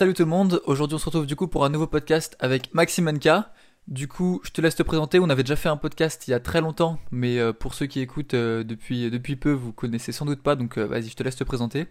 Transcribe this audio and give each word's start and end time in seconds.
salut 0.00 0.14
tout 0.14 0.22
le 0.22 0.30
monde, 0.30 0.62
aujourd'hui 0.64 0.94
on 0.94 0.98
se 0.98 1.04
retrouve 1.04 1.26
du 1.26 1.36
coup 1.36 1.46
pour 1.46 1.62
un 1.62 1.68
nouveau 1.68 1.86
podcast 1.86 2.34
avec 2.40 2.72
Maxime 2.72 3.06
Anka. 3.06 3.52
Du 3.86 4.08
coup, 4.08 4.40
je 4.44 4.50
te 4.50 4.62
laisse 4.62 4.74
te 4.74 4.82
présenter, 4.82 5.18
on 5.18 5.28
avait 5.28 5.42
déjà 5.42 5.56
fait 5.56 5.68
un 5.68 5.76
podcast 5.76 6.26
il 6.26 6.30
y 6.30 6.32
a 6.32 6.40
très 6.40 6.62
longtemps, 6.62 6.98
mais 7.10 7.38
euh, 7.38 7.52
pour 7.52 7.74
ceux 7.74 7.84
qui 7.84 8.00
écoutent 8.00 8.32
euh, 8.32 8.64
depuis, 8.64 9.10
depuis 9.10 9.36
peu, 9.36 9.52
vous 9.52 9.74
connaissez 9.74 10.12
sans 10.12 10.24
doute 10.24 10.42
pas, 10.42 10.56
donc 10.56 10.78
euh, 10.78 10.86
vas-y, 10.86 11.08
je 11.08 11.16
te 11.16 11.22
laisse 11.22 11.36
te 11.36 11.44
présenter. 11.44 11.86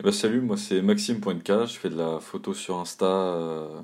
Eh 0.00 0.02
ben, 0.02 0.12
salut, 0.12 0.40
moi 0.40 0.56
c'est 0.56 0.80
Maxime.k, 0.80 1.66
je 1.66 1.78
fais 1.78 1.90
de 1.90 1.96
la 1.96 2.20
photo 2.20 2.54
sur 2.54 2.78
Insta, 2.78 3.04
euh, 3.04 3.80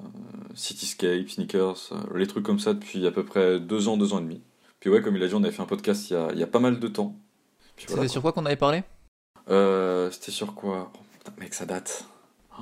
Cityscape, 0.54 1.28
Sneakers, 1.28 1.90
euh, 1.92 2.16
les 2.16 2.26
trucs 2.26 2.46
comme 2.46 2.58
ça 2.58 2.72
depuis 2.72 3.06
à 3.06 3.10
peu 3.10 3.22
près 3.22 3.60
deux 3.60 3.86
ans, 3.86 3.98
deux 3.98 4.14
ans 4.14 4.20
et 4.20 4.22
demi. 4.22 4.40
Puis 4.80 4.88
ouais, 4.88 5.02
comme 5.02 5.14
il 5.14 5.22
a 5.22 5.28
dit, 5.28 5.34
on 5.34 5.44
avait 5.44 5.52
fait 5.52 5.60
un 5.60 5.66
podcast 5.66 6.08
il 6.08 6.14
y 6.14 6.16
a, 6.16 6.30
il 6.32 6.38
y 6.38 6.42
a 6.42 6.46
pas 6.46 6.58
mal 6.58 6.80
de 6.80 6.88
temps. 6.88 7.14
C'était 7.76 7.92
voilà, 7.92 8.08
sur 8.08 8.22
quoi 8.22 8.32
qu'on 8.32 8.46
avait 8.46 8.56
parlé? 8.56 8.82
Euh, 9.50 10.10
C'était 10.10 10.32
sur 10.32 10.54
quoi? 10.54 10.90
Oh, 10.94 11.00
putain, 11.18 11.32
Mec, 11.38 11.52
ça 11.52 11.66
date. 11.66 12.06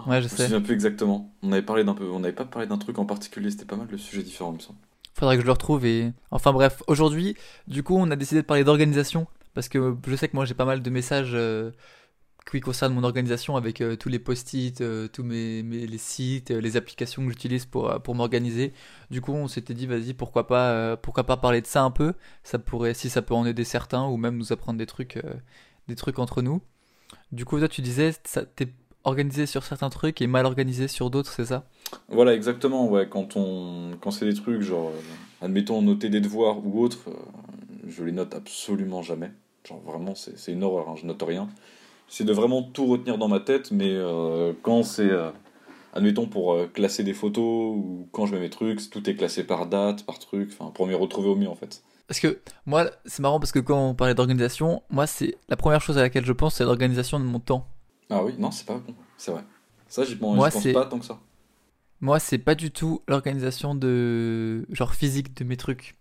Ouais, 0.07 0.23
je 0.23 0.29
Je 0.29 0.33
me 0.33 0.37
sais. 0.37 0.45
souviens 0.45 0.61
plus 0.61 0.75
exactement. 0.75 1.35
On 1.43 1.53
avait 1.53 1.63
parlé 1.63 1.85
d'un 1.85 1.95
peu, 1.95 2.09
on 2.11 2.21
n'avait 2.21 2.35
pas 2.35 2.45
parlé 2.45 2.67
d'un 2.69 2.79
truc 2.79 2.99
en 2.99 3.07
particulier, 3.07 3.51
c'était 3.51 3.65
pas 3.67 3.77
mal 3.77 3.89
de 3.89 3.97
sujets 3.97 4.23
différents, 4.23 4.53
il 4.53 4.57
me 4.57 4.61
semble. 4.61 4.79
Faudrait 5.15 5.37
que 5.37 5.43
je 5.43 5.47
le 5.47 5.53
retrouve 5.53 5.85
et... 5.85 6.13
Enfin 6.31 6.53
bref, 6.53 6.83
aujourd'hui, 6.87 7.37
du 7.67 7.83
coup, 7.83 7.97
on 7.97 8.11
a 8.11 8.17
décidé 8.17 8.41
de 8.43 8.47
parler 8.47 8.65
d'organisation, 8.65 9.27
parce 9.55 9.69
que 9.69 9.97
je 10.07 10.17
sais 10.17 10.29
que 10.29 10.37
moi 10.37 10.45
j'ai 10.45 10.55
pas 10.55 10.65
mal 10.65 10.83
de 10.83 10.91
messages 10.91 11.33
euh, 11.35 11.73
qui 12.51 12.61
concernent 12.61 12.95
mon 12.95 13.05
organisation 13.05 13.57
avec 13.57 13.81
euh, 13.83 13.97
tous 13.97 14.09
les 14.09 14.19
post-it, 14.21 14.81
euh, 14.83 15.09
tous 15.09 15.25
mes, 15.25 15.63
mes- 15.63 15.87
les 15.87 15.99
sites, 15.99 16.51
les 16.51 16.77
applications 16.77 17.25
que 17.25 17.31
j'utilise 17.31 17.67
pour, 17.67 18.03
pour 18.03 18.15
m'organiser. 18.15 18.73
Du 19.11 19.21
coup, 19.21 19.33
on 19.33 19.49
s'était 19.49 19.75
dit, 19.75 19.87
vas-y, 19.87 20.15
pourquoi 20.15 20.47
pas, 20.47 20.97
pourquoi 20.99 21.25
pas 21.25 21.37
parler 21.39 21.61
de 21.63 21.67
ça 21.69 21.83
un 21.85 21.91
peu 21.93 22.15
Ça 22.45 22.59
pourrait, 22.59 22.95
si 22.95 23.11
ça 23.11 23.23
peut 23.23 23.35
en 23.35 23.47
aider 23.47 23.65
certains, 23.65 24.07
ou 24.07 24.17
même 24.17 24.37
nous 24.39 24.53
apprendre 24.53 24.79
des 24.79 24.87
trucs, 24.87 25.21
des 25.89 25.97
trucs 25.97 26.19
entre 26.19 26.43
nous. 26.43 26.63
Du 27.33 27.45
coup, 27.45 27.59
toi, 27.59 27.69
tu 27.69 27.83
disais, 27.83 28.15
ça- 28.25 28.45
t'es 28.47 28.69
organisé 29.05 29.47
sur 29.47 29.65
certains 29.65 29.91
trucs 29.91 30.21
et 30.21 30.27
mal 30.27 30.47
organisé 30.47 30.89
sur 30.89 31.11
d'autres, 31.11 31.33
c'est 31.33 31.47
ça? 31.47 31.65
Voilà, 32.09 32.35
exactement, 32.35 32.89
ouais, 32.89 33.09
quand 33.09 33.37
on 33.37 33.93
quand 34.01 34.11
c'est 34.11 34.27
des 34.27 34.35
trucs 34.35 34.63
genre 34.63 34.89
euh, 34.89 35.45
admettons 35.45 35.83
noter 35.83 36.09
des 36.09 36.21
devoirs 36.21 36.65
ou 36.65 36.83
autres, 36.83 37.09
euh, 37.09 37.13
je 37.89 38.05
les 38.05 38.13
note 38.13 38.35
absolument 38.35 39.03
jamais. 39.03 39.31
Genre 39.69 39.81
vraiment 39.81 40.15
c'est 40.15 40.39
c'est 40.39 40.53
une 40.53 40.63
horreur, 40.63 40.89
hein, 40.89 40.95
je 41.01 41.07
note 41.07 41.23
rien. 41.23 41.49
C'est 42.09 42.25
de 42.25 42.33
vraiment 42.33 42.63
tout 42.63 42.87
retenir 42.87 43.19
dans 43.19 43.29
ma 43.29 43.41
tête, 43.41 43.71
mais 43.71 43.91
euh, 43.91 44.53
quand 44.63 44.83
c'est 44.83 45.11
euh, 45.11 45.31
admettons 45.95 46.27
pour 46.27 46.57
classer 46.73 47.05
des 47.05 47.15
photos 47.15 47.77
ou 47.77 48.09
quand 48.13 48.27
je 48.27 48.35
mets 48.35 48.41
mes 48.41 48.51
trucs, 48.51 48.91
tout 48.91 49.09
est 49.09 49.15
classé 49.15 49.45
par 49.45 49.67
date, 49.67 50.05
par 50.05 50.19
truc, 50.19 50.51
enfin 50.53 50.71
pour 50.73 50.87
m'y 50.87 50.95
retrouver 50.95 51.29
au 51.29 51.37
mieux 51.37 51.49
en 51.49 51.55
fait. 51.55 51.83
Parce 52.11 52.19
que 52.19 52.41
moi, 52.67 52.91
c'est 53.07 53.23
marrant 53.23 53.39
parce 53.39 53.53
que 53.53 53.61
quand 53.61 53.91
on 53.91 53.95
parlait 53.95 54.17
d'organisation, 54.17 54.83
moi, 54.91 55.07
c'est 55.07 55.37
la 55.49 55.57
première 55.57 55.81
chose 55.81 55.97
à 55.97 56.01
laquelle 56.01 56.25
je 56.25 56.33
pense, 56.33 56.57
c'est 56.57 56.65
l'organisation 56.65 57.21
de 57.21 57.25
mon 57.25 57.39
temps. 57.39 57.69
Ah 58.11 58.25
oui, 58.25 58.35
non, 58.39 58.51
c'est 58.51 58.67
pas 58.67 58.75
bon, 58.79 58.95
c'est 59.17 59.31
vrai. 59.31 59.45
Ça 59.89 60.05
j'y 60.05 60.17
pense, 60.17 60.37
Moi, 60.37 60.51
pense 60.51 60.63
c'est- 60.63 60.73
pas 60.73 60.87
tant 60.87 60.99
que 60.99 61.05
ça. 61.05 61.19
Moi, 62.01 62.19
c'est 62.19 62.39
pas 62.39 62.55
du 62.55 62.71
tout 62.71 63.03
l'organisation 63.09 63.75
de 63.75 64.65
genre 64.71 64.95
physique 64.95 65.37
de 65.37 65.45
mes 65.45 65.57
trucs. 65.57 65.97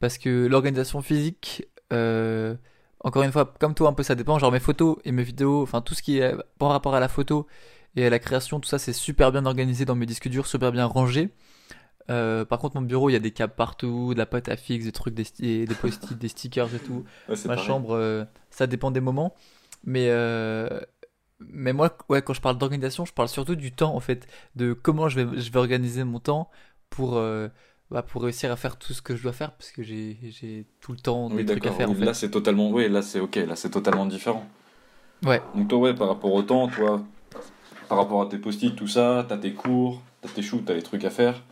Parce 0.00 0.16
que 0.18 0.46
l'organisation 0.46 1.02
physique, 1.02 1.66
euh, 1.92 2.54
encore 3.00 3.24
une 3.24 3.32
fois, 3.32 3.52
comme 3.58 3.74
toi, 3.74 3.88
un 3.88 3.92
peu 3.94 4.04
ça 4.04 4.14
dépend. 4.14 4.38
Genre 4.38 4.52
mes 4.52 4.60
photos 4.60 4.96
et 5.04 5.10
mes 5.12 5.24
vidéos, 5.24 5.62
enfin 5.62 5.80
tout 5.80 5.94
ce 5.94 6.02
qui 6.02 6.18
est 6.18 6.34
par 6.58 6.68
rapport 6.70 6.94
à 6.94 7.00
la 7.00 7.08
photo 7.08 7.46
et 7.96 8.06
à 8.06 8.10
la 8.10 8.20
création, 8.20 8.60
tout 8.60 8.68
ça, 8.68 8.78
c'est 8.78 8.92
super 8.92 9.32
bien 9.32 9.44
organisé 9.44 9.84
dans 9.84 9.96
mes 9.96 10.06
disques 10.06 10.28
durs, 10.28 10.46
super 10.46 10.70
bien 10.70 10.86
rangé. 10.86 11.30
Euh, 12.10 12.44
par 12.44 12.58
contre, 12.60 12.76
mon 12.76 12.82
bureau, 12.82 13.10
il 13.10 13.14
y 13.14 13.16
a 13.16 13.20
des 13.20 13.32
câbles 13.32 13.54
partout, 13.56 14.14
de 14.14 14.18
la 14.18 14.26
pâte 14.26 14.48
à 14.48 14.56
fixe, 14.56 14.84
des 14.84 14.92
trucs, 14.92 15.14
des, 15.14 15.66
des 15.66 15.74
post-it, 15.74 16.16
des 16.18 16.28
stickers 16.28 16.72
et 16.74 16.78
tout. 16.78 17.04
Ouais, 17.28 17.34
Ma 17.44 17.56
pareil. 17.56 17.66
chambre, 17.66 17.94
euh, 17.96 18.24
ça 18.50 18.66
dépend 18.68 18.90
des 18.92 19.00
moments. 19.00 19.34
Mais, 19.84 20.06
mais 21.40 21.72
moi, 21.72 21.96
ouais, 22.08 22.22
quand 22.22 22.34
je 22.34 22.40
parle 22.40 22.58
d'organisation, 22.58 23.04
je 23.04 23.12
parle 23.12 23.28
surtout 23.28 23.56
du 23.56 23.72
temps, 23.72 23.94
en 23.94 24.00
fait, 24.00 24.26
de 24.56 24.72
comment 24.72 25.08
je 25.08 25.20
vais, 25.20 25.40
je 25.40 25.52
vais 25.52 25.58
organiser 25.58 26.04
mon 26.04 26.20
temps 26.20 26.50
pour, 26.90 27.16
euh, 27.16 27.48
bah, 27.90 28.02
pour 28.02 28.22
réussir 28.22 28.50
à 28.52 28.56
faire 28.56 28.78
tout 28.78 28.92
ce 28.92 29.02
que 29.02 29.16
je 29.16 29.22
dois 29.22 29.32
faire, 29.32 29.54
parce 29.56 29.70
que 29.70 29.82
j'ai, 29.82 30.18
j'ai 30.30 30.66
tout 30.80 30.92
le 30.92 30.98
temps 30.98 31.30
Oui, 31.30 31.42
des 31.42 31.44
trucs 31.44 31.66
à 31.66 31.72
faire, 31.72 31.90
en 31.90 31.94
oui, 31.94 31.96
fait. 31.96 32.06
Là 32.06 32.14
c'est 32.14 32.30
totalement, 32.30 32.70
oui, 32.70 32.88
là 32.88 33.02
c'est 33.02 33.20
ok, 33.20 33.36
là 33.36 33.54
c'est 33.56 33.70
totalement 33.70 34.06
différent. 34.06 34.46
Ouais, 35.24 35.42
Donc 35.54 35.68
toi, 35.68 35.78
ouais, 35.78 35.94
par 35.94 36.08
rapport 36.08 36.32
au 36.32 36.42
temps, 36.42 36.68
toi, 36.68 37.02
par 37.88 37.98
rapport 37.98 38.22
à 38.22 38.26
tes 38.26 38.38
post-it, 38.38 38.76
tout 38.76 38.88
ça, 38.88 39.26
t'as 39.28 39.38
tes 39.38 39.54
cours, 39.54 40.02
t'as 40.22 40.28
tes 40.30 40.42
shoots, 40.42 40.64
t'as 40.66 40.74
les 40.74 40.82
trucs 40.82 41.04
à 41.04 41.10
faire. 41.10 41.42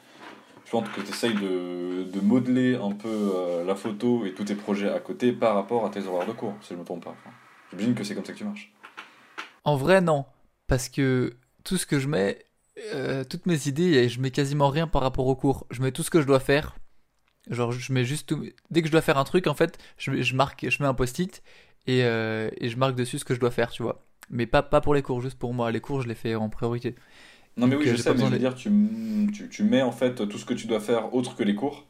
Je 0.66 0.72
pense 0.72 0.88
que 0.90 1.00
t'essayes 1.02 1.34
de, 1.34 2.04
de 2.04 2.20
modeler 2.20 2.76
un 2.76 2.92
peu 2.92 3.08
euh, 3.08 3.64
la 3.64 3.76
photo 3.76 4.26
et 4.26 4.34
tous 4.34 4.44
tes 4.44 4.56
projets 4.56 4.90
à 4.90 5.00
côté 5.00 5.32
par 5.32 5.54
rapport 5.56 5.86
à 5.86 5.90
tes 5.90 6.06
horaires 6.06 6.26
de 6.28 6.32
cours, 6.34 6.54
si 6.62 6.74
je 6.74 6.78
me 6.78 6.84
trompe 6.84 7.04
pas. 7.04 7.12
Enfin, 7.12 7.30
J'imagine 7.72 7.94
que 7.94 8.04
c'est 8.04 8.14
comme 8.14 8.24
ça 8.24 8.32
que 8.34 8.38
tu 8.38 8.44
marches. 8.44 8.72
En 9.66 9.76
vrai, 9.76 10.02
non. 10.02 10.26
Parce 10.68 10.90
que 10.90 11.36
tout 11.64 11.78
ce 11.78 11.86
que 11.86 12.00
je 12.00 12.08
mets, 12.08 12.44
euh, 12.94 13.24
toutes 13.24 13.46
mes 13.46 13.68
idées, 13.68 14.08
je 14.10 14.20
mets 14.20 14.32
quasiment 14.32 14.70
rien 14.70 14.88
par 14.88 15.02
rapport 15.02 15.28
au 15.28 15.36
cours. 15.36 15.66
Je 15.70 15.82
mets 15.82 15.92
tout 15.92 16.04
ce 16.04 16.10
que 16.10 16.22
je 16.22 16.28
dois 16.28 16.40
faire. 16.40 16.76
Genre, 17.50 17.72
je 17.72 17.92
mets 17.92 18.04
juste 18.04 18.28
tout- 18.28 18.44
Dès 18.70 18.82
que 18.82 18.88
je 18.88 18.92
dois 18.92 19.02
faire 19.02 19.18
un 19.18 19.24
truc, 19.24 19.48
en 19.48 19.54
fait, 19.54 19.78
je, 19.98 20.22
je 20.22 20.36
marque, 20.36 20.68
je 20.68 20.82
mets 20.82 20.88
un 20.88 20.94
post-it 20.94 21.42
et, 21.88 22.04
euh, 22.04 22.50
et 22.58 22.70
je 22.70 22.78
marque 22.78 22.96
dessus 22.96 23.18
ce 23.20 23.26
que 23.26 23.34
je 23.34 23.40
dois 23.40 23.52
faire, 23.52 23.70
tu 23.72 23.82
vois. 23.84 24.06
Mais 24.30 24.46
pas, 24.46 24.62
pas 24.62 24.80
pour 24.82 24.94
les 24.94 25.02
cours, 25.02 25.22
juste 25.22 25.38
pour 25.38 25.54
moi. 25.54 25.72
Les 25.72 25.80
cours, 25.82 26.02
je 26.02 26.08
les 26.08 26.16
fais 26.16 26.36
en 26.36 26.50
priorité. 26.50 26.96
Non 27.56 27.66
mais 27.66 27.76
Donc, 27.76 27.76
oui, 27.76 27.86
euh, 27.86 27.96
je 27.96 27.96
sais, 27.96 28.14
mais 28.14 28.24
je 28.26 28.32
veux 28.32 28.38
dire, 28.38 28.54
tu, 28.54 28.70
tu, 29.32 29.48
tu 29.48 29.62
mets 29.64 29.82
en 29.82 29.92
fait 29.92 30.14
tout 30.28 30.38
ce 30.38 30.44
que 30.44 30.54
tu 30.54 30.66
dois 30.66 30.80
faire 30.80 31.14
autre 31.14 31.36
que 31.36 31.42
les 31.42 31.54
cours 31.54 31.86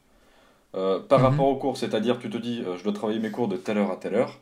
euh, 0.75 0.99
par 1.01 1.21
Mhm. 1.21 1.23
rapport 1.23 1.47
aux 1.47 1.57
cours. 1.57 1.77
C'est-à-dire, 1.77 2.19
tu 2.19 2.29
te 2.29 2.37
dis, 2.37 2.63
je 2.77 2.83
dois 2.83 2.93
travailler 2.93 3.19
mes 3.19 3.31
cours 3.31 3.47
de 3.49 3.57
telle 3.57 3.77
heure 3.79 3.91
à 3.91 3.97
telle 3.97 4.15
heure. 4.15 4.41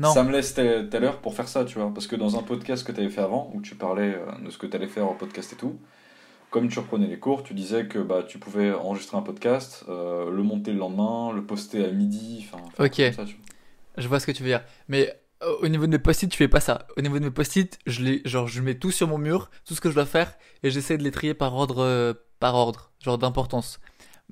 Non, 0.00 0.12
Ça 0.12 0.22
me 0.24 0.32
laisse 0.32 0.54
telle, 0.54 0.88
telle 0.88 1.04
heure 1.04 1.18
pour 1.18 1.34
faire 1.34 1.46
ça, 1.46 1.64
tu 1.64 1.78
vois. 1.78 1.92
Parce 1.92 2.06
que 2.06 2.16
dans 2.16 2.36
un 2.38 2.42
podcast 2.42 2.84
que 2.86 2.90
tu 2.92 3.00
avais 3.00 3.10
fait 3.10 3.20
avant, 3.20 3.50
où 3.54 3.60
tu 3.60 3.74
parlais 3.74 4.14
euh, 4.14 4.44
de 4.44 4.50
ce 4.50 4.56
que 4.58 4.66
tu 4.66 4.74
allais 4.74 4.88
faire 4.88 5.06
en 5.06 5.14
podcast 5.14 5.52
et 5.52 5.56
tout, 5.56 5.78
comme 6.50 6.68
tu 6.68 6.78
reprenais 6.78 7.06
les 7.06 7.18
cours, 7.18 7.42
tu 7.42 7.52
disais 7.54 7.86
que 7.86 7.98
bah, 7.98 8.24
tu 8.26 8.38
pouvais 8.38 8.72
enregistrer 8.72 9.16
un 9.18 9.22
podcast, 9.22 9.84
euh, 9.88 10.30
le 10.30 10.42
monter 10.42 10.72
le 10.72 10.78
lendemain, 10.78 11.32
le 11.34 11.44
poster 11.44 11.84
à 11.84 11.90
midi, 11.90 12.46
enfin, 12.50 12.64
Ok. 12.82 12.96
comme 12.96 13.12
ça, 13.12 13.24
tu 13.24 13.34
vois. 13.36 13.44
je 13.98 14.08
vois 14.08 14.18
ce 14.20 14.26
que 14.26 14.32
tu 14.32 14.42
veux 14.42 14.48
dire. 14.48 14.62
Mais 14.88 15.14
euh, 15.42 15.54
au 15.60 15.68
niveau 15.68 15.86
de 15.86 15.90
mes 15.92 15.98
post-it, 15.98 16.32
je 16.32 16.36
fais 16.36 16.48
pas 16.48 16.60
ça. 16.60 16.86
Au 16.96 17.02
niveau 17.02 17.18
de 17.18 17.24
mes 17.24 17.30
post-it, 17.30 17.78
je 17.86 18.02
les, 18.02 18.22
genre, 18.24 18.48
je 18.48 18.60
mets 18.62 18.74
tout 18.76 18.90
sur 18.90 19.06
mon 19.06 19.18
mur, 19.18 19.50
tout 19.66 19.74
ce 19.74 19.80
que 19.80 19.90
je 19.90 19.94
dois 19.94 20.06
faire, 20.06 20.32
et 20.62 20.70
j'essaie 20.70 20.96
de 20.98 21.02
les 21.02 21.10
trier 21.10 21.34
par 21.34 21.54
ordre, 21.54 21.82
euh, 21.84 22.14
par 22.40 22.54
ordre, 22.54 22.90
genre 23.00 23.18
d'importance. 23.18 23.78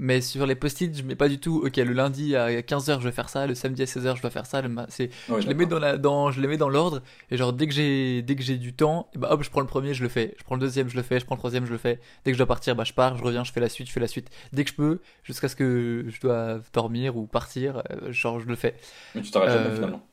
Mais 0.00 0.20
sur 0.20 0.46
les 0.46 0.54
post-it, 0.54 0.96
je 0.96 1.02
mets 1.02 1.16
pas 1.16 1.28
du 1.28 1.40
tout, 1.40 1.60
ok, 1.66 1.76
le 1.76 1.92
lundi 1.92 2.36
à 2.36 2.62
15h, 2.62 3.00
je 3.00 3.04
vais 3.08 3.12
faire 3.12 3.28
ça, 3.28 3.48
le 3.48 3.56
samedi 3.56 3.82
à 3.82 3.86
16h, 3.86 4.14
je 4.16 4.22
dois 4.22 4.30
faire 4.30 4.46
ça, 4.46 4.62
le 4.62 4.70
c'est, 4.88 5.10
Ouais, 5.28 5.42
je 5.42 5.48
les 5.48 5.54
mets 5.54 5.66
dans 5.66 5.80
la, 5.80 5.98
dans, 5.98 6.30
je 6.30 6.40
les 6.40 6.46
mets 6.46 6.56
dans 6.56 6.68
l'ordre, 6.68 7.02
et 7.32 7.36
genre, 7.36 7.52
dès 7.52 7.66
que 7.66 7.74
j'ai, 7.74 8.22
dès 8.22 8.36
que 8.36 8.42
j'ai 8.42 8.58
du 8.58 8.72
temps, 8.72 9.10
et 9.14 9.18
bah 9.18 9.28
hop, 9.32 9.42
je 9.42 9.50
prends 9.50 9.60
le 9.60 9.66
premier, 9.66 9.94
je 9.94 10.04
le 10.04 10.08
fais. 10.08 10.34
Je 10.38 10.44
prends 10.44 10.54
le 10.54 10.60
deuxième, 10.60 10.88
je 10.88 10.96
le 10.96 11.02
fais, 11.02 11.18
je 11.18 11.24
prends 11.26 11.34
le 11.34 11.40
troisième, 11.40 11.66
je 11.66 11.72
le 11.72 11.78
fais. 11.78 11.98
Dès 12.24 12.30
que 12.30 12.34
je 12.34 12.38
dois 12.38 12.46
partir, 12.46 12.76
bah 12.76 12.84
je 12.84 12.92
pars, 12.92 13.16
je 13.16 13.24
reviens, 13.24 13.42
je 13.42 13.50
fais 13.52 13.60
la 13.60 13.68
suite, 13.68 13.88
je 13.88 13.92
fais 13.92 14.00
la 14.00 14.06
suite. 14.08 14.30
Dès 14.52 14.62
que 14.64 14.70
je 14.70 14.76
peux, 14.76 15.00
jusqu'à 15.24 15.48
ce 15.48 15.56
que 15.56 16.04
je 16.08 16.20
dois 16.20 16.60
dormir 16.72 17.16
ou 17.16 17.26
partir, 17.26 17.82
euh, 17.90 18.12
genre, 18.12 18.38
je 18.40 18.46
le 18.46 18.54
fais. 18.54 18.76
Mais 19.14 19.22
tu 19.22 19.30
t'arrêtes 19.32 19.50
jamais 19.50 19.70
Euh, 19.70 19.74
finalement. 19.74 20.06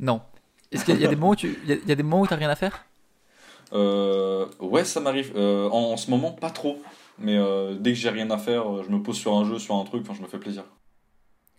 Non. 0.00 0.22
Est-ce 0.72 0.84
qu'il 0.84 0.94
y, 0.94 0.96
a- 0.96 1.00
il 1.00 1.02
y 1.02 1.04
a 1.04 1.08
des 1.08 1.16
moments 1.16 1.30
où 1.30 1.36
tu, 1.36 1.58
il 1.64 1.68
y 1.68 1.72
a, 1.72 1.76
il 1.76 1.88
y 1.88 1.92
a 1.92 1.94
des 1.94 2.02
moments 2.02 2.22
où 2.22 2.26
t'as 2.26 2.36
rien 2.36 2.50
à 2.50 2.56
faire? 2.56 2.84
Euh, 3.72 4.46
ouais, 4.60 4.84
ça 4.84 5.00
m'arrive. 5.00 5.32
Euh, 5.36 5.68
en, 5.70 5.92
en 5.92 5.96
ce 5.96 6.10
moment, 6.10 6.32
pas 6.32 6.50
trop. 6.50 6.82
Mais 7.18 7.36
euh, 7.36 7.74
dès 7.78 7.92
que 7.92 7.98
j'ai 7.98 8.10
rien 8.10 8.30
à 8.30 8.38
faire, 8.38 8.68
euh, 8.70 8.82
je 8.84 8.90
me 8.90 9.02
pose 9.02 9.16
sur 9.16 9.34
un 9.36 9.44
jeu, 9.44 9.58
sur 9.58 9.74
un 9.76 9.84
truc, 9.84 10.02
enfin, 10.02 10.14
je 10.16 10.22
me 10.22 10.28
fais 10.28 10.38
plaisir. 10.38 10.64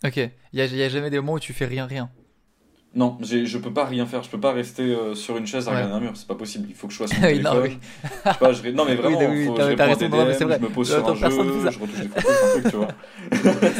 Ok. 0.04 0.16
Il 0.16 0.58
y 0.58 0.60
a, 0.60 0.66
y 0.66 0.82
a 0.82 0.88
jamais 0.88 1.10
des 1.10 1.18
moments 1.18 1.34
où 1.34 1.40
tu 1.40 1.52
fais 1.52 1.66
rien, 1.66 1.86
rien? 1.86 2.10
Non, 2.96 3.18
je 3.20 3.58
peux 3.58 3.72
pas 3.72 3.86
rien 3.86 4.06
faire, 4.06 4.22
je 4.22 4.30
peux 4.30 4.38
pas 4.38 4.52
rester 4.52 4.82
euh, 4.82 5.16
sur 5.16 5.36
une 5.36 5.48
chaise 5.48 5.66
à 5.66 5.72
Ouais. 5.72 5.78
regarder 5.78 5.96
un 5.96 6.00
mur, 6.00 6.12
c'est 6.14 6.28
pas 6.28 6.36
possible, 6.36 6.66
il 6.68 6.76
faut 6.76 6.86
que 6.86 6.92
je 6.92 6.98
sois 6.98 7.08
sur 7.08 7.18
mon 7.20 7.26
Oui, 7.26 7.40
non, 7.40 7.50
téléphone. 7.60 7.80
Je 8.24 8.30
sais 8.30 8.38
pas, 8.38 8.52
je 8.52 8.68
Non 8.68 8.84
mais 8.84 8.94
vraiment, 8.94 9.18
Oui, 9.18 9.26
oui, 9.30 9.46
faut- 9.46 9.56
je 9.56 9.62
réponds 9.62 9.96
des 9.96 10.08
non, 10.08 10.24
DM, 10.24 10.44
vrai. 10.44 10.58
je 10.58 10.62
me 10.62 10.68
pose 10.68 10.88
sur 10.88 11.08
un 11.08 11.14
jeu, 11.16 11.30
je 11.70 11.78
retouche 11.80 12.00
des 12.00 12.08
photos, 12.08 12.42
un 12.42 12.46
truc, 12.60 12.70
tu 12.70 12.76
vois. 12.76 12.88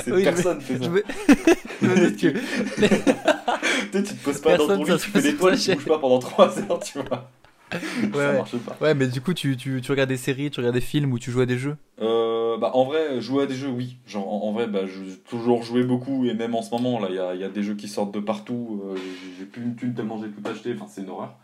Oui, 0.17 0.25
personne 0.25 0.61
fait 0.61 0.79
ça. 0.79 0.85
Je 0.85 1.87
me... 1.87 1.97
doute 2.11 2.17
que... 2.21 2.29
Tu 3.93 4.03
te 4.03 4.25
poses 4.25 4.41
pas 4.41 4.56
dans 4.56 4.67
Personne, 4.67 4.81
ton 4.81 4.85
ça 4.87 4.95
lit, 4.95 5.01
tu 5.01 5.11
fais 5.11 5.23
des 5.23 5.37
toiles, 5.37 5.56
tu 5.61 5.75
bouges 5.75 5.85
pas 5.87 5.99
pendant 6.01 6.19
3 6.19 6.59
heures, 6.59 6.81
tu 6.81 6.99
vois. 6.99 7.31
Ouais, 7.75 7.81
ça 8.15 8.31
ouais. 8.31 8.37
marche 8.39 8.59
pas. 8.59 8.77
Ouais, 8.81 8.95
mais 8.95 9.07
du 9.07 9.21
coup, 9.21 9.35
tu, 9.35 9.57
tu, 9.57 9.81
tu 9.83 9.91
regardes 9.91 10.09
des 10.11 10.17
séries, 10.17 10.51
tu 10.51 10.61
regardes 10.61 10.75
des 10.75 10.81
films 10.81 11.12
ou 11.12 11.19
tu 11.19 11.31
joues 11.31 11.41
à 11.41 11.47
des 11.47 11.59
jeux? 11.59 11.76
Euh, 12.00 12.56
bah, 12.59 12.73
en 12.75 12.85
vrai, 12.85 13.21
jouer 13.21 13.44
à 13.44 13.47
des 13.47 13.55
jeux, 13.55 13.69
oui. 13.69 13.97
Genre, 14.06 14.26
en, 14.29 14.49
en 14.49 14.53
vrai, 14.53 14.67
bah, 14.67 14.81
j'ai 14.87 15.17
toujours 15.29 15.62
joué 15.62 15.85
beaucoup, 15.85 16.25
et 16.26 16.35
même 16.35 16.55
en 16.55 16.62
ce 16.62 16.71
moment, 16.71 16.99
là, 16.99 17.09
il 17.11 17.17
y 17.17 17.19
a, 17.19 17.35
y 17.35 17.44
a 17.44 17.49
des 17.49 17.62
jeux 17.62 17.75
qui 17.75 17.88
sortent 17.88 18.12
de 18.12 18.21
partout. 18.21 18.82
euh, 18.85 18.97
j'ai- 19.38 19.44
plus 19.47 19.62
une 19.62 19.76
thune 19.76 19.94
tellement 19.94 20.19
j'ai 20.21 20.29
tout 20.31 20.49
acheté, 20.49 20.73
enfin, 20.75 20.87
c'est 20.88 21.03
une 21.03 21.11
horreur. 21.11 21.37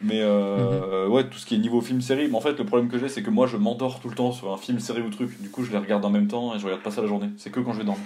Mais 0.00 0.20
euh, 0.22 1.06
Mhm. 1.06 1.12
ouais, 1.12 1.28
tout 1.28 1.38
ce 1.38 1.46
qui 1.46 1.56
est 1.56 1.58
niveau 1.58 1.80
film-série, 1.80 2.28
mais 2.28 2.36
en 2.36 2.40
fait, 2.40 2.56
le 2.58 2.64
problème 2.64 2.88
que 2.88 2.98
j'ai, 2.98 3.08
c'est 3.08 3.22
que 3.22 3.30
moi, 3.30 3.46
je 3.46 3.56
m'endors 3.56 4.00
tout 4.00 4.08
le 4.08 4.14
temps 4.14 4.32
sur 4.32 4.52
un 4.52 4.56
film, 4.56 4.78
série 4.78 5.02
ou 5.02 5.10
truc. 5.10 5.40
Du 5.42 5.50
coup, 5.50 5.64
je 5.64 5.72
les 5.72 5.78
regarde 5.78 6.04
en 6.04 6.10
même 6.10 6.28
temps 6.28 6.54
et 6.54 6.58
je 6.58 6.64
regarde 6.64 6.82
pas 6.82 6.90
ça 6.90 7.02
la 7.02 7.08
journée. 7.08 7.30
C'est 7.36 7.50
que 7.50 7.60
quand 7.60 7.72
je 7.72 7.78
vais 7.78 7.84
dormir. 7.84 8.04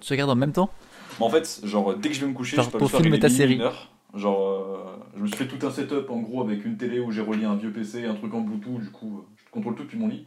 Tu 0.00 0.12
regardes 0.12 0.30
en 0.30 0.34
même 0.36 0.52
temps? 0.52 0.70
Mais 1.18 1.24
en 1.26 1.30
fait, 1.30 1.60
genre, 1.64 1.94
dès 1.96 2.08
que 2.10 2.14
je 2.14 2.20
vais 2.20 2.26
me 2.26 2.34
coucher, 2.34 2.56
Genre 2.56 2.66
je 2.66 2.70
peux 2.70 2.78
juste 2.80 2.90
faire 2.90 3.00
film 3.00 3.14
et 3.14 3.18
ta 3.18 3.28
une 3.28 3.34
série. 3.36 3.60
heure. 3.60 3.90
Genre, 4.14 4.48
euh, 4.48 4.96
je 5.16 5.22
me 5.22 5.26
suis 5.26 5.36
fait 5.36 5.48
tout 5.48 5.66
un 5.66 5.70
setup 5.70 6.08
en 6.10 6.20
gros 6.20 6.42
avec 6.42 6.64
une 6.64 6.76
télé 6.76 7.00
où 7.00 7.10
j'ai 7.10 7.20
relié 7.20 7.44
un 7.46 7.56
vieux 7.56 7.72
PC, 7.72 8.04
un 8.04 8.14
truc 8.14 8.32
en 8.34 8.40
Bluetooth, 8.42 8.80
du 8.80 8.90
coup, 8.90 9.18
euh, 9.18 9.22
je 9.44 9.50
contrôle 9.50 9.74
tout 9.74 9.82
depuis 9.82 9.98
mon 9.98 10.06
lit. 10.08 10.26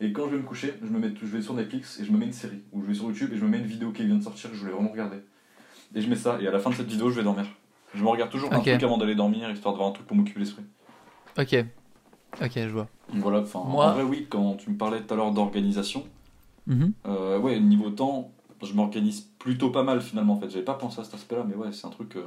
Et 0.00 0.12
quand 0.12 0.26
je 0.26 0.30
vais 0.32 0.38
me 0.38 0.42
coucher, 0.46 0.74
je, 0.82 0.88
me 0.88 0.98
mets, 0.98 1.12
je 1.20 1.26
vais 1.26 1.42
sur 1.42 1.54
Netflix 1.54 2.00
et 2.00 2.04
je 2.04 2.12
me 2.12 2.18
mets 2.18 2.26
une 2.26 2.32
série. 2.32 2.62
Ou 2.72 2.82
je 2.82 2.86
vais 2.86 2.94
sur 2.94 3.04
YouTube 3.06 3.30
et 3.32 3.36
je 3.36 3.44
me 3.44 3.48
mets 3.50 3.58
une 3.58 3.66
vidéo 3.66 3.92
qui 3.92 4.04
vient 4.04 4.16
de 4.16 4.22
sortir 4.22 4.50
que 4.50 4.56
je 4.56 4.60
voulais 4.60 4.72
vraiment 4.72 4.90
regarder. 4.90 5.18
Et 5.94 6.00
je 6.00 6.08
mets 6.08 6.16
ça, 6.16 6.38
et 6.40 6.46
à 6.46 6.50
la 6.50 6.58
fin 6.58 6.70
de 6.70 6.74
cette 6.74 6.88
vidéo, 6.88 7.10
je 7.10 7.16
vais 7.16 7.22
dormir. 7.22 7.46
Je 7.94 8.02
me 8.02 8.08
regarde 8.08 8.30
toujours 8.30 8.52
un 8.52 8.58
Ok. 8.58 8.64
truc 8.64 8.82
avant 8.82 8.98
d'aller 8.98 9.14
dormir, 9.14 9.50
histoire 9.50 9.74
de 9.74 9.78
voir 9.78 9.88
un 9.90 9.92
truc 9.92 10.06
pour 10.06 10.16
m'occuper 10.16 10.40
l'esprit. 10.40 10.64
Ok. 11.38 11.56
Ok, 12.42 12.52
je 12.56 12.68
vois. 12.68 12.88
Voilà, 13.08 13.40
enfin, 13.40 13.62
Moi- 13.64 13.86
en 13.86 13.94
vrai, 13.94 14.02
oui, 14.02 14.26
quand 14.28 14.54
tu 14.54 14.70
me 14.70 14.76
parlais 14.76 15.00
tout 15.00 15.14
à 15.14 15.16
l'heure 15.16 15.32
d'organisation, 15.32 16.04
Mhm. 16.66 16.92
euh, 17.06 17.38
ouais, 17.38 17.58
niveau 17.58 17.90
temps, 17.90 18.32
je 18.62 18.72
m'organise 18.74 19.20
plutôt 19.38 19.70
pas 19.70 19.82
mal 19.82 20.00
finalement 20.02 20.34
en 20.34 20.40
fait. 20.40 20.50
J'avais 20.50 20.64
pas 20.64 20.74
pensé 20.74 21.00
à 21.00 21.04
cet 21.04 21.14
aspect-là, 21.14 21.44
mais 21.48 21.54
ouais, 21.54 21.72
c'est 21.72 21.86
un 21.86 21.90
truc. 21.90 22.16
euh, 22.16 22.26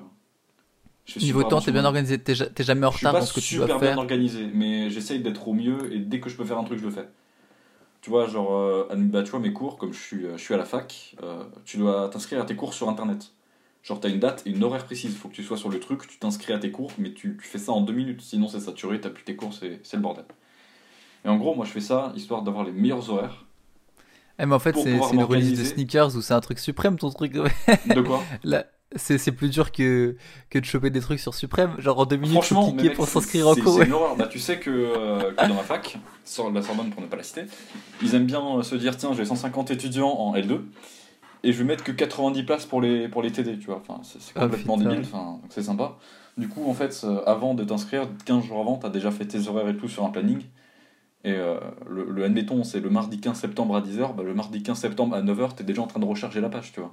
je 1.05 1.13
fais 1.13 1.19
Niveau 1.21 1.39
super 1.39 1.47
temps, 1.49 1.61
t'es 1.61 1.71
bien 1.71 1.85
organisé, 1.85 2.17
t'es 2.21 2.35
ja- 2.35 2.47
t'es 2.49 2.63
jamais 2.63 2.85
en 2.85 2.89
Je 2.89 2.97
suis 2.97 3.07
retard 3.07 3.17
dans 3.17 3.25
ce 3.25 3.33
que 3.33 3.39
tu 3.39 3.55
super 3.55 3.65
dois 3.67 3.69
bien 3.79 3.79
faire. 3.79 3.97
organisé, 3.97 4.47
mais 4.53 4.89
j'essaye 4.89 5.19
d'être 5.21 5.47
au 5.47 5.53
mieux 5.53 5.93
et 5.93 5.99
dès 5.99 6.19
que 6.19 6.29
je 6.29 6.35
peux 6.35 6.45
faire 6.45 6.57
un 6.57 6.63
truc, 6.63 6.79
je 6.79 6.85
le 6.85 6.91
fais. 6.91 7.07
Tu 8.01 8.09
vois, 8.09 8.27
genre, 8.27 8.53
euh, 8.53 8.87
bah, 8.95 9.23
tu 9.23 9.31
vois, 9.31 9.39
mes 9.39 9.53
cours, 9.53 9.77
comme 9.77 9.93
je 9.93 9.99
suis, 10.01 10.25
euh, 10.25 10.37
je 10.37 10.43
suis 10.43 10.53
à 10.53 10.57
la 10.57 10.65
fac, 10.65 11.15
euh, 11.23 11.43
tu 11.65 11.77
dois 11.77 12.09
t'inscrire 12.09 12.41
à 12.41 12.45
tes 12.45 12.55
cours 12.55 12.73
sur 12.73 12.89
internet. 12.89 13.33
Genre, 13.83 13.99
t'as 13.99 14.09
une 14.09 14.19
date 14.19 14.43
et 14.47 14.51
une 14.51 14.63
horaire 14.63 14.85
précise, 14.85 15.15
faut 15.17 15.29
que 15.29 15.35
tu 15.35 15.43
sois 15.43 15.57
sur 15.57 15.69
le 15.69 15.79
truc, 15.79 16.07
tu 16.07 16.19
t'inscris 16.19 16.53
à 16.53 16.59
tes 16.59 16.71
cours, 16.71 16.91
mais 16.99 17.13
tu, 17.13 17.37
tu 17.41 17.47
fais 17.47 17.59
ça 17.59 17.71
en 17.73 17.81
deux 17.81 17.93
minutes, 17.93 18.21
sinon 18.21 18.47
c'est 18.47 18.59
saturé, 18.61 19.01
t'as 19.01 19.09
plus 19.11 19.23
tes 19.23 19.35
cours, 19.35 19.53
c'est 19.53 19.81
le 19.93 19.99
bordel. 19.99 20.25
Et 21.25 21.29
en 21.29 21.37
gros, 21.37 21.55
moi 21.55 21.65
je 21.65 21.71
fais 21.71 21.81
ça 21.81 22.13
histoire 22.15 22.43
d'avoir 22.43 22.63
les 22.65 22.71
meilleurs 22.71 23.09
horaires. 23.11 23.45
Eh, 24.39 24.45
mais 24.45 24.55
en 24.55 24.59
fait, 24.59 24.75
c'est 24.77 25.03
une 25.11 25.23
release 25.23 25.53
de 25.53 25.63
sneakers 25.63 26.15
ou 26.15 26.21
c'est 26.21 26.33
un 26.33 26.41
truc 26.41 26.59
suprême 26.59 26.97
ton 26.97 27.09
truc. 27.09 27.33
De 27.85 28.01
quoi? 28.01 28.35
c'est 28.95 29.17
c'est 29.17 29.31
plus 29.31 29.49
dur 29.49 29.71
que, 29.71 30.15
que 30.49 30.59
de 30.59 30.65
choper 30.65 30.89
des 30.89 31.01
trucs 31.01 31.19
sur 31.19 31.33
Suprême. 31.33 31.75
Genre 31.79 31.99
en 31.99 32.05
deux 32.05 32.17
minutes, 32.17 32.35
faut 32.35 32.41
Franchement, 32.41 32.67
mais 32.67 32.71
cliquer 32.73 32.87
mec, 32.89 32.97
pour 32.97 33.07
s'inscrire 33.07 33.47
en 33.47 33.55
cours. 33.55 33.77
C'est 33.79 33.85
une 33.85 33.93
horreur. 33.93 34.15
Bah, 34.15 34.27
tu 34.27 34.39
sais 34.39 34.59
que, 34.59 34.69
euh, 34.69 35.31
que 35.33 35.47
dans 35.47 35.55
ma 35.55 35.63
fac, 35.63 35.97
sur 36.25 36.51
la 36.51 36.61
Sorbonne 36.61 36.89
pour 36.89 37.01
ne 37.01 37.07
pas 37.07 37.17
la 37.17 37.23
citer, 37.23 37.43
ils 38.01 38.15
aiment 38.15 38.25
bien 38.25 38.41
euh, 38.57 38.63
se 38.63 38.75
dire 38.75 38.97
tiens, 38.97 39.13
j'ai 39.13 39.25
150 39.25 39.71
étudiants 39.71 40.09
en 40.11 40.35
L2 40.35 40.61
et 41.43 41.53
je 41.53 41.57
vais 41.57 41.63
mettre 41.63 41.83
que 41.83 41.91
90 41.91 42.43
places 42.43 42.65
pour 42.65 42.81
les, 42.81 43.07
pour 43.07 43.21
les 43.21 43.31
TD, 43.31 43.57
tu 43.59 43.65
vois. 43.67 43.81
Enfin, 43.87 44.01
c'est 44.03 44.19
Ah, 44.35 44.41
complètement 44.41 44.77
débile, 44.77 45.01
enfin, 45.01 45.39
c'est 45.49 45.63
sympa. 45.63 45.97
Du 46.37 46.47
coup, 46.47 46.69
en 46.69 46.73
fait, 46.73 47.01
euh, 47.03 47.21
avant 47.25 47.53
de 47.53 47.63
t'inscrire, 47.63 48.07
15 48.25 48.45
jours 48.45 48.59
avant, 48.61 48.77
t'as 48.77 48.89
déjà 48.89 49.11
fait 49.11 49.25
tes 49.25 49.47
horaires 49.47 49.67
et 49.67 49.75
tout 49.75 49.87
sur 49.87 50.05
un 50.05 50.09
planning. 50.09 50.43
Et 51.23 51.33
euh, 51.33 51.59
le, 51.89 52.05
le 52.09 52.23
admettons, 52.23 52.63
c'est 52.63 52.79
le 52.79 52.89
mardi 52.89 53.19
15 53.19 53.37
septembre 53.37 53.75
à 53.75 53.81
10h, 53.81 54.15
bah, 54.15 54.23
le 54.23 54.33
mardi 54.33 54.63
15 54.63 54.77
septembre 54.77 55.15
à 55.15 55.21
9h, 55.21 55.55
t'es 55.55 55.63
déjà 55.63 55.81
en 55.81 55.87
train 55.87 55.99
de 55.99 56.05
recharger 56.05 56.41
la 56.41 56.49
page, 56.49 56.71
tu 56.73 56.79
vois. 56.79 56.91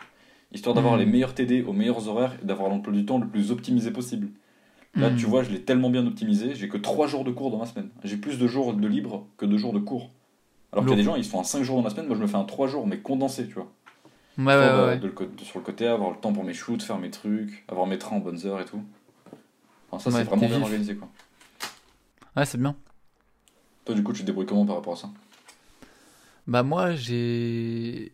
Histoire 0.52 0.74
d'avoir 0.74 0.96
les 0.96 1.04
meilleurs 1.06 1.34
TD 1.34 1.62
aux 1.62 1.72
meilleurs 1.72 2.08
horaires 2.08 2.36
et 2.42 2.44
d'avoir 2.46 2.68
l'emploi 2.70 2.92
du 2.92 3.04
temps 3.04 3.18
le 3.18 3.26
plus 3.28 3.50
optimisé 3.50 3.90
possible. 3.90 4.28
Là, 4.94 5.10
Hmm. 5.10 5.16
tu 5.16 5.26
vois, 5.26 5.42
je 5.42 5.50
l'ai 5.50 5.60
tellement 5.62 5.90
bien 5.90 6.06
optimisé, 6.06 6.54
j'ai 6.54 6.68
que 6.68 6.78
3 6.78 7.06
jours 7.06 7.22
de 7.24 7.30
cours 7.30 7.50
dans 7.50 7.58
ma 7.58 7.66
semaine. 7.66 7.90
J'ai 8.02 8.16
plus 8.16 8.38
de 8.38 8.46
jours 8.46 8.72
de 8.72 8.88
libre 8.88 9.26
que 9.36 9.44
de 9.44 9.56
jours 9.58 9.72
de 9.74 9.78
cours. 9.78 10.10
Alors 10.72 10.84
qu'il 10.84 10.92
y 10.92 10.94
a 10.94 10.96
des 10.96 11.02
gens, 11.04 11.14
ils 11.16 11.24
se 11.24 11.30
font 11.30 11.40
un 11.40 11.44
5 11.44 11.62
jours 11.62 11.76
dans 11.76 11.82
ma 11.82 11.90
semaine, 11.90 12.06
moi 12.06 12.16
je 12.16 12.22
me 12.22 12.26
fais 12.26 12.36
un 12.36 12.44
3 12.44 12.66
jours, 12.68 12.86
mais 12.86 12.98
condensé, 12.98 13.46
tu 13.46 13.54
vois. 13.54 13.70
Ouais, 14.38 14.44
ouais, 14.46 14.54
ouais. 14.58 14.72
de- 14.72 14.86
ouais. 14.86 14.98
de 14.98 15.06
le 15.06 15.12
co- 15.12 15.26
de- 15.26 15.44
sur 15.44 15.58
le 15.58 15.64
côté, 15.64 15.86
avoir 15.86 16.10
le 16.10 16.16
temps 16.16 16.32
pour 16.32 16.44
mes 16.44 16.54
shoots, 16.54 16.82
faire 16.82 16.98
mes 16.98 17.10
trucs, 17.10 17.64
avoir 17.68 17.86
mes 17.86 17.98
trains 17.98 18.16
en 18.16 18.20
bonnes 18.20 18.44
heures 18.46 18.60
et 18.60 18.64
tout. 18.64 18.82
Enfin, 19.90 20.10
ça, 20.10 20.16
c'est 20.16 20.24
vraiment 20.24 20.46
bien 20.48 20.62
organisé, 20.62 20.94
quoi. 20.96 21.08
Ouais, 22.36 22.44
c'est 22.46 22.58
bien. 22.58 22.74
Toi, 23.84 23.94
du 23.94 24.02
coup, 24.02 24.12
tu 24.12 24.22
te 24.22 24.26
débrouilles 24.26 24.46
comment 24.46 24.64
par 24.66 24.76
rapport 24.76 24.94
à 24.94 24.96
ça? 24.96 25.10
Bah 26.46 26.62
moi 26.62 26.94
j'ai 26.94 28.10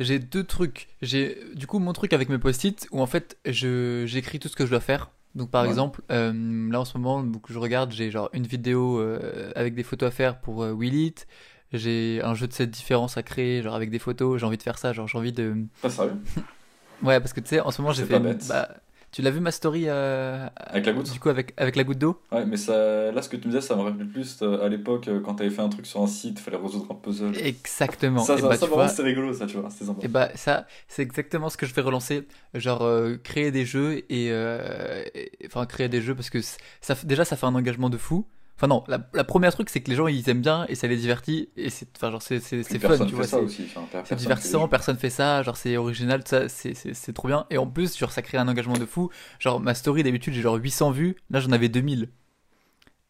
j'ai 0.00 0.18
deux 0.18 0.42
trucs. 0.44 0.88
J'ai 1.02 1.38
du 1.54 1.66
coup 1.68 1.78
mon 1.78 1.92
truc 1.92 2.12
avec 2.12 2.28
mes 2.28 2.38
post-it 2.38 2.88
où 2.90 3.00
en 3.00 3.06
fait 3.06 3.38
je 3.46 4.02
j'écris 4.06 4.38
tout 4.40 4.48
ce 4.48 4.56
que 4.56 4.64
je 4.66 4.70
dois 4.70 4.80
faire. 4.80 5.10
Donc 5.36 5.50
par 5.50 5.62
Ouais. 5.62 5.68
exemple 5.68 6.02
euh, 6.10 6.32
là 6.72 6.80
en 6.80 6.84
ce 6.84 6.98
moment 6.98 7.24
je 7.48 7.58
regarde 7.58 7.92
j'ai 7.92 8.10
genre 8.10 8.28
une 8.32 8.46
vidéo 8.46 8.98
euh, 8.98 9.52
avec 9.54 9.74
des 9.76 9.84
photos 9.84 10.08
à 10.08 10.10
faire 10.10 10.40
pour 10.40 10.64
euh, 10.64 10.72
Will 10.72 10.94
It. 10.94 11.28
J'ai 11.72 12.20
un 12.24 12.34
jeu 12.34 12.48
de 12.48 12.52
7 12.52 12.68
différences 12.68 13.16
à 13.16 13.22
créer 13.22 13.62
genre 13.62 13.76
avec 13.76 13.90
des 13.90 14.00
photos. 14.00 14.40
J'ai 14.40 14.46
envie 14.46 14.56
de 14.56 14.62
faire 14.62 14.76
ça 14.78 14.92
genre 14.92 15.06
j'ai 15.06 15.18
envie 15.18 15.32
de 15.32 15.54
Pas 15.82 15.90
sérieux? 15.90 16.14
Ouais 17.02 17.18
parce 17.20 17.32
que 17.32 17.40
tu 17.40 17.48
sais 17.48 17.60
en 17.60 17.70
ce 17.70 17.80
moment 17.80 17.94
j'ai 17.94 18.04
fait 18.04 18.14
pas 18.14 18.18
bête. 18.18 18.44
bah, 18.48 18.68
tu 19.12 19.22
l'as 19.22 19.30
vu 19.30 19.40
ma 19.40 19.50
story 19.50 19.84
euh, 19.88 20.46
Avec 20.56 20.86
la 20.86 20.92
goutte 20.92 21.10
du 21.12 21.20
coup 21.20 21.28
avec 21.28 21.52
avec 21.56 21.76
la 21.76 21.84
goutte 21.84 21.98
d'eau? 21.98 22.20
Ouais, 22.32 22.46
mais 22.46 22.56
ça, 22.56 23.10
là, 23.10 23.22
ce 23.22 23.28
que 23.28 23.36
tu 23.36 23.48
me 23.48 23.52
disais, 23.52 23.60
ça 23.60 23.74
me 23.74 23.80
rappelle 23.82 24.06
plus 24.08 24.40
euh, 24.42 24.64
à 24.64 24.68
l'époque, 24.68 25.08
euh, 25.08 25.20
quand 25.20 25.34
t'avais 25.34 25.50
fait 25.50 25.62
un 25.62 25.68
truc 25.68 25.84
sur 25.84 26.00
un 26.00 26.06
site, 26.06 26.38
fallait 26.38 26.56
résoudre 26.56 26.86
un 26.92 26.94
puzzle. 26.94 27.32
Exactement. 27.44 28.20
ça, 28.24 28.36
ça, 28.38 28.48
bah, 28.48 28.56
ça, 28.56 28.66
vois, 28.66 28.86
c'était 28.88 29.02
rigolo, 29.02 29.32
ça, 29.32 29.46
tu 29.46 29.56
vois, 29.56 29.68
c'était 29.70 29.86
sympa. 29.86 30.02
Et 30.02 30.08
bah 30.08 30.30
ça, 30.36 30.66
c'est 30.88 31.02
exactement 31.02 31.50
ce 31.50 31.56
que 31.56 31.66
je 31.66 31.74
vais 31.74 31.82
relancer, 31.82 32.26
genre 32.54 32.82
euh, 32.82 33.16
créer 33.16 33.50
des 33.50 33.66
jeux 33.66 34.04
et, 34.12 34.30
euh, 34.30 35.04
et- 35.14 35.32
enfin 35.46 35.66
créer 35.66 35.88
des 35.88 36.00
jeux 36.00 36.14
parce 36.14 36.30
que 36.30 36.40
ça 36.80 36.94
déjà 37.04 37.24
ça 37.24 37.36
fait 37.36 37.46
un 37.46 37.54
engagement 37.54 37.90
de 37.90 37.98
fou. 37.98 38.26
Enfin 38.60 38.66
non, 38.66 38.84
la, 38.88 39.00
la 39.14 39.24
première 39.24 39.54
truc 39.54 39.70
c'est 39.70 39.80
que 39.80 39.88
les 39.88 39.96
gens 39.96 40.06
ils 40.06 40.28
aiment 40.28 40.42
bien 40.42 40.66
et 40.68 40.74
ça 40.74 40.86
les 40.86 40.98
divertit 40.98 41.48
et 41.56 41.70
c'est 41.70 41.88
enfin 41.96 42.10
genre 42.10 42.20
c'est 42.20 42.40
c'est 42.40 42.62
fun, 42.78 43.06
tu 43.06 43.14
vois, 43.14 43.24
ça 43.24 43.38
c'est 43.48 43.78
enfin, 43.78 44.16
divertissant, 44.16 44.68
personne 44.68 44.98
fait 44.98 45.08
ça, 45.08 45.42
genre 45.42 45.56
c'est 45.56 45.78
original, 45.78 46.20
ça 46.26 46.46
c'est 46.50 46.74
c'est 46.74 46.92
c'est 46.92 47.14
trop 47.14 47.26
bien 47.26 47.46
et 47.48 47.56
en 47.56 47.66
plus 47.66 47.96
genre 47.96 48.12
ça 48.12 48.20
crée 48.20 48.36
un 48.36 48.48
engagement 48.48 48.76
de 48.76 48.84
fou. 48.84 49.08
Genre 49.38 49.60
ma 49.60 49.72
story 49.72 50.02
d'habitude 50.02 50.34
j'ai 50.34 50.42
genre 50.42 50.56
800 50.56 50.90
vues, 50.90 51.16
là 51.30 51.40
j'en 51.40 51.52
avais 51.52 51.70
2000 51.70 52.10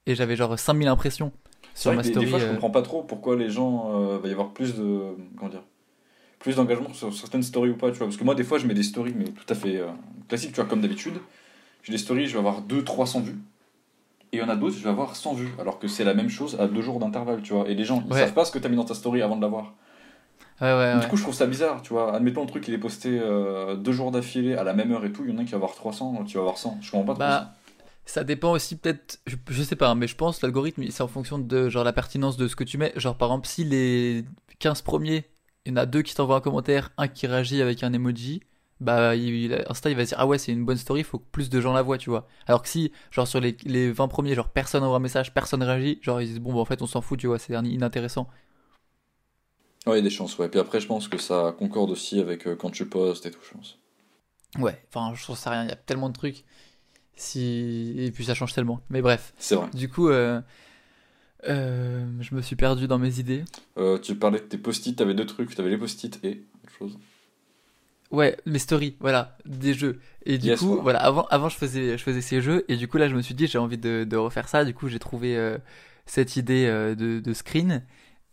et 0.06 0.14
j'avais 0.14 0.36
genre 0.36 0.56
5000 0.56 0.86
impressions 0.86 1.32
sur 1.74 1.92
ma 1.94 2.02
que 2.02 2.02
des, 2.06 2.10
story. 2.10 2.26
des 2.26 2.30
fois, 2.30 2.38
je 2.38 2.44
euh, 2.44 2.52
comprends 2.52 2.70
pas 2.70 2.82
trop 2.82 3.02
pourquoi 3.02 3.34
les 3.34 3.50
gens 3.50 3.90
euh, 3.92 4.18
va 4.18 4.28
y 4.28 4.32
avoir 4.32 4.52
plus 4.52 4.76
de 4.76 5.16
comment 5.36 5.50
dire 5.50 5.64
plus 6.38 6.54
d'engagement 6.54 6.94
sur 6.94 7.12
certaines 7.12 7.42
stories 7.42 7.70
ou 7.70 7.76
pas, 7.76 7.90
tu 7.90 7.98
vois. 7.98 8.06
Parce 8.06 8.16
que 8.16 8.24
moi, 8.24 8.34
des 8.34 8.44
fois, 8.44 8.58
je 8.58 8.66
mets 8.66 8.74
des 8.74 8.82
stories, 8.82 9.14
mais 9.14 9.24
tout 9.24 9.44
à 9.48 9.54
fait 9.54 9.76
euh, 9.76 9.88
classiques, 10.26 10.52
tu 10.52 10.56
vois, 10.60 10.64
comme 10.64 10.80
d'habitude. 10.80 11.14
J'ai 11.82 11.92
des 11.92 11.98
stories, 11.98 12.28
je 12.28 12.32
vais 12.32 12.38
avoir 12.38 12.62
200-300 12.62 13.22
vues. 13.22 13.36
Et 14.32 14.36
il 14.36 14.40
y 14.40 14.42
en 14.42 14.48
a 14.48 14.56
d'autres, 14.56 14.76
je 14.76 14.82
vais 14.84 14.90
avoir 14.90 15.16
100 15.16 15.34
vues. 15.34 15.50
Alors 15.58 15.78
que 15.78 15.88
c'est 15.88 16.04
la 16.04 16.14
même 16.14 16.28
chose 16.28 16.56
à 16.60 16.66
deux 16.68 16.82
jours 16.82 16.98
d'intervalle, 17.00 17.42
tu 17.42 17.52
vois. 17.52 17.68
Et 17.68 17.74
les 17.74 17.84
gens, 17.84 18.02
ils 18.06 18.12
Ouais. 18.12 18.20
savent 18.20 18.32
pas 18.34 18.44
ce 18.44 18.52
que 18.52 18.58
t'as 18.58 18.68
mis 18.68 18.76
dans 18.76 18.84
ta 18.84 18.94
story 18.94 19.22
avant 19.22 19.36
de 19.36 19.42
l'avoir. 19.42 19.74
Ouais 20.60 20.72
ouais 20.76 21.00
Du 21.00 21.06
coup, 21.08 21.16
je 21.16 21.22
trouve 21.22 21.34
ça 21.34 21.46
bizarre, 21.46 21.82
tu 21.82 21.92
vois. 21.92 22.14
Admettons 22.14 22.42
le 22.42 22.46
truc, 22.48 22.68
il 22.68 22.74
est 22.74 22.78
posté 22.78 23.18
euh, 23.20 23.76
deux 23.76 23.92
jours 23.92 24.10
d'affilée 24.10 24.54
à 24.54 24.62
la 24.62 24.72
même 24.74 24.92
heure 24.92 25.04
et 25.04 25.10
tout. 25.12 25.24
Il 25.26 25.34
y 25.34 25.36
en 25.36 25.40
a 25.40 25.44
qui 25.44 25.50
va 25.52 25.56
avoir 25.56 25.74
300, 25.74 26.24
tu 26.26 26.34
vas 26.36 26.42
avoir 26.42 26.58
100. 26.58 26.78
Je 26.82 26.90
comprends 26.90 27.14
pas 27.14 27.14
trop. 27.14 27.22
ça. 27.22 27.40
Bah, 27.40 27.54
ça 28.04 28.24
dépend 28.24 28.52
aussi 28.52 28.76
peut-être, 28.76 29.20
je, 29.26 29.36
je 29.48 29.62
sais 29.62 29.76
pas, 29.76 29.94
mais 29.94 30.06
je 30.08 30.16
pense 30.16 30.42
l'algorithme 30.42 30.82
c'est 30.90 31.02
en 31.02 31.06
fonction 31.08 31.38
de 31.38 31.68
genre 31.68 31.84
la 31.84 31.92
pertinence 31.92 32.36
de 32.36 32.48
ce 32.48 32.56
que 32.56 32.64
tu 32.64 32.76
mets. 32.76 32.92
Genre 32.96 33.16
par 33.16 33.28
exemple 33.28 33.46
si 33.46 33.62
les 33.64 34.24
15 34.58 34.82
premiers, 34.82 35.26
il 35.64 35.70
y 35.70 35.74
en 35.74 35.76
a 35.76 35.86
deux 35.86 36.02
qui 36.02 36.14
t'envoient 36.14 36.36
un 36.36 36.40
commentaire, 36.40 36.90
un 36.98 37.06
qui 37.08 37.26
réagit 37.28 37.62
avec 37.62 37.82
un 37.84 37.92
emoji, 37.92 38.42
bah 38.80 39.14
il, 39.16 39.34
il- 39.34 39.64
Insta 39.68 39.90
il 39.90 39.96
va 39.96 40.04
se 40.04 40.10
dire 40.10 40.18
ah 40.20 40.26
ouais 40.26 40.38
c'est 40.38 40.52
une 40.52 40.64
bonne 40.64 40.76
story, 40.76 41.02
faut 41.04 41.18
que 41.18 41.26
plus 41.32 41.50
de 41.50 41.60
gens 41.60 41.72
la 41.72 41.82
voient, 41.82 41.98
tu 41.98 42.10
vois. 42.10 42.26
Alors 42.46 42.62
que 42.62 42.68
si 42.68 42.92
genre 43.10 43.26
sur 43.28 43.40
les, 43.40 43.56
les 43.64 43.92
20 43.92 44.08
premiers, 44.08 44.34
genre 44.34 44.48
personne 44.48 44.82
envoie 44.82 44.96
un 44.96 45.00
message, 45.00 45.34
personne 45.34 45.62
réagit, 45.62 45.98
genre 46.02 46.20
ils 46.20 46.28
disent 46.28 46.40
bon 46.40 46.52
bah 46.54 46.60
en 46.60 46.64
fait 46.64 46.82
on 46.82 46.86
s'en 46.86 47.00
fout, 47.00 47.18
tu 47.18 47.26
vois, 47.26 47.38
c'est 47.38 47.54
inintéressant. 47.54 48.28
Ouais, 49.86 49.94
il 49.94 49.96
y 49.96 50.00
a 50.00 50.02
des 50.02 50.10
chances, 50.10 50.38
ouais. 50.38 50.48
Puis 50.48 50.60
après, 50.60 50.80
je 50.80 50.86
pense 50.86 51.08
que 51.08 51.18
ça 51.18 51.54
concorde 51.58 51.90
aussi 51.90 52.20
avec 52.20 52.46
euh, 52.46 52.56
quand 52.56 52.70
tu 52.70 52.86
postes 52.86 53.26
et 53.26 53.30
tout, 53.30 53.40
je 53.46 53.52
pense. 53.56 53.78
Ouais, 54.58 54.82
enfin 54.88 55.14
je 55.14 55.32
sais 55.32 55.48
rien, 55.48 55.64
il 55.64 55.68
y 55.68 55.72
a 55.72 55.76
tellement 55.76 56.08
de 56.08 56.14
trucs. 56.14 56.44
Si... 57.16 57.94
Et 57.98 58.10
puis 58.12 58.24
ça 58.24 58.34
change 58.34 58.54
tellement. 58.54 58.80
Mais 58.90 59.02
bref. 59.02 59.34
C'est 59.38 59.56
vrai. 59.56 59.68
Du 59.74 59.88
coup, 59.88 60.08
euh, 60.08 60.40
euh, 61.48 62.06
je 62.20 62.34
me 62.34 62.42
suis 62.42 62.56
perdu 62.56 62.86
dans 62.86 62.98
mes 62.98 63.18
idées. 63.18 63.44
Tu 64.02 64.14
parlais 64.16 64.40
de 64.40 64.44
tes 64.44 64.58
post-it, 64.58 64.96
t'avais 64.96 65.14
deux 65.14 65.26
trucs. 65.26 65.54
T'avais 65.54 65.70
les 65.70 65.78
post-it 65.78 66.18
et 66.24 66.44
autre 66.64 66.72
chose. 66.78 66.98
Ouais, 68.10 68.36
mes 68.44 68.58
stories, 68.58 68.96
voilà, 69.00 69.36
des 69.46 69.72
jeux. 69.72 70.00
Et 70.26 70.36
du 70.38 70.48
Yes, 70.48 70.58
coup, 70.58 70.66
voilà. 70.68 70.82
voilà, 70.82 70.98
avant, 71.00 71.26
avant 71.30 71.48
je 71.48 71.56
faisais, 71.56 71.96
je 71.96 72.02
faisais 72.02 72.20
ces 72.20 72.40
jeux, 72.40 72.64
et 72.68 72.76
du 72.76 72.88
coup 72.88 72.96
là 72.98 73.08
je 73.08 73.14
me 73.14 73.22
suis 73.22 73.34
dit 73.34 73.46
j'ai 73.46 73.58
envie 73.58 73.78
de, 73.78 74.04
de 74.04 74.16
refaire 74.16 74.48
ça. 74.48 74.64
Du 74.64 74.74
coup 74.74 74.88
j'ai 74.88 74.98
trouvé 74.98 75.36
euh, 75.36 75.58
cette 76.06 76.36
idée 76.36 76.66
euh, 76.66 76.94
de, 76.96 77.20
de 77.20 77.32
screen. 77.32 77.84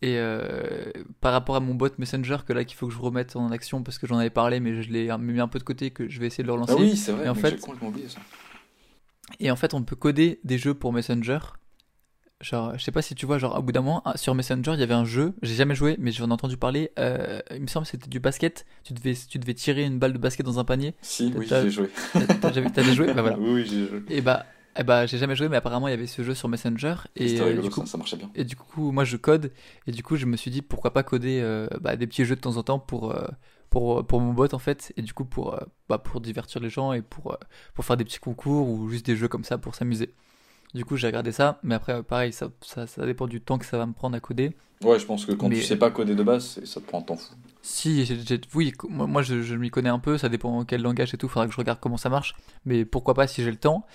Et 0.04 0.18
euh, 0.18 0.92
par 1.22 1.32
rapport 1.34 1.56
à 1.56 1.60
mon 1.60 1.74
bot 1.74 1.90
Messenger, 1.98 2.38
que 2.46 2.54
là 2.54 2.64
qu'il 2.66 2.78
faut 2.78 2.88
que 2.88 2.94
je 2.94 3.00
remette 3.00 3.36
en 3.36 3.50
action 3.52 3.82
parce 3.84 3.98
que 3.98 4.06
j'en 4.08 4.18
avais 4.20 4.30
parlé, 4.30 4.60
mais 4.60 4.82
je 4.84 4.92
l'ai 4.92 5.16
mis 5.18 5.40
un 5.40 5.48
peu 5.48 5.58
de 5.60 5.64
côté, 5.64 5.90
que 5.92 6.08
je 6.08 6.20
vais 6.20 6.28
essayer 6.28 6.44
de 6.44 6.48
le 6.48 6.54
relancer. 6.54 6.74
Ah 6.76 6.82
oui, 6.82 6.96
c'est 6.96 7.12
vrai, 7.12 7.26
Et 7.26 7.30
en 7.30 7.34
mec, 7.36 7.42
fait- 7.44 7.50
j'ai 7.52 7.58
complètement 7.58 7.88
oublié 7.90 8.08
ça. 8.10 8.20
Et 9.40 9.52
en 9.52 9.56
fait, 9.56 9.74
on 9.74 9.84
peut 9.84 9.96
coder 9.96 10.40
des 10.44 10.58
jeux 10.58 10.74
pour 10.74 10.94
Messenger. 10.94 11.40
Genre, 12.40 12.78
je 12.78 12.84
sais 12.84 12.92
pas 12.92 13.02
si 13.02 13.16
tu 13.16 13.26
vois, 13.26 13.40
genre, 13.40 13.58
au 13.58 13.64
bout 13.64 13.72
d'un 13.72 13.82
moment, 13.82 14.04
ah, 14.06 14.16
sur 14.16 14.36
Messenger, 14.36 14.74
il 14.74 14.80
y 14.80 14.84
avait 14.84 14.94
un 14.94 15.06
jeu, 15.06 15.34
j'ai 15.42 15.56
jamais 15.56 15.74
joué, 15.74 15.96
mais 16.00 16.12
j'en 16.12 16.30
ai 16.30 16.32
entendu 16.34 16.56
parler. 16.56 16.92
euh, 17.00 17.40
il 17.52 17.62
me 17.62 17.68
semble 17.68 17.86
que 17.88 17.92
c'était 17.92 18.08
du 18.10 18.20
basket. 18.20 18.66
Tu 18.84 18.94
devais, 18.94 19.16
tu 19.16 19.40
devais 19.40 19.56
tirer 19.56 19.84
une 19.84 19.98
balle 19.98 20.14
de 20.14 20.20
basket 20.20 20.46
dans 20.46 20.60
un 20.60 20.64
panier. 20.64 20.94
Si, 21.02 21.34
oui, 21.36 21.48
j'ai 21.50 21.72
joué. 21.72 21.90
Déjà 22.14 22.94
joué 22.94 23.08
Bah 23.14 23.22
voilà. 23.24 23.40
Oui, 23.40 23.66
j'ai 23.66 23.88
joué. 23.88 24.04
Et 24.10 24.22
bah, 24.22 24.46
eh 24.80 24.84
bah 24.84 25.08
j'ai 25.08 25.18
jamais 25.18 25.36
joué, 25.36 25.50
mais 25.50 25.58
apparemment, 25.58 25.88
il 25.88 25.92
y 25.92 25.94
avait 25.96 26.06
ce 26.06 26.22
jeu 26.22 26.36
sur 26.36 26.48
Messenger. 26.48 26.96
Et 27.16 27.42
euh, 27.42 27.60
du 27.60 27.72
coup, 27.72 27.80
ça, 27.82 27.94
ça 27.94 27.98
marchait 27.98 28.18
bien. 28.18 28.30
et 28.36 28.44
du 28.44 28.56
coup, 28.56 28.92
moi, 28.92 29.04
je 29.04 29.18
code. 29.18 29.52
Et 29.88 29.92
du 29.92 30.04
coup, 30.04 30.16
je 30.16 30.28
me 30.28 30.38
suis 30.38 30.52
dit, 30.52 30.62
pourquoi 30.62 30.94
pas 30.94 31.02
coder 31.02 31.40
euh, 31.42 31.68
bah, 31.82 31.96
des 31.96 32.06
petits 32.06 32.24
jeux 32.24 32.36
de 32.36 32.42
temps 32.42 32.58
en 32.58 32.64
temps 32.64 32.78
pour, 32.78 33.12
euh, 33.16 33.28
pour, 33.72 34.06
pour 34.06 34.22
mon 34.22 34.34
bot, 34.34 34.54
en 34.54 34.60
fait. 34.60 34.94
Et 34.96 35.02
du 35.02 35.12
coup, 35.12 35.26
pour, 35.26 35.60
bah, 35.90 35.98
pour 35.98 36.22
divertir 36.22 36.62
les 36.62 36.70
gens 36.70 36.94
et 36.94 37.02
pour, 37.02 37.36
pour 37.74 37.84
faire 37.84 37.98
des 37.98 38.06
petits 38.06 38.20
concours 38.20 38.70
ou 38.70 38.90
juste 38.90 39.08
des 39.08 39.16
jeux 39.16 39.28
comme 39.28 39.44
ça 39.44 39.58
pour 39.58 39.74
s'amuser. 39.74 40.14
Du 40.74 40.86
coup, 40.86 40.98
j'ai 40.98 41.08
regardé 41.08 41.32
ça. 41.32 41.60
Mais 41.64 41.76
après, 41.76 41.94
euh, 41.94 42.04
pareil, 42.04 42.34
ça, 42.34 42.50
ça, 42.62 42.88
ça 42.88 43.06
dépend 43.06 43.28
du 43.28 43.42
temps 43.42 43.58
que 43.58 43.66
ça 43.66 43.78
va 43.78 43.86
me 43.86 43.94
prendre 43.94 44.16
à 44.16 44.20
coder. 44.20 44.56
Ouais, 44.84 45.00
je 45.00 45.06
pense 45.06 45.26
que 45.26 45.32
quand 45.32 45.50
Mais- 45.50 45.56
tu 45.56 45.64
sais 45.64 45.76
pas 45.78 45.90
coder 45.90 46.14
de 46.14 46.22
base, 46.24 46.64
ça 46.64 46.80
te 46.80 46.86
prend 46.86 47.00
un 47.00 47.02
temps 47.02 47.16
fou. 47.18 47.34
Si, 47.64 48.08
oui, 48.54 48.74
moi, 48.90 49.22
je, 49.24 49.42
je 49.42 49.56
m'y 49.56 49.70
connais 49.70 49.90
un 49.90 50.00
peu. 50.00 50.18
Ça 50.18 50.30
dépend 50.30 50.64
quel 50.66 50.82
langage 50.82 51.14
et 51.14 51.18
tout. 51.18 51.28
Faudra 51.28 51.48
que 51.48 51.52
je 51.54 51.58
regarde 51.58 51.80
comment 51.82 51.98
ça 51.98 52.10
marche. 52.10 52.36
Mais 52.66 52.86
pourquoi 52.86 53.14
pas 53.14 53.28
si 53.28 53.44
j'ai 53.44 53.50
le 53.52 53.58
temps. 53.58 53.86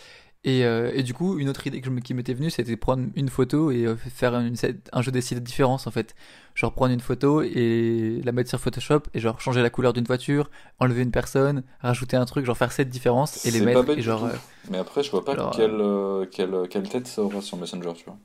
Et, 0.44 0.64
euh, 0.64 0.90
et 0.92 1.04
du 1.04 1.14
coup, 1.14 1.38
une 1.38 1.48
autre 1.48 1.64
idée 1.68 1.80
que 1.80 1.86
je 1.86 1.90
me- 1.92 2.00
qui 2.00 2.14
m'était 2.14 2.34
venue, 2.34 2.50
c'était 2.50 2.76
prendre 2.76 3.04
une 3.14 3.28
photo 3.28 3.70
et 3.70 3.86
euh, 3.86 3.94
faire 3.94 4.34
une- 4.34 4.56
un 4.92 5.00
jeu 5.02 5.12
d'essai 5.12 5.36
de 5.36 5.40
différence 5.40 5.86
en 5.86 5.92
fait. 5.92 6.16
Genre 6.56 6.72
prendre 6.72 6.92
une 6.92 6.98
photo 7.00 7.42
et 7.42 8.20
la 8.24 8.32
mettre 8.32 8.48
sur 8.50 8.58
Photoshop 8.58 9.02
et 9.14 9.20
genre 9.20 9.40
changer 9.40 9.62
la 9.62 9.70
couleur 9.70 9.92
d'une 9.92 10.04
voiture, 10.04 10.50
enlever 10.80 11.02
une 11.02 11.12
personne, 11.12 11.62
rajouter 11.80 12.16
un 12.16 12.24
truc, 12.24 12.44
genre 12.44 12.56
faire 12.56 12.72
cette 12.72 12.88
différence 12.88 13.46
et 13.46 13.52
les 13.52 13.60
mettre 13.60 13.84
pas 13.84 13.92
et 13.92 14.02
genre. 14.02 14.24
euh, 14.24 14.32
Mais 14.68 14.78
après, 14.78 15.04
je 15.04 15.12
vois 15.12 15.24
pas 15.24 15.32
alors, 15.32 15.52
quelle, 15.52 15.70
euh, 15.80 16.26
quelle, 16.26 16.66
quelle 16.68 16.88
tête 16.88 17.06
ça 17.06 17.22
aura 17.22 17.40
sur 17.40 17.56
Messenger, 17.56 17.92
tu 17.94 18.04
vois. 18.04 18.16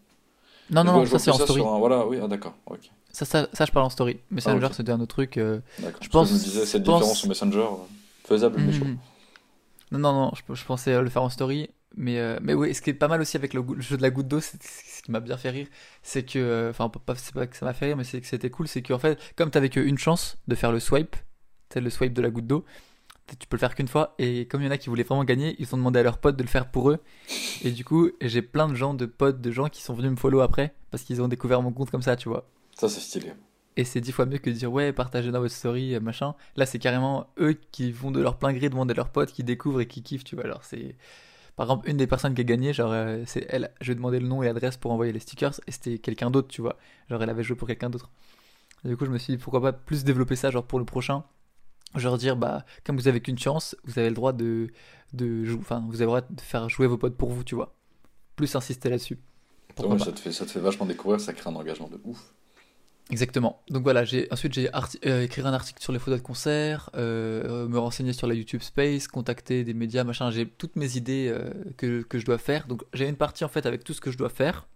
Non, 0.71 0.83
non, 0.83 0.93
vois- 0.93 1.01
non, 1.01 1.05
ça 1.05 1.19
c'est 1.19 1.29
en 1.31 1.35
story. 1.37 1.61
un- 1.61 1.77
Voilà, 1.77 2.07
oui, 2.07 2.17
ah 2.21 2.27
d'accord, 2.27 2.55
ok. 2.65 2.79
Ça, 3.11 3.25
ça, 3.25 3.47
ça, 3.53 3.65
je 3.65 3.71
parle 3.71 3.85
en 3.85 3.89
story. 3.91 4.19
Messenger, 4.31 4.59
Ah, 4.63 4.67
ok. 4.67 4.73
c'était 4.73 4.91
un 4.91 4.99
autre 4.99 5.13
truc. 5.15 5.37
euh. 5.37 5.59
Je 5.77 5.83
Parce 5.83 5.99
que 5.99 6.07
pense- 6.09 6.29
je 6.29 6.33
me 6.33 6.39
disais, 6.39 6.65
cette 6.65 6.83
pense- 6.83 6.95
différence 6.99 7.19
sur 7.19 7.29
Messenger, 7.29 7.59
euh, 7.59 7.85
faisable, 8.25 8.59
mais 8.59 8.73
chaud. 8.73 8.85
Mhm. 8.85 8.97
Non, 9.91 9.99
non, 9.99 10.13
non, 10.13 10.31
je, 10.35 10.53
je 10.55 10.65
pensais 10.65 10.91
euh, 10.93 11.01
le 11.03 11.09
faire 11.09 11.21
en 11.23 11.29
story. 11.29 11.69
Mais, 11.95 12.19
euh, 12.19 12.37
mais 12.41 12.53
oui, 12.53 12.73
ce 12.73 12.81
qui 12.81 12.89
est 12.89 12.93
pas 12.93 13.07
mal 13.07 13.21
aussi 13.21 13.37
avec 13.37 13.53
le, 13.53 13.63
jeu 13.79 13.97
de 13.97 14.01
la 14.01 14.09
goutte 14.09 14.27
d'eau, 14.27 14.39
c'est 14.39 14.61
ce 14.61 15.01
qui 15.01 15.11
m'a 15.11 15.19
bien 15.19 15.37
fait 15.37 15.49
rire, 15.49 15.67
c'est 16.03 16.23
que, 16.23 16.37
euh, 16.37 16.69
enfin, 16.69 16.89
pas, 16.89 17.15
c'est 17.15 17.33
pas 17.33 17.47
que 17.47 17.55
ça 17.55 17.65
m'a 17.65 17.73
fait 17.73 17.87
rire, 17.87 17.97
mais 17.97 18.03
c'est 18.03 18.21
que 18.21 18.27
c'était 18.27 18.49
cool, 18.49 18.67
c'est 18.67 18.81
qu'en 18.81 18.99
fait, 18.99 19.19
comme 19.35 19.49
t'avais 19.49 19.69
qu'une 19.69 19.97
chance 19.97 20.37
de 20.47 20.55
faire 20.55 20.71
le 20.71 20.79
swipe, 20.79 21.15
c'est 21.69 21.81
le 21.81 21.89
swipe 21.89 22.13
de 22.13 22.21
la 22.21 22.29
goutte 22.29 22.47
d'eau, 22.47 22.65
tu 23.39 23.47
peux 23.47 23.55
le 23.55 23.59
faire 23.59 23.73
qu'une 23.73 23.87
fois, 23.87 24.15
et 24.19 24.47
comme 24.47 24.61
il 24.61 24.65
y 24.65 24.67
en 24.67 24.71
a 24.71 24.77
qui 24.77 24.89
voulaient 24.89 25.03
vraiment 25.03 25.23
gagner, 25.23 25.55
ils 25.59 25.73
ont 25.73 25.77
demandé 25.77 25.99
à 25.99 26.03
leurs 26.03 26.19
potes 26.19 26.37
de 26.37 26.43
le 26.43 26.49
faire 26.49 26.69
pour 26.69 26.91
eux, 26.91 26.99
et 27.63 27.71
du 27.71 27.83
coup, 27.83 28.11
j'ai 28.21 28.41
plein 28.41 28.67
de 28.67 28.75
gens, 28.75 28.93
de 28.93 29.05
potes, 29.05 29.41
de 29.41 29.51
gens 29.51 29.67
qui 29.69 29.81
sont 29.81 29.93
venus 29.93 30.11
me 30.11 30.17
follow 30.17 30.41
après, 30.41 30.75
parce 30.91 31.03
qu'ils 31.03 31.21
ont 31.21 31.27
découvert 31.27 31.61
mon 31.61 31.71
compte 31.71 31.89
comme 31.89 32.01
ça, 32.01 32.15
tu 32.15 32.29
vois. 32.29 32.49
Ça, 32.75 32.89
c'est 32.89 32.99
stylé. 32.99 33.33
Et 33.77 33.83
c'est 33.83 34.01
dix 34.01 34.11
fois 34.11 34.25
mieux 34.25 34.39
que 34.39 34.49
de 34.49 34.55
dire 34.55 34.71
ouais, 34.71 34.91
partagez 34.91 35.31
dans 35.31 35.39
votre 35.39 35.53
story, 35.53 35.93
euh, 35.93 35.99
machin. 35.99 36.33
Là, 36.55 36.65
c'est 36.65 36.79
carrément 36.79 37.27
eux 37.39 37.59
qui 37.71 37.91
vont 37.91 38.09
de 38.09 38.19
leur 38.19 38.37
plein 38.37 38.51
gré 38.51 38.69
demander 38.69 38.93
à 38.93 38.95
leurs 38.95 39.11
potes, 39.11 39.31
qui 39.31 39.43
découvrent 39.43 39.81
et 39.81 39.87
qui 39.87 40.01
kiffent, 40.01 40.23
tu 40.23 40.35
vois. 40.35 40.45
Alors, 40.45 40.63
c'est. 40.63 40.95
Par 41.57 41.65
exemple, 41.65 41.89
une 41.89 41.97
des 41.97 42.05
personnes 42.05 42.35
qui 42.35 42.41
a 42.41 42.43
gagné, 42.43 42.71
genre, 42.71 42.91
euh, 42.91 43.23
c'est 43.25 43.45
elle. 43.49 43.71
Je 43.81 43.87
lui 43.87 43.91
ai 43.93 43.95
demandé 43.95 44.19
le 44.19 44.27
nom 44.27 44.43
et 44.43 44.45
l'adresse 44.45 44.77
pour 44.77 44.91
envoyer 44.91 45.11
les 45.11 45.19
stickers, 45.19 45.59
et 45.65 45.71
c'était 45.71 45.97
quelqu'un 45.97 46.29
d'autre, 46.29 46.47
tu 46.47 46.61
vois. 46.61 46.77
Genre, 47.09 47.21
elle 47.21 47.29
avait 47.31 47.43
joué 47.43 47.57
pour 47.57 47.67
quelqu'un 47.67 47.89
d'autre. 47.89 48.11
Du 48.85 48.95
coup, 48.95 49.05
je 49.05 49.09
me 49.09 49.17
suis 49.17 49.33
dit 49.35 49.41
pourquoi 49.41 49.59
pas 49.59 49.73
plus 49.73 50.03
développer 50.03 50.35
ça, 50.35 50.51
genre, 50.51 50.63
pour 50.63 50.77
le 50.77 50.85
prochain. 50.85 51.23
Genre, 51.95 52.15
dire, 52.19 52.37
bah, 52.37 52.63
comme 52.85 52.95
vous 52.95 53.07
avez 53.07 53.21
qu'une 53.21 53.39
chance, 53.39 53.75
vous 53.85 53.97
avez 53.97 54.09
le 54.09 54.15
droit 54.15 54.33
de. 54.33 54.67
de 55.13 55.45
Enfin, 55.59 55.83
vous 55.87 55.95
avez 55.95 56.03
le 56.03 56.07
droit 56.07 56.21
de 56.21 56.41
faire 56.41 56.69
jouer 56.69 56.85
vos 56.85 56.97
potes 56.97 57.17
pour 57.17 57.31
vous, 57.31 57.43
tu 57.43 57.55
vois. 57.55 57.73
Plus 58.35 58.55
insister 58.55 58.91
là-dessus. 58.91 59.17
Ouais, 59.79 59.97
ça, 59.97 60.11
te 60.11 60.19
fait, 60.19 60.31
ça 60.31 60.45
te 60.45 60.51
fait 60.51 60.59
vachement 60.59 60.85
découvrir, 60.85 61.19
ça 61.19 61.33
crée 61.33 61.49
un 61.49 61.55
engagement 61.55 61.87
de 61.87 61.99
ouf. 62.03 62.33
Exactement. 63.09 63.63
Donc 63.69 63.83
voilà, 63.83 64.03
j'ai 64.03 64.27
ensuite 64.31 64.53
j'ai 64.53 64.69
euh, 65.05 65.21
écrit 65.23 65.41
un 65.41 65.53
article 65.53 65.81
sur 65.81 65.93
les 65.93 65.99
photos 65.99 66.19
de 66.19 66.25
concert, 66.25 66.89
euh, 66.95 67.63
euh, 67.63 67.67
me 67.69 67.79
renseigner 67.79 68.11
sur 68.11 68.27
la 68.27 68.33
YouTube 68.33 68.61
Space, 68.61 69.07
contacter 69.07 69.63
des 69.63 69.73
médias, 69.73 70.03
machin. 70.03 70.29
J'ai 70.29 70.45
toutes 70.45 70.75
mes 70.75 70.97
idées 70.97 71.29
euh, 71.29 71.49
que, 71.77 72.01
que 72.01 72.19
je 72.19 72.25
dois 72.25 72.37
faire. 72.37 72.67
Donc 72.67 72.83
j'ai 72.93 73.07
une 73.07 73.15
partie 73.15 73.45
en 73.45 73.47
fait 73.47 73.65
avec 73.65 73.85
tout 73.85 73.93
ce 73.93 74.01
que 74.01 74.11
je 74.11 74.17
dois 74.17 74.29
faire. 74.29 74.67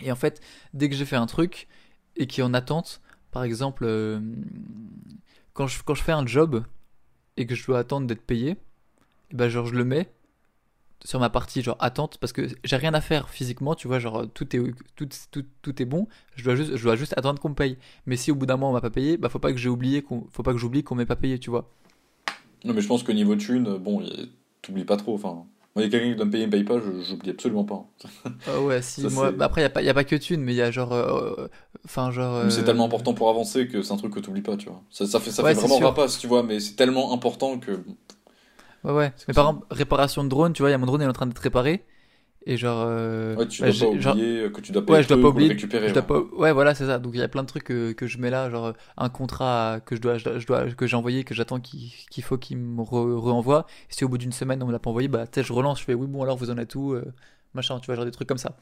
Et 0.00 0.10
en 0.10 0.16
fait, 0.16 0.40
dès 0.72 0.88
que 0.88 0.94
j'ai 0.96 1.04
fait 1.04 1.16
un 1.16 1.26
truc 1.26 1.68
et 2.16 2.26
qui 2.26 2.40
est 2.40 2.44
en 2.44 2.54
attente, 2.54 3.02
par 3.32 3.42
exemple, 3.44 3.84
euh, 3.84 4.18
quand 5.52 5.66
je 5.66 5.82
quand 5.84 5.94
je 5.94 6.02
fais 6.02 6.12
un 6.12 6.26
job 6.26 6.64
et 7.36 7.46
que 7.46 7.54
je 7.54 7.66
dois 7.66 7.80
attendre 7.80 8.06
d'être 8.06 8.22
payé, 8.22 8.56
et 9.30 9.34
ben 9.34 9.50
genre 9.50 9.66
je 9.66 9.74
le 9.74 9.84
mets 9.84 10.10
sur 11.04 11.20
ma 11.20 11.30
partie 11.30 11.62
genre 11.62 11.76
attente 11.80 12.18
parce 12.18 12.32
que 12.32 12.48
j'ai 12.64 12.76
rien 12.76 12.94
à 12.94 13.00
faire 13.00 13.28
physiquement, 13.30 13.74
tu 13.74 13.88
vois, 13.88 13.98
genre 13.98 14.26
tout 14.32 14.54
est 14.56 14.60
tout, 14.96 15.08
tout, 15.30 15.44
tout 15.62 15.82
est 15.82 15.84
bon, 15.86 16.08
je 16.36 16.44
dois 16.44 16.56
juste 16.56 16.76
je 16.76 16.82
dois 16.82 16.96
juste 16.96 17.14
attendre 17.16 17.40
qu'on 17.40 17.50
me 17.50 17.54
paye. 17.54 17.78
Mais 18.06 18.16
si 18.16 18.30
au 18.30 18.34
bout 18.34 18.46
d'un 18.46 18.56
mois 18.56 18.68
on 18.68 18.72
m'a 18.72 18.80
pas 18.80 18.90
payé, 18.90 19.16
bah 19.16 19.28
faut 19.28 19.38
pas 19.38 19.52
que 19.52 19.58
j'ai 19.58 19.68
oublié 19.68 20.02
qu'on 20.02 20.26
faut 20.30 20.42
pas 20.42 20.52
que 20.52 20.58
j'oublie 20.58 20.82
qu'on 20.84 20.94
m'ait 20.94 21.06
pas 21.06 21.16
payé, 21.16 21.38
tu 21.38 21.50
vois. 21.50 21.70
Non, 22.64 22.74
mais 22.74 22.80
je 22.80 22.88
pense 22.88 23.02
qu'au 23.02 23.12
niveau 23.12 23.36
thune, 23.36 23.76
bon, 23.78 24.02
t'oublies 24.62 24.84
pas 24.84 24.96
trop. 24.96 25.14
Enfin, 25.14 25.28
moi, 25.34 25.46
il 25.76 25.82
y 25.82 25.86
a 25.86 25.90
quelqu'un 25.90 26.10
qui 26.10 26.16
doit 26.16 26.24
me 26.24 26.30
payer, 26.30 26.44
il 26.44 26.46
me 26.48 26.52
paye 26.52 26.64
pas, 26.64 26.80
j'oublie 26.80 27.30
absolument 27.30 27.64
pas. 27.64 27.86
Ah 28.46 28.60
ouais, 28.60 28.82
si 28.82 29.02
Ça, 29.10 29.10
moi 29.10 29.30
bah 29.30 29.44
après 29.46 29.62
y 29.62 29.64
a 29.64 29.70
pas 29.70 29.82
y 29.82 29.88
a 29.88 29.94
pas 29.94 30.04
que 30.04 30.16
thune, 30.16 30.42
mais 30.42 30.54
il 30.54 30.56
y 30.56 30.62
a 30.62 30.70
genre 30.70 30.92
euh, 30.92 31.48
enfin 31.84 32.10
genre 32.10 32.44
Mais 32.44 32.50
C'est 32.50 32.60
euh, 32.60 32.64
tellement 32.64 32.86
important 32.86 33.14
pour 33.14 33.28
avancer 33.28 33.68
que 33.68 33.82
c'est 33.82 33.92
un 33.92 33.96
truc 33.96 34.14
que 34.14 34.20
t'oublies 34.20 34.42
pas, 34.42 34.56
tu 34.56 34.68
vois. 34.68 34.82
Ça, 34.90 35.06
ça 35.06 35.20
fait, 35.20 35.30
ça 35.30 35.42
Ouais, 35.42 35.54
fait 35.54 35.60
vraiment 35.60 35.78
rapace, 35.78 36.18
tu 36.18 36.26
vois, 36.26 36.42
mais 36.42 36.60
c'est 36.60 36.74
tellement 36.74 37.12
important 37.12 37.58
que. 37.58 37.80
Ouais 38.84 38.92
ouais. 38.92 39.12
Mais 39.28 39.34
par 39.34 39.48
exemple, 39.48 39.66
réparation 39.70 40.24
de 40.24 40.28
drone, 40.28 40.52
tu 40.52 40.62
vois, 40.62 40.70
il 40.70 40.72
y 40.72 40.74
a 40.74 40.78
mon 40.78 40.86
drone 40.86 41.00
il 41.00 41.04
est 41.04 41.08
en 41.08 41.12
train 41.12 41.26
d'être 41.26 41.38
réparé 41.38 41.84
et 42.46 42.56
genre 42.56 42.84
euh, 42.88 43.34
Ouais, 43.36 43.46
tu 43.48 43.60
bah, 43.62 43.70
dois 43.72 43.90
pas 43.92 43.98
genre- 44.00 44.14
oublier 44.14 44.50
que 44.52 44.60
tu 44.60 44.72
dois 44.72 44.86
payer 44.86 44.96
Ouais, 44.98 45.02
je 45.02 45.08
dois 45.08 45.20
pas 45.20 45.28
oublier. 45.28 45.48
récupérer. 45.50 45.88
Je 45.88 45.94
dois 45.94 46.02
ouais. 46.02 46.08
pas... 46.30 46.36
Ouais, 46.36 46.52
voilà, 46.52 46.74
c'est 46.74 46.86
ça. 46.86 46.98
Donc 46.98 47.12
il 47.14 47.18
y 47.20 47.22
a 47.22 47.28
plein 47.28 47.42
de 47.42 47.48
trucs 47.48 47.64
que, 47.64 47.92
que 47.92 48.06
je 48.06 48.18
mets 48.18 48.30
là, 48.30 48.48
genre 48.50 48.72
un 48.96 49.08
contrat 49.08 49.80
que 49.84 49.96
je 49.96 50.00
dois, 50.00 50.16
je 50.18 50.24
dois, 50.24 50.38
je 50.38 50.46
dois- 50.46 50.70
que 50.70 50.86
j'ai 50.86 50.96
envoyé, 50.96 51.24
que 51.24 51.34
j'attends 51.34 51.60
qu'il 51.60 52.22
faut 52.22 52.38
qu'il 52.38 52.56
me 52.58 52.82
re- 52.82 53.16
renvoie. 53.18 53.66
Et 53.90 53.92
si 53.94 54.04
au 54.04 54.08
bout 54.08 54.18
d'une 54.18 54.32
semaine 54.32 54.62
on 54.62 54.66
me 54.66 54.72
l'a 54.72 54.78
pas 54.78 54.90
envoyé, 54.90 55.08
bah 55.08 55.26
tu 55.26 55.40
sais, 55.40 55.42
je 55.46 55.52
relance, 55.52 55.80
je 55.80 55.84
fais 55.84 55.94
oui 55.94 56.06
bon 56.06 56.22
alors 56.22 56.36
vous 56.36 56.50
en 56.50 56.56
êtes 56.58 56.68
tout, 56.70 56.96
machin, 57.54 57.80
tu 57.80 57.86
vois, 57.86 57.96
genre 57.96 58.04
des 58.04 58.12
trucs 58.12 58.28
comme 58.28 58.38
ça. 58.38 58.56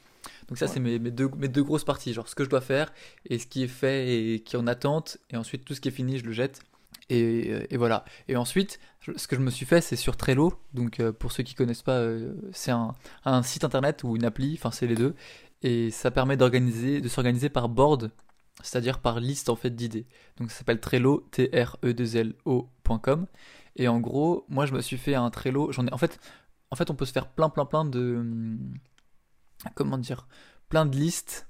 Donc 0.49 0.59
ça 0.59 0.65
Ouais. 0.67 0.71
c'est 0.73 0.81
mes, 0.81 0.99
mes 0.99 1.11
deux 1.13 1.29
mes 1.37 1.49
deux 1.49 1.63
grosses 1.63 1.85
parties, 1.85 2.13
genre 2.15 2.29
ce 2.29 2.35
que 2.35 2.43
je 2.43 2.49
dois 2.49 2.61
faire 2.63 2.93
et 3.29 3.39
ce 3.39 3.47
qui 3.47 3.63
est 3.63 3.69
fait 3.69 4.09
et 4.35 4.41
qui 4.41 4.57
est 4.57 4.59
en 4.59 4.67
attente, 4.67 5.19
et 5.31 5.37
ensuite 5.37 5.65
tout 5.65 5.75
ce 5.75 5.81
qui 5.81 5.89
est 5.89 5.93
fini 5.93 6.19
je 6.19 6.25
le 6.25 6.33
jette. 6.33 6.63
Et, 7.09 7.53
euh, 7.53 7.67
et 7.71 7.77
voilà. 7.77 8.05
Et 8.29 8.37
ensuite, 8.37 8.81
ce 9.17 9.27
que 9.29 9.37
je 9.37 9.41
me 9.41 9.51
suis 9.51 9.67
fait, 9.67 9.81
c'est 9.81 9.97
sur 9.97 10.17
Trello. 10.17 10.55
Donc, 10.75 11.01
euh, 11.01 11.13
pour 11.13 11.33
ceux 11.33 11.43
qui 11.43 11.55
connaissent 11.55 11.83
pas, 11.83 11.99
euh, 11.99 12.35
c'est 12.53 12.73
un, 12.73 12.95
site 13.43 13.65
internet 13.65 14.03
ou 14.05 14.17
une 14.17 14.25
appli, 14.25 14.55
enfin, 14.59 14.71
c'est 14.71 14.87
les 14.87 14.95
deux. 14.97 15.15
Et 15.63 15.91
ça 15.91 16.11
permet 16.11 16.37
d'organiser, 16.37 17.01
de 17.01 17.09
s'organiser 17.09 17.49
par 17.49 17.69
board, 17.69 18.11
c'est-à-dire 18.63 19.01
par 19.01 19.21
liste 19.21 19.49
en 19.49 19.57
fait 19.57 19.71
d'idées. 19.71 20.07
Donc, 20.39 20.51
ça 20.51 20.59
s'appelle 20.59 20.81
Trello, 20.81 21.27
T-R-E-2-L-O.com. 21.33 23.27
Et 23.77 23.89
en 23.89 24.01
gros, 24.01 24.45
moi, 24.49 24.67
je 24.67 24.73
me 24.75 24.81
suis 24.81 24.97
fait 24.99 25.15
un 25.15 25.31
Trello. 25.31 25.71
J'en 25.73 25.87
ai, 25.87 25.93
en 25.93 25.99
fait, 25.99 26.19
en 26.71 26.77
fait, 26.77 26.91
on 26.91 26.95
peut 26.95 27.05
se 27.05 27.13
faire 27.13 27.29
plein, 27.29 27.49
plein, 27.51 27.67
plein 27.67 27.85
de, 27.85 28.25
comment 29.75 29.99
dire, 29.99 30.27
plein 30.69 30.87
de 30.87 30.97
listes 30.97 31.49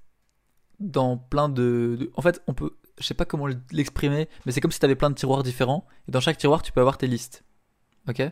dans 0.81 1.17
plein 1.17 1.49
de- 1.49 2.11
en 2.15 2.23
fait, 2.23 2.43
on 2.47 2.55
peut, 2.55 2.77
je 2.99 3.05
sais 3.07 3.15
pas 3.15 3.25
comment 3.25 3.47
l'exprimer, 3.73 4.29
mais 4.45 4.53
c'est 4.53 4.61
comme 4.61 4.71
si 4.71 4.79
tu 4.79 4.85
avais 4.85 4.95
plein 4.95 5.11
de 5.11 5.15
tiroirs 5.15 5.43
différents, 5.43 5.87
et 6.09 6.13
dans 6.13 6.21
chaque 6.21 6.39
tiroir, 6.39 6.63
tu 6.63 6.73
peux 6.73 6.81
avoir 6.81 6.99
tes 6.99 7.07
listes. 7.07 7.45
Ok? 8.09 8.23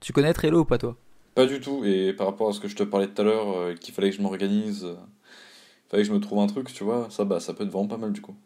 Tu 0.00 0.12
connais 0.12 0.32
Trello 0.32 0.60
ou 0.60 0.64
pas, 0.64 0.78
toi? 0.78 0.96
Pas 1.34 1.46
du 1.46 1.60
tout, 1.60 1.84
et 1.84 2.12
par 2.12 2.26
rapport 2.26 2.48
à 2.48 2.52
ce 2.52 2.60
que 2.60 2.68
je 2.68 2.76
te 2.76 2.82
parlais 2.82 3.08
tout 3.08 3.20
à 3.20 3.24
l'heure, 3.24 3.56
euh, 3.56 3.74
qu'il 3.74 3.92
fallait 3.92 4.10
que 4.10 4.16
je 4.16 4.22
m'organise, 4.22 4.84
euh, 4.84 4.96
fallait 5.88 6.02
que 6.02 6.08
je 6.08 6.14
me 6.14 6.20
trouve 6.20 6.38
un 6.38 6.46
truc, 6.46 6.72
tu 6.72 6.84
vois, 6.84 7.08
ça, 7.10 7.24
bah, 7.24 7.40
ça 7.40 7.54
peut 7.54 7.64
être 7.64 7.70
vraiment 7.70 7.88
pas 7.88 7.96
mal 7.96 8.12
du 8.12 8.20
coup. 8.20 8.36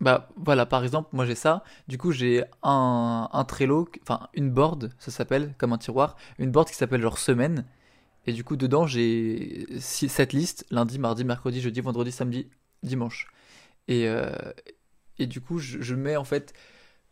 Bah 0.00 0.28
voilà, 0.36 0.64
par 0.64 0.84
exemple, 0.84 1.08
moi 1.12 1.26
j'ai 1.26 1.34
ça. 1.34 1.64
Du 1.88 1.98
coup, 1.98 2.12
j'ai 2.12 2.44
un, 2.62 3.28
un 3.32 3.44
Trello, 3.44 3.88
enfin 4.02 4.28
une 4.32 4.50
board, 4.50 4.92
ça 4.98 5.10
s'appelle, 5.10 5.54
comme 5.58 5.72
un 5.72 5.78
tiroir, 5.78 6.16
une 6.38 6.52
board 6.52 6.68
qui 6.68 6.76
s'appelle 6.76 7.02
genre 7.02 7.18
semaine. 7.18 7.66
Et 8.26 8.32
du 8.32 8.44
coup, 8.44 8.56
dedans, 8.56 8.86
j'ai 8.86 9.66
cette 9.80 10.32
liste 10.32 10.66
lundi, 10.70 10.98
mardi, 10.98 11.24
mercredi, 11.24 11.60
jeudi, 11.60 11.80
vendredi, 11.80 12.12
samedi, 12.12 12.48
dimanche. 12.82 13.26
Et, 13.88 14.06
euh, 14.06 14.30
et 15.18 15.26
du 15.26 15.40
coup, 15.40 15.58
je, 15.58 15.94
mets 15.94 16.16
en 16.16 16.24
fait, 16.24 16.52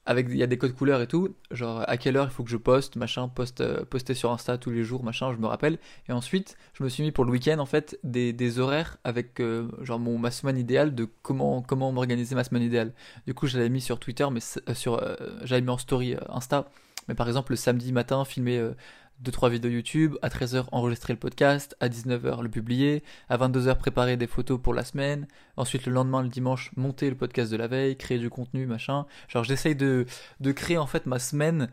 avec 0.05 0.29
il 0.31 0.37
y 0.37 0.43
a 0.43 0.47
des 0.47 0.59
codes 0.59 0.75
couleurs 0.75 1.01
et 1.01 1.09
tout, 1.09 1.35
genre 1.51 1.83
à 1.89 1.97
quelle 1.97 2.17
heure 2.17 2.27
il 2.27 2.31
faut 2.31 2.45
que 2.45 2.51
je 2.51 2.57
poste, 2.57 2.97
machin, 2.97 3.29
poste, 3.29 3.63
euh, 3.63 3.85
poster 3.85 4.15
sur 4.15 4.31
Insta 4.31 4.59
tous 4.59 4.71
les 4.71 4.85
jours, 4.85 5.03
machin, 5.03 5.33
je 5.33 5.39
me 5.39 5.47
rappelle. 5.47 5.79
Et 6.09 6.13
ensuite, 6.13 6.57
je 6.75 6.85
me 6.85 6.89
suis 6.89 7.03
mis 7.03 7.11
pour 7.11 7.25
le 7.25 7.33
week-end 7.33 7.59
en 7.59 7.67
fait 7.67 7.99
des, 8.05 8.33
des 8.33 8.59
horaires 8.59 8.99
avec 9.03 9.41
euh, 9.41 9.69
genre 9.83 9.99
mon 9.99 10.19
ma 10.19 10.31
semaine 10.31 10.59
idéale 10.59 10.95
de 10.95 11.09
comment 11.23 11.63
comment 11.63 11.91
m'organiser 11.91 12.35
ma 12.35 12.45
semaine 12.45 12.63
idéale. 12.63 12.93
Du 13.27 13.35
coup, 13.35 13.47
je 13.47 13.57
l'avais 13.57 13.71
mis 13.71 13.81
sur 13.81 13.99
Twitter, 13.99 14.27
mais 14.31 14.41
sur 14.75 15.03
j'avais 15.43 15.63
mis 15.63 15.71
en 15.71 15.79
story 15.79 16.17
Insta. 16.29 16.69
Mais 17.09 17.15
par 17.15 17.29
exemple, 17.29 17.53
le 17.53 17.57
samedi 17.57 17.93
matin, 17.93 18.25
filmer 18.25 18.73
deux 19.21 19.33
trois 19.33 19.49
vidéos 19.49 19.71
YouTube, 19.71 20.17
à 20.23 20.29
13h 20.29 20.67
enregistrer 20.73 21.13
le 21.13 21.19
podcast, 21.19 21.77
à 21.81 21.89
19h 21.89 22.43
le 22.43 22.49
publier, 22.49 23.03
à 23.29 23.37
22h 23.37 23.77
préparer 23.77 24.17
des 24.17 24.27
photos 24.27 24.61
pour 24.61 24.75
la 24.75 24.85
semaine, 24.85 25.27
ensuite 25.57 25.87
le 25.87 25.93
lendemain 25.93 26.23
le 26.23 26.29
dimanche 26.29 26.71
monter 26.77 27.09
le 27.09 27.17
podcast 27.17 27.51
de 27.51 27.57
la 27.57 27.67
veille, 27.67 27.97
créer 27.97 28.19
du 28.19 28.31
contenu, 28.31 28.67
machin. 28.67 29.07
Genre 29.29 29.45
j'essaye 29.45 29.77
de 29.77 30.07
de 30.41 30.53
créer 30.53 30.79
en 30.79 30.87
fait 30.87 31.07
ma 31.07 31.19
semaine 31.19 31.71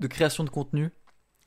de 0.00 0.06
création 0.06 0.44
de 0.44 0.50
contenu 0.50 0.90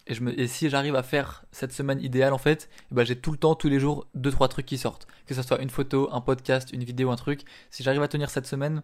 et, 0.07 0.13
je 0.13 0.21
me, 0.21 0.39
et 0.39 0.47
si 0.47 0.69
j'arrive 0.69 0.95
à 0.95 1.03
faire 1.03 1.45
cette 1.51 1.71
semaine 1.71 1.99
idéale 2.01 2.33
en 2.33 2.37
fait, 2.37 2.69
eh 2.91 2.95
ben 2.95 3.03
j'ai 3.03 3.19
tout 3.19 3.31
le 3.31 3.37
temps, 3.37 3.55
tous 3.55 3.69
les 3.69 3.79
jours, 3.79 4.07
deux 4.13 4.31
trois 4.31 4.47
trucs 4.47 4.65
qui 4.65 4.77
sortent. 4.77 5.07
Que 5.25 5.33
ce 5.33 5.41
soit 5.41 5.61
une 5.61 5.69
photo, 5.69 6.09
un 6.11 6.21
podcast, 6.21 6.69
une 6.71 6.83
vidéo, 6.83 7.11
un 7.11 7.15
truc. 7.15 7.41
Si 7.71 7.83
j'arrive 7.83 8.03
à 8.03 8.07
tenir 8.07 8.29
cette 8.29 8.45
semaine, 8.45 8.83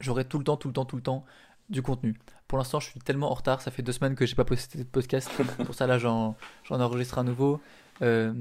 j'aurai 0.00 0.24
tout 0.26 0.38
le 0.38 0.44
temps, 0.44 0.56
tout 0.56 0.68
le 0.68 0.74
temps, 0.74 0.84
tout 0.84 0.96
le 0.96 1.02
temps 1.02 1.24
du 1.70 1.82
contenu. 1.82 2.16
Pour 2.48 2.58
l'instant, 2.58 2.78
je 2.78 2.90
suis 2.90 3.00
tellement 3.00 3.30
en 3.30 3.34
retard, 3.34 3.60
ça 3.60 3.70
fait 3.72 3.82
deux 3.82 3.92
semaines 3.92 4.14
que 4.14 4.24
j'ai 4.24 4.36
pas 4.36 4.44
posté 4.44 4.78
de 4.78 4.84
podcast. 4.84 5.28
Pour 5.64 5.74
ça 5.74 5.86
là, 5.86 5.98
j'en 5.98 6.36
enregistre 6.70 7.18
un 7.18 7.24
nouveau. 7.24 7.60
Euh, 8.02 8.32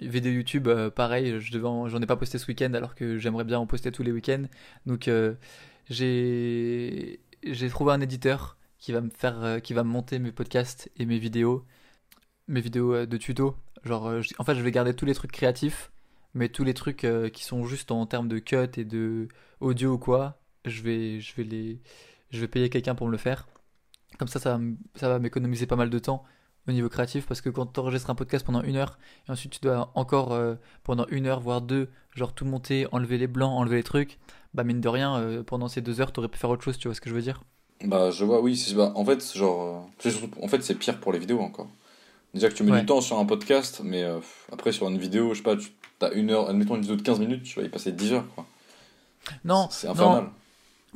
vidéo 0.00 0.30
YouTube, 0.32 0.68
euh, 0.68 0.90
pareil, 0.90 1.40
je 1.40 1.58
j'en 1.58 2.00
ai 2.02 2.06
pas 2.06 2.16
posté 2.16 2.38
ce 2.38 2.46
week-end 2.46 2.72
alors 2.74 2.94
que 2.94 3.18
j'aimerais 3.18 3.44
bien 3.44 3.58
en 3.58 3.66
poster 3.66 3.90
tous 3.90 4.02
les 4.02 4.12
week-ends. 4.12 4.44
Donc 4.86 5.08
euh, 5.08 5.34
j'ai 5.90 7.18
trouvé 7.70 7.92
un 7.92 8.00
éditeur 8.00 8.56
qui 8.78 8.92
va 8.92 9.00
me 9.00 9.10
faire, 9.10 9.42
euh, 9.42 9.58
qui 9.58 9.72
va 9.74 9.82
me 9.84 9.88
monter 9.90 10.18
mes 10.18 10.32
podcasts 10.32 10.90
et 10.98 11.06
mes 11.06 11.18
vidéos, 11.18 11.64
mes 12.46 12.60
vidéos 12.60 13.06
de 13.06 13.16
tuto. 13.16 13.56
Genre, 13.84 14.22
je- 14.22 14.34
en 14.38 14.44
fait, 14.44 14.54
je 14.54 14.60
vais 14.62 14.70
garder 14.70 14.94
tous 14.94 15.06
les 15.06 15.14
trucs 15.14 15.32
créatifs, 15.32 15.90
mais 16.34 16.48
tous 16.48 16.64
les 16.64 16.74
trucs 16.74 17.06
qui 17.32 17.44
sont 17.44 17.64
juste 17.66 17.90
en 17.90 18.06
termes 18.06 18.28
de 18.28 18.38
cut 18.38 18.68
et 18.78 18.84
de 18.84 19.28
audio 19.60 19.94
ou 19.94 19.98
quoi, 19.98 20.38
je 20.66 20.82
vais, 20.82 21.20
je 21.20 21.34
vais 21.36 21.44
les, 21.44 21.80
je 22.34 22.40
vais 22.40 22.48
payer 22.48 22.68
quelqu'un 22.70 22.94
pour 22.94 23.06
me 23.06 23.12
le 23.12 23.18
faire. 23.18 23.46
Comme 24.18 24.28
ça, 24.28 24.38
ça, 24.38 24.50
va 24.50 24.56
m- 24.56 24.76
ça 24.94 25.08
va 25.08 25.18
m'économiser 25.18 25.66
pas 25.66 25.76
mal 25.76 25.90
de 25.90 25.98
temps 25.98 26.24
au 26.68 26.72
niveau 26.72 26.88
créatif 26.88 27.26
parce 27.26 27.40
que 27.40 27.50
quand 27.50 27.66
tu 27.66 27.80
enregistres 27.80 28.08
un 28.10 28.14
podcast 28.14 28.44
pendant 28.46 28.62
une 28.62 28.76
heure 28.76 28.98
et 29.28 29.32
ensuite 29.32 29.52
tu 29.52 29.60
dois 29.60 29.90
encore 29.94 30.32
euh, 30.32 30.54
pendant 30.82 31.06
une 31.08 31.26
heure 31.26 31.40
voire 31.40 31.60
deux 31.60 31.90
genre 32.14 32.32
tout 32.32 32.46
monter 32.46 32.86
enlever 32.90 33.18
les 33.18 33.26
blancs 33.26 33.52
enlever 33.52 33.76
les 33.76 33.82
trucs 33.82 34.18
bah 34.54 34.64
mine 34.64 34.80
de 34.80 34.88
rien 34.88 35.16
euh, 35.18 35.42
pendant 35.42 35.68
ces 35.68 35.82
deux 35.82 36.00
heures 36.00 36.10
t'aurais 36.10 36.28
pu 36.28 36.38
faire 36.38 36.48
autre 36.48 36.64
chose 36.64 36.78
tu 36.78 36.88
vois 36.88 36.94
ce 36.94 37.02
que 37.02 37.10
je 37.10 37.14
veux 37.14 37.20
dire? 37.20 37.42
Bah, 37.84 38.10
je 38.10 38.24
vois, 38.24 38.40
oui. 38.40 38.72
Bah, 38.76 38.92
en 38.94 39.04
fait, 39.04 39.36
genre, 39.36 39.90
euh, 40.06 40.10
en 40.40 40.48
fait, 40.48 40.62
c'est 40.62 40.76
pire 40.76 41.00
pour 41.00 41.12
les 41.12 41.18
vidéos 41.18 41.40
encore. 41.40 41.68
Déjà 42.32 42.48
que 42.48 42.54
tu 42.54 42.62
mets 42.62 42.72
Ouais. 42.72 42.80
du 42.80 42.86
temps 42.86 43.02
sur 43.02 43.18
un 43.18 43.26
podcast, 43.26 43.82
mais 43.84 44.02
euh, 44.04 44.20
après, 44.50 44.72
sur 44.72 44.88
une 44.88 44.96
vidéo, 44.96 45.34
je 45.34 45.38
sais 45.38 45.42
pas, 45.42 45.56
tu 45.56 45.68
as 46.00 46.12
une 46.12 46.30
heure, 46.30 46.48
admettons 46.48 46.76
une 46.76 46.80
vidéo 46.82 46.96
de 46.96 47.02
15 47.02 47.18
minutes, 47.20 47.42
tu 47.42 47.60
vas 47.60 47.66
y 47.66 47.68
passer 47.68 47.92
10 47.92 48.12
heures, 48.14 48.26
quoi. 48.34 48.46
non 49.44 49.68
C'est 49.70 49.86
non 49.88 49.92
infernal. 49.92 50.30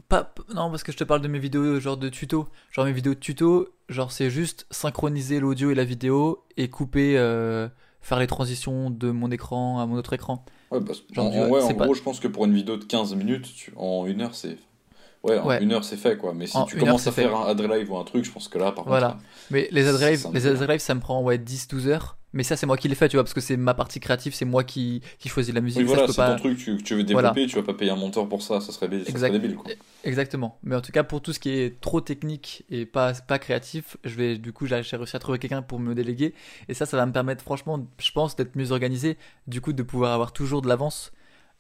Pas 0.09 0.33
non 0.55 0.71
parce 0.71 0.83
que 0.83 0.93
je 0.93 0.97
te 0.97 1.05
parle 1.05 1.21
de 1.21 1.29
mes 1.29 1.39
vidéos 1.39 1.81
genre 1.81 1.97
de 1.97 2.09
tuto 2.09 2.49
genre 2.73 2.85
mes 2.85 2.93
vidéos 2.93 3.15
de 3.15 3.19
tuto 3.19 3.69
genre 3.89 4.13
c'est 4.13 4.31
juste 4.31 4.67
synchroniser 4.71 5.41
l'audio 5.41 5.71
et 5.71 5.75
la 5.75 5.85
vidéo 5.85 6.45
et 6.57 6.69
couper 6.71 7.19
euh, 7.19 7.69
faire 8.01 8.19
les 8.19 8.27
transitions 8.27 8.91
de 8.91 9.11
mon 9.11 9.31
écran 9.31 9.81
à 9.81 9.87
mon 9.87 9.97
autre 9.97 10.13
écran 10.13 10.45
Ouais, 10.71 10.81
bah, 10.81 10.93
Genre, 11.13 11.27
en, 11.35 11.49
ouais, 11.49 11.75
pas- 11.75 11.85
gros, 11.87 11.95
je 11.95 12.03
pense 12.03 12.21
que 12.21 12.29
pour 12.29 12.45
une 12.45 12.53
vidéo 12.53 12.77
de 12.77 12.85
15 12.85 13.15
minutes, 13.15 13.49
tu- 13.57 13.73
en 13.75 14.05
une 14.05 14.21
heure, 14.21 14.35
c'est. 14.35 14.59
Ouais, 15.23 15.39
en 15.39 15.47
Ouais. 15.47 15.63
une 15.63 15.73
heure, 15.73 15.83
c'est 15.83 15.97
fait, 15.97 16.19
quoi. 16.19 16.35
Mais 16.35 16.47
si 16.47 16.59
En 16.59 16.65
tu 16.67 16.77
heure, 16.77 16.81
commences 16.85 17.07
à 17.07 17.11
faire 17.13 17.31
fait. 17.31 17.35
un 17.35 17.47
ad 17.47 17.59
live 17.63 17.91
ou 17.91 17.97
un 17.97 18.05
truc, 18.05 18.23
je 18.27 18.31
pense 18.31 18.49
que 18.49 18.59
là, 18.59 18.71
par 18.73 18.85
Voilà. 18.87 19.13
contre. 19.13 19.23
Mais 19.51 19.69
les 19.73 19.89
ad 19.89 19.97
Ça, 19.97 20.11
live, 20.11 20.19
ça 20.21 20.29
me 20.29 20.35
les 20.35 20.47
ad 20.63 20.79
ça 20.79 20.95
me 20.95 21.01
prend 21.01 21.23
ouais 21.23 21.39
10-12 21.39 21.87
heures. 21.89 22.18
Mais 22.35 22.43
ça, 22.43 22.57
c'est 22.57 22.67
moi 22.67 22.77
qui 22.77 22.89
les 22.89 22.95
fais, 22.95 23.09
tu 23.09 23.17
vois, 23.17 23.25
parce 23.25 23.33
que 23.33 23.41
c'est 23.41 23.57
ma 23.57 23.73
partie 23.73 24.01
créative, 24.01 24.35
c'est 24.35 24.45
moi 24.45 24.63
qui, 24.63 25.01
qui 25.19 25.29
choisis 25.31 25.55
la 25.55 25.63
musique. 25.63 25.81
Oui, 25.81 25.87
voilà, 25.87 26.07
c'est 26.07 26.17
pas... 26.17 26.33
ton 26.33 26.37
truc, 26.37 26.59
tu, 26.59 26.77
tu 26.83 26.95
veux 26.95 27.05
Voilà. 27.11 27.31
développer, 27.31 27.47
tu 27.51 27.57
vas 27.57 27.63
pas 27.63 27.73
payer 27.75 27.91
un 27.91 27.97
monteur 27.97 28.29
pour 28.29 28.43
ça, 28.43 28.61
ça 28.61 28.71
serait, 28.71 28.89
ça 29.05 29.13
serait 29.13 29.31
débile, 29.31 29.55
quoi. 29.55 29.71
Exactement. 30.05 30.59
Mais 30.63 30.77
en 30.77 30.83
tout 30.83 30.93
cas, 30.93 31.05
pour 31.05 31.23
tout 31.23 31.33
ce 31.33 31.41
qui 31.41 31.51
est 31.51 31.81
trop 31.81 32.01
technique 32.03 32.65
et 32.71 32.85
pas, 32.85 33.15
pas 33.15 33.39
créatif, 33.39 33.97
je 34.05 34.15
vais, 34.15 34.37
du 34.37 34.53
coup, 34.53 34.67
j'ai 34.67 34.75
réussi 34.75 35.17
à 35.17 35.19
trouver 35.19 35.39
quelqu'un 35.39 35.63
pour 35.63 35.81
me 35.81 35.95
déléguer. 35.95 36.35
Et 36.69 36.75
ça, 36.75 36.85
ça 36.85 36.97
va 36.99 37.07
me 37.07 37.13
permettre, 37.13 37.43
franchement, 37.43 37.87
je 37.99 38.13
pense, 38.13 38.37
d'être 38.37 38.57
mieux 38.57 38.73
organisé. 38.73 39.17
Du 39.47 39.61
coup, 39.63 39.73
de 39.73 39.83
pouvoir 39.83 40.13
avoir 40.13 40.33
toujours 40.33 40.61
de 40.61 40.69
l'avance. 40.69 41.13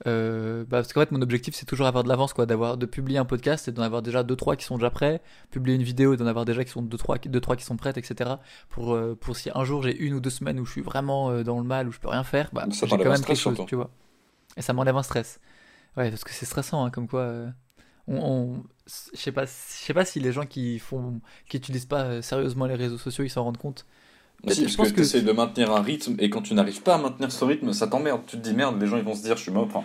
Euh, 0.06 0.62
bah, 0.64 0.78
parce 0.78 0.92
qu'en 0.92 1.00
fait, 1.00 1.10
mon 1.10 1.22
objectif, 1.22 1.54
c'est 1.54 1.66
toujours 1.66 1.86
avoir 1.86 2.04
de 2.04 2.08
l'avance, 2.08 2.32
quoi. 2.32 2.46
D'avoir, 2.46 2.76
de 2.76 2.86
publier 2.86 3.18
un 3.18 3.24
podcast 3.24 3.66
et 3.68 3.72
d'en 3.72 3.82
avoir 3.82 4.00
déjà 4.02 4.22
2-3 4.22 4.56
qui 4.56 4.64
sont 4.64 4.76
déjà 4.76 4.90
prêts. 4.90 5.20
Publier 5.50 5.76
une 5.76 5.82
vidéo 5.82 6.14
et 6.14 6.16
d'en 6.16 6.26
avoir 6.26 6.44
déjà 6.44 6.64
qui 6.64 6.70
sont 6.70 6.82
2-3 6.82 7.28
deux, 7.28 7.40
trois 7.40 7.56
qui 7.56 7.64
sont 7.64 7.76
prêtes, 7.76 7.98
etc. 7.98 8.30
Pour, 8.70 8.94
euh, 8.94 9.16
pour 9.20 9.36
si 9.36 9.50
un 9.54 9.64
jour 9.64 9.82
j'ai 9.82 9.96
une 9.96 10.14
ou 10.14 10.20
deux 10.20 10.30
semaines 10.30 10.60
où 10.60 10.64
je 10.64 10.72
suis 10.72 10.82
vraiment 10.82 11.30
euh, 11.30 11.42
dans 11.42 11.58
le 11.58 11.64
mal, 11.64 11.88
où 11.88 11.92
je 11.92 11.98
peux 11.98 12.08
rien 12.08 12.22
faire, 12.24 12.50
bah, 12.52 12.66
j'ai 12.70 12.86
quand 12.86 12.96
même 12.98 13.06
quelque 13.06 13.18
stress, 13.22 13.38
chose, 13.40 13.54
surtout. 13.56 13.68
tu 13.68 13.74
vois. 13.76 13.90
Et 14.56 14.62
ça 14.62 14.72
m'enlève 14.72 14.96
un 14.96 15.02
stress. 15.02 15.40
Ouais, 15.96 16.10
parce 16.10 16.22
que 16.24 16.30
c'est 16.30 16.46
stressant, 16.46 16.84
hein, 16.84 16.90
comme 16.90 17.08
quoi. 17.08 17.46
on, 18.06 18.16
on- 18.16 18.64
je 18.86 19.18
sais 19.18 19.32
pas, 19.32 19.44
je 19.46 19.50
sais 19.50 19.94
pas 19.94 20.04
si 20.04 20.18
les 20.20 20.32
gens 20.32 20.46
qui 20.46 20.78
font, 20.78 21.20
qui 21.48 21.56
utilisent 21.58 21.86
pas 21.86 22.22
sérieusement 22.22 22.66
les 22.66 22.74
réseaux 22.76 22.96
sociaux, 22.98 23.24
ils 23.24 23.28
s'en 23.30 23.44
rendent 23.44 23.58
compte. 23.58 23.84
Si, 24.46 24.60
Je 24.60 24.76
parce 24.76 24.76
pense 24.76 24.92
que, 24.92 25.18
que- 25.18 25.24
de 25.24 25.32
maintenir 25.32 25.72
un 25.72 25.82
rythme 25.82 26.14
et 26.20 26.30
quand 26.30 26.42
tu 26.42 26.54
n'arrives 26.54 26.80
pas 26.82 26.94
à 26.94 26.98
maintenir 26.98 27.32
ce 27.32 27.44
rythme, 27.44 27.72
ça 27.72 27.88
t'emmerde. 27.88 28.20
Tu 28.26 28.36
te 28.36 28.42
dis 28.42 28.54
merde, 28.54 28.80
les 28.80 28.86
gens 28.86 28.96
ils 28.96 29.02
vont 29.02 29.14
se 29.16 29.22
dire 29.22 29.36
je 29.36 29.42
suis 29.42 29.50
mort, 29.50 29.64
enfin, 29.64 29.82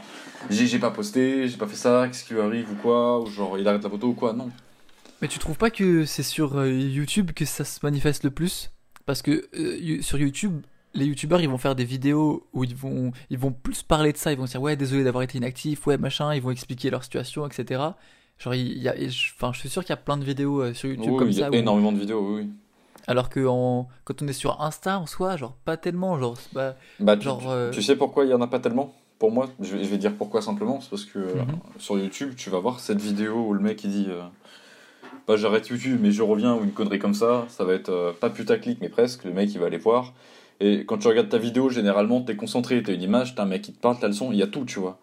j'ai 0.50 0.78
pas 0.80 0.92
posté, 0.92 1.48
j'ai 1.48 1.58
pas 1.58 1.66
fait 1.68 1.76
ça, 1.76 2.06
qu'est-ce 2.08 2.24
qui 2.24 2.34
lui 2.36 2.42
arrive 2.42 2.72
ou 2.72 2.76
quoi, 2.76 3.20
ou 3.20 3.26
genre 3.26 3.58
il 3.58 3.68
arrête 3.68 3.84
la 3.84 3.90
photo 3.90 4.08
ou 4.10 4.14
quoi, 4.14 4.32
non. 4.34 4.50
Mais 5.22 5.28
tu 5.28 5.40
trouves 5.40 5.58
pas 5.58 5.72
que 5.72 6.06
c'est 6.06 6.22
sur 6.24 6.58
euh, 6.60 6.70
YouTube 6.70 7.32
que 7.32 7.46
ça 7.46 7.64
se 7.66 7.80
manifeste 7.82 8.24
le 8.26 8.32
plus? 8.32 8.72
Parce 9.06 9.22
que 9.24 9.48
euh, 9.56 10.02
sur 10.02 10.20
YouTube, 10.20 10.62
les 10.94 11.06
YouTubeurs 11.06 11.42
ils 11.42 11.50
vont 11.50 11.58
faire 11.58 11.76
des 11.76 11.86
vidéos 11.86 12.46
où 12.54 12.64
ils 12.64 12.76
vont, 12.76 13.12
ils 13.32 13.40
vont 13.40 13.52
plus 13.52 13.82
parler 13.82 14.14
de 14.14 14.18
ça, 14.18 14.32
ils 14.32 14.38
vont 14.38 14.46
dire 14.46 14.62
ouais 14.62 14.76
désolé 14.76 15.04
d'avoir 15.04 15.24
été 15.24 15.38
inactif, 15.40 15.88
ouais 15.88 15.98
machin, 15.98 16.34
ils 16.36 16.42
vont 16.44 16.52
expliquer 16.52 16.92
leur 16.92 17.04
situation, 17.04 17.48
etc. 17.48 17.82
Genre 18.38 18.54
il 18.54 18.78
y 18.78 18.88
a, 18.88 18.94
enfin 19.36 19.52
je 19.52 19.60
suis 19.60 19.70
sûr 19.70 19.82
qu'il 19.84 19.90
y 19.90 19.94
a 19.94 19.98
plein 19.98 20.18
de 20.18 20.24
vidéos 20.26 20.62
euh, 20.62 20.74
sur 20.76 20.90
YouTube 20.90 21.12
Oui, 21.14 21.18
comme 21.18 21.30
il 21.30 21.40
y 21.40 21.44
a 21.44 21.50
où- 21.50 21.54
énormément 21.56 21.92
de 21.92 22.00
vidéos, 22.00 22.36
oui. 22.38 22.50
Alors 23.08 23.30
que 23.30 23.46
en- 23.46 23.88
quand 24.06 24.22
on 24.22 24.28
est 24.28 24.34
sur 24.34 24.62
Insta 24.62 25.00
en 25.00 25.06
soi, 25.06 25.36
genre 25.38 25.56
pas 25.66 25.78
tellement, 25.78 26.18
genre 26.20 26.38
Bah, 26.54 26.76
tu, 27.18 27.24
Genre, 27.26 27.40
tu- 27.42 27.48
euh, 27.50 27.72
tu 27.72 27.82
sais 27.82 27.96
pourquoi 27.96 28.26
il 28.26 28.32
y 28.32 28.34
en 28.34 28.42
a 28.42 28.48
pas 28.48 28.60
tellement? 28.60 28.94
Pour 29.20 29.32
moi, 29.32 29.48
je 29.60 29.76
vais, 29.78 29.84
je 29.84 29.90
vais 29.90 29.98
dire 29.98 30.14
pourquoi 30.16 30.42
simplement, 30.42 30.80
c'est 30.82 30.90
parce 30.90 31.06
que 31.06 31.20
euh, 31.20 31.34
Mhm. 31.36 31.60
sur 31.80 31.98
YouTube, 31.98 32.34
tu 32.36 32.50
vas 32.50 32.60
voir 32.60 32.80
cette 32.80 33.02
vidéo 33.02 33.36
où 33.48 33.54
le 33.54 33.60
mec 33.60 33.84
il 33.84 33.92
dit 33.92 34.06
euh, 34.10 34.22
bah 35.28 35.36
j'arrête 35.38 35.68
YouTube 35.70 36.00
mais 36.02 36.12
je 36.12 36.22
reviens 36.24 36.56
ou 36.56 36.64
une 36.64 36.72
connerie 36.74 37.00
comme 37.00 37.14
ça, 37.14 37.46
ça 37.50 37.64
va 37.64 37.74
être 37.74 38.16
pas 38.20 38.30
putaclic 38.30 38.80
mais 38.82 38.90
presque, 38.90 39.24
le 39.24 39.32
mec 39.34 39.54
il 39.54 39.60
va 39.60 39.68
aller 39.68 39.78
voir. 39.78 40.14
Et 40.60 40.86
quand 40.86 40.98
tu 40.98 41.08
regardes 41.08 41.30
ta 41.30 41.38
vidéo, 41.38 41.70
généralement 41.70 42.22
t'es 42.22 42.36
concentré, 42.36 42.82
t'as 42.84 42.94
une 42.94 43.02
image, 43.02 43.36
t'as 43.36 43.44
un 43.44 43.48
mec 43.48 43.62
qui 43.64 43.74
te 43.74 43.80
parle, 43.82 43.98
t'as 44.00 44.08
le 44.08 44.14
son, 44.14 44.32
il 44.32 44.38
y 44.38 44.44
a 44.44 44.48
tout, 44.48 44.66
tu 44.66 44.80
vois. 44.80 44.98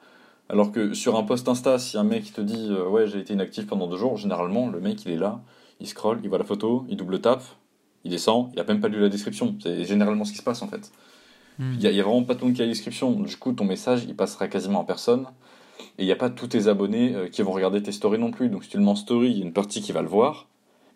Alors 0.48 0.72
que 0.72 0.94
sur 0.94 1.16
un 1.16 1.22
post 1.22 1.48
Insta, 1.48 1.78
si 1.78 1.96
un 1.96 2.04
mec 2.04 2.32
te 2.32 2.40
dit 2.40 2.68
euh, 2.70 2.86
ouais 2.88 3.06
j'ai 3.06 3.20
été 3.20 3.32
inactif 3.34 3.66
pendant 3.66 3.86
deux 3.86 3.96
jours, 3.96 4.16
généralement 4.16 4.68
le 4.68 4.80
mec 4.80 5.04
il 5.06 5.12
est 5.12 5.16
là, 5.16 5.40
il 5.80 5.86
scrolle, 5.86 6.20
il 6.22 6.28
voit 6.28 6.38
la 6.38 6.44
photo, 6.44 6.84
il 6.88 6.96
double 6.96 7.20
tape, 7.20 7.42
il 8.04 8.10
descend, 8.10 8.50
il 8.52 8.60
a 8.60 8.64
même 8.64 8.80
pas 8.80 8.88
lu 8.88 9.00
la 9.00 9.08
description. 9.08 9.56
C'est 9.62 9.84
généralement 9.84 10.24
ce 10.24 10.32
qui 10.32 10.38
se 10.38 10.42
passe 10.42 10.62
en 10.62 10.68
fait. 10.68 10.90
Hmm. 11.58 11.74
Il 11.74 11.78
n'y 11.80 11.86
a, 11.86 11.90
il 11.90 11.96
y 11.96 12.00
a 12.00 12.04
vraiment 12.04 12.24
pas 12.24 12.34
tout 12.34 12.42
le 12.42 12.46
monde 12.48 12.56
qui 12.56 12.62
a 12.62 12.64
la 12.64 12.70
description. 12.70 13.12
Du 13.20 13.36
coup, 13.36 13.52
ton 13.52 13.64
message, 13.64 14.04
il 14.04 14.16
passera 14.16 14.48
quasiment 14.48 14.82
à 14.82 14.84
personne. 14.84 15.26
Et 15.98 16.04
il 16.04 16.06
n'y 16.06 16.12
a 16.12 16.16
pas 16.16 16.30
tous 16.30 16.48
tes 16.48 16.68
abonnés 16.68 17.14
euh, 17.14 17.28
qui 17.28 17.42
vont 17.42 17.52
regarder 17.52 17.82
tes 17.82 17.92
stories 17.92 18.18
non 18.18 18.30
plus. 18.30 18.48
Donc, 18.48 18.64
si 18.64 18.70
tu 18.70 18.76
le 18.78 18.82
mets 18.82 18.90
en 18.90 18.96
story, 18.96 19.30
il 19.30 19.38
y 19.38 19.42
a 19.42 19.44
une 19.44 19.52
partie 19.52 19.82
qui 19.82 19.92
va 19.92 20.02
le 20.02 20.08
voir, 20.08 20.48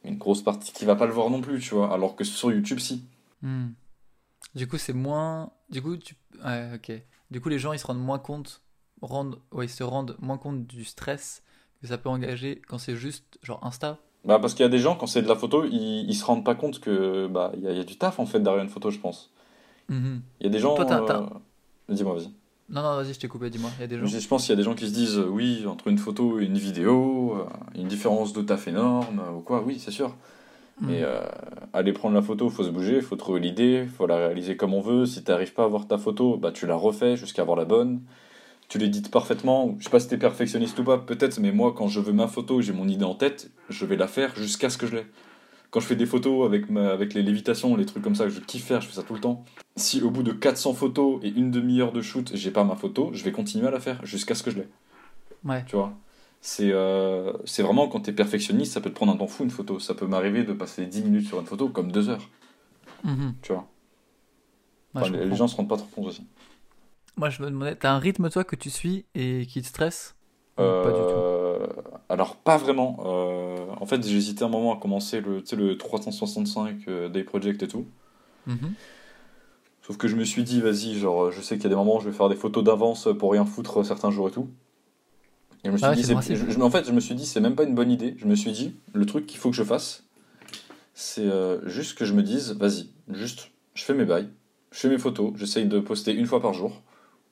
mais 0.02 0.10
une 0.10 0.18
grosse 0.18 0.42
partie 0.42 0.72
qui 0.72 0.84
va 0.84 0.96
pas 0.96 1.06
le 1.06 1.12
voir 1.12 1.30
non 1.30 1.40
plus, 1.40 1.60
tu 1.60 1.74
vois. 1.74 1.92
Alors 1.92 2.16
que 2.16 2.24
sur 2.24 2.50
YouTube, 2.52 2.78
si. 2.78 3.04
Hmm. 3.42 3.68
Du 4.54 4.66
coup, 4.66 4.78
c'est 4.78 4.92
moins. 4.92 5.50
Du 5.70 5.82
coup, 5.82 5.96
tu. 5.96 6.14
Ouais, 6.44 6.70
ok. 6.74 6.92
Du 7.30 7.40
coup, 7.40 7.48
les 7.48 7.58
gens 7.58 7.72
ils 7.72 7.78
se 7.78 7.86
rendent 7.86 8.04
moins 8.04 8.18
compte, 8.18 8.62
rendent... 9.00 9.40
ouais, 9.52 9.66
ils 9.66 9.70
se 9.70 9.82
rendent 9.82 10.16
moins 10.20 10.38
compte 10.38 10.66
du 10.66 10.84
stress 10.84 11.42
que 11.80 11.88
ça 11.88 11.98
peut 11.98 12.08
engager 12.08 12.62
quand 12.68 12.78
c'est 12.78 12.96
juste 12.96 13.38
genre 13.42 13.64
Insta. 13.64 13.98
Bah, 14.24 14.38
parce 14.38 14.54
qu'il 14.54 14.62
y 14.62 14.66
a 14.66 14.70
des 14.70 14.78
gens, 14.78 14.96
quand 14.96 15.06
c'est 15.06 15.22
de 15.22 15.28
la 15.28 15.36
photo, 15.36 15.64
ils, 15.64 16.08
ils 16.08 16.14
se 16.14 16.24
rendent 16.24 16.44
pas 16.44 16.54
compte 16.54 16.80
que 16.80 17.26
bah 17.26 17.52
il 17.56 17.62
y, 17.62 17.68
a- 17.68 17.72
il 17.72 17.76
y 17.76 17.80
a 17.80 17.84
du 17.84 17.96
taf 17.96 18.18
en 18.18 18.26
fait 18.26 18.40
derrière 18.40 18.62
une 18.62 18.70
photo, 18.70 18.90
je 18.90 18.98
pense. 18.98 19.30
Mhm. 19.88 20.22
Il 20.40 20.46
y 20.46 20.48
a 20.48 20.52
des 20.52 20.58
gens. 20.58 20.74
Toi, 20.74 20.86
t'as- 20.86 21.00
t'as- 21.02 21.20
euh, 21.20 21.26
Dis-moi, 21.90 22.14
vas-y. 22.14 22.30
Non, 22.70 22.80
non, 22.82 22.96
vas-y, 22.96 23.12
je 23.12 23.18
t'ai 23.20 23.28
coupé, 23.28 23.50
dis-moi. 23.50 23.70
Il 23.78 23.82
y 23.82 23.84
a 23.84 23.86
des 23.86 23.98
gens. 23.98 24.06
Je 24.06 24.18
je 24.18 24.26
pense 24.28 24.42
qu'il 24.46 24.50
y 24.50 24.54
a 24.54 24.56
des 24.56 24.62
gens 24.62 24.74
qui 24.74 24.88
se 24.88 24.94
disent 24.94 25.18
euh, 25.18 25.26
oui, 25.28 25.66
entre 25.66 25.88
une 25.88 25.98
photo 25.98 26.40
et 26.40 26.44
une 26.46 26.56
vidéo, 26.56 27.36
euh, 27.38 27.44
une 27.78 27.88
différence 27.88 28.32
de 28.32 28.40
taf 28.40 28.66
énorme, 28.66 29.20
euh, 29.20 29.32
ou 29.36 29.40
quoi, 29.40 29.62
oui, 29.62 29.78
c'est 29.78 29.90
sûr. 29.90 30.14
Hmm. 30.80 30.86
Mais 30.88 31.02
euh, 31.02 31.20
aller 31.74 31.92
prendre 31.92 32.14
la 32.14 32.22
photo, 32.22 32.48
faut 32.48 32.64
se 32.64 32.70
bouger, 32.70 33.02
faut 33.02 33.16
trouver 33.16 33.40
l'idée, 33.40 33.86
faut 33.86 34.06
la 34.06 34.16
réaliser 34.16 34.56
comme 34.56 34.72
on 34.74 34.80
veut. 34.80 35.04
Si 35.06 35.22
t'arrives 35.22 35.52
pas 35.52 35.64
à 35.64 35.68
voir 35.68 35.86
ta 35.86 35.98
photo, 35.98 36.36
bah 36.38 36.50
tu 36.52 36.66
la 36.66 36.74
refais 36.74 37.16
jusqu'à 37.16 37.42
avoir 37.42 37.56
la 37.58 37.64
bonne. 37.66 38.00
Tu 38.68 38.78
l'édites 38.78 39.10
parfaitement. 39.10 39.74
Je 39.78 39.84
sais 39.84 39.90
pas 39.90 40.00
si 40.00 40.08
t'es 40.08 40.16
perfectionniste 40.18 40.78
ou 40.78 40.84
pas, 40.84 40.98
peut-être, 40.98 41.38
mais 41.38 41.52
moi 41.52 41.72
quand 41.76 41.88
je 41.88 42.00
veux 42.00 42.12
ma 42.12 42.26
photo, 42.28 42.60
j'ai 42.62 42.72
mon 42.72 42.88
idée 42.88 43.04
en 43.04 43.14
tête, 43.14 43.50
je 43.68 43.84
vais 43.86 43.96
la 43.96 44.08
faire 44.08 44.34
jusqu'à 44.36 44.70
ce 44.70 44.78
que 44.78 44.86
je 44.86 44.96
l'ai. 44.96 45.06
Quand 45.70 45.80
je 45.80 45.86
fais 45.86 45.96
des 45.96 46.06
photos 46.06 46.46
avec, 46.46 46.70
ma, 46.70 46.90
avec 46.90 47.14
les 47.14 47.22
lévitations, 47.22 47.74
les 47.76 47.84
trucs 47.84 48.02
comme 48.02 48.14
ça 48.14 48.24
que 48.24 48.30
je 48.30 48.40
kiffe 48.40 48.64
faire, 48.64 48.80
je 48.80 48.86
fais 48.88 48.94
ça 48.94 49.02
tout 49.02 49.14
le 49.14 49.20
temps. 49.20 49.44
Si 49.76 50.00
au 50.02 50.10
bout 50.10 50.22
de 50.22 50.32
400 50.32 50.72
photos 50.72 51.20
et 51.24 51.28
une 51.28 51.50
demi-heure 51.50 51.92
de 51.92 52.00
shoot, 52.00 52.30
j'ai 52.34 52.50
pas 52.52 52.62
ma 52.64 52.76
photo, 52.76 53.10
je 53.12 53.24
vais 53.24 53.32
continuer 53.32 53.66
à 53.66 53.70
la 53.72 53.80
faire 53.80 54.04
jusqu'à 54.06 54.34
ce 54.36 54.42
que 54.44 54.50
je 54.50 54.58
l'ai. 54.58 54.68
Ouais. 55.44 55.64
Tu 55.66 55.76
vois 55.76 55.92
c'est 56.46 56.72
euh, 56.72 57.32
c'est 57.46 57.62
vraiment 57.62 57.88
quand 57.88 58.00
t'es 58.00 58.12
perfectionniste, 58.12 58.74
ça 58.74 58.82
peut 58.82 58.90
te 58.90 58.94
prendre 58.94 59.12
un 59.12 59.16
temps 59.16 59.26
fou 59.26 59.44
une 59.44 59.50
photo. 59.50 59.78
Ça 59.78 59.94
peut 59.94 60.06
m'arriver 60.06 60.44
de 60.44 60.52
passer 60.52 60.84
10 60.84 61.02
minutes 61.02 61.26
sur 61.26 61.40
une 61.40 61.46
photo 61.46 61.70
comme 61.70 61.90
2 61.90 62.10
heures, 62.10 62.28
Mhm. 63.02 63.34
tu 63.40 63.52
vois. 63.54 63.62
Ouais, 64.94 65.00
Enfin, 65.02 65.06
je 65.06 65.12
les, 65.18 65.24
les 65.26 65.36
gens 65.36 65.48
se 65.48 65.56
rendent 65.56 65.70
pas 65.70 65.78
trop 65.78 65.86
compte 65.86 66.06
aussi. 66.08 66.26
Moi, 67.16 67.30
je 67.30 67.42
me 67.42 67.48
demandais, 67.48 67.76
t'as 67.76 67.92
un 67.92 67.98
rythme 67.98 68.28
toi 68.28 68.44
que 68.44 68.56
tu 68.56 68.70
suis 68.70 69.04
et 69.14 69.46
qui 69.46 69.62
te 69.62 69.66
stresse 69.66 70.14
Pas 70.56 70.62
du 70.64 70.66
tout. 70.66 71.20
Euh, 71.20 71.66
alors, 72.08 72.36
pas 72.36 72.56
vraiment. 72.56 72.98
Euh, 73.04 73.66
en 73.80 73.86
fait, 73.86 74.06
j'ai 74.06 74.16
hésité 74.16 74.44
un 74.44 74.48
moment 74.48 74.74
à 74.76 74.80
commencer 74.80 75.20
le, 75.20 75.42
le 75.56 75.78
365 75.78 76.88
euh, 76.88 77.08
Day 77.08 77.24
Project 77.24 77.62
et 77.62 77.68
tout. 77.68 77.86
Mhm. 78.46 78.74
Sauf 79.86 79.96
que 79.98 80.08
je 80.08 80.16
me 80.16 80.24
suis 80.24 80.44
dit, 80.44 80.60
vas-y, 80.60 80.98
genre, 80.98 81.30
je 81.30 81.40
sais 81.40 81.56
qu'il 81.56 81.64
y 81.64 81.66
a 81.66 81.70
des 81.70 81.76
moments 81.76 81.96
où 81.96 82.00
je 82.00 82.08
vais 82.08 82.16
faire 82.16 82.28
des 82.28 82.36
photos 82.36 82.64
d'avance 82.64 83.08
pour 83.18 83.32
rien 83.32 83.44
foutre 83.44 83.84
certains 83.84 84.10
jours 84.10 84.28
et 84.28 84.32
tout. 84.32 84.48
Et 85.64 85.68
je 85.68 85.70
me 85.72 85.76
suis 85.76 85.86
Ah 85.86 85.94
dit, 85.94 86.02
je- 86.36 86.50
je- 86.50 86.60
en 86.60 86.70
fait, 86.70 86.84
je 86.86 86.92
me 86.92 87.00
suis 87.00 87.14
dit, 87.14 87.26
c'est 87.26 87.40
même 87.40 87.54
pas 87.56 87.64
une 87.64 87.74
bonne 87.74 87.90
idée. 87.90 88.14
Je 88.18 88.26
me 88.26 88.34
suis 88.34 88.52
dit, 88.52 88.74
le 88.92 89.06
truc 89.06 89.26
qu'il 89.26 89.38
faut 89.38 89.50
que 89.50 89.56
je 89.56 89.62
fasse, 89.64 90.04
c'est 90.94 91.26
euh, 91.26 91.66
juste 91.68 91.98
que 91.98 92.04
je 92.04 92.14
me 92.14 92.22
dise, 92.22 92.52
vas-y, 92.52 92.90
juste, 93.10 93.50
je 93.74 93.84
fais 93.84 93.94
mes 93.94 94.04
bails, 94.04 94.30
je 94.72 94.78
fais 94.80 94.88
mes 94.88 94.98
photos, 94.98 95.32
j'essaye 95.36 95.66
de 95.66 95.80
poster 95.80 96.14
une 96.14 96.26
fois 96.26 96.40
par 96.42 96.54
jour, 96.54 96.82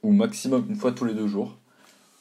ou 0.03 0.12
maximum 0.12 0.67
une 0.69 0.77
fois 0.77 0.93
tous 0.93 1.05
les 1.05 1.15
deux 1.15 1.27
jours. 1.27 1.57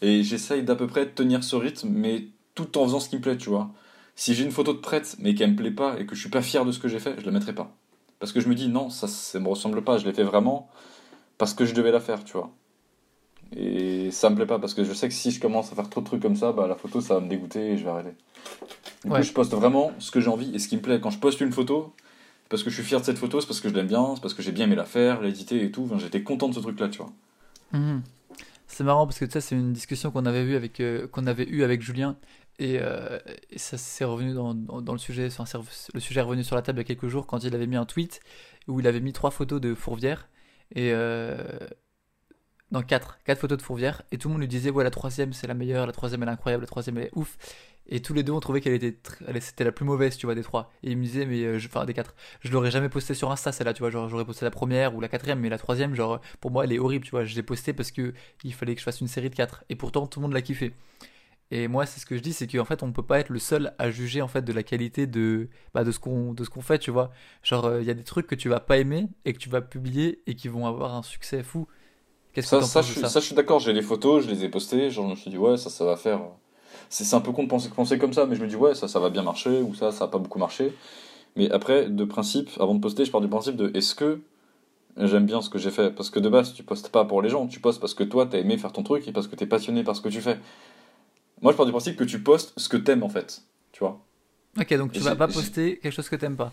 Et 0.01 0.23
j'essaye 0.23 0.63
d'à 0.63 0.75
peu 0.75 0.87
près 0.87 1.07
tenir 1.07 1.43
ce 1.43 1.55
rythme, 1.55 1.89
mais 1.89 2.25
tout 2.55 2.77
en 2.77 2.85
faisant 2.85 2.99
ce 2.99 3.09
qui 3.09 3.17
me 3.17 3.21
plaît, 3.21 3.37
tu 3.37 3.49
vois. 3.49 3.69
Si 4.15 4.33
j'ai 4.33 4.43
une 4.43 4.51
photo 4.51 4.73
de 4.73 4.79
prête, 4.79 5.15
mais 5.19 5.35
qu'elle 5.35 5.51
me 5.51 5.55
plaît 5.55 5.71
pas 5.71 5.99
et 5.99 6.05
que 6.05 6.15
je 6.15 6.21
suis 6.21 6.29
pas 6.29 6.41
fier 6.41 6.65
de 6.65 6.71
ce 6.71 6.79
que 6.79 6.87
j'ai 6.87 6.99
fait, 6.99 7.15
je 7.19 7.25
la 7.25 7.31
mettrai 7.31 7.53
pas. 7.53 7.75
Parce 8.19 8.31
que 8.31 8.39
je 8.39 8.49
me 8.49 8.55
dis, 8.55 8.67
non, 8.67 8.89
ça, 8.89 9.07
ça 9.07 9.39
me 9.39 9.47
ressemble 9.47 9.83
pas, 9.83 9.97
je 9.97 10.05
l'ai 10.05 10.13
fait 10.13 10.23
vraiment 10.23 10.69
parce 11.37 11.53
que 11.53 11.65
je 11.65 11.73
devais 11.73 11.91
la 11.91 11.99
faire, 11.99 12.23
tu 12.23 12.33
vois. 12.33 12.51
Et 13.55 14.11
ça 14.11 14.29
me 14.29 14.35
plaît 14.35 14.45
pas 14.45 14.59
parce 14.59 14.73
que 14.73 14.83
je 14.83 14.93
sais 14.93 15.07
que 15.07 15.13
si 15.13 15.31
je 15.31 15.39
commence 15.39 15.71
à 15.71 15.75
faire 15.75 15.89
trop 15.89 16.01
de 16.01 16.05
trucs 16.05 16.21
comme 16.21 16.35
ça, 16.35 16.51
bah 16.53 16.67
la 16.67 16.75
photo 16.75 17.01
ça 17.01 17.15
va 17.15 17.19
me 17.19 17.27
dégoûter 17.27 17.71
et 17.71 17.77
je 17.77 17.83
vais 17.83 17.89
arrêter. 17.89 18.13
Du 19.03 19.09
Ouais. 19.11 19.17
coup, 19.19 19.23
je 19.23 19.33
poste 19.33 19.53
vraiment 19.53 19.91
ce 19.99 20.11
que 20.11 20.21
j'ai 20.21 20.29
envie 20.29 20.53
et 20.55 20.59
ce 20.59 20.67
qui 20.67 20.77
me 20.77 20.81
plaît. 20.81 20.99
Quand 21.01 21.09
je 21.09 21.17
poste 21.19 21.41
une 21.41 21.51
photo, 21.51 21.93
parce 22.49 22.63
que 22.63 22.69
je 22.69 22.75
suis 22.75 22.83
fier 22.83 22.99
de 22.99 23.05
cette 23.05 23.17
photo, 23.17 23.41
c'est 23.41 23.47
parce 23.47 23.59
que 23.59 23.67
je 23.69 23.73
l'aime 23.73 23.87
bien, 23.87 24.13
c'est 24.15 24.21
parce 24.21 24.33
que 24.33 24.41
j'ai 24.41 24.51
bien 24.51 24.65
aimé 24.65 24.75
la 24.75 24.85
faire, 24.85 25.21
l'éditer 25.21 25.63
et 25.63 25.71
tout. 25.71 25.83
Enfin, 25.85 25.97
J'étais 25.97 26.21
content 26.23 26.47
de 26.47 26.53
ce 26.53 26.59
truc 26.59 26.79
là, 26.79 26.87
tu 26.87 26.99
vois. 26.99 27.11
C'est 28.67 28.85
marrant 28.85 29.05
parce 29.05 29.19
que 29.19 29.29
sais, 29.29 29.41
c'est 29.41 29.55
une 29.55 29.73
discussion 29.73 30.11
qu'on 30.11 30.25
avait, 30.25 30.55
avec, 30.55 30.79
euh, 30.79 31.05
qu'on 31.07 31.27
avait 31.27 31.43
eu 31.43 31.63
avec 31.63 31.81
Julien 31.81 32.17
et, 32.57 32.77
euh, 32.79 33.19
ça 33.57 33.77
s'est 33.77 34.05
revenu 34.05 34.33
dans, 34.33 34.53
le 34.93 34.97
sujet. 34.97 35.27
le 35.93 35.99
sujet 35.99 36.19
est 36.19 36.23
revenu 36.23 36.43
sur 36.43 36.55
la 36.55 36.61
table 36.61 36.79
il 36.79 36.81
y 36.81 36.85
a 36.85 36.87
quelques 36.87 37.07
jours 37.07 37.27
quand 37.27 37.43
il 37.43 37.53
avait 37.53 37.67
mis 37.67 37.75
un 37.75 37.85
tweet 37.85 38.21
où 38.67 38.79
il 38.79 38.87
avait 38.87 39.01
mis 39.01 39.11
trois 39.11 39.31
photos 39.31 39.59
de 39.59 39.75
Fourvière 39.75 40.29
et 40.73 40.91
euh, 40.93 41.37
non 42.71 42.81
quatre, 42.83 43.19
quatre 43.25 43.39
photos 43.39 43.57
de 43.57 43.63
Fourvière 43.63 44.01
et 44.11 44.17
tout 44.17 44.27
le 44.29 44.33
monde 44.33 44.41
lui 44.41 44.47
disait 44.47 44.69
ouais 44.69 44.83
la 44.83 44.91
troisième 44.91 45.33
c'est 45.33 45.47
la 45.47 45.53
meilleure, 45.53 45.85
la 45.85 45.91
troisième 45.91 46.23
elle 46.23 46.29
est 46.29 46.31
incroyable, 46.31 46.63
la 46.63 46.67
troisième 46.67 46.97
elle 46.97 47.05
est 47.05 47.11
ouf. 47.15 47.37
Et 47.87 48.01
tous 48.01 48.13
les 48.13 48.23
deux 48.23 48.31
ont 48.31 48.39
trouvé 48.39 48.61
qu'elle 48.61 48.73
était 48.73 48.95
c'était 49.41 49.63
la 49.65 49.71
plus 49.71 49.85
mauvaise 49.85 50.15
tu 50.17 50.25
vois 50.25 50.35
des 50.35 50.43
trois. 50.43 50.71
Et 50.83 50.91
il 50.91 50.97
me 50.97 51.03
disait 51.03 51.25
mais 51.25 51.43
euh, 51.43 51.59
je- 51.59 51.67
enfin 51.67 51.85
des 51.85 51.93
quatre, 51.93 52.15
je 52.41 52.51
l'aurais 52.51 52.71
jamais 52.71 52.89
posté 52.89 53.13
sur 53.13 53.31
Insta 53.31 53.51
celle-là 53.51 53.73
tu 53.73 53.79
vois 53.81 53.89
genre 53.89 54.07
j'aurais 54.09 54.25
posté 54.25 54.45
la 54.45 54.51
première 54.51 54.95
ou 54.95 55.01
la 55.01 55.09
quatrième 55.09 55.39
mais 55.39 55.49
la 55.49 55.57
troisième 55.57 55.95
genre 55.95 56.21
pour 56.39 56.51
moi 56.51 56.63
elle 56.63 56.71
est 56.73 56.79
horrible 56.79 57.03
tu 57.05 57.11
vois 57.11 57.25
je 57.25 57.35
l'ai 57.35 57.43
postée 57.43 57.73
parce 57.73 57.91
que 57.91 58.13
il 58.43 58.53
fallait 58.53 58.73
que 58.75 58.79
je 58.79 58.85
fasse 58.85 59.01
une 59.01 59.07
série 59.07 59.29
de 59.29 59.35
quatre. 59.35 59.63
Et 59.69 59.75
pourtant 59.75 60.07
tout 60.07 60.19
le 60.19 60.23
monde 60.23 60.33
l'a 60.33 60.41
kiffé. 60.41 60.73
Et 61.53 61.67
moi, 61.67 61.85
c'est 61.85 61.99
ce 61.99 62.05
que 62.05 62.15
je 62.15 62.21
dis, 62.21 62.31
c'est 62.33 62.47
qu'en 62.47 62.63
fait, 62.63 62.81
on 62.81 62.93
peut 62.93 63.03
pas 63.03 63.19
être 63.19 63.29
le 63.29 63.39
seul 63.39 63.73
à 63.77 63.91
juger 63.91 64.21
en 64.21 64.27
fait 64.29 64.41
de 64.41 64.53
la 64.53 64.63
qualité 64.63 65.05
de 65.05 65.49
bah, 65.73 65.83
de 65.83 65.91
ce 65.91 65.99
qu'on 65.99 66.33
de 66.33 66.43
ce 66.45 66.49
qu'on 66.49 66.61
fait, 66.61 66.79
tu 66.79 66.91
vois. 66.91 67.11
Genre, 67.43 67.65
euh, 67.65 67.81
il 67.81 67.87
y 67.87 67.89
a 67.89 67.93
des 67.93 68.03
trucs 68.05 68.27
que 68.27 68.35
tu 68.35 68.47
vas 68.49 68.61
pas 68.61 68.77
aimer 68.77 69.09
et 69.25 69.33
que 69.33 69.37
tu 69.39 69.49
vas 69.49 69.61
publier 69.61 70.21
et 70.27 70.35
qui 70.35 70.47
vont 70.47 70.65
avoir 70.65 70.95
un 70.95 71.03
succès 71.03 71.43
fou. 71.43 71.67
Qu'est-ce 72.33 72.47
que 72.55 72.61
Ça, 72.61 72.81
je 72.81 72.93
de 72.93 72.99
ça 72.99 73.09
ça, 73.09 73.19
je 73.19 73.25
suis 73.25 73.35
d'accord, 73.35 73.59
j'ai 73.59 73.73
les 73.73 73.81
photos, 73.81 74.23
je 74.25 74.29
les 74.29 74.43
ai 74.45 74.49
postées, 74.49 74.89
genre 74.91 75.05
je 75.05 75.11
me 75.11 75.15
suis 75.15 75.29
dit 75.29 75.37
ouais, 75.37 75.57
ça, 75.57 75.69
ça 75.69 75.85
va 75.85 75.95
faire. 75.97 76.21
C'est 76.89 77.03
c'est 77.03 77.15
un 77.15 77.21
peu 77.21 77.31
con 77.31 77.43
de 77.43 77.47
penser, 77.49 77.69
penser 77.69 77.97
comme 77.99 78.13
ça, 78.13 78.25
mais 78.25 78.35
je 78.35 78.41
me 78.41 78.47
dis 78.47 78.55
ouais, 78.55 78.75
ça, 78.75 78.87
ça 78.87 78.99
va 78.99 79.09
bien 79.09 79.23
marcher, 79.23 79.61
ou 79.61 79.73
ça, 79.75 79.91
ça 79.91 80.05
va 80.05 80.11
pas 80.11 80.17
beaucoup 80.17 80.39
marché. 80.39 80.73
Mais 81.35 81.51
après, 81.51 81.89
de 81.89 82.05
principe, 82.05 82.49
avant 82.59 82.75
de 82.75 82.81
poster, 82.81 83.05
je 83.05 83.11
pars 83.11 83.21
du 83.21 83.29
principe 83.29 83.55
de 83.57 83.71
est-ce 83.75 83.95
que 83.95 84.21
j'aime 84.97 85.25
bien 85.25 85.41
ce 85.41 85.49
que 85.49 85.59
j'ai 85.59 85.71
fait? 85.71 85.91
Parce 85.91 86.09
que 86.09 86.19
de 86.19 86.29
base, 86.29 86.53
tu 86.53 86.63
postes 86.63 86.89
pas 86.89 87.05
pour 87.05 87.21
les 87.21 87.29
gens, 87.29 87.47
tu 87.47 87.59
postes 87.59 87.81
parce 87.81 87.93
que 87.95 88.03
toi, 88.03 88.27
t'as 88.27 88.39
aimé 88.39 88.57
faire 88.57 88.73
ton 88.73 88.83
truc 88.83 89.07
et 89.07 89.11
parce 89.13 89.27
que 89.27 89.35
t'es 89.35 89.47
passionné 89.47 89.83
par 89.83 89.95
ce 89.95 90.01
que 90.01 90.09
tu 90.09 90.21
fais. 90.21 90.39
Moi, 91.41 91.51
je 91.51 91.57
pars 91.57 91.65
du 91.65 91.71
principe 91.71 91.97
que 91.97 92.03
tu 92.03 92.21
postes 92.23 92.53
ce 92.57 92.69
que 92.69 92.77
t'aimes 92.77 93.03
en 93.03 93.09
fait, 93.09 93.43
tu 93.71 93.79
vois. 93.79 93.99
Ok, 94.59 94.73
donc 94.75 94.91
tu 94.91 94.99
Et 94.99 95.01
vas 95.01 95.15
pas 95.15 95.27
poster 95.27 95.79
quelque 95.79 95.93
chose 95.93 96.09
que 96.09 96.15
t'aimes 96.17 96.35
pas. 96.35 96.51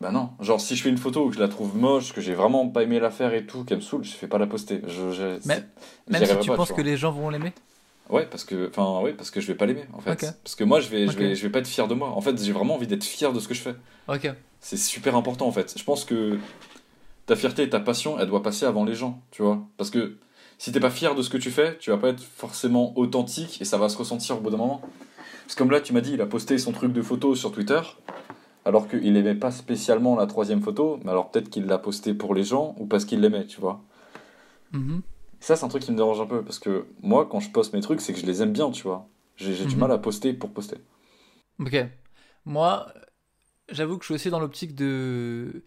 Bah 0.00 0.10
non, 0.10 0.30
genre 0.40 0.60
si 0.60 0.76
je 0.76 0.82
fais 0.82 0.88
une 0.88 0.98
photo 0.98 1.24
où 1.24 1.32
je 1.32 1.38
la 1.38 1.48
trouve 1.48 1.76
moche, 1.76 2.12
que 2.12 2.20
j'ai 2.20 2.34
vraiment 2.34 2.68
pas 2.68 2.82
aimé 2.82 2.98
la 3.00 3.10
faire 3.10 3.32
et 3.32 3.46
tout, 3.46 3.64
qu'elle 3.64 3.78
me 3.78 3.82
saoule, 3.82 4.04
je 4.04 4.10
fais 4.10 4.26
pas 4.26 4.38
la 4.38 4.46
poster. 4.46 4.82
Je, 4.86 5.38
Même 5.48 6.24
si 6.26 6.38
tu 6.40 6.50
pas, 6.50 6.56
penses 6.56 6.72
que 6.72 6.82
les 6.82 6.96
gens 6.96 7.12
vont 7.12 7.30
l'aimer. 7.30 7.52
Ouais, 8.10 8.26
parce 8.26 8.44
que, 8.44 8.68
enfin, 8.68 9.00
ouais, 9.00 9.14
parce 9.14 9.30
que 9.30 9.40
je 9.40 9.46
vais 9.46 9.54
pas 9.54 9.66
l'aimer 9.66 9.86
en 9.94 10.00
fait. 10.00 10.36
Parce 10.42 10.54
que 10.56 10.64
moi, 10.64 10.80
je 10.80 10.88
vais, 10.88 11.06
je 11.06 11.16
vais, 11.16 11.34
je 11.34 11.42
vais 11.42 11.48
pas 11.50 11.60
être 11.60 11.68
fier 11.68 11.88
de 11.88 11.94
moi. 11.94 12.10
En 12.10 12.20
fait, 12.20 12.42
j'ai 12.42 12.52
vraiment 12.52 12.74
envie 12.74 12.86
d'être 12.86 13.04
fier 13.04 13.32
de 13.32 13.40
ce 13.40 13.48
que 13.48 13.54
je 13.54 13.60
fais. 13.60 13.74
Ok. 14.08 14.30
C'est 14.60 14.76
super 14.76 15.16
important 15.16 15.46
en 15.46 15.52
fait. 15.52 15.74
Je 15.78 15.84
pense 15.84 16.04
que 16.04 16.38
ta 17.26 17.36
fierté 17.36 17.62
et 17.62 17.70
ta 17.70 17.80
passion, 17.80 18.18
elle 18.18 18.28
doit 18.28 18.42
passer 18.42 18.66
avant 18.66 18.84
les 18.84 18.94
gens, 18.94 19.22
tu 19.30 19.42
vois. 19.42 19.62
Parce 19.78 19.90
que 19.90 20.18
si 20.58 20.72
t'es 20.72 20.80
pas 20.80 20.90
fier 20.90 21.14
de 21.14 21.22
ce 21.22 21.30
que 21.30 21.38
tu 21.38 21.50
fais, 21.50 21.78
tu 21.78 21.90
vas 21.90 21.96
pas 21.96 22.08
être 22.08 22.22
forcément 22.22 22.96
authentique 22.98 23.60
et 23.60 23.64
ça 23.64 23.78
va 23.78 23.88
se 23.88 23.96
ressentir 23.96 24.36
au 24.36 24.40
bout 24.40 24.50
d'un 24.50 24.56
moment. 24.56 24.82
Parce 25.44 25.54
que 25.54 25.58
comme 25.58 25.70
là, 25.70 25.80
tu 25.80 25.92
m'as 25.92 26.00
dit, 26.00 26.12
il 26.12 26.20
a 26.20 26.26
posté 26.26 26.58
son 26.58 26.72
truc 26.72 26.92
de 26.92 27.02
photo 27.02 27.34
sur 27.34 27.52
Twitter, 27.52 27.80
alors 28.64 28.88
qu'il 28.88 29.16
aimait 29.16 29.34
pas 29.34 29.50
spécialement 29.50 30.16
la 30.16 30.26
troisième 30.26 30.60
photo, 30.62 30.98
mais 31.04 31.10
alors 31.10 31.30
peut-être 31.30 31.50
qu'il 31.50 31.66
l'a 31.66 31.78
posté 31.78 32.14
pour 32.14 32.34
les 32.34 32.44
gens 32.44 32.74
ou 32.78 32.86
parce 32.86 33.04
qu'il 33.04 33.20
l'aimait, 33.20 33.46
tu 33.46 33.60
vois. 33.60 33.82
Mhm. 34.72 35.02
Ça, 35.40 35.56
c'est 35.56 35.64
un 35.64 35.68
truc 35.68 35.82
qui 35.82 35.92
me 35.92 35.96
dérange 35.96 36.20
un 36.20 36.26
peu 36.26 36.42
parce 36.42 36.58
que 36.58 36.86
moi, 37.02 37.26
quand 37.30 37.40
je 37.40 37.50
poste 37.50 37.74
mes 37.74 37.80
trucs, 37.80 38.00
c'est 38.00 38.12
que 38.14 38.18
je 38.18 38.26
les 38.26 38.40
aime 38.42 38.52
bien, 38.52 38.70
tu 38.70 38.82
vois. 38.84 39.06
J'ai 39.36 39.66
du 39.66 39.74
Mhm. 39.74 39.80
mal 39.80 39.90
à 39.92 39.98
poster 39.98 40.32
pour 40.32 40.50
poster. 40.50 40.78
Ok. 41.58 41.76
Moi, 42.46 42.86
j'avoue 43.68 43.96
que 43.98 44.02
je 44.04 44.06
suis 44.06 44.14
aussi 44.14 44.30
dans 44.30 44.40
l'optique 44.40 44.74
de. 44.74 45.62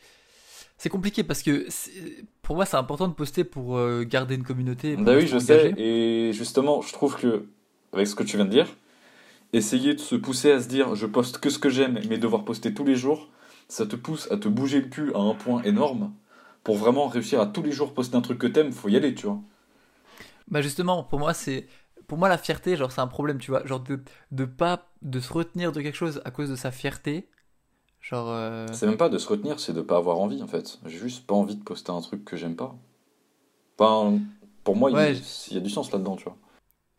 C'est 0.79 0.89
compliqué 0.89 1.23
parce 1.23 1.41
que 1.43 1.67
pour 2.41 2.55
moi, 2.55 2.65
c'est 2.65 2.77
important 2.77 3.07
de 3.07 3.13
poster 3.13 3.43
pour 3.43 3.77
euh, 3.77 4.03
garder 4.03 4.35
une 4.35 4.43
communauté. 4.43 4.95
Bah 4.95 5.15
oui, 5.15 5.27
je 5.27 5.37
sais. 5.39 5.73
Et 5.77 6.31
justement, 6.33 6.81
je 6.81 6.93
trouve 6.93 7.15
que, 7.17 7.45
avec 7.93 8.07
ce 8.07 8.15
que 8.15 8.23
tu 8.23 8.37
viens 8.37 8.45
de 8.45 8.51
dire, 8.51 8.67
essayer 9.53 9.93
de 9.93 9.99
se 9.99 10.15
pousser 10.15 10.51
à 10.51 10.61
se 10.61 10.67
dire 10.67 10.95
je 10.95 11.05
poste 11.05 11.39
que 11.39 11.49
ce 11.49 11.59
que 11.59 11.69
j'aime, 11.69 11.99
mais 12.09 12.17
devoir 12.17 12.45
poster 12.45 12.73
tous 12.73 12.85
les 12.85 12.95
jours, 12.95 13.29
ça 13.67 13.85
te 13.85 13.95
pousse 13.95 14.29
à 14.31 14.37
te 14.37 14.47
bouger 14.47 14.81
le 14.81 14.87
cul 14.89 15.13
à 15.15 15.19
un 15.19 15.33
point 15.35 15.61
énorme. 15.63 16.13
Pour 16.63 16.77
vraiment 16.77 17.07
réussir 17.07 17.39
à 17.41 17.47
tous 17.47 17.63
les 17.63 17.71
jours 17.71 17.93
poster 17.93 18.17
un 18.17 18.21
truc 18.21 18.39
que 18.39 18.47
t'aimes, 18.47 18.73
faut 18.73 18.89
y 18.89 18.97
aller, 18.97 19.15
tu 19.15 19.27
vois. 19.27 19.39
Bah 20.47 20.61
justement, 20.61 21.03
pour 21.03 21.19
moi, 21.19 21.33
c'est 21.33 21.67
pour 22.07 22.17
moi 22.17 22.29
la 22.29 22.37
fierté, 22.37 22.75
genre 22.77 22.91
c'est 22.91 23.01
un 23.01 23.07
problème, 23.07 23.37
tu 23.39 23.51
vois, 23.51 23.65
genre 23.65 23.79
de 23.81 24.01
de 24.31 24.45
pas 24.45 24.91
de 25.01 25.19
se 25.19 25.31
retenir 25.33 25.71
de 25.71 25.81
quelque 25.81 25.95
chose 25.95 26.21
à 26.25 26.31
cause 26.31 26.49
de 26.49 26.55
sa 26.55 26.71
fierté, 26.71 27.29
genre 28.01 28.29
euh, 28.31 28.77
C'est 28.77 28.87
même 28.87 28.95
pas 28.95 29.09
de 29.09 29.17
se 29.17 29.27
retenir, 29.27 29.59
c'est 29.59 29.73
de 29.73 29.81
pas 29.81 29.97
avoir 29.97 30.19
envie, 30.19 30.41
en 30.41 30.47
fait. 30.47 30.79
J'ai 30.85 30.97
juste 30.99 31.27
pas 31.27 31.35
envie 31.35 31.57
de 31.57 31.63
poster 31.65 31.91
un 31.91 31.99
truc 31.99 32.23
que 32.23 32.37
j'aime 32.37 32.55
pas. 32.55 32.77
Enfin, 33.79 34.19
pour 34.63 34.75
moi, 34.75 34.91
il 34.91 34.99
y 34.99 35.03
a- 35.07 35.11
il 35.49 35.53
y 35.53 35.57
a 35.57 35.61
du 35.61 35.69
sens 35.69 35.91
là-dedans, 35.91 36.15
tu 36.15 36.25
vois. 36.25 36.37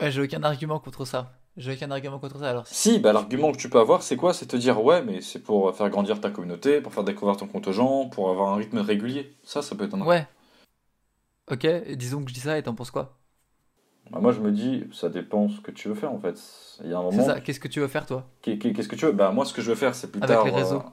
ouais, 0.01 0.11
j'ai 0.11 0.21
aucun 0.21 0.43
argument 0.43 0.79
contre 0.81 1.05
ça. 1.05 1.38
J'ai 1.59 1.73
aucun 1.73 1.91
argument 1.91 2.17
contre 2.19 2.39
ça. 2.39 2.49
Alors 2.49 2.65
si- 2.71 2.99
bah, 2.99 3.11
l'argument 3.13 3.51
que 3.51 3.57
tu 3.57 3.69
peux 3.69 3.79
avoir, 3.79 4.01
c'est 4.03 4.15
quoi? 4.15 4.33
C'est 4.33 4.45
te 4.47 4.55
dire, 4.55 4.81
ouais, 4.83 5.01
mais 5.03 5.21
c'est 5.21 5.39
pour 5.39 5.75
faire 5.75 5.89
grandir 5.89 6.21
ta 6.21 6.29
communauté, 6.31 6.81
pour 6.81 6.93
faire 6.93 7.03
découvrir 7.03 7.37
ton 7.37 7.47
compte 7.47 7.67
aux 7.67 7.73
gens, 7.73 8.07
pour 8.09 8.29
avoir 8.29 8.53
un 8.53 8.55
rythme 8.55 8.77
régulier. 8.79 9.33
Ça, 9.43 9.61
ça 9.61 9.75
peut 9.75 9.85
être 9.85 9.95
un 9.95 10.01
ouais. 10.01 10.27
Ok, 11.47 11.65
et 11.65 11.95
disons 11.97 12.23
que 12.23 12.29
je 12.29 12.33
dis 12.35 12.39
ça 12.39 12.57
et 12.57 12.63
t'en 12.63 12.73
penses 12.75 12.91
quoi? 12.91 13.19
Bah, 14.11 14.19
moi, 14.19 14.31
je 14.31 14.39
me 14.39 14.51
dis, 14.51 14.83
ça 14.91 15.09
dépend 15.09 15.49
ce 15.49 15.61
que 15.61 15.71
tu 15.71 15.87
veux 15.87 15.95
faire, 15.95 16.11
en 16.11 16.19
fait. 16.19 16.39
Il 16.83 16.89
y 16.89 16.93
a 16.93 16.97
un 16.99 17.03
C'est 17.09 17.21
moment, 17.21 17.23
ça. 17.23 17.39
Qu'est-ce 17.41 17.59
que 17.59 17.67
tu 17.67 17.79
veux 17.79 17.87
faire 17.87 18.05
toi? 18.05 18.27
qu'est- 18.41 18.57
qu'est- 18.57 18.73
qu'est-ce 18.73 18.87
que 18.89 18.95
tu 18.95 19.05
veux? 19.05 19.11
Bah, 19.11 19.31
moi, 19.31 19.45
ce 19.45 19.53
que 19.53 19.61
je 19.61 19.69
veux 19.69 19.75
faire, 19.75 19.95
c'est 19.95 20.11
plus 20.11 20.21
Avec 20.21 20.27
tard... 20.29 20.45
les 20.45 20.51
réseaux. 20.51 20.81
euh, 20.85 20.89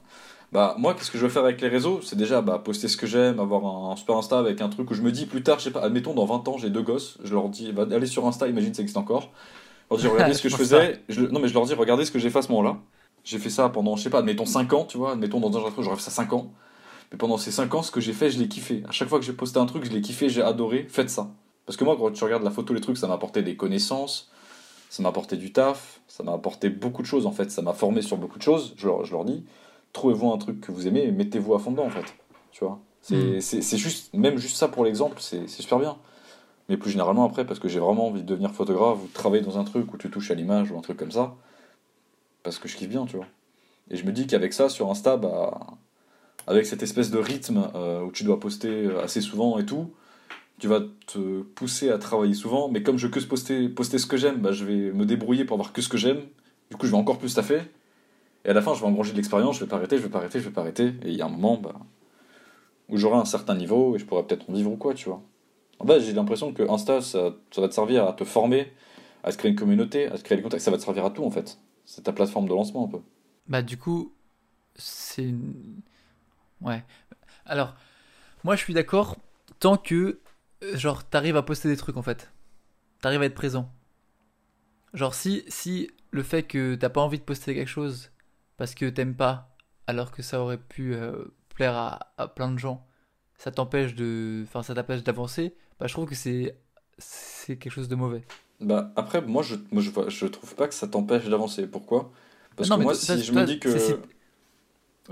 Bah, 0.53 0.77
moi, 0.79 0.95
qu'est-ce 0.95 1.11
que 1.11 1.19
je 1.19 1.25
veux 1.25 1.29
faire 1.31 1.45
avec 1.45 1.61
les 1.61 1.69
réseaux? 1.69 2.01
C'est 2.03 2.17
déjà 2.17 2.41
bah, 2.43 2.59
poster 2.65 2.89
ce 2.89 2.97
que 2.97 3.07
j'aime, 3.07 3.41
avoir 3.41 3.65
un, 3.67 3.93
un 3.93 3.97
super 3.97 4.17
Insta 4.17 4.39
avec 4.39 4.61
un 4.61 4.69
truc 4.69 4.91
où 4.91 4.95
je 4.95 5.03
me 5.03 5.13
dis 5.13 5.27
plus 5.27 5.43
tard, 5.43 5.59
je 5.59 5.65
sais 5.65 5.71
pas, 5.73 5.83
admettons, 5.83 6.15
dans 6.15 6.25
20 6.27 6.47
ans, 6.49 6.59
j'ai 6.59 6.71
deux 6.71 6.83
gosses, 6.83 7.19
je 7.25 7.35
leur 7.35 7.49
dis, 7.49 7.73
bah, 7.73 7.87
allez 7.91 8.07
sur 8.07 8.27
Insta, 8.27 8.49
imagine 8.49 8.73
ça 8.75 8.83
existe 8.83 8.97
encore. 8.99 9.33
Je 9.91 9.95
leur 9.95 10.01
dis, 10.01 10.07
regardez 10.09 10.35
ce 10.35 10.43
que 10.43 10.49
je 10.49 10.57
faisais. 10.59 11.03
Je- 11.09 11.23
non, 11.27 11.41
mais 11.41 11.49
je 11.49 11.55
leur 11.55 11.65
dis, 11.67 11.75
regardez 11.75 12.05
ce 12.05 12.11
que 12.11 12.19
j'ai 12.19 12.31
fait 12.31 12.39
à 12.39 12.43
ce 12.43 12.49
moment-là. 12.49 12.79
J'ai 13.25 13.39
fait 13.39 13.51
ça 13.51 13.69
pendant, 13.69 13.97
je 13.97 14.03
sais 14.03 14.11
pas, 14.11 14.19
admettons 14.19 14.47
5 14.47 14.73
ans, 14.73 14.85
tu 14.85 14.99
vois, 14.99 15.13
admettons 15.13 15.41
dans 15.41 15.57
un 15.57 15.61
genre, 15.61 15.73
j'aurais 15.79 15.97
fait 15.97 16.03
ça 16.03 16.11
5 16.11 16.33
ans. 16.33 16.53
Mais 17.13 17.19
pendant 17.19 17.39
ces 17.39 17.53
5 17.53 17.75
ans, 17.75 17.83
ce 17.83 17.91
que 17.93 18.01
j'ai 18.01 18.13
fait, 18.13 18.31
je 18.31 18.39
l'ai 18.39 18.49
kiffé. 18.49 18.83
À 18.89 18.93
chaque 18.93 19.09
fois 19.09 19.19
que 19.21 19.25
j'ai 19.25 19.33
posté 19.35 19.59
un 19.61 19.67
truc, 19.67 19.85
je 19.85 19.91
l'ai 19.93 20.01
kiffé, 20.03 20.29
j'ai 20.29 20.43
adoré, 20.43 20.87
faites 20.91 21.11
ça. 21.11 21.31
Parce 21.67 21.77
que 21.77 21.85
moi, 21.85 21.97
quand 21.99 22.11
tu 22.13 22.25
regardes 22.25 22.45
la 22.45 22.51
photo, 22.51 22.75
les 22.75 22.81
trucs, 22.81 22.99
ça 22.99 23.09
m'a 23.09 23.15
apporté 23.15 23.43
des 23.43 23.57
connaissances, 23.57 24.31
ça 24.91 25.03
m'a 25.03 25.09
apporté 25.11 25.37
du 25.37 25.53
taf, 25.53 26.01
ça 26.09 26.23
m'a 26.23 26.33
apporté 26.33 26.71
beaucoup 26.71 27.03
de 27.03 27.07
choses 27.07 27.27
en 27.27 27.33
fait, 27.33 27.51
ça 27.51 27.63
m'a 27.63 27.73
formé 27.73 28.03
sur 28.03 28.17
beaucoup 28.17 28.39
de 28.39 28.43
choses. 28.43 28.75
Je 28.77 28.87
leur, 28.87 29.05
je 29.05 29.13
leur 29.13 29.25
dis, 29.25 29.45
trouvez-vous 29.93 30.33
un 30.33 30.39
truc 30.39 30.61
que 30.61 30.73
vous 30.73 30.87
aimez 30.87 31.05
et 31.05 31.13
mettez-vous 31.13 31.55
à 31.55 31.59
fond 31.59 31.71
dedans 31.73 31.87
en 31.87 31.91
fait. 31.91 32.15
Tu 32.53 32.65
vois 32.65 32.81
C'est 33.03 33.17
Mm. 33.17 33.41
c'est- 33.41 33.63
c'est 33.63 33.79
juste, 33.79 34.13
même 34.15 34.39
juste 34.39 34.57
ça 34.57 34.69
pour 34.69 34.85
l'exemple, 34.85 35.17
c'est 35.21 35.49
c'est 35.49 35.63
super 35.63 35.79
bien. 35.79 35.97
Mais 36.69 36.77
plus 36.77 36.91
généralement 36.91 37.25
après, 37.25 37.47
parce 37.47 37.61
que 37.61 37.69
j'ai 37.69 37.79
vraiment 37.79 38.09
envie 38.09 38.23
de 38.23 38.27
devenir 38.27 38.53
photographe 38.53 38.99
ou 39.03 39.07
de 39.07 39.13
travailler 39.13 39.43
dans 39.43 39.59
un 39.59 39.65
truc 39.65 39.93
où 39.93 39.97
tu 39.97 40.11
touches 40.11 40.31
à 40.31 40.35
l'image 40.35 40.73
ou 40.73 40.79
un 40.79 40.81
truc 40.81 40.97
comme 40.97 41.13
ça, 41.13 41.37
parce 42.43 42.59
que 42.59 42.69
je 42.69 42.77
kiffe 42.77 42.89
bien, 42.89 43.07
tu 43.07 43.17
vois. 43.17 43.27
Et 43.91 43.97
je 43.97 44.05
me 44.05 44.13
dis 44.13 44.27
qu'avec 44.27 44.53
ça, 44.53 44.69
sur 44.69 44.91
Insta, 44.91 45.17
bah, 45.17 45.61
avec 46.47 46.67
cette 46.67 46.83
espèce 46.83 47.11
de 47.11 47.19
rythme 47.19 47.71
euh, 47.75 48.03
où 48.03 48.13
tu 48.13 48.25
dois 48.25 48.41
poster 48.41 48.87
euh, 48.87 49.03
assez 49.03 49.21
souvent 49.21 49.59
et 49.59 49.67
tout, 49.67 49.93
tu 50.59 50.69
vas 50.69 50.81
te 51.07 51.43
pousser 51.43 51.91
à 51.91 51.99
travailler 51.99 52.35
souvent, 52.35 52.69
mais 52.69 52.83
comme 52.83 52.99
je 52.99 53.07
veux 53.07 53.13
que 53.13 53.21
poster, 53.21 53.69
poster 53.69 53.99
ce 53.99 54.07
que 54.07 54.17
j'aime, 54.17 54.39
bah, 54.39 54.53
je 54.53 54.65
vais 54.65 54.93
me 54.93 55.05
débrouiller 55.05 55.45
pour 55.45 55.55
avoir 55.55 55.73
que 55.73 55.83
ce 55.83 55.89
que 55.89 55.97
j'aime. 55.97 56.23
Du 56.71 56.77
coup, 56.77 56.87
je 56.87 56.91
vais 56.93 56.97
encore 56.97 57.19
plus 57.19 57.35
taffer. 57.35 57.61
Et 58.45 58.51
à 58.51 58.53
la 58.53 58.63
fin, 58.63 58.75
je 58.75 58.81
vais 58.81 58.87
engranger 58.87 59.13
de 59.13 59.17
l'expérience, 59.17 59.57
je 59.57 59.65
vais 59.65 59.69
pas 59.69 59.77
arrêter, 59.77 59.99
je 59.99 60.03
vais 60.03 60.09
pas 60.09 60.19
arrêter, 60.19 60.41
je 60.41 60.45
vais 60.45 60.53
pas 60.53 60.63
arrêter. 60.63 60.95
Et 61.03 61.11
il 61.11 61.17
y 61.17 61.23
a 61.23 61.27
un 61.27 61.29
moment 61.29 61.57
bah, 61.57 61.75
où 62.89 62.97
j'aurai 62.97 63.19
un 63.19 63.25
certain 63.25 63.55
niveau 63.55 63.97
et 63.97 63.99
je 63.99 64.07
pourrai 64.07 64.23
peut-être 64.25 64.49
en 64.49 64.53
vivre 64.53 64.71
ou 64.71 64.77
quoi, 64.77 64.95
tu 64.95 65.09
vois. 65.09 65.21
En 65.79 65.87
fait, 65.87 66.01
j'ai 66.01 66.13
l'impression 66.13 66.53
que 66.53 66.63
Insta, 66.69 67.01
ça, 67.01 67.35
va 67.57 67.69
te 67.69 67.75
servir 67.75 68.07
à 68.07 68.13
te 68.13 68.25
former, 68.25 68.73
à 69.23 69.33
te 69.33 69.37
créer 69.37 69.51
une 69.51 69.59
communauté, 69.59 70.07
à 70.07 70.17
te 70.17 70.23
créer 70.23 70.37
des 70.37 70.43
contacts. 70.43 70.63
Ça 70.63 70.71
va 70.71 70.79
te 70.79 70.83
servir 70.83 71.05
à 71.05 71.11
tout, 71.11 71.25
en 71.25 71.31
fait. 71.31 71.59
C'est 71.85 72.03
ta 72.03 72.13
plateforme 72.13 72.49
de 72.49 72.55
lancement, 72.55 72.87
un 72.87 72.89
peu. 72.89 73.01
Bah 73.49 73.63
du 73.63 73.77
coup, 73.77 74.13
c'est. 74.75 75.33
Ouais. 76.61 76.85
Alors, 77.45 77.75
moi 78.45 78.57
je 78.57 78.63
suis 78.63 78.75
d'accord 78.75 79.17
tant 79.61 79.77
que, 79.77 80.21
euh, 80.63 80.77
genre, 80.77 81.05
t'arrives 81.05 81.37
à 81.37 81.43
poster 81.43 81.69
des 81.69 81.77
trucs 81.77 81.97
en 81.97 82.03
fait. 82.03 82.33
T'arrives 83.01 83.23
à 83.23 83.27
être 83.27 83.35
présent. 83.35 83.71
Genre 84.95 85.15
si, 85.15 85.45
si 85.49 85.91
le 86.11 86.23
fait 86.23 86.43
que 86.43 86.75
t'as 86.75 86.89
pas 86.89 87.01
envie 87.01 87.19
de 87.19 87.25
poster 87.25 87.55
quelque 87.55 87.69
chose 87.69 88.11
parce 88.57 88.75
que 88.75 88.87
t'aimes 88.87 89.15
pas, 89.15 89.55
alors 89.87 90.11
que 90.11 90.23
ça 90.23 90.41
aurait 90.41 90.59
pu 90.59 90.95
euh, 90.95 91.25
plaire 91.55 91.77
à, 91.77 92.13
à 92.19 92.29
plein 92.29 92.51
de 92.51 92.59
gens, 92.59 92.87
ça 93.39 93.51
t'empêche 93.53 93.95
de... 93.95 94.43
Enfin, 94.45 94.63
ça 94.63 94.75
t'empêche 94.75 95.03
d'avancer, 95.05 95.55
bah 95.81 95.87
je 95.87 95.93
trouve 95.93 96.09
que 96.09 96.15
c'est... 96.15 96.57
C'est 96.99 97.57
quelque 97.59 97.73
chose 97.73 97.89
de 97.89 97.95
mauvais. 97.95 98.23
Bah, 98.61 98.91
après, 98.97 99.21
moi, 99.21 99.43
je, 99.43 99.55
moi, 99.71 99.83
je, 99.83 99.91
je 100.09 100.27
trouve 100.27 100.55
pas 100.55 100.67
que 100.69 100.75
ça 100.75 100.89
t'empêche 100.89 101.27
d'avancer. 101.29 101.67
Pourquoi? 101.67 102.11
Parce 102.57 102.71
Non, 102.71 102.77
que 102.77 102.81
moi, 102.81 102.95
toi- 102.95 103.01
si 103.01 103.07
toi- 103.07 103.25
je 103.25 103.33
toi, 103.33 103.43
me 103.43 103.47
dis 103.47 103.59
que. 103.61 104.01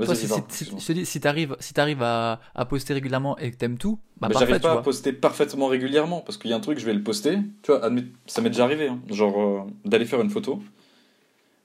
Toi, 0.04 0.14
si, 0.14 0.26
si, 0.48 1.04
si, 1.06 1.20
t'arrives 1.20 1.56
si 1.60 1.72
à, 2.00 2.40
à 2.54 2.64
poster 2.66 2.94
régulièrement 2.94 3.38
et 3.38 3.50
que 3.50 3.56
t'aimes 3.56 3.78
tout, 3.78 3.98
bah 4.20 4.28
Mais 4.28 4.34
j'arrive 4.34 4.56
tu 4.56 4.62
pas 4.62 4.72
à 4.72 4.76
poster 4.82 5.12
parfaitement 5.12 5.66
régulièrement 5.68 6.20
parce 6.20 6.36
qu'il 6.36 6.50
y 6.50 6.52
a 6.52 6.56
un 6.56 6.60
truc, 6.60 6.78
je 6.78 6.84
vais 6.84 6.94
le 6.94 7.02
poster. 7.02 7.38
Tu 7.62 7.70
vois, 7.72 7.80
ça 8.26 8.40
m'est 8.42 8.50
déjà 8.50 8.64
arrivé, 8.64 8.88
hein, 8.88 9.00
genre 9.08 9.40
euh, 9.40 9.60
d'aller 9.84 10.04
faire 10.04 10.20
une 10.20 10.30
photo, 10.30 10.62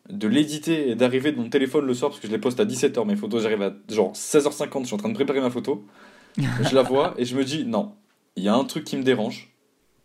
de 0.09 0.27
l'éditer 0.27 0.89
et 0.89 0.95
d'arriver 0.95 1.31
de 1.31 1.37
mon 1.37 1.49
téléphone 1.49 1.85
le 1.85 1.93
soir 1.93 2.09
parce 2.11 2.19
que 2.19 2.27
je 2.27 2.31
les 2.31 2.39
poste 2.39 2.59
à 2.59 2.65
17h 2.65 3.05
mes 3.05 3.15
photos, 3.15 3.43
j'arrive 3.43 3.61
à 3.61 3.73
genre 3.89 4.15
16h50, 4.15 4.81
je 4.83 4.87
suis 4.87 4.95
en 4.95 4.97
train 4.97 5.09
de 5.09 5.13
préparer 5.13 5.39
ma 5.41 5.51
photo, 5.51 5.85
je 6.59 6.75
la 6.75 6.83
vois 6.83 7.13
et 7.17 7.25
je 7.25 7.35
me 7.37 7.45
dis 7.45 7.65
non, 7.65 7.95
il 8.35 8.43
y 8.43 8.47
a 8.49 8.55
un 8.55 8.63
truc 8.65 8.83
qui 8.85 8.97
me 8.97 9.03
dérange, 9.03 9.53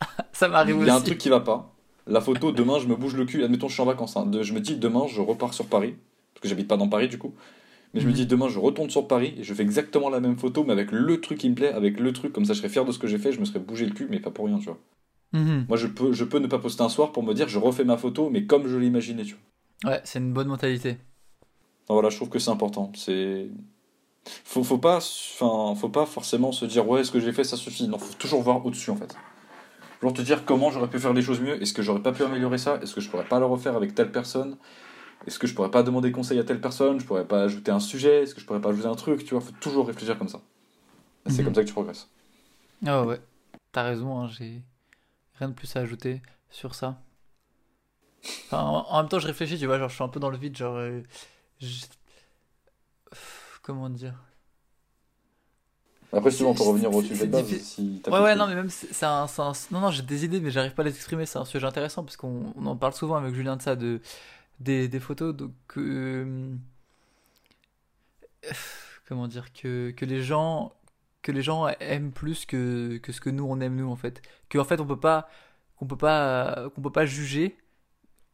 Ça 0.32 0.48
m'arrive 0.48 0.76
il 0.76 0.78
aussi. 0.80 0.86
y 0.86 0.90
a 0.90 0.96
un 0.96 1.00
truc 1.00 1.18
qui 1.18 1.28
va 1.28 1.40
pas. 1.40 1.74
La 2.06 2.20
photo, 2.20 2.52
demain 2.52 2.78
je 2.78 2.86
me 2.86 2.96
bouge 2.96 3.14
le 3.16 3.24
cul, 3.24 3.44
admettons 3.44 3.68
je 3.68 3.74
suis 3.74 3.82
en 3.82 3.86
vacances, 3.86 4.16
hein, 4.16 4.26
de- 4.26 4.42
je 4.42 4.52
me 4.52 4.60
dis 4.60 4.76
demain 4.76 5.06
je 5.08 5.20
repars 5.20 5.54
sur 5.54 5.66
Paris, 5.66 5.94
parce 6.34 6.42
que 6.42 6.48
j'habite 6.48 6.68
pas 6.68 6.76
dans 6.76 6.88
Paris 6.88 7.08
du 7.08 7.18
coup. 7.18 7.34
Mais 7.94 8.00
je 8.00 8.06
me 8.06 8.10
Mhm. 8.10 8.16
dis, 8.18 8.26
demain, 8.26 8.48
je 8.48 8.58
retourne 8.58 8.90
sur 8.90 9.06
Paris 9.08 9.34
et 9.38 9.44
je 9.44 9.54
fais 9.54 9.62
exactement 9.62 10.10
la 10.10 10.20
même 10.20 10.36
photo, 10.36 10.64
mais 10.64 10.72
avec 10.72 10.90
le 10.92 11.20
truc 11.20 11.38
qui 11.38 11.48
me 11.48 11.54
plaît, 11.54 11.72
avec 11.72 12.00
le 12.00 12.12
truc, 12.12 12.32
comme 12.32 12.44
ça 12.44 12.52
je 12.52 12.58
serais 12.58 12.68
fier 12.68 12.84
de 12.84 12.92
ce 12.92 12.98
que 12.98 13.06
j'ai 13.06 13.18
fait, 13.18 13.32
je 13.32 13.40
me 13.40 13.44
serais 13.44 13.60
bougé 13.60 13.86
le 13.86 13.92
cul, 13.94 14.08
mais 14.10 14.20
pas 14.20 14.30
pour 14.32 14.46
rien, 14.46 14.58
tu 14.58 14.66
vois. 14.66 14.78
Mhm. 15.32 15.66
Moi, 15.68 15.76
je 15.78 15.86
peux, 15.86 16.12
je 16.12 16.24
peux 16.24 16.38
ne 16.40 16.46
pas 16.48 16.58
poster 16.58 16.82
un 16.82 16.88
soir 16.88 17.12
pour 17.12 17.22
me 17.22 17.34
dire, 17.34 17.48
je 17.48 17.58
refais 17.58 17.84
ma 17.84 17.96
photo, 17.96 18.30
mais 18.30 18.46
comme 18.46 18.66
je 18.68 18.76
l'ai 18.78 18.86
imaginé, 18.88 19.24
tu 19.24 19.36
vois. 19.84 19.92
Ouais, 19.92 20.00
c'est 20.04 20.18
une 20.18 20.32
bonne 20.32 20.48
mentalité. 20.48 20.98
Enfin, 21.84 21.94
voilà, 21.94 22.10
je 22.10 22.16
trouve 22.16 22.30
que 22.30 22.38
c'est 22.38 22.50
important. 22.50 22.92
C'est. 22.96 23.48
Faut, 24.44 24.64
faut 24.64 24.78
pas, 24.78 24.96
enfin, 24.96 25.74
faut 25.78 25.88
pas 25.88 26.06
forcément 26.06 26.52
se 26.52 26.64
dire, 26.64 26.88
ouais, 26.88 27.04
ce 27.04 27.10
que 27.10 27.20
j'ai 27.20 27.32
fait, 27.32 27.44
ça 27.44 27.56
suffit. 27.56 27.88
Non, 27.88 27.98
faut 27.98 28.14
toujours 28.14 28.42
voir 28.42 28.64
au-dessus, 28.64 28.90
en 28.90 28.96
fait. 28.96 29.14
Toujours 30.00 30.14
te 30.14 30.22
dire 30.22 30.44
comment 30.44 30.70
j'aurais 30.70 30.88
pu 30.88 30.98
faire 30.98 31.12
les 31.12 31.22
choses 31.22 31.40
mieux, 31.40 31.60
est-ce 31.62 31.72
que 31.72 31.82
j'aurais 31.82 32.02
pas 32.02 32.12
pu 32.12 32.22
améliorer 32.22 32.58
ça, 32.58 32.78
est-ce 32.82 32.94
que 32.94 33.00
je 33.00 33.08
pourrais 33.10 33.24
pas 33.28 33.38
le 33.38 33.46
refaire 33.46 33.76
avec 33.76 33.94
telle 33.94 34.12
personne, 34.12 34.56
est-ce 35.26 35.38
que 35.38 35.46
je 35.46 35.54
pourrais 35.54 35.70
pas 35.70 35.82
demander 35.82 36.12
conseil 36.12 36.38
à 36.38 36.44
telle 36.44 36.60
personne, 36.60 37.00
je 37.00 37.06
pourrais 37.06 37.26
pas 37.26 37.42
ajouter 37.44 37.70
un 37.70 37.80
sujet, 37.80 38.22
est-ce 38.22 38.34
que 38.34 38.40
je 38.40 38.46
pourrais 38.46 38.60
pas 38.60 38.70
ajouter 38.70 38.86
un 38.88 38.94
truc, 38.94 39.24
tu 39.24 39.34
vois, 39.34 39.40
faut 39.40 39.52
toujours 39.60 39.86
réfléchir 39.86 40.18
comme 40.18 40.28
ça. 40.28 40.40
C'est 41.26 41.38
Mhm. 41.38 41.44
comme 41.44 41.54
ça 41.54 41.62
que 41.62 41.68
tu 41.68 41.72
progresses. 41.74 42.08
Ah 42.86 43.04
ouais, 43.04 43.20
t'as 43.72 43.82
raison, 43.84 44.18
hein, 44.20 44.28
j'ai 44.28 44.62
rien 45.38 45.48
de 45.48 45.54
plus 45.54 45.74
à 45.76 45.80
ajouter 45.80 46.20
sur 46.50 46.74
ça. 46.74 47.00
Enfin, 48.46 48.60
en, 48.62 48.86
en 48.90 49.00
même 49.00 49.08
temps, 49.08 49.18
je 49.18 49.26
réfléchis, 49.26 49.58
tu 49.58 49.66
vois, 49.66 49.78
genre 49.78 49.88
je 49.88 49.94
suis 49.94 50.04
un 50.04 50.08
peu 50.08 50.20
dans 50.20 50.30
le 50.30 50.36
vide, 50.36 50.56
genre. 50.56 50.76
euh, 50.76 51.00
je- 51.60 51.86
Comment 53.64 53.88
dire? 53.88 54.14
Après, 56.12 56.24
peut 56.24 56.30
C'est- 56.30 56.44
revenir 56.44 56.94
au 56.94 57.02
sujet 57.02 57.26
de 57.26 57.32
base, 57.32 57.46
si 57.60 58.00
Ouais, 58.06 58.20
ouais, 58.20 58.36
non, 58.36 58.46
mais 58.46 58.54
même, 58.54 58.68
c'est 58.70 59.04
un, 59.06 59.24
un- 59.24 59.52
Non, 59.72 59.80
non, 59.80 59.90
j'ai 59.90 60.02
des 60.02 60.24
idées, 60.24 60.38
mais 60.38 60.50
j'arrive 60.52 60.74
pas 60.74 60.82
à 60.82 60.84
les 60.84 60.94
exprimer. 60.94 61.24
C'est 61.26 61.38
un 61.38 61.44
sujet 61.46 61.66
intéressant 61.66 62.04
parce 62.04 62.16
qu'on 62.16 62.52
on 62.56 62.66
en 62.66 62.76
parle 62.76 62.92
souvent 62.92 63.16
avec 63.16 63.34
Julien 63.34 63.56
de 63.56 63.62
ça, 63.62 63.74
de, 63.74 64.00
des, 64.60 64.86
des 64.86 65.00
photos. 65.00 65.34
Donc, 65.34 65.54
euh, 65.78 66.54
comment 69.08 69.26
dire, 69.28 69.52
que, 69.52 69.90
que 69.90 70.04
les 70.04 70.22
gens, 70.22 70.72
que 71.22 71.32
les 71.32 71.42
gens 71.42 71.66
aiment 71.80 72.12
plus 72.12 72.46
que, 72.46 72.98
que 72.98 73.10
ce 73.12 73.20
que 73.20 73.30
nous 73.30 73.44
on 73.44 73.60
aime 73.60 73.76
nous 73.76 73.90
en 73.90 73.96
fait. 73.96 74.22
Que 74.48 74.58
en 74.58 74.64
fait 74.64 74.80
on 74.80 74.86
peut 74.86 75.00
pas, 75.00 75.28
qu'on 75.76 75.86
peut 75.86 75.96
pas, 75.96 76.68
qu'on 76.74 76.82
peut 76.82 76.92
pas 76.92 77.06
juger, 77.06 77.56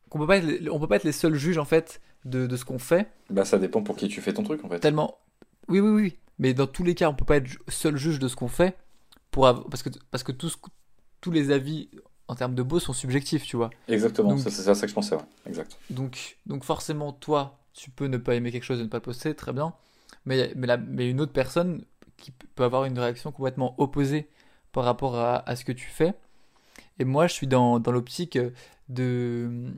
qu'on 0.08 0.18
peut 0.18 0.26
pas 0.26 0.38
être, 0.38 0.68
on 0.70 0.80
peut 0.80 0.88
pas 0.88 0.96
être 0.96 1.04
les 1.04 1.12
seuls 1.12 1.36
juges 1.36 1.58
en 1.58 1.64
fait 1.64 2.00
de, 2.24 2.46
de 2.46 2.56
ce 2.56 2.64
qu'on 2.64 2.78
fait. 2.78 3.08
Bah, 3.30 3.44
ça 3.44 3.58
dépend 3.58 3.82
pour 3.82 3.96
qui 3.96 4.08
tu 4.08 4.20
fais 4.20 4.32
ton 4.32 4.42
truc, 4.42 4.64
en 4.64 4.68
fait. 4.68 4.80
Tellement. 4.80 5.18
Oui, 5.68 5.80
oui, 5.80 5.90
oui. 5.90 6.16
Mais 6.38 6.54
dans 6.54 6.66
tous 6.66 6.84
les 6.84 6.94
cas, 6.94 7.08
on 7.08 7.14
peut 7.14 7.24
pas 7.24 7.36
être 7.36 7.50
seul 7.68 7.96
juge 7.96 8.18
de 8.18 8.26
ce 8.28 8.34
qu'on 8.36 8.48
fait 8.48 8.76
pour 9.30 9.44
parce 9.68 9.82
que 9.82 9.90
parce 10.10 10.22
que 10.24 10.32
tous 10.32 10.58
tous 11.20 11.30
les 11.30 11.50
avis 11.50 11.90
en 12.28 12.34
termes 12.34 12.54
de 12.54 12.62
beau 12.62 12.80
sont 12.80 12.92
subjectifs, 12.94 13.44
tu 13.44 13.56
vois. 13.56 13.70
Exactement, 13.88 14.36
ça, 14.38 14.50
c'est 14.50 14.68
à 14.68 14.74
ça 14.74 14.82
que 14.82 14.88
je 14.88 14.94
pensais, 14.94 15.14
ouais. 15.16 15.22
Exact. 15.46 15.76
Donc 15.90 16.38
donc 16.46 16.64
forcément 16.64 17.12
toi, 17.12 17.58
tu 17.74 17.90
peux 17.90 18.06
ne 18.06 18.16
pas 18.16 18.34
aimer 18.36 18.50
quelque 18.52 18.64
chose 18.64 18.80
et 18.80 18.84
ne 18.84 18.88
pas 18.88 18.96
le 18.98 19.02
poster, 19.02 19.34
très 19.34 19.52
bien. 19.52 19.74
Mais 20.24 20.52
mais 20.56 20.66
la- 20.66 20.76
mais 20.78 21.10
une 21.10 21.20
autre 21.20 21.32
personne 21.32 21.84
qui 22.16 22.30
peut 22.32 22.64
avoir 22.64 22.84
une 22.86 22.98
réaction 22.98 23.32
complètement 23.32 23.74
opposée 23.78 24.28
par 24.72 24.84
rapport 24.84 25.16
à, 25.16 25.48
à 25.48 25.56
ce 25.56 25.64
que 25.64 25.72
tu 25.72 25.88
fais. 25.88 26.14
Et 26.98 27.04
moi, 27.04 27.26
je 27.26 27.34
suis 27.34 27.46
dans 27.46 27.78
dans 27.80 27.92
l'optique 27.92 28.38
de 28.88 29.72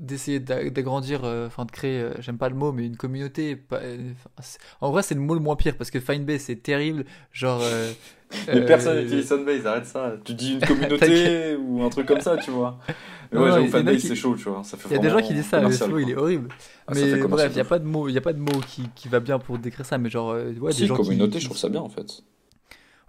d'essayer 0.00 0.40
d'a- 0.40 0.68
d'agrandir, 0.70 1.24
euh, 1.24 1.46
enfin 1.46 1.64
de 1.64 1.70
créer, 1.70 2.00
euh, 2.00 2.14
j'aime 2.20 2.38
pas 2.38 2.48
le 2.48 2.54
mot, 2.54 2.72
mais 2.72 2.86
une 2.86 2.96
communauté. 2.96 3.60
euh, 3.72 4.12
en 4.80 4.90
vrai, 4.90 5.02
c'est 5.02 5.14
le 5.14 5.20
mot 5.20 5.34
le 5.34 5.40
moins 5.40 5.56
pire 5.56 5.76
parce 5.76 5.90
que 5.90 6.00
Finebase 6.00 6.42
c'est 6.42 6.56
terrible. 6.62 7.04
Genre. 7.32 7.60
euh, 7.62 7.92
Mais 8.46 8.56
euh, 8.56 8.66
personne 8.66 9.00
n'utilise 9.00 9.26
Sunbase, 9.26 9.66
arrête 9.66 9.86
ça. 9.86 10.12
Tu 10.24 10.34
dis 10.34 10.52
une 10.54 10.60
communauté 10.66 11.56
ou 11.56 11.82
un 11.82 11.88
truc 11.88 12.06
comme 12.06 12.20
ça, 12.20 12.36
tu 12.36 12.50
vois. 12.50 12.78
Mais 13.32 13.38
ouais, 13.40 13.52
j'avoue, 13.52 13.66
Fanbase, 13.68 14.00
c'est 14.00 14.14
chaud, 14.14 14.34
tu 14.36 14.48
vois. 14.48 14.62
Il 14.86 14.92
y 14.92 14.94
a 14.94 14.98
des 14.98 15.10
gens 15.10 15.20
qui 15.20 15.34
disent 15.34 15.46
ça, 15.46 15.60
le 15.60 15.68
mot 15.68 15.98
il 15.98 16.10
est 16.10 16.14
horrible. 16.16 16.48
Ah, 16.86 16.92
mais 16.94 17.16
bref, 17.24 17.52
il 17.52 17.54
n'y 17.56 17.60
a 17.60 17.64
pas 17.64 17.78
de 17.78 17.84
mot, 17.84 18.08
y 18.08 18.16
a 18.16 18.20
pas 18.22 18.32
de 18.32 18.38
mot 18.38 18.60
qui, 18.66 18.88
qui 18.94 19.08
va 19.08 19.20
bien 19.20 19.38
pour 19.38 19.58
décrire 19.58 19.84
ça, 19.86 19.98
mais 19.98 20.08
genre, 20.10 20.34
ouais, 20.34 20.72
Si, 20.72 20.82
des 20.82 20.86
gens 20.86 20.96
communauté, 20.96 21.40
je 21.40 21.44
trouve 21.46 21.58
ça 21.58 21.68
bien 21.68 21.80
en 21.80 21.88
fait. 21.88 22.22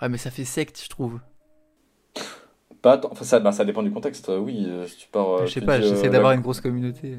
Ouais, 0.02 0.10
mais 0.10 0.18
ça 0.18 0.32
fait 0.32 0.46
secte, 0.46 0.82
je 0.84 0.90
trouve. 0.90 1.20
Pas 2.82 2.98
tant- 2.98 3.10
enfin, 3.12 3.26
ça, 3.26 3.40
bah, 3.40 3.52
ça 3.52 3.66
dépend 3.66 3.84
du 3.84 3.92
contexte, 3.92 4.30
euh, 4.30 4.38
oui. 4.40 4.66
euh, 4.68 4.88
Si 4.88 4.98
tu 4.98 5.08
pars. 5.10 5.30
euh, 5.42 5.46
je 5.46 5.52
sais 5.54 5.62
pas, 5.62 5.82
j'essaie 5.82 6.08
euh, 6.08 6.10
d'avoir 6.10 6.32
la- 6.32 6.36
une 6.36 6.42
grosse 6.42 6.62
communauté. 6.62 7.18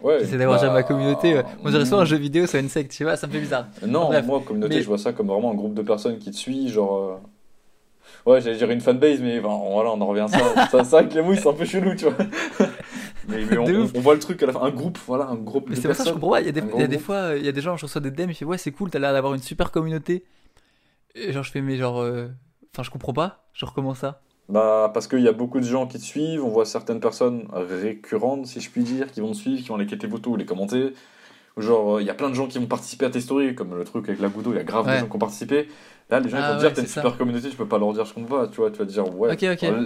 Ouais, 0.00 0.18
J'essaie 0.20 0.36
d'avoir 0.38 0.58
bah, 0.58 0.62
déjà 0.62 0.72
ma 0.72 0.82
communauté. 0.82 1.40
On 1.64 1.70
dirait 1.70 1.84
soit 1.84 1.98
un 1.98 2.02
mm. 2.02 2.06
jeu 2.06 2.16
vidéo, 2.16 2.46
soit 2.46 2.60
une 2.60 2.68
secte, 2.68 2.92
tu 2.92 3.04
vois, 3.04 3.16
ça 3.16 3.26
me 3.26 3.32
fait 3.32 3.40
bizarre. 3.40 3.66
Non, 3.86 4.06
Bref, 4.06 4.26
moi, 4.26 4.42
communauté, 4.46 4.76
mais- 4.76 4.82
je 4.82 4.86
vois 4.86 4.98
ça 4.98 5.12
comme 5.12 5.28
vraiment 5.28 5.50
un 5.50 5.54
groupe 5.54 5.74
de 5.74 5.82
personnes 5.82 6.18
qui 6.18 6.30
te 6.30 6.36
suit, 6.36 6.68
genre. 6.68 7.20
Ouais, 8.26 8.40
j'allais 8.40 8.56
dire 8.56 8.70
une 8.70 8.80
fanbase, 8.80 9.20
mais 9.20 9.40
ben, 9.40 9.48
voilà, 9.72 9.90
on 9.90 10.00
en 10.00 10.06
revient 10.06 10.22
à 10.22 10.28
ça. 10.28 10.68
ça 10.70 10.84
c'est 10.84 10.90
vrai 10.90 11.08
que 11.08 11.14
les 11.14 11.22
mouilles, 11.22 11.36
c'est 11.36 11.48
un 11.48 11.52
peu 11.52 11.64
chelou, 11.66 11.94
tu 11.94 12.06
vois. 12.06 12.14
mais 13.28 13.44
mais 13.50 13.58
on, 13.58 13.84
voit 14.00 14.14
le 14.14 14.20
truc 14.20 14.42
à 14.42 14.46
la 14.46 14.52
fin. 14.52 14.62
Un 14.62 14.70
groupe, 14.70 14.98
voilà, 15.06 15.26
un 15.26 15.36
groupe 15.36 15.66
Mais 15.68 15.76
c'est 15.76 15.88
pour 15.88 15.96
ça 15.96 16.04
que 16.04 16.08
je 16.08 16.14
comprends 16.14 16.30
pas. 16.30 16.40
Il 16.40 16.46
y 16.46 16.48
a 16.48 16.52
des, 16.52 16.60
Un 16.60 16.64
il 16.64 16.68
y 16.68 16.70
gros 16.72 16.80
a 16.82 16.86
des 16.86 16.96
groupe. 16.96 17.06
fois, 17.06 17.36
il 17.36 17.44
y 17.44 17.48
a 17.48 17.52
des 17.52 17.60
gens, 17.60 17.76
je 17.76 17.84
reçois 17.84 18.00
des 18.00 18.10
DM, 18.10 18.30
ils 18.30 18.34
font 18.34 18.46
ouais, 18.46 18.58
c'est 18.58 18.72
cool, 18.72 18.90
t'as 18.90 18.98
l'air 18.98 19.12
d'avoir 19.12 19.34
une 19.34 19.42
super 19.42 19.70
communauté. 19.70 20.24
Et 21.14 21.32
genre, 21.32 21.42
je 21.42 21.50
fais, 21.50 21.60
mais 21.60 21.76
genre, 21.76 22.00
euh, 22.00 22.28
enfin, 22.74 22.82
je 22.82 22.90
comprends 22.90 23.12
pas. 23.12 23.44
Genre, 23.52 23.74
comment 23.74 23.94
ça? 23.94 24.22
Bah, 24.48 24.90
parce 24.92 25.06
qu'il 25.08 25.20
y 25.20 25.28
a 25.28 25.32
beaucoup 25.32 25.58
de 25.58 25.64
gens 25.64 25.86
qui 25.86 25.98
te 25.98 26.02
suivent, 26.04 26.44
on 26.44 26.48
voit 26.50 26.66
certaines 26.66 27.00
personnes 27.00 27.46
récurrentes, 27.52 28.46
si 28.46 28.60
je 28.60 28.70
puis 28.70 28.82
dire, 28.82 29.10
qui 29.10 29.20
vont 29.20 29.32
te 29.32 29.36
suivre, 29.36 29.62
qui 29.62 29.68
vont 29.68 29.76
liker 29.78 29.96
tes 29.96 30.08
photos 30.08 30.34
ou 30.34 30.36
les 30.36 30.44
commenter. 30.44 30.92
Genre, 31.56 31.96
euh, 31.98 32.02
il 32.02 32.06
y 32.06 32.10
a 32.10 32.14
plein 32.14 32.30
de 32.30 32.34
gens 32.34 32.48
qui 32.48 32.58
vont 32.58 32.66
participer 32.66 33.06
à 33.06 33.10
tes 33.10 33.20
stories, 33.20 33.54
comme 33.54 33.76
le 33.76 33.84
truc 33.84 34.08
avec 34.08 34.20
la 34.20 34.28
Goudo, 34.28 34.52
il 34.52 34.56
y 34.56 34.60
a 34.60 34.64
grave 34.64 34.86
Ouais. 34.86 34.94
de 34.94 34.98
gens 35.00 35.08
qui 35.08 35.16
ont 35.16 35.18
participé. 35.20 35.68
Là, 36.10 36.20
les 36.20 36.28
gens 36.30 36.38
Ah 36.38 36.52
vont 36.52 36.58
te 36.58 36.64
ouais, 36.64 36.68
dire, 36.68 36.74
t'as 36.74 36.82
une 36.82 36.88
ça. 36.88 37.02
super 37.02 37.16
communauté, 37.18 37.50
tu 37.50 37.56
peux 37.56 37.68
pas 37.68 37.78
leur 37.78 37.92
dire 37.92 38.04
je 38.04 38.14
compte 38.14 38.28
pas, 38.28 38.48
tu 38.48 38.56
vois, 38.56 38.70
tu 38.70 38.78
vas 38.78 38.86
te 38.86 38.90
dire, 38.92 39.16
ouais. 39.18 39.36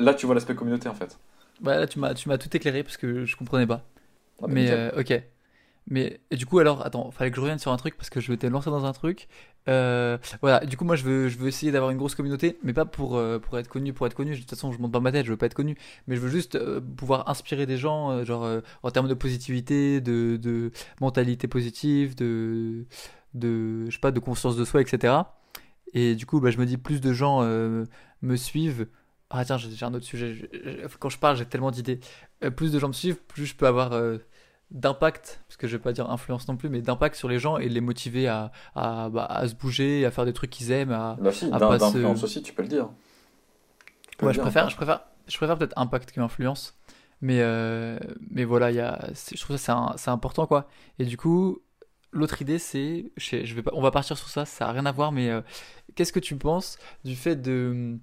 Là, 0.02 0.14
tu 0.14 0.26
vois 0.26 0.34
l'aspect 0.34 0.54
communauté 0.54 0.88
en 0.88 0.94
fait. 0.94 1.16
Bah 1.60 1.78
là, 1.78 1.86
tu 1.86 1.98
m'as, 1.98 2.14
tout 2.14 2.56
éclairé 2.56 2.82
parce 2.82 2.96
que 2.96 3.24
je 3.24 3.36
comprenais 3.36 3.66
pas. 3.66 3.82
Ah, 4.42 4.46
bah, 4.46 4.48
Mais 4.48 4.70
euh, 4.70 4.90
ok. 4.98 5.22
Mais 5.90 6.20
du 6.30 6.44
coup 6.44 6.58
alors 6.58 6.84
attends, 6.84 7.10
fallait 7.10 7.30
que 7.30 7.36
je 7.36 7.40
revienne 7.40 7.58
sur 7.58 7.72
un 7.72 7.76
truc 7.78 7.96
parce 7.96 8.10
que 8.10 8.20
je 8.20 8.30
m'étais 8.30 8.50
lancé 8.50 8.68
dans 8.70 8.84
un 8.84 8.92
truc. 8.92 9.26
Euh, 9.68 10.18
voilà, 10.42 10.64
du 10.66 10.76
coup 10.76 10.84
moi 10.84 10.96
je 10.96 11.04
veux 11.04 11.28
je 11.28 11.38
veux 11.38 11.48
essayer 11.48 11.72
d'avoir 11.72 11.90
une 11.90 11.96
grosse 11.98 12.14
communauté, 12.14 12.58
mais 12.62 12.74
pas 12.74 12.84
pour 12.84 13.16
euh, 13.16 13.38
pour 13.38 13.58
être 13.58 13.68
connu 13.68 13.94
pour 13.94 14.06
être 14.06 14.14
connu. 14.14 14.32
De 14.34 14.40
toute 14.40 14.50
façon 14.50 14.70
je 14.72 14.78
monte 14.80 14.92
pas 14.92 15.00
ma 15.00 15.12
tête, 15.12 15.24
je 15.24 15.30
veux 15.30 15.36
pas 15.38 15.46
être 15.46 15.54
connu, 15.54 15.76
mais 16.06 16.16
je 16.16 16.20
veux 16.20 16.28
juste 16.28 16.56
euh, 16.56 16.80
pouvoir 16.80 17.28
inspirer 17.30 17.64
des 17.66 17.78
gens, 17.78 18.22
genre 18.24 18.46
en 18.82 18.90
termes 18.90 19.08
de 19.08 19.14
positivité, 19.14 20.00
de 20.02 20.36
de 20.36 20.72
mentalité 21.00 21.48
positive, 21.48 22.14
de 22.16 22.84
de 23.34 23.86
je 23.86 23.92
sais 23.92 23.98
pas 24.00 24.10
de 24.10 24.20
conscience 24.20 24.56
de 24.56 24.64
soi, 24.64 24.82
etc. 24.82 25.14
Et 25.94 26.14
du 26.14 26.26
coup 26.26 26.40
bah 26.40 26.50
je 26.50 26.58
me 26.58 26.66
dis 26.66 26.76
plus 26.76 27.00
de 27.00 27.12
gens 27.14 27.42
me 27.42 28.36
suivent. 28.36 28.88
Ah 29.30 29.44
tiens 29.44 29.58
j'ai 29.58 29.84
un 29.84 29.94
autre 29.94 30.04
sujet. 30.06 30.34
Je- 30.34 30.46
je- 30.52 30.96
Quand 30.98 31.08
je 31.10 31.18
parle 31.18 31.36
j'ai 31.36 31.46
tellement 31.46 31.70
d'idées. 31.70 32.00
Plus 32.56 32.72
de 32.72 32.78
gens 32.78 32.88
me 32.88 32.92
suivent, 32.92 33.16
plus 33.26 33.46
je 33.46 33.54
peux 33.56 33.66
avoir 33.66 33.92
d'impact, 34.70 35.40
parce 35.48 35.56
que 35.56 35.66
je 35.66 35.76
vais 35.76 35.82
pas 35.82 35.92
dire 35.92 36.10
influence 36.10 36.46
non 36.48 36.56
plus, 36.56 36.68
mais 36.68 36.82
d'impact 36.82 37.16
sur 37.16 37.28
les 37.28 37.38
gens 37.38 37.56
et 37.58 37.68
les 37.68 37.80
motiver 37.80 38.28
à, 38.28 38.52
à, 38.74 39.08
bah, 39.08 39.24
à 39.24 39.48
se 39.48 39.54
bouger, 39.54 40.04
à 40.04 40.10
faire 40.10 40.24
des 40.26 40.32
trucs 40.34 40.50
qu'ils 40.50 40.70
aiment. 40.72 40.92
À... 40.92 41.16
Bah, 41.20 41.32
si, 41.32 41.46
à 41.46 41.58
pas 41.58 41.78
se- 41.78 41.98
aussi, 42.24 42.42
tu 42.42 42.52
peux 42.52 42.62
le 42.62 42.68
dire. 42.68 42.88
Peux 44.18 44.26
Ouais, 44.26 44.32
le 44.32 44.32
je 44.32 44.38
dire, 44.38 44.42
préfère, 44.42 44.64
hein. 44.64 44.68
je 44.68 44.76
préfère, 44.76 45.00
je 45.26 45.36
préfère 45.36 45.58
peut-être 45.58 45.78
impact 45.78 46.12
que 46.12 46.20
influence, 46.20 46.76
mais, 47.20 47.40
euh, 47.40 47.98
mais 48.30 48.44
voilà, 48.44 48.70
il 48.70 48.76
y 48.76 48.80
a, 48.80 49.08
je 49.34 49.40
trouve 49.40 49.56
ça 49.56 49.94
c'est 49.96 50.10
important 50.10 50.46
quoi. 50.46 50.68
Et 50.98 51.04
du 51.04 51.16
coup, 51.16 51.60
l'autre 52.12 52.42
idée 52.42 52.58
c'est, 52.58 53.12
je, 53.16 53.24
sais- 53.26 53.46
je 53.46 53.54
vais 53.54 53.62
pas, 53.62 53.70
on 53.74 53.80
va 53.82 53.90
partir 53.90 54.18
sur 54.18 54.28
ça, 54.28 54.44
ça 54.44 54.68
a 54.68 54.72
rien 54.72 54.86
à 54.86 54.92
voir, 54.92 55.12
mais 55.12 55.30
euh, 55.30 55.40
qu'est-ce 55.94 56.12
que 56.12 56.20
tu 56.20 56.36
penses 56.36 56.78
du 57.04 57.14
fait 57.16 57.36
de, 57.36 57.98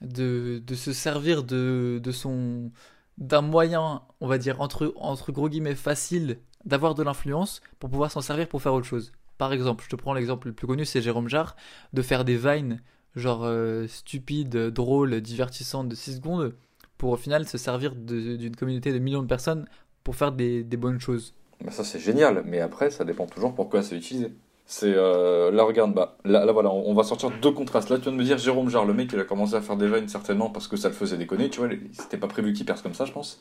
de, 0.00 0.62
de 0.66 0.74
se 0.74 0.92
servir 0.92 1.44
de, 1.44 2.00
de 2.02 2.12
son, 2.12 2.70
d'un 3.18 3.42
moyen, 3.42 4.02
on 4.20 4.26
va 4.26 4.38
dire 4.38 4.60
entre, 4.60 4.92
entre 4.96 5.32
gros 5.32 5.48
guillemets 5.48 5.74
facile 5.74 6.38
d'avoir 6.64 6.94
de 6.94 7.02
l'influence 7.02 7.60
pour 7.78 7.90
pouvoir 7.90 8.10
s'en 8.10 8.20
servir 8.20 8.48
pour 8.48 8.62
faire 8.62 8.74
autre 8.74 8.86
chose. 8.86 9.12
Par 9.36 9.52
exemple, 9.52 9.84
je 9.84 9.90
te 9.90 9.96
prends 9.96 10.14
l'exemple 10.14 10.48
le 10.48 10.54
plus 10.54 10.66
connu, 10.66 10.84
c'est 10.84 11.02
Jérôme 11.02 11.28
Jarre, 11.28 11.56
de 11.92 12.02
faire 12.02 12.24
des 12.24 12.36
vines 12.36 12.80
genre 13.14 13.44
euh, 13.44 13.86
stupides, 13.88 14.56
drôles, 14.56 15.20
divertissantes 15.20 15.88
de 15.88 15.94
6 15.94 16.16
secondes 16.16 16.54
pour 16.96 17.10
au 17.10 17.16
final 17.16 17.46
se 17.46 17.58
servir 17.58 17.94
d'une 17.94 18.54
communauté 18.56 18.92
de 18.92 18.98
millions 18.98 19.22
de 19.22 19.28
personnes 19.28 19.66
pour 20.04 20.16
faire 20.16 20.32
des, 20.32 20.62
bonnes 20.64 21.00
choses. 21.00 21.34
Ça 21.70 21.84
c'est 21.84 21.98
génial, 21.98 22.42
mais 22.44 22.60
après 22.60 22.90
ça 22.90 23.04
dépend 23.04 23.26
toujours 23.26 23.54
pourquoi 23.54 23.82
c'est 23.82 23.96
utilisé. 23.96 24.32
C'est 24.70 24.92
euh, 24.94 25.50
là 25.50 25.62
regarde 25.64 25.94
bah 25.94 26.18
là, 26.26 26.44
là, 26.44 26.52
voilà 26.52 26.68
on 26.70 26.90
on 26.90 26.94
va 26.94 27.02
sortir 27.02 27.30
deux 27.40 27.52
contrastes. 27.52 27.88
Là 27.88 27.96
tu 27.96 28.02
viens 28.02 28.12
de 28.12 28.18
me 28.18 28.22
dire 28.22 28.36
Jérôme 28.36 28.68
Jarre 28.68 28.84
le 28.84 28.92
mec 28.92 29.08
il 29.14 29.18
a 29.18 29.24
commencé 29.24 29.54
à 29.54 29.62
faire 29.62 29.78
des 29.78 29.88
vannes 29.88 30.08
certainement 30.08 30.50
parce 30.50 30.68
que 30.68 30.76
ça 30.76 30.88
le 30.88 30.94
faisait 30.94 31.16
déconner 31.16 31.48
tu 31.48 31.60
vois 31.60 31.70
c'était 31.92 32.18
pas 32.18 32.26
prévu 32.26 32.52
qu'il 32.52 32.66
perce 32.66 32.82
comme 32.82 32.92
ça 32.92 33.06
je 33.06 33.12
pense. 33.12 33.40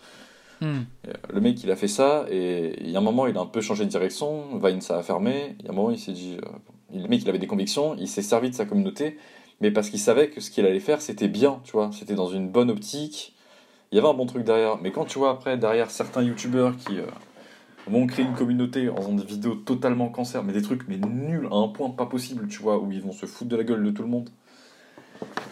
Hmm. 0.62 0.84
Euh, 1.06 1.14
Le 1.34 1.42
mec 1.42 1.62
il 1.66 1.70
a 1.70 1.76
fait 1.76 1.90
ça 1.90 2.26
et 2.32 2.82
il 2.82 2.90
y 2.90 2.96
a 2.96 3.00
un 3.00 3.04
moment 3.04 3.28
il 3.28 3.38
a 3.38 3.42
un 3.42 3.46
peu 3.46 3.60
changé 3.60 3.84
de 3.84 3.90
direction 3.90 4.58
Vine 4.58 4.80
ça 4.80 4.98
a 4.98 5.04
fermé 5.04 5.58
il 5.60 5.66
y 5.66 5.68
a 5.68 5.72
un 5.72 5.76
moment 5.76 5.92
il 5.92 6.00
s'est 6.00 6.14
dit 6.14 6.38
euh, 6.42 6.98
le 6.98 7.08
mec 7.10 7.22
il 7.24 7.28
avait 7.28 7.40
des 7.40 7.46
convictions 7.46 7.94
il 8.00 8.08
s'est 8.08 8.22
servi 8.22 8.50
de 8.50 8.56
sa 8.56 8.64
communauté 8.66 9.18
mais 9.60 9.70
parce 9.70 9.90
qu'il 9.90 10.00
savait 10.00 10.30
que 10.30 10.40
ce 10.40 10.50
qu'il 10.50 10.66
allait 10.66 10.80
faire 10.80 11.02
c'était 11.02 11.28
bien 11.28 11.60
tu 11.66 11.74
vois 11.74 11.90
c'était 11.92 12.16
dans 12.16 12.30
une 12.30 12.48
bonne 12.48 12.72
optique 12.72 13.36
il 13.92 13.98
y 13.98 14.00
avait 14.00 14.08
un 14.08 14.14
bon 14.14 14.28
truc 14.28 14.46
derrière 14.46 14.78
mais 14.82 14.92
quand 14.92 15.04
tu 15.04 15.20
vois 15.20 15.32
après 15.32 15.58
derrière 15.58 15.92
certains 15.92 16.24
youtubeurs 16.24 16.78
qui 16.78 17.00
euh, 17.00 17.06
vont 17.90 18.08
créer 18.08 18.26
une 18.26 18.34
communauté 18.36 18.90
en 18.90 18.98
faisant 18.98 19.14
des 19.14 19.24
vidéos 19.26 19.56
totalement 19.56 20.10
cancer, 20.10 20.44
mais 20.44 20.54
des 20.54 20.62
trucs 20.62 20.88
mais 20.88 20.98
nuls 20.98 21.48
à 21.52 21.56
un 21.56 21.68
point 21.70 21.90
pas 21.90 22.06
possible, 22.06 22.48
tu 22.48 22.62
vois, 22.62 22.80
où 22.80 22.92
ils 22.92 23.02
vont 23.02 23.12
se 23.14 23.26
foutre 23.26 23.50
de 23.50 23.56
la 23.56 23.64
gueule 23.64 23.84
de 23.84 23.92
tout 23.92 24.04
le 24.04 24.10
monde. 24.10 24.30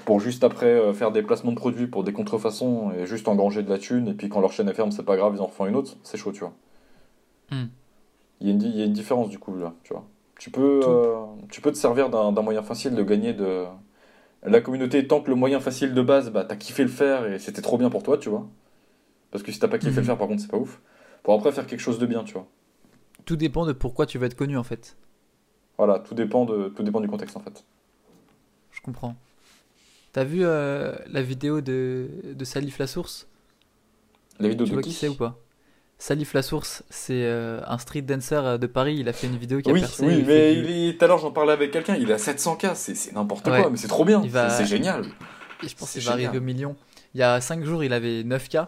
Pour 0.05 0.19
juste 0.19 0.43
après 0.43 0.67
euh, 0.67 0.93
faire 0.93 1.11
des 1.11 1.23
placements 1.23 1.51
de 1.51 1.57
produits 1.57 1.87
pour 1.87 2.03
des 2.03 2.13
contrefaçons 2.13 2.91
et 2.91 3.05
juste 3.07 3.27
engranger 3.27 3.63
de 3.63 3.69
la 3.69 3.79
thune, 3.79 4.07
et 4.07 4.13
puis 4.13 4.29
quand 4.29 4.39
leur 4.39 4.51
chaîne 4.51 4.69
est 4.69 4.73
ferme, 4.73 4.91
c'est 4.91 5.03
pas 5.03 5.15
grave, 5.17 5.33
ils 5.35 5.41
en 5.41 5.47
refont 5.47 5.65
une 5.65 5.75
autre, 5.75 5.97
c'est 6.03 6.17
chaud, 6.17 6.31
tu 6.31 6.41
vois. 6.41 6.53
Hmm. 7.49 7.69
Il 8.41 8.47
y, 8.47 8.49
a 8.49 8.53
une, 8.53 8.59
di- 8.59 8.67
il 8.69 8.77
y 8.77 8.81
a 8.81 8.85
une 8.85 8.93
différence 8.93 9.29
du 9.29 9.39
coup 9.39 9.55
là, 9.57 9.73
tu 9.83 9.93
vois. 9.93 10.05
Tu 10.39 10.51
peux, 10.51 10.61
euh, 10.61 11.25
tu 11.49 11.61
peux 11.61 11.71
te 11.71 11.77
servir 11.77 12.09
d'un 12.09 12.31
moyen 12.41 12.61
facile 12.61 12.93
de 12.93 13.03
gagner 13.03 13.33
de 13.33 13.63
la 14.43 14.61
communauté 14.61 15.07
tant 15.07 15.21
que 15.21 15.29
le 15.29 15.35
moyen 15.35 15.59
facile 15.59 15.93
de 15.93 16.01
base, 16.01 16.31
bah 16.31 16.45
t'as 16.45 16.55
kiffé 16.57 16.83
le 16.83 16.89
faire 16.89 17.25
et 17.27 17.39
c'était 17.39 17.61
trop 17.61 17.77
bien 17.77 17.89
pour 17.89 18.03
toi, 18.03 18.17
tu 18.17 18.29
vois. 18.29 18.47
Parce 19.31 19.43
que 19.43 19.51
si 19.51 19.59
t'as 19.59 19.67
pas 19.69 19.79
kiffé 19.79 19.91
Mhm. 19.91 19.97
le 20.01 20.03
faire, 20.05 20.17
par 20.17 20.27
contre, 20.27 20.41
c'est 20.41 20.51
pas 20.51 20.57
ouf. 20.57 20.81
Pour 21.25 21.33
après 21.33 21.51
faire 21.51 21.65
quelque 21.67 21.79
chose 21.81 21.99
de 21.99 22.05
bien, 22.05 22.23
tu 22.23 22.33
vois. 22.33 22.47
Tout 23.25 23.35
dépend 23.35 23.65
de 23.65 23.73
pourquoi 23.73 24.05
tu 24.05 24.17
veux 24.17 24.25
être 24.27 24.35
connu 24.37 24.57
en 24.57 24.63
fait. 24.63 24.95
Voilà, 25.77 25.99
tout 25.99 26.15
dépend 26.15 26.45
de, 26.45 26.69
tout 26.69 26.83
dépend 26.83 27.01
du 27.01 27.07
contexte 27.07 27.35
en 27.35 27.41
fait. 27.41 27.65
Je 28.71 28.79
comprends. 28.79 29.15
T'as 30.13 30.23
vu 30.23 30.45
euh, 30.45 30.95
la 31.07 31.21
vidéo 31.21 31.59
de, 31.61 32.07
de 32.33 32.45
Salif 32.45 32.77
La 32.77 32.87
Source? 32.87 33.27
La 34.39 34.47
vidéo 34.47 34.65
Tu 34.65 34.69
de 34.69 34.75
vois 34.75 34.83
qui 34.83 34.89
qui? 34.91 34.95
c'est 34.95 35.07
ou 35.09 35.15
pas? 35.15 35.37
Salif 35.97 36.33
La 36.33 36.41
Source, 36.43 36.83
c'est 36.89 37.23
euh, 37.23 37.59
un 37.65 37.77
street 37.79 38.03
dancer 38.03 38.35
euh, 38.35 38.57
de 38.57 38.67
Paris. 38.67 38.97
Il 38.99 39.09
a 39.09 39.13
fait 39.13 39.27
une 39.27 39.37
vidéo 39.37 39.61
qui 39.61 39.69
a 39.69 39.73
Oui, 39.73 39.79
percé. 39.81 40.05
oui, 40.05 40.23
mais 40.27 40.53
du- 40.55 40.61
il 40.61 40.89
est- 40.89 40.97
tout 40.97 41.05
à 41.05 41.07
l'heure 41.07 41.17
j'en 41.17 41.31
parlais 41.31 41.53
avec 41.53 41.71
quelqu'un, 41.71 41.95
il 41.95 42.09
est 42.09 42.13
à 42.13 42.17
700k, 42.17 42.75
c'est 42.75 43.11
n'importe 43.13 43.47
Ouais. 43.47 43.61
quoi, 43.61 43.69
mais 43.71 43.77
c'est 43.77 43.87
trop 43.87 44.05
bien, 44.05 44.21
va- 44.27 44.49
c'est 44.49 44.65
génial. 44.65 45.03
Et 45.63 45.67
je 45.67 45.75
pense 45.75 45.91
qu'il 45.91 46.03
va 46.03 46.11
arriver 46.11 46.37
au 46.37 46.41
million. 46.41 46.75
Il 47.13 47.19
y 47.19 47.23
a 47.23 47.41
5 47.41 47.63
jours, 47.63 47.83
il 47.83 47.93
avait 47.93 48.23
9K. 48.23 48.67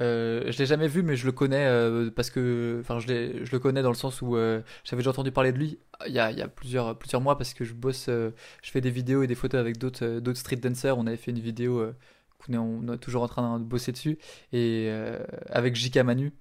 Euh, 0.00 0.50
je 0.50 0.58
l'ai 0.58 0.66
jamais 0.66 0.88
vu, 0.88 1.02
mais 1.02 1.16
je 1.16 1.26
le 1.26 1.32
connais 1.32 1.66
euh, 1.66 2.10
parce 2.10 2.30
que. 2.30 2.78
Enfin, 2.80 2.98
je, 3.00 3.08
le 3.08 3.58
connais 3.58 3.82
dans 3.82 3.90
le 3.90 3.96
sens 3.96 4.22
où 4.22 4.36
euh, 4.36 4.60
j'avais 4.84 5.00
déjà 5.00 5.10
entendu 5.10 5.32
parler 5.32 5.52
de 5.52 5.58
lui 5.58 5.78
il 6.06 6.14
y 6.14 6.18
a, 6.18 6.30
il 6.30 6.38
y 6.38 6.42
a 6.42 6.48
plusieurs, 6.48 6.98
plusieurs 6.98 7.20
mois 7.20 7.36
parce 7.36 7.52
que 7.52 7.64
je 7.64 7.74
bosse. 7.74 8.06
je 8.06 8.32
fais 8.62 8.80
des 8.80 8.90
vidéos 8.90 9.22
et 9.22 9.26
des 9.26 9.34
photos 9.34 9.60
avec 9.60 9.76
d'autres 9.76 10.20
d'autres 10.20 10.38
street 10.38 10.56
dancers. 10.56 10.96
On 10.96 11.06
avait 11.06 11.18
fait 11.18 11.30
une 11.30 11.40
vidéo 11.40 11.86
qu'on 12.38 12.54
est, 12.54 12.58
on 12.58 12.92
est 12.92 12.98
toujours 12.98 13.22
en 13.22 13.28
train 13.28 13.58
de 13.58 13.64
bosser 13.64 13.92
dessus. 13.92 14.18
Et 14.52 14.90
avec 15.50 15.76
JK 15.76 15.98
Manu. 15.98 16.32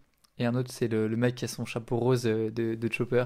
Et 0.42 0.46
un 0.46 0.56
autre, 0.56 0.72
c'est 0.72 0.88
le, 0.88 1.10
le 1.10 1.18
mec 1.18 1.36
qui 1.36 1.44
a 1.44 1.50
son 1.50 1.66
chapeau 1.66 1.98
rose 1.98 2.24
de, 2.24 2.50
de 2.50 2.94
Chopper. 2.94 3.26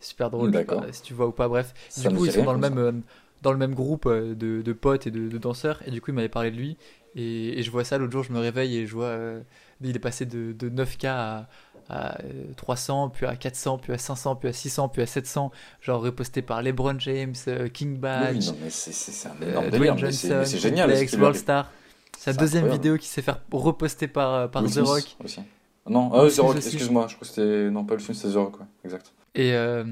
Super 0.00 0.30
drôle, 0.30 0.52
si 0.92 1.02
tu 1.02 1.12
vois 1.12 1.26
ou 1.26 1.32
pas. 1.32 1.48
Bref, 1.48 1.74
Ça 1.90 2.08
du 2.08 2.16
coup, 2.16 2.24
ils 2.24 2.32
sont 2.32 2.44
dans 2.44 2.54
le 2.54 2.58
même, 2.58 3.02
dans 3.42 3.52
le 3.52 3.58
même 3.58 3.74
groupe 3.74 4.06
euh, 4.06 4.34
de, 4.34 4.62
de 4.62 4.72
potes 4.72 5.06
et 5.06 5.10
de, 5.10 5.28
de 5.28 5.38
danseurs. 5.38 5.80
Et 5.86 5.90
du 5.90 6.00
coup, 6.00 6.10
il 6.10 6.14
m'avait 6.14 6.28
parlé 6.28 6.50
de 6.50 6.56
lui. 6.56 6.76
Et, 7.14 7.58
et 7.58 7.62
je 7.62 7.70
vois 7.70 7.84
ça 7.84 7.98
l'autre 7.98 8.12
jour, 8.12 8.22
je 8.22 8.32
me 8.32 8.38
réveille 8.38 8.76
et 8.78 8.86
je 8.86 8.94
vois. 8.94 9.06
euh, 9.06 9.40
il 9.82 9.94
est 9.94 9.98
passé 9.98 10.26
de, 10.26 10.52
de 10.52 10.68
9K 10.70 11.06
à, 11.08 11.48
à, 11.88 12.20
euh, 12.22 12.44
300, 12.56 13.10
puis 13.10 13.26
à 13.26 13.36
400, 13.36 13.78
puis 13.78 13.92
à 13.92 13.98
500, 13.98 14.36
puis 14.36 14.48
à 14.48 14.52
600, 14.52 14.88
puis 14.88 15.02
à 15.02 15.06
700. 15.06 15.50
Genre 15.80 16.00
reposté 16.02 16.42
par 16.42 16.62
LeBron 16.62 16.98
James, 16.98 17.34
euh, 17.48 17.68
King 17.68 17.94
Oui, 17.94 17.98
Badge, 18.00 18.46
non, 18.48 18.56
mais 18.62 18.70
c'est 18.70 18.92
c'est- 18.92 19.12
c'est 19.12 19.28
un 19.28 19.32
euh, 19.42 19.50
énorme 19.50 19.70
délire, 19.70 19.94
mais 19.94 20.12
c'est 20.12 20.28
Johnson, 20.28 20.36
mais 20.40 20.44
c'est 20.46 20.58
génial. 20.58 20.90
Worldstar. 21.18 21.70
C'est 22.18 22.30
la 22.30 22.32
C'est 22.34 22.40
deuxième 22.40 22.64
incroyable. 22.64 22.82
vidéo 22.84 22.98
qui 22.98 23.06
s'est 23.08 23.22
fait 23.22 23.34
reposter 23.52 24.08
par, 24.08 24.34
euh, 24.34 24.48
par 24.48 24.62
Will 24.62 24.70
The 24.70 24.74
Smith 24.74 24.86
Rock. 24.86 25.16
aussi. 25.24 25.40
Non, 25.88 26.10
ah, 26.12 26.28
The 26.28 26.38
Rock, 26.40 26.56
excuse-moi, 26.56 27.06
je 27.08 27.14
crois 27.14 27.20
que 27.28 27.34
c'était. 27.34 27.70
Non, 27.70 27.84
pas 27.84 27.94
Will 27.94 28.02
Smith, 28.04 28.16
c'est 28.20 28.30
The 28.32 28.34
Rock, 28.36 28.58
ouais, 28.60 28.66
exact. 28.84 29.12
Et 29.34 29.52
euh, 29.52 29.84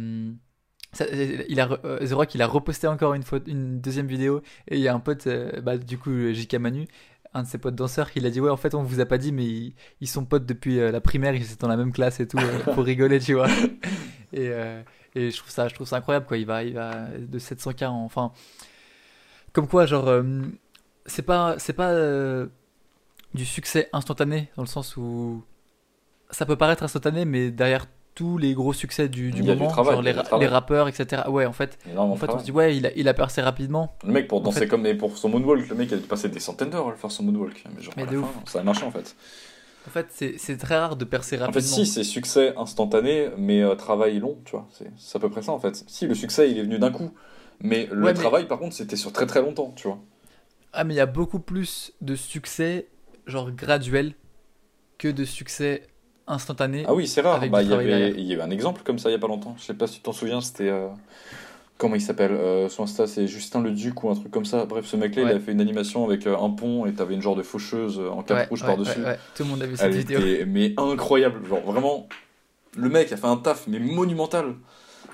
ça- 0.94 1.06
il 1.10 1.60
a, 1.60 1.68
euh, 1.84 2.06
The 2.06 2.12
Rock, 2.12 2.34
il 2.34 2.42
a 2.42 2.46
reposté 2.46 2.86
encore 2.86 3.14
une, 3.14 3.22
faute, 3.22 3.44
une 3.46 3.80
deuxième 3.80 4.06
vidéo. 4.06 4.42
Et 4.68 4.76
il 4.76 4.80
y 4.82 4.88
a 4.88 4.94
un 4.94 5.00
pote, 5.00 5.26
euh, 5.26 5.60
bah, 5.60 5.76
du 5.78 5.98
coup, 5.98 6.10
JK 6.32 6.54
Manu, 6.54 6.86
un 7.34 7.42
de 7.42 7.48
ses 7.48 7.58
potes 7.58 7.74
danseurs, 7.74 8.10
qui 8.10 8.20
l'a 8.20 8.30
dit 8.30 8.40
Ouais, 8.40 8.50
en 8.50 8.56
fait, 8.56 8.74
on 8.74 8.82
vous 8.82 9.00
a 9.00 9.06
pas 9.06 9.18
dit, 9.18 9.32
mais 9.32 9.44
ils, 9.44 9.74
ils 10.00 10.08
sont 10.08 10.24
potes 10.24 10.46
depuis 10.46 10.78
euh, 10.80 10.90
la 10.92 11.00
primaire, 11.00 11.34
ils 11.34 11.42
étaient 11.44 11.56
dans 11.56 11.68
la 11.68 11.76
même 11.76 11.92
classe 11.92 12.20
et 12.20 12.28
tout, 12.28 12.38
euh, 12.38 12.58
pour 12.74 12.84
rigoler, 12.84 13.18
tu 13.20 13.34
vois. 13.34 13.48
Et, 14.32 14.48
euh, 14.48 14.82
et 15.14 15.30
je 15.30 15.36
trouve 15.36 15.50
ça, 15.50 15.68
je 15.68 15.74
trouve 15.76 15.86
ça 15.86 15.96
incroyable, 15.96 16.26
quoi. 16.26 16.36
Il 16.38 16.46
va, 16.46 16.64
il 16.64 16.74
va 16.74 17.06
de 17.18 17.38
700K, 17.38 17.86
en- 17.86 18.04
enfin. 18.04 18.32
Comme 19.52 19.68
quoi, 19.68 19.86
genre, 19.86 20.08
euh, 20.08 20.22
c'est 21.06 21.22
pas, 21.22 21.54
c'est 21.58 21.72
pas 21.72 21.90
euh, 21.90 22.46
du 23.34 23.44
succès 23.44 23.88
instantané, 23.92 24.50
dans 24.56 24.62
le 24.64 24.68
sens 24.68 24.96
où 24.96 25.44
ça 26.30 26.46
peut 26.46 26.56
paraître 26.56 26.82
instantané, 26.82 27.24
mais 27.24 27.50
derrière 27.52 27.86
tous 28.14 28.38
les 28.38 28.54
gros 28.54 28.72
succès 28.72 29.08
du, 29.08 29.30
du 29.32 29.40
a 29.40 29.42
du 29.42 29.48
moment, 29.58 29.66
travail, 29.70 29.94
genre 29.94 30.02
les, 30.02 30.12
ra- 30.12 30.22
rappeurs, 30.48 30.88
etc. 30.88 31.22
Ouais, 31.28 31.46
en 31.46 31.52
fait, 31.52 31.78
en 31.96 32.14
fait 32.16 32.30
on 32.30 32.38
se 32.38 32.44
dit, 32.44 32.52
ouais, 32.52 32.76
il 32.76 32.86
a, 32.86 32.90
il 32.94 33.08
a 33.08 33.14
percé 33.14 33.40
rapidement. 33.42 33.96
Le 34.04 34.12
mec, 34.12 34.28
pour 34.28 34.38
en 34.38 34.42
danser 34.42 34.60
fait- 34.60 34.68
comme. 34.68 34.84
Pour 34.96 35.16
son 35.18 35.28
moonwalk, 35.28 35.68
le 35.68 35.74
mec 35.74 35.92
a 35.92 35.96
dû 35.96 36.02
passer 36.02 36.28
des 36.28 36.38
centaines 36.40 36.70
d'heures 36.70 36.88
à 36.88 36.90
le 36.92 36.96
faire 36.96 37.10
son 37.10 37.24
moonwalk. 37.24 37.64
Mais 37.74 37.82
genre, 37.82 37.94
Mais 37.96 38.02
à 38.04 38.06
la 38.06 38.12
de 38.12 38.20
fin, 38.20 38.28
ça 38.46 38.60
a 38.60 38.62
marché 38.62 38.84
en 38.84 38.90
fait. 38.90 39.16
En 39.86 39.90
fait, 39.90 40.06
c'est 40.38 40.56
très 40.56 40.78
rare 40.78 40.96
de 40.96 41.04
percer 41.04 41.36
En 41.36 41.40
rapidement. 41.40 41.60
fait, 41.60 41.66
si, 41.66 41.86
c'est 41.86 42.04
succès 42.04 42.54
instantané, 42.56 43.28
mais 43.36 43.62
euh, 43.62 43.74
travail 43.74 44.18
long, 44.18 44.38
tu 44.44 44.52
vois. 44.52 44.66
C'est 44.96 45.16
à 45.16 45.20
peu 45.20 45.28
près 45.28 45.42
ça 45.42 45.52
en 45.52 45.58
fait. 45.58 45.84
Si, 45.88 46.06
le 46.06 46.14
succès, 46.14 46.50
il 46.50 46.58
est 46.58 46.62
venu 46.62 46.78
d'un 46.78 46.90
coup. 46.90 47.10
Mais 47.60 47.86
le 47.92 48.02
Ouais, 48.04 48.12
mais- 48.12 48.14
travail, 48.14 48.46
par 48.46 48.58
contre, 48.58 48.74
c'était 48.74 48.96
sur 48.96 49.12
très 49.12 49.26
très 49.26 49.40
longtemps, 49.42 49.72
tu 49.76 49.88
vois. 49.88 49.98
Ah, 50.72 50.84
mais 50.84 50.94
il 50.94 50.96
y 50.96 51.00
a 51.00 51.06
beaucoup 51.06 51.38
plus 51.38 51.92
de 52.00 52.14
succès, 52.16 52.88
genre 53.26 53.50
graduel, 53.52 54.14
que 54.98 55.08
de 55.08 55.24
succès 55.24 55.86
instantané. 56.26 56.84
Ah 56.86 56.94
oui, 56.94 57.06
c'est 57.06 57.20
rare. 57.20 57.40
Bah, 57.50 57.62
il 57.62 57.68
y 57.70 57.74
avait, 57.74 58.14
il 58.16 58.40
un 58.40 58.50
exemple 58.50 58.82
comme 58.84 58.98
ça 58.98 59.08
il 59.10 59.12
y 59.12 59.16
a 59.16 59.18
pas 59.18 59.28
longtemps. 59.28 59.54
Je 59.58 59.64
sais 59.64 59.74
pas 59.74 59.86
si 59.86 59.96
tu 59.96 60.02
t'en 60.02 60.12
souviens, 60.12 60.40
c'était. 60.40 60.68
euh, 60.68 60.88
Comment 61.76 61.96
il 61.96 62.00
s'appelle 62.00 62.30
euh, 62.32 62.68
Son 62.68 62.84
Insta, 62.84 63.08
c'est 63.08 63.26
Justin 63.26 63.60
le 63.60 63.72
Duc 63.72 64.04
ou 64.04 64.08
un 64.08 64.14
truc 64.14 64.30
comme 64.30 64.44
ça. 64.44 64.64
Bref, 64.64 64.86
ce 64.86 64.96
mec-là, 64.96 65.22
il 65.22 65.36
a 65.36 65.40
fait 65.40 65.50
une 65.50 65.60
animation 65.60 66.04
avec 66.04 66.24
euh, 66.26 66.36
un 66.38 66.50
pont 66.50 66.86
et 66.86 66.92
t'avais 66.94 67.14
une 67.14 67.20
genre 67.20 67.34
de 67.34 67.42
faucheuse 67.42 67.98
euh, 67.98 68.10
en 68.10 68.22
cape 68.22 68.38
Ouais, 68.38 68.46
rouge 68.46 68.60
ouais, 68.62 68.66
par-dessus. 68.68 69.00
Tout 69.34 69.42
le 69.42 69.48
monde 69.48 69.62
a 69.62 69.66
vu 69.66 69.76
cette 69.76 69.86
Elle 69.86 69.98
vidéo. 69.98 70.20
était 70.20 70.44
mais 70.46 70.72
incroyable, 70.76 71.44
genre 71.48 71.62
vraiment 71.62 72.08
le 72.76 72.88
mec 72.88 73.10
a 73.12 73.16
fait 73.16 73.26
un 73.26 73.36
taf 73.36 73.66
mais 73.66 73.80
monumental. 73.80 74.54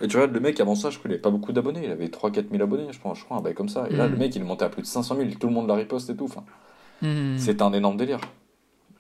Et 0.03 0.07
tu 0.09 0.17
regardes 0.17 0.35
le 0.35 0.41
mec 0.41 0.61
avant 0.61 0.75
ça, 0.75 0.91
je 0.91 0.99
crois 0.99 1.09
qu'il 1.09 1.13
avait 1.13 1.21
pas 1.23 1.31
beaucoup 1.31 1.53
d'abonnés, 1.53 1.81
il 1.85 1.91
avait 1.91 2.09
3-4 2.09 2.51
000 2.51 2.63
abonnés, 2.63 2.87
je 2.91 3.01
pense, 3.01 3.19
je 3.19 3.25
crois, 3.25 3.39
un 3.39 3.41
bail 3.41 3.55
comme 3.55 3.69
ça. 3.71 3.87
Et 3.91 3.97
là, 3.97 4.07
le 4.07 4.17
mec 4.17 4.37
il 4.37 4.45
monté 4.45 4.65
à 4.65 4.69
plus 4.69 4.83
de 4.83 4.87
500 4.87 5.17
000, 5.17 5.29
tout 5.41 5.47
le 5.47 5.53
monde 5.55 5.67
la 5.67 5.75
riposte 5.75 6.11
et 6.11 6.15
tout. 6.17 6.25
Enfin, 6.27 6.45
Mhm. 7.03 7.39
c'est 7.39 7.63
un 7.63 7.73
énorme 7.73 7.97
délire. 7.97 8.21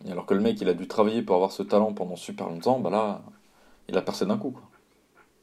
Et 0.06 0.10
alors 0.12 0.26
que 0.26 0.34
le 0.34 0.40
mec 0.40 0.60
il 0.60 0.68
a 0.68 0.74
dû 0.74 0.86
travailler 0.88 1.22
pour 1.22 1.36
avoir 1.36 1.52
ce 1.52 1.62
talent 1.62 1.94
pendant 1.94 2.16
super 2.16 2.48
longtemps, 2.48 2.80
bah 2.80 2.90
là, 2.90 3.22
il 3.88 3.96
a 3.98 4.02
percé 4.02 4.26
d'un 4.26 4.38
coup. 4.38 4.52
Quoi. 4.52 4.62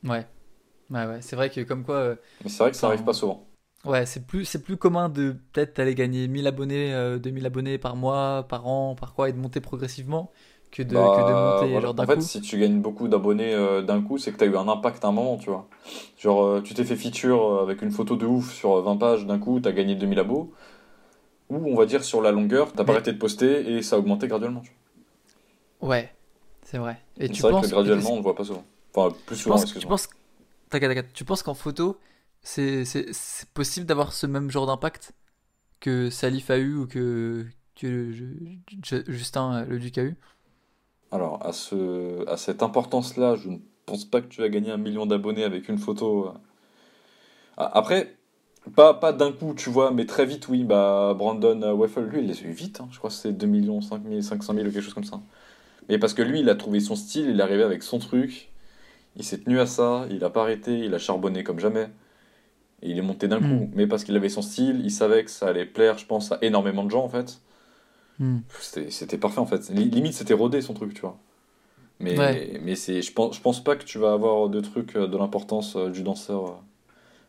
Ouais. 0.03 0.27
Ouais, 0.89 1.05
ouais. 1.05 1.21
C'est 1.21 1.35
vrai 1.35 1.49
que 1.49 1.61
comme 1.61 1.85
quoi. 1.85 1.95
euh, 1.97 2.15
Mais 2.43 2.49
c'est 2.49 2.63
vrai 2.63 2.71
que 2.71 2.77
ça 2.77 2.87
arrive 2.87 3.03
pas 3.03 3.13
souvent. 3.13 3.47
Ouais, 3.85 4.05
c'est 4.05 4.25
plus, 4.27 4.43
c'est 4.45 4.63
plus 4.63 4.75
commun 4.75 5.07
de 5.07 5.31
peut-être 5.53 5.79
aller 5.79 5.95
gagner 5.95 6.27
1000 6.27 6.45
abonnés, 6.47 6.93
euh, 6.93 7.19
2000 7.19 7.45
abonnés 7.45 7.77
par 7.77 7.95
mois, 7.95 8.45
par 8.49 8.67
an, 8.67 8.95
par 8.95 9.13
quoi, 9.13 9.29
et 9.29 9.33
de 9.33 9.37
monter 9.37 9.61
progressivement 9.61 10.31
que 10.71 10.83
de, 10.83 11.07
que 11.07 11.21
de 11.21 11.33
Bah, 11.33 11.35
monter 11.35 11.79
voilà. 11.79 11.81
genre 11.81 11.93
d'un 11.93 12.05
en 12.05 12.07
fait, 12.07 12.21
coup. 12.21 12.21
si 12.21 12.39
tu 12.41 12.57
gagnes 12.59 12.79
beaucoup 12.81 13.07
d'abonnés 13.09 13.53
euh, 13.53 13.81
d'un 13.81 14.01
coup, 14.01 14.17
c'est 14.17 14.31
que 14.31 14.37
tu 14.37 14.43
as 14.45 14.47
eu 14.47 14.55
un 14.55 14.67
impact 14.69 15.03
à 15.03 15.09
un 15.09 15.11
moment, 15.11 15.37
tu 15.37 15.49
vois. 15.49 15.67
Genre, 16.17 16.43
euh, 16.45 16.61
tu 16.61 16.73
t'es 16.73 16.85
fait 16.85 16.95
feature 16.95 17.59
avec 17.61 17.81
une 17.81 17.91
photo 17.91 18.15
de 18.15 18.25
ouf 18.25 18.53
sur 18.53 18.81
20 18.81 18.95
pages, 18.97 19.25
d'un 19.25 19.37
coup, 19.39 19.59
tu 19.59 19.67
as 19.67 19.73
gagné 19.73 19.95
2000 19.95 20.19
abos. 20.19 20.53
Ou, 21.49 21.55
on 21.71 21.75
va 21.75 21.85
dire, 21.85 22.03
sur 22.03 22.21
la 22.21 22.31
longueur, 22.31 22.73
t'as 22.73 22.83
pas 22.85 22.93
Mais- 22.93 22.97
arrêté 22.97 23.13
de 23.13 23.17
poster 23.17 23.69
et 23.77 23.81
ça 23.81 23.95
a 23.95 23.99
augmenté 23.99 24.27
graduellement. 24.27 24.63
Ouais, 25.81 26.13
c'est 26.63 26.77
vrai. 26.77 26.99
Et 27.17 27.29
tu 27.29 27.41
C'est 27.41 27.41
vrai 27.43 27.51
penses 27.51 27.67
que 27.67 27.71
graduellement, 27.71 28.13
on 28.13 28.15
le 28.17 28.21
voit 28.23 28.35
pas 28.35 28.43
souvent. 28.43 28.65
Enfin, 28.93 29.15
plus 29.25 29.35
tu 29.35 29.43
souvent, 29.43 29.55
penses, 29.55 29.65
tu 29.65 29.65
excuse-moi. 29.65 29.89
penses, 29.89 30.09
t'inquiète, 30.69 30.89
t'inquiète. 30.91 31.13
tu 31.13 31.25
penses 31.25 31.43
qu'en 31.43 31.53
photo, 31.53 31.97
c'est, 32.41 32.83
possible 33.53 33.85
d'avoir 33.85 34.13
ce 34.13 34.25
même 34.27 34.49
genre 34.51 34.65
d'impact 34.67 35.13
que 35.79 36.09
Salif 36.09 36.49
a 36.51 36.57
eu 36.57 36.75
ou 36.75 36.87
que, 36.87 37.45
que 37.75 38.11
Ju- 38.11 38.61
Ju- 38.83 39.03
Justin 39.07 39.63
euh, 39.63 39.65
le 39.65 39.79
Duc 39.79 39.97
a 39.99 40.03
eu? 40.03 40.17
Alors, 41.11 41.45
à, 41.45 41.53
ce, 41.53 42.27
à 42.29 42.37
cette 42.37 42.63
importance-là, 42.63 43.35
je 43.35 43.49
ne 43.49 43.57
pense 43.85 44.05
pas 44.05 44.21
que 44.21 44.27
tu 44.27 44.41
vas 44.41 44.49
gagner 44.49 44.71
un 44.71 44.77
million 44.77 45.05
d'abonnés 45.05 45.43
avec 45.43 45.69
une 45.69 45.77
photo. 45.77 46.27
euh. 46.29 46.33
Après, 47.57 48.15
pas, 48.75 48.93
pas 48.93 49.13
d'un 49.13 49.31
coup, 49.31 49.53
tu 49.55 49.69
vois, 49.69 49.91
mais 49.91 50.05
très 50.05 50.25
vite, 50.25 50.47
oui. 50.49 50.63
Bah, 50.63 51.13
Brandon 51.17 51.61
euh, 51.63 51.73
Waffle, 51.73 52.01
lui, 52.05 52.19
il 52.21 52.27
les 52.27 52.39
a 52.43 52.45
eu 52.47 52.51
vite. 52.51 52.81
hein. 52.81 52.87
Je 52.91 52.97
crois 52.97 53.09
que 53.09 53.15
c'est 53.15 53.33
2 53.33 53.47
millions, 53.47 53.81
5 53.81 54.03
000, 54.07 54.21
500 54.21 54.53
000 54.53 54.67
ou 54.67 54.71
quelque 54.71 54.83
chose 54.83 54.93
comme 54.93 55.03
ça. 55.03 55.21
Mais 55.89 55.99
parce 55.99 56.13
que 56.13 56.21
lui, 56.23 56.41
il 56.41 56.49
a 56.49 56.55
trouvé 56.55 56.79
son 56.81 56.95
style, 56.95 57.29
il 57.29 57.39
est 57.39 57.43
arrivé 57.43 57.63
avec 57.63 57.83
son 57.83 57.99
truc. 57.99 58.49
Il 59.17 59.23
s'est 59.25 59.39
tenu 59.39 59.59
à 59.59 59.67
ça, 59.67 60.07
il 60.11 60.23
a 60.23 60.29
pas 60.31 60.43
arrêté, 60.43 60.79
il 60.79 60.93
a 60.95 60.99
charbonné 60.99 61.43
comme 61.43 61.59
jamais. 61.59 61.89
Et 62.81 62.91
il 62.91 62.97
est 62.97 63.01
monté 63.03 63.27
d'un 63.27 63.41
Mm. 63.41 63.47
coup. 63.47 63.69
Mais 63.75 63.87
parce 63.87 64.03
qu'il 64.03 64.15
avait 64.15 64.29
son 64.29 64.41
style, 64.43 64.81
il 64.83 64.91
savait 64.91 65.23
que 65.25 65.31
ça 65.31 65.47
allait 65.49 65.65
plaire, 65.65 65.97
je 65.99 66.05
pense, 66.07 66.31
à 66.31 66.39
énormément 66.41 66.83
de 66.85 66.91
gens, 66.91 67.03
en 67.03 67.09
fait. 67.09 67.41
Hmm. 68.19 68.39
C'était 68.89 69.17
parfait 69.17 69.39
en 69.39 69.45
fait. 69.45 69.69
Li- 69.69 69.89
Limite 69.89 70.13
c'était 70.13 70.33
rodé 70.33 70.61
son 70.61 70.73
truc, 70.73 70.93
tu 70.93 71.01
vois. 71.01 71.17
Mais, 71.99 72.17
Ouais. 72.17 72.59
mais 72.63 72.75
c'est, 72.75 73.01
je 73.03 73.13
pense, 73.13 73.35
je 73.37 73.41
pense 73.41 73.63
pas 73.63 73.75
que 73.77 73.85
tu 73.85 73.99
vas 73.99 74.13
avoir 74.13 74.49
de 74.49 74.61
trucs 74.61 74.95
euh, 74.97 75.07
de 75.07 75.17
l'importance 75.17 75.75
euh, 75.77 75.89
du 75.91 76.03
danseur 76.03 76.63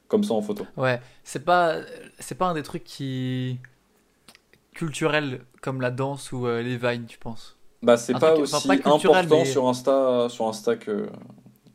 comme 0.09 0.25
ça 0.25 0.35
en 0.35 0.42
photo. 0.42 0.66
Ouais, 0.77 1.01
c'est 1.23 1.44
pas, 1.44 1.77
c'est 2.18 2.35
pas 2.35 2.47
un 2.47 2.55
des 2.55 2.62
trucs 2.62 2.85
qui 2.85 3.59
culturels 4.75 5.40
comme 5.61 5.81
la 5.81 5.90
danse 5.90 6.33
ou 6.33 6.47
euh, 6.47 6.62
les 6.62 6.77
vines, 6.77 7.07
tu 7.07 7.18
penses, 7.18 7.57
Bah 7.83 7.97
c'est 7.97 8.12
pas 8.12 8.31
truc- 8.31 8.42
aussi 8.44 8.55
enfin, 8.55 8.68
pas 8.68 8.77
culturel, 8.77 9.25
important 9.25 9.38
mais- 9.40 9.44
sur 9.44 9.68
Insta, 9.68 10.29
sur 10.29 10.47
Insta 10.47 10.77
que 10.77 11.09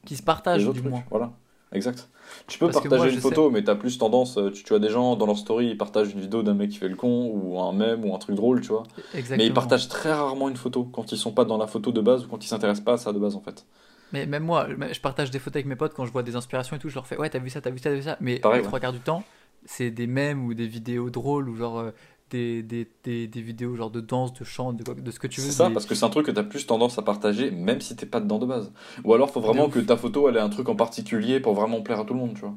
qui 0.06 0.16
se 0.16 0.24
autres 0.70 0.74
du 0.74 0.80
trucs. 0.80 0.92
moins. 0.92 1.04
Voilà, 1.10 1.32
exact. 1.72 2.10
Tu 2.48 2.58
peux 2.58 2.66
Parce 2.68 2.78
partager 2.80 3.04
moi, 3.04 3.14
une 3.14 3.20
photo, 3.20 3.50
mais 3.50 3.64
t'as 3.64 3.76
plus 3.76 3.98
tendance, 3.98 4.38
euh, 4.38 4.50
tu, 4.50 4.64
tu 4.64 4.74
as 4.74 4.80
des 4.80 4.90
gens 4.90 5.16
dans 5.16 5.26
leur 5.26 5.38
story, 5.38 5.68
ils 5.68 5.78
partagent 5.78 6.12
une 6.14 6.22
vidéo 6.22 6.42
d'un 6.44 6.54
mec 6.54 6.70
qui 6.72 6.78
fait 6.78 6.88
le 6.88 6.96
con 6.96 7.30
ou 7.34 7.60
un 7.60 7.74
mème 7.74 8.04
ou 8.06 8.16
un 8.16 8.18
truc 8.18 8.36
drôle, 8.36 8.62
tu 8.62 8.70
vois. 8.70 8.84
Exactement. 9.14 9.38
Mais 9.38 9.46
ils 9.46 9.54
partagent 9.54 9.90
très 9.90 10.12
rarement 10.14 10.50
une 10.50 10.56
photo 10.56 10.86
quand 10.86 11.12
ils 11.12 11.18
sont 11.18 11.32
pas 11.32 11.46
dans 11.46 11.58
la 11.58 11.68
photo 11.68 11.92
de 11.92 12.02
base 12.02 12.26
ou 12.26 12.28
quand 12.30 12.44
ils 12.44 12.48
s'intéressent 12.48 12.84
pas 12.86 12.94
à 12.94 12.98
ça 12.98 13.12
de 13.14 13.20
base 13.20 13.36
en 13.36 13.42
fait. 13.42 13.66
Mais 14.14 14.26
même 14.26 14.44
moi, 14.44 14.68
je 14.92 15.00
partage 15.02 15.32
des 15.32 15.40
photos 15.40 15.58
avec 15.58 15.66
mes 15.66 15.76
potes 15.76 15.94
quand 15.94 16.06
je 16.06 16.12
vois 16.12 16.24
des 16.24 16.36
inspirations 16.36 16.76
et 16.76 16.80
tout, 16.80 16.90
je 16.90 16.96
leur 16.96 17.08
fais 17.08 17.18
ouais, 17.18 17.30
t'as 17.30 17.40
vu 17.40 17.50
ça, 17.50 17.62
t'as 17.62 17.72
vu 17.72 17.80
ça, 17.80 17.90
t'as 17.90 17.96
vu 17.96 18.04
ça. 18.04 18.18
Mais 18.22 18.38
Pareil, 18.40 18.60
les 18.60 18.64
ouais. 18.64 18.68
trois 18.68 18.80
quarts 18.80 18.94
du 18.94 19.00
temps, 19.00 19.24
c'est 19.66 19.92
des 19.92 20.08
mèmes 20.08 20.46
ou 20.46 20.54
des 20.54 20.68
vidéos 20.68 21.10
drôles 21.10 21.50
ou 21.50 21.56
genre 21.56 21.80
euh, 21.80 21.92
des, 22.30 22.64
des, 22.64 22.88
des, 23.04 23.28
des 23.28 23.42
vidéos 23.42 23.76
genre 23.76 23.92
de 23.92 24.02
danse, 24.02 24.34
de 24.34 24.44
chant, 24.44 24.74
de, 24.74 24.84
quoi- 24.84 24.94
de 24.96 25.12
ce 25.12 25.20
que 25.20 25.28
tu 25.28 25.42
veux. 25.42 25.48
C'est 25.48 25.54
ça, 25.54 25.68
mais- 25.70 25.74
parce 25.74 25.86
que 25.86 25.96
c'est 25.96 26.06
un 26.06 26.10
truc 26.10 26.26
que 26.28 26.32
t'as 26.32 26.44
plus 26.44 26.66
tendance 26.68 26.98
à 26.98 27.02
partager, 27.02 27.52
même 27.52 27.82
si 27.82 27.96
t'es 27.96 28.06
pas 28.06 28.20
dedans 28.20 28.40
de 28.40 28.46
base. 28.46 28.72
Ou 29.04 29.14
alors, 29.14 29.30
faut 29.32 29.42
vraiment 29.42 29.70
que 29.70 29.80
ta 29.80 29.98
photo, 29.98 30.30
elle 30.30 30.38
ait 30.38 30.42
un 30.42 30.50
truc 30.50 30.70
en 30.70 30.76
particulier 30.76 31.40
pour 31.40 31.54
vraiment 31.56 31.82
plaire 31.82 32.00
à 32.00 32.06
tout 32.06 32.14
le 32.14 32.20
monde, 32.20 32.34
tu 32.36 32.42
vois. 32.42 32.56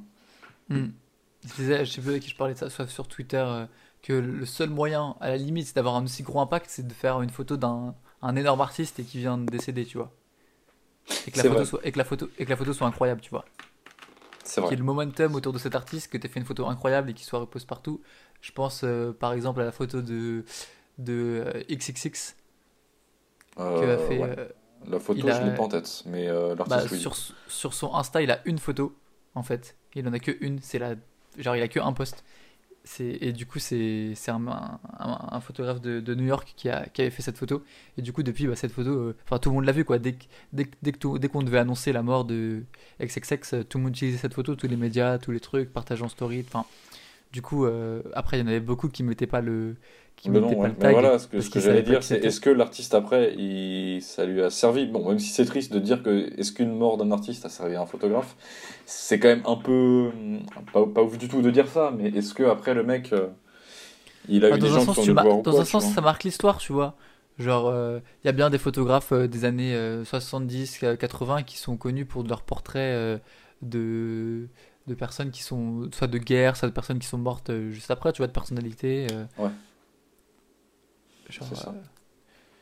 Hmm. 0.68 0.88
Je 1.46 1.54
disais, 1.54 1.84
je 1.84 1.92
sais 1.92 2.00
plus 2.00 2.10
avec 2.10 2.22
qui 2.22 2.30
je 2.30 2.36
parlais 2.36 2.54
de 2.54 2.58
ça, 2.58 2.68
soit 2.70 2.86
sur 2.88 3.06
Twitter, 3.08 3.44
euh, 3.46 3.66
que 4.02 4.12
le 4.12 4.44
seul 4.46 4.70
moyen, 4.70 5.16
à 5.20 5.28
la 5.30 5.36
limite, 5.36 5.66
c'est 5.66 5.76
d'avoir 5.76 5.94
un 5.96 6.04
aussi 6.04 6.22
gros 6.22 6.40
impact, 6.40 6.66
c'est 6.68 6.86
de 6.86 6.92
faire 6.92 7.22
une 7.22 7.30
photo 7.30 7.56
d'un 7.56 7.94
un 8.22 8.34
énorme 8.34 8.60
artiste 8.62 8.98
et 8.98 9.04
qui 9.04 9.18
vient 9.18 9.38
de 9.38 9.46
décéder, 9.46 9.84
tu 9.84 9.98
vois. 9.98 10.12
Et 11.26 11.30
que 11.30 11.38
la, 11.38 11.44
photo 11.44 11.64
vrai. 11.64 11.66
soit, 11.66 11.80
et 11.84 11.92
que 11.92 11.98
la 11.98 12.04
photo 12.04 12.30
et 12.38 12.44
que 12.44 12.50
la 12.50 12.56
photo 12.56 12.72
soit 12.72 12.86
incroyable, 12.86 13.20
tu 13.20 13.30
vois. 13.30 13.48
C'est 14.42 14.60
Qu'il 14.64 14.74
y 14.74 14.74
vrai. 14.74 14.76
ait 14.76 14.78
le 14.78 14.84
momentum 14.84 15.34
autour 15.34 15.52
de 15.52 15.58
cet 15.58 15.74
artiste, 15.74 16.10
que 16.10 16.18
tu 16.18 16.28
fait 16.28 16.40
une 16.40 16.46
photo 16.46 16.66
incroyable 16.66 17.10
et 17.10 17.14
qu'il 17.14 17.26
soit 17.26 17.38
repose 17.40 17.64
partout. 17.64 18.02
Je 18.40 18.52
pense 18.52 18.82
euh, 18.84 19.12
par 19.12 19.32
exemple 19.32 19.60
à 19.60 19.64
la 19.64 19.72
photo 19.72 20.02
de, 20.02 20.44
de 20.98 21.44
euh, 21.46 21.62
XXX 21.68 22.36
que 23.74 23.84
Euh, 23.84 23.94
a 23.94 23.98
fait. 23.98 24.22
ouais. 24.22 24.34
euh, 24.38 24.48
La 24.86 24.98
photo, 25.00 25.28
a- 25.28 25.32
je 25.32 25.42
l'ai 25.42 25.50
pas 25.52 25.62
en 25.64 25.68
tête, 25.68 26.02
mais 26.06 26.28
euh, 26.28 26.54
bah, 26.64 26.86
l'artiste, 26.86 26.90
oui. 26.92 26.98
sur, 27.00 27.16
sur 27.46 27.74
son 27.74 27.94
Insta, 27.94 28.22
il 28.22 28.30
a 28.30 28.40
une 28.46 28.58
photo 28.58 28.96
en 29.34 29.42
fait. 29.42 29.76
Il 29.94 30.06
en 30.08 30.12
a 30.12 30.18
que 30.18 30.32
une, 30.40 30.60
c'est 30.60 30.78
la 30.78 30.94
genre 31.38 31.56
il 31.56 31.62
a 31.62 31.68
que 31.68 31.80
un 31.80 31.92
post. 31.92 32.24
Et 33.00 33.32
du 33.32 33.46
coup 33.46 33.58
c'est 33.58 34.14
un, 34.28 34.46
un, 34.46 34.78
un- 35.32 35.40
photographe 35.40 35.80
de, 35.80 36.00
de 36.00 36.14
New 36.14 36.24
York 36.24 36.54
qui 36.56 36.68
a 36.68 36.86
qui 36.88 37.02
avait 37.02 37.10
fait 37.10 37.22
cette 37.22 37.36
photo. 37.38 37.64
Et 37.98 38.02
du 38.02 38.12
coup 38.12 38.22
depuis 38.22 38.46
bah, 38.46 38.54
cette 38.56 38.72
photo 38.72 38.90
euh, 38.90 39.16
enfin 39.24 39.38
tout 39.38 39.48
le 39.50 39.56
monde 39.56 39.64
l'a 39.64 39.72
vu 39.72 39.84
quoi. 39.84 39.98
Dès 39.98 40.16
dès 40.52 40.66
dès 40.82 40.92
qu'on 40.92 41.42
devait 41.42 41.58
annoncer 41.58 41.92
la 41.92 42.02
mort 42.02 42.24
de 42.24 42.62
XXX 43.00 43.54
euh, 43.54 43.62
tout 43.64 43.78
le 43.78 43.84
monde 43.84 43.92
utilisait 43.96 44.18
cette 44.18 44.34
photo. 44.34 44.54
Tous 44.54 44.68
les 44.68 44.76
médias 44.76 45.18
tous 45.18 45.32
les 45.32 45.40
trucs 45.40 45.72
partageant 45.72 46.08
story 46.08 46.44
enfin 46.46 46.64
du 47.32 47.42
coup 47.42 47.66
euh, 47.66 48.02
après 48.14 48.38
il 48.38 48.40
y 48.40 48.44
en 48.44 48.46
avait 48.48 48.60
beaucoup 48.60 48.88
qui 48.88 49.02
mettaient 49.02 49.26
pas 49.26 49.40
le 49.40 49.76
qui 50.16 50.30
mettaient 50.30 50.56
nom, 50.56 50.56
pas 50.56 50.68
le 50.68 50.76
Mais 50.78 50.86
tag 50.86 50.88
voilà, 50.88 51.18
ce 51.18 51.26
que, 51.28 51.40
ce 51.42 51.50
que 51.50 51.60
j'allais 51.60 51.82
dire, 51.82 52.02
c'est 52.02 52.24
est-ce 52.24 52.40
que 52.40 52.48
l'artiste 52.48 52.94
après, 52.94 53.34
il, 53.36 54.00
ça 54.02 54.24
lui 54.24 54.42
a 54.42 54.48
servi? 54.50 54.86
Bon, 54.86 55.06
même 55.08 55.18
si 55.18 55.28
c'est 55.28 55.44
triste 55.44 55.72
de 55.72 55.78
dire 55.78 56.02
que 56.02 56.32
est-ce 56.40 56.52
qu'une 56.52 56.74
mort 56.74 56.96
d'un 56.96 57.10
artiste 57.12 57.44
a 57.44 57.50
servi 57.50 57.74
à 57.76 57.82
un 57.82 57.86
photographe, 57.86 58.34
c'est 58.86 59.18
quand 59.20 59.28
même 59.28 59.42
un 59.46 59.56
peu. 59.56 60.10
Pas, 60.72 60.86
pas 60.86 61.02
ouf 61.02 61.18
du 61.18 61.28
tout 61.28 61.42
de 61.42 61.50
dire 61.50 61.68
ça, 61.68 61.92
mais 61.96 62.08
est-ce 62.08 62.32
que 62.34 62.44
après 62.44 62.72
le 62.74 62.82
mec, 62.82 63.12
euh, 63.12 63.28
il 64.28 64.44
a 64.44 64.50
Bah, 64.50 64.56
eu 64.56 64.58
dans 64.58 64.66
des 64.66 64.74
un 64.74 64.78
gens 64.78 64.80
sens, 64.80 65.00
qui 65.00 65.06
dans 65.08 65.16
quoi, 65.16 65.42
un 65.60 65.64
sens, 65.64 65.92
ça 65.92 66.00
marque 66.00 66.24
l'histoire, 66.24 66.58
tu 66.58 66.72
vois. 66.72 66.96
Genre, 67.38 67.70
il 68.24 68.26
y 68.26 68.28
a 68.30 68.32
bien 68.32 68.48
des 68.50 68.58
photographes 68.58 69.12
euh, 69.12 69.28
des 69.28 69.44
années 69.44 69.74
euh, 69.74 70.04
70, 70.04 70.80
euh, 70.84 70.96
80 70.96 71.42
qui 71.42 71.58
sont 71.58 71.76
connus 71.76 72.06
pour 72.06 72.22
leurs 72.24 72.42
portraits 72.42 72.78
euh, 72.80 73.18
de, 73.62 74.48
de 74.86 74.94
personnes 74.94 75.30
qui 75.30 75.42
sont 75.42 75.88
soit 75.92 76.06
de 76.06 76.18
guerre, 76.18 76.56
soit 76.56 76.68
de 76.68 76.74
personnes 76.74 76.98
qui 76.98 77.06
sont 77.06 77.18
mortes 77.18 77.50
euh, 77.50 77.70
juste 77.72 77.90
après, 77.90 78.12
tu 78.12 78.18
vois, 78.18 78.26
de 78.28 78.32
personnalités. 78.32 79.06
euh. 79.12 79.24
Ouais. 79.38 79.50
Genre, 81.28 81.48
C'est 81.48 81.56
ça. 81.56 81.70
euh, 81.70 81.80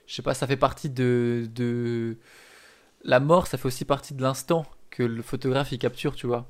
je 0.07 0.14
sais 0.14 0.22
pas, 0.22 0.35
ça 0.35 0.47
fait 0.47 0.57
partie 0.57 0.91
de, 0.91 1.49
de. 1.55 2.16
La 3.05 3.20
mort, 3.20 3.47
ça 3.47 3.59
fait 3.59 3.66
aussi 3.66 3.85
partie 3.85 4.14
de 4.14 4.22
l'instant 4.22 4.64
que 4.91 5.03
le 5.03 5.22
photographe 5.22 5.72
il 5.72 5.79
capture, 5.79 6.14
tu 6.16 6.27
vois. 6.27 6.47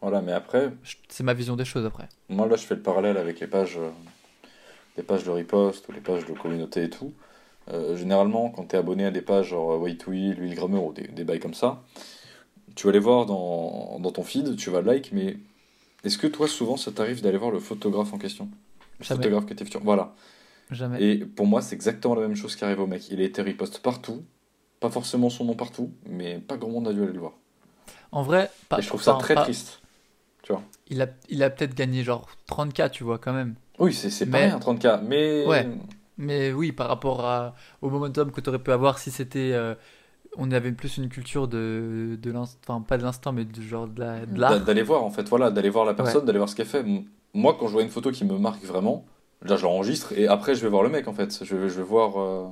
Voilà, 0.00 0.20
mais 0.22 0.32
après, 0.32 0.72
C'est 1.08 1.24
ma 1.24 1.34
vision 1.34 1.56
des 1.56 1.64
choses 1.64 1.84
après. 1.86 2.08
Moi, 2.28 2.46
là, 2.46 2.56
je 2.56 2.64
fais 2.66 2.74
le 2.74 2.82
parallèle 2.82 3.16
avec 3.16 3.40
les 3.40 3.46
pages, 3.46 3.76
euh, 3.78 3.90
les 4.96 5.02
pages 5.02 5.24
de 5.24 5.30
riposte 5.30 5.88
ou 5.88 5.92
les 5.92 6.00
pages 6.00 6.24
de 6.26 6.32
communauté 6.32 6.84
et 6.84 6.90
tout. 6.90 7.12
Généralement, 7.94 8.50
quand 8.50 8.66
tu 8.66 8.76
es 8.76 8.78
abonné 8.78 9.06
à 9.06 9.10
des 9.10 9.22
pages 9.22 9.48
genre 9.48 9.80
Way 9.80 9.96
to 9.96 10.12
Heal, 10.12 10.38
Will 10.38 10.54
Grammer 10.54 10.78
ou 10.78 10.92
des, 10.92 11.08
des 11.08 11.24
bails 11.24 11.40
comme 11.40 11.54
ça, 11.54 11.82
tu 12.74 12.86
vas 12.86 12.92
les 12.92 12.98
voir 12.98 13.26
dans, 13.26 13.98
dans 14.00 14.10
ton 14.12 14.22
feed, 14.22 14.56
tu 14.56 14.70
vas 14.70 14.82
like, 14.82 15.10
mais 15.12 15.36
est-ce 16.04 16.18
que 16.18 16.26
toi, 16.26 16.48
souvent, 16.48 16.76
ça 16.76 16.92
t'arrive 16.92 17.22
d'aller 17.22 17.38
voir 17.38 17.50
le 17.50 17.60
photographe 17.60 18.12
en 18.12 18.18
question? 18.18 18.48
Le 19.00 19.04
Jamais. 19.04 19.22
photographe 19.22 19.46
que 19.46 19.54
t'es 19.54 19.64
futur. 19.64 19.80
Voilà. 19.84 20.14
Jamais. 20.70 21.02
Et 21.02 21.16
pour 21.24 21.46
moi, 21.46 21.62
c'est 21.62 21.74
exactement 21.74 22.14
la 22.14 22.22
même 22.22 22.36
chose 22.36 22.56
qui 22.56 22.64
arrive 22.64 22.80
au 22.80 22.86
mec. 22.86 23.08
Il 23.10 23.20
a 23.20 23.24
été 23.24 23.42
riposte 23.42 23.80
partout, 23.80 24.24
pas 24.80 24.90
forcément 24.90 25.30
son 25.30 25.44
nom 25.44 25.54
partout, 25.54 25.92
mais 26.06 26.38
pas 26.38 26.56
grand 26.56 26.70
monde 26.70 26.88
a 26.88 26.92
dû 26.92 27.02
aller 27.02 27.12
le 27.12 27.20
voir. 27.20 27.32
En 28.12 28.22
vrai, 28.22 28.50
pas, 28.68 28.78
Et 28.78 28.82
je 28.82 28.88
trouve 28.88 29.02
ça 29.02 29.14
très 29.14 29.34
pas- 29.34 29.42
triste. 29.42 29.80
Il 30.88 31.00
a, 31.00 31.06
il 31.30 31.42
a 31.42 31.48
peut-être 31.50 31.74
gagné 31.74 32.04
genre 32.04 32.28
30K, 32.46 32.90
tu 32.90 33.04
vois, 33.04 33.18
quand 33.18 33.32
même. 33.32 33.54
Oui, 33.78 33.92
c'est 33.94 34.26
pas 34.26 34.38
rien, 34.38 34.58
30K, 34.58 35.00
mais. 35.02 35.46
Ouais. 35.46 35.66
Mais 36.18 36.52
oui, 36.52 36.70
par 36.72 36.88
rapport 36.88 37.24
à, 37.24 37.54
au 37.82 37.88
momentum 37.90 38.30
que 38.30 38.40
tu 38.40 38.48
aurais 38.50 38.58
pu 38.62 38.70
avoir 38.70 38.98
si 38.98 39.10
c'était. 39.10 39.52
euh, 39.52 39.74
on 40.36 40.50
avait 40.50 40.72
plus 40.72 40.96
une 40.98 41.08
culture 41.08 41.48
de, 41.48 42.18
de 42.20 42.30
l'instant. 42.30 42.58
Enfin, 42.74 42.80
pas 42.82 42.98
de 42.98 43.02
l'instant, 43.02 43.32
mais 43.32 43.44
de 43.44 43.60
genre 43.62 43.86
de 43.88 44.00
la-. 44.00 44.58
D'aller 44.58 44.82
voir 44.82 45.02
en 45.04 45.10
fait, 45.10 45.28
voilà, 45.28 45.50
d'aller 45.50 45.70
voir 45.70 45.84
la 45.84 45.94
personne, 45.94 46.24
d'aller 46.24 46.38
voir 46.38 46.48
ce 46.48 46.56
qu'elle 46.56 46.66
fait. 46.66 46.84
Moi, 47.34 47.56
quand 47.58 47.66
je 47.68 47.72
vois 47.72 47.82
une 47.82 47.88
photo 47.90 48.10
qui 48.10 48.24
me 48.24 48.38
marque 48.38 48.62
vraiment, 48.64 49.04
là 49.42 49.56
je 49.56 49.64
l'enregistre 49.64 50.12
et 50.16 50.26
après 50.28 50.54
je 50.54 50.62
vais 50.62 50.68
voir 50.68 50.82
le 50.82 50.88
mec 50.88 51.08
en 51.08 51.12
fait. 51.14 51.40
Je, 51.44 51.56
vais- 51.56 51.68
je 51.68 51.76
vais 51.76 51.82
voir, 51.82 52.18
euh, 52.18 52.46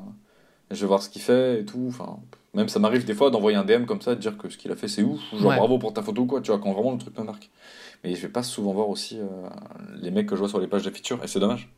je 0.70 0.80
vais 0.80 0.86
voir 0.86 1.02
ce 1.02 1.08
qu'il 1.10 1.22
fait 1.22 1.60
et 1.60 1.64
tout. 1.64 1.86
Enfin, 1.88 2.18
même 2.54 2.68
ça 2.68 2.78
m'arrive 2.78 3.04
des 3.04 3.14
fois 3.14 3.30
d'envoyer 3.30 3.56
un 3.56 3.64
DM 3.64 3.84
comme 3.86 4.00
ça, 4.00 4.14
de 4.14 4.20
dire 4.20 4.36
que 4.38 4.48
ce 4.48 4.58
qu'il 4.58 4.70
a 4.72 4.76
fait 4.76 4.88
c'est 4.88 5.02
ouf, 5.02 5.20
ou 5.32 5.38
genre 5.38 5.50
Ouais. 5.50 5.56
bravo 5.56 5.78
pour 5.78 5.92
ta 5.94 6.02
photo 6.02 6.26
quoi, 6.26 6.40
tu 6.40 6.50
vois, 6.50 6.58
quand 6.60 6.72
vraiment 6.72 6.92
le 6.92 6.98
truc 6.98 7.16
me 7.18 7.24
marque. 7.24 7.50
Mais 8.04 8.14
je 8.14 8.22
vais 8.22 8.28
pas 8.32 8.42
souvent 8.42 8.72
voir 8.72 8.88
aussi 8.88 9.18
euh, 9.20 9.26
les 10.00 10.10
mecs 10.10 10.26
que 10.26 10.34
je 10.34 10.40
vois 10.40 10.48
sur 10.48 10.58
les 10.60 10.66
pages 10.66 10.82
de 10.84 10.90
feature 10.90 11.22
et 11.22 11.28
c'est 11.28 11.38
dommage. 11.40 11.70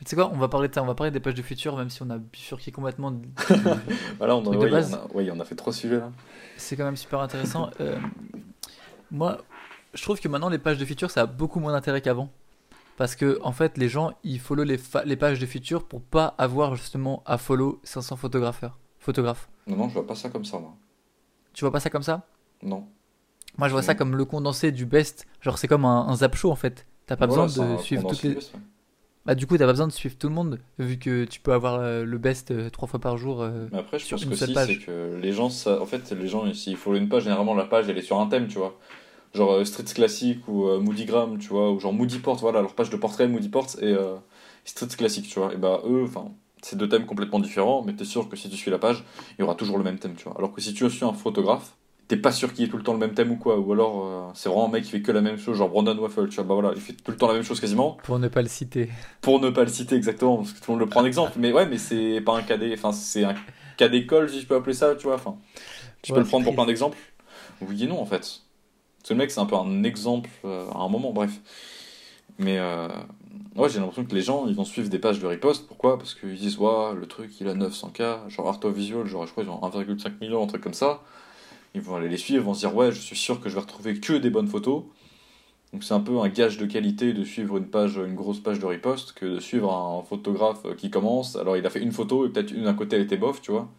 Tu 0.00 0.10
sais 0.10 0.16
quoi, 0.16 0.30
on 0.32 0.36
va 0.38 0.48
parler 0.48 0.68
de 0.68 0.74
ça, 0.74 0.82
on 0.82 0.86
va 0.86 0.94
parler 0.94 1.10
des 1.10 1.20
pages 1.20 1.34
de 1.34 1.42
futur, 1.42 1.76
même 1.76 1.88
si 1.88 2.02
on 2.02 2.10
a 2.10 2.18
bifurqué 2.18 2.72
complètement. 2.72 3.10
de- 3.12 3.26
Voilà, 4.18 4.36
on, 4.36 4.40
a, 4.40 4.44
Truc 4.44 4.54
de 4.54 4.64
ouais, 4.64 4.70
base. 4.70 4.92
on 4.92 5.10
a, 5.10 5.12
ouais, 5.16 5.30
on 5.32 5.40
a 5.40 5.44
fait 5.44 5.54
trois 5.54 5.72
sujets 5.72 5.98
là. 5.98 6.10
C'est 6.56 6.76
quand 6.76 6.84
même 6.84 6.96
super 6.96 7.20
intéressant. 7.20 7.70
Euh, 7.80 7.98
moi, 9.10 9.38
je 9.94 10.02
trouve 10.02 10.20
que 10.20 10.28
maintenant 10.28 10.48
les 10.48 10.58
pages 10.58 10.78
de 10.78 10.84
feature 10.84 11.10
ça 11.10 11.22
a 11.22 11.26
beaucoup 11.26 11.60
moins 11.60 11.72
d'intérêt 11.72 12.00
qu'avant. 12.00 12.30
Parce 12.96 13.16
que 13.16 13.38
en 13.42 13.52
fait, 13.52 13.76
les 13.78 13.88
gens 13.88 14.12
ils 14.24 14.38
follow 14.38 14.62
les, 14.64 14.78
fa- 14.78 15.04
les 15.04 15.16
pages 15.16 15.38
de 15.40 15.46
feature 15.46 15.84
pour 15.84 16.00
pas 16.02 16.34
avoir 16.38 16.76
justement 16.76 17.22
à 17.26 17.38
follow 17.38 17.80
500 17.84 18.16
photographeurs. 18.16 18.78
Photographes. 19.00 19.48
Non, 19.66 19.76
non, 19.76 19.88
je 19.88 19.94
vois 19.94 20.06
pas 20.06 20.14
ça 20.14 20.28
comme 20.30 20.44
ça 20.44 20.58
moi. 20.58 20.74
Tu 21.54 21.64
vois 21.64 21.72
pas 21.72 21.80
ça 21.80 21.90
comme 21.90 22.02
ça? 22.02 22.22
Non. 22.62 22.86
Moi, 23.58 23.68
je 23.68 23.72
vois 23.72 23.82
ça 23.82 23.94
Mm. 23.94 23.96
comme 23.96 24.16
le 24.16 24.24
condensé 24.24 24.72
du 24.72 24.86
best. 24.86 25.26
Genre, 25.40 25.58
c'est 25.58 25.68
comme 25.68 25.84
un, 25.84 26.08
un 26.08 26.16
zap 26.16 26.34
show 26.34 26.50
en 26.50 26.56
fait. 26.56 26.86
T'as 27.06 27.16
pas 27.16 27.26
Voilà, 27.26 27.44
besoin 27.44 27.76
de 27.76 27.80
suivre 27.80 28.08
toutes 28.08 28.22
les. 28.22 28.30
du 28.30 28.34
best, 28.36 28.54
ouais. 28.54 28.60
Bah, 29.26 29.34
du 29.34 29.46
coup, 29.46 29.56
t'as 29.56 29.64
pas 29.64 29.72
besoin 29.72 29.86
de 29.86 29.92
suivre 29.92 30.16
tout 30.18 30.28
le 30.28 30.34
monde, 30.34 30.60
vu 30.78 30.98
que 30.98 31.24
tu 31.24 31.40
peux 31.40 31.52
avoir 31.54 31.76
euh, 31.80 32.04
le 32.04 32.18
best 32.18 32.50
euh, 32.50 32.68
trois 32.68 32.86
fois 32.86 33.00
par 33.00 33.16
jour. 33.16 33.40
euh. 33.42 33.68
Mais 33.72 33.78
après, 33.78 33.98
je 33.98 34.04
sur 34.04 34.16
pense 34.18 34.24
une 34.24 34.30
que 34.30 34.36
seule 34.36 34.48
si, 34.48 34.54
page. 34.54 34.66
c'est 34.68 34.78
que 34.78 35.16
les 35.20 35.32
gens, 35.32 35.48
ça, 35.48 35.80
en 35.80 35.86
fait, 35.86 36.10
les 36.12 36.28
gens, 36.28 36.52
s'ils 36.52 36.76
follow 36.76 36.96
une 36.98 37.08
page, 37.08 37.22
généralement 37.24 37.54
la 37.54 37.64
page 37.64 37.88
elle 37.88 37.96
est 37.96 38.02
sur 38.02 38.20
un 38.20 38.26
thème, 38.26 38.48
tu 38.48 38.58
vois. 38.58 38.78
Genre 39.34 39.50
euh, 39.52 39.64
Streets 39.64 39.94
Classic 39.94 40.46
ou 40.46 40.68
euh, 40.68 40.78
Moodygram, 40.78 41.38
tu 41.38 41.48
vois, 41.48 41.72
ou 41.72 41.80
genre 41.80 41.92
Moody 41.94 42.18
Ports, 42.18 42.36
voilà, 42.36 42.60
leur 42.60 42.74
page 42.74 42.90
de 42.90 42.96
portrait 42.96 43.26
Moody 43.26 43.48
Ports 43.48 43.70
et 43.80 43.86
euh, 43.92 44.14
Streets 44.64 44.96
Classic, 44.96 45.26
tu 45.26 45.38
vois. 45.40 45.52
Et 45.54 45.56
bah, 45.56 45.80
eux, 45.86 46.04
enfin, 46.04 46.30
c'est 46.62 46.76
deux 46.76 46.88
thèmes 46.88 47.06
complètement 47.06 47.40
différents, 47.40 47.82
mais 47.82 47.94
t'es 47.94 48.04
sûr 48.04 48.28
que 48.28 48.36
si 48.36 48.50
tu 48.50 48.56
suis 48.56 48.70
la 48.70 48.78
page, 48.78 49.04
il 49.38 49.40
y 49.40 49.44
aura 49.44 49.54
toujours 49.54 49.78
le 49.78 49.84
même 49.84 49.98
thème, 49.98 50.14
tu 50.16 50.24
vois. 50.24 50.36
Alors 50.38 50.52
que 50.52 50.60
si 50.60 50.74
tu 50.74 50.88
suis 50.90 51.04
un 51.04 51.12
photographe, 51.14 51.74
t'es 52.08 52.16
pas 52.16 52.32
sûr 52.32 52.52
qu'il 52.52 52.64
y 52.64 52.68
ait 52.68 52.70
tout 52.70 52.76
le 52.76 52.82
temps 52.82 52.92
le 52.92 52.98
même 52.98 53.14
thème 53.14 53.30
ou 53.32 53.36
quoi, 53.36 53.58
ou 53.58 53.72
alors 53.72 54.04
euh, 54.06 54.30
c'est 54.34 54.48
vraiment 54.48 54.66
un 54.68 54.70
mec 54.70 54.84
qui 54.84 54.90
fait 54.90 55.02
que 55.02 55.12
la 55.12 55.20
même 55.20 55.38
chose, 55.38 55.56
genre 55.58 55.68
Brandon 55.70 55.96
Waffle, 55.98 56.28
tu 56.28 56.36
vois, 56.36 56.44
bah 56.44 56.54
voilà, 56.54 56.72
il 56.74 56.80
fait 56.80 56.92
tout 56.94 57.10
le 57.10 57.16
temps 57.16 57.28
la 57.28 57.34
même 57.34 57.42
chose 57.44 57.60
quasiment. 57.60 57.96
Pour 58.02 58.18
ne 58.18 58.28
pas 58.28 58.42
le 58.42 58.48
citer. 58.48 58.90
Pour 59.20 59.40
ne 59.40 59.50
pas 59.50 59.62
le 59.64 59.70
citer 59.70 59.96
exactement, 59.96 60.36
parce 60.38 60.52
que 60.52 60.58
tout 60.58 60.70
le 60.72 60.78
monde 60.78 60.80
le 60.80 60.90
prend 60.90 61.00
en 61.00 61.04
exemple. 61.06 61.32
Mais 61.38 61.52
ouais, 61.52 61.66
mais 61.66 61.78
c'est 61.78 62.20
pas 62.20 62.38
un 62.38 62.42
d'é- 62.58 62.74
enfin 62.74 62.92
c'est 62.92 63.24
un 63.24 63.34
cas 63.76 63.88
d'école, 63.88 64.28
si 64.28 64.40
je 64.40 64.46
peux 64.46 64.54
appeler 64.56 64.74
ça, 64.74 64.94
tu 64.96 65.04
vois. 65.06 65.14
Enfin, 65.16 65.36
tu 66.02 66.12
Ouais, 66.12 66.16
peux 66.16 66.20
le 66.22 66.26
prendre 66.26 66.44
pour 66.44 66.54
plein 66.54 66.66
d'exemples. 66.66 66.98
Oui 67.60 67.84
et 67.84 67.86
non, 67.86 68.00
en 68.00 68.06
fait. 68.06 68.42
Le 69.10 69.16
mec, 69.16 69.30
c'est 69.30 69.40
un 69.40 69.46
peu 69.46 69.56
un 69.56 69.84
exemple 69.84 70.30
euh, 70.44 70.66
à 70.72 70.78
un 70.80 70.88
moment, 70.88 71.12
bref. 71.12 71.32
Mais 72.38 72.58
euh, 72.58 72.88
ouais, 73.56 73.68
j'ai 73.68 73.78
l'impression 73.78 74.04
que 74.04 74.14
les 74.14 74.22
gens, 74.22 74.46
ils 74.46 74.54
vont 74.54 74.64
suivre 74.64 74.88
des 74.88 74.98
pages 74.98 75.20
de 75.20 75.26
riposte. 75.26 75.66
Pourquoi? 75.66 75.98
Parce 75.98 76.14
qu'ils 76.14 76.36
disent, 76.36 76.58
ouais, 76.58 76.94
le 76.94 77.06
truc, 77.06 77.40
il 77.40 77.48
a 77.48 77.54
900K, 77.54 78.28
genre 78.28 78.48
Art 78.48 78.60
of 78.64 78.74
Visual, 78.74 79.06
genre, 79.06 79.26
je 79.26 79.32
crois, 79.32 79.44
ils 79.44 79.50
ont 79.50 79.62
1,5 79.62 80.20
million, 80.20 80.42
un 80.42 80.46
truc 80.46 80.62
comme 80.62 80.74
ça. 80.74 81.02
Ils 81.74 81.80
vont 81.80 81.96
aller 81.96 82.08
les 82.08 82.16
suivre, 82.16 82.42
ils 82.42 82.46
vont 82.46 82.54
se 82.54 82.60
dire, 82.60 82.74
ouais, 82.74 82.92
je 82.92 83.00
suis 83.00 83.16
sûr 83.16 83.40
que 83.40 83.48
je 83.48 83.54
vais 83.54 83.60
retrouver 83.60 83.98
que 84.00 84.12
des 84.14 84.30
bonnes 84.30 84.48
photos. 84.48 84.84
Donc 85.72 85.84
c'est 85.84 85.94
un 85.94 86.00
peu 86.00 86.18
un 86.20 86.28
gage 86.28 86.58
de 86.58 86.66
qualité 86.66 87.12
de 87.14 87.24
suivre 87.24 87.56
une 87.58 87.68
page, 87.68 87.96
une 87.96 88.14
grosse 88.14 88.40
page 88.40 88.60
de 88.60 88.66
riposte 88.66 89.12
que 89.14 89.26
de 89.26 89.40
suivre 89.40 89.72
un 89.74 90.02
photographe 90.04 90.64
qui 90.76 90.90
commence. 90.90 91.36
Alors 91.36 91.56
il 91.56 91.66
a 91.66 91.70
fait 91.70 91.80
une 91.82 91.92
photo 91.92 92.26
et 92.26 92.30
peut-être 92.30 92.52
une 92.52 92.68
à 92.68 92.74
côté 92.74 92.96
elle 92.96 93.02
était 93.02 93.16
bof, 93.18 93.42
tu 93.42 93.52
vois. 93.52 93.70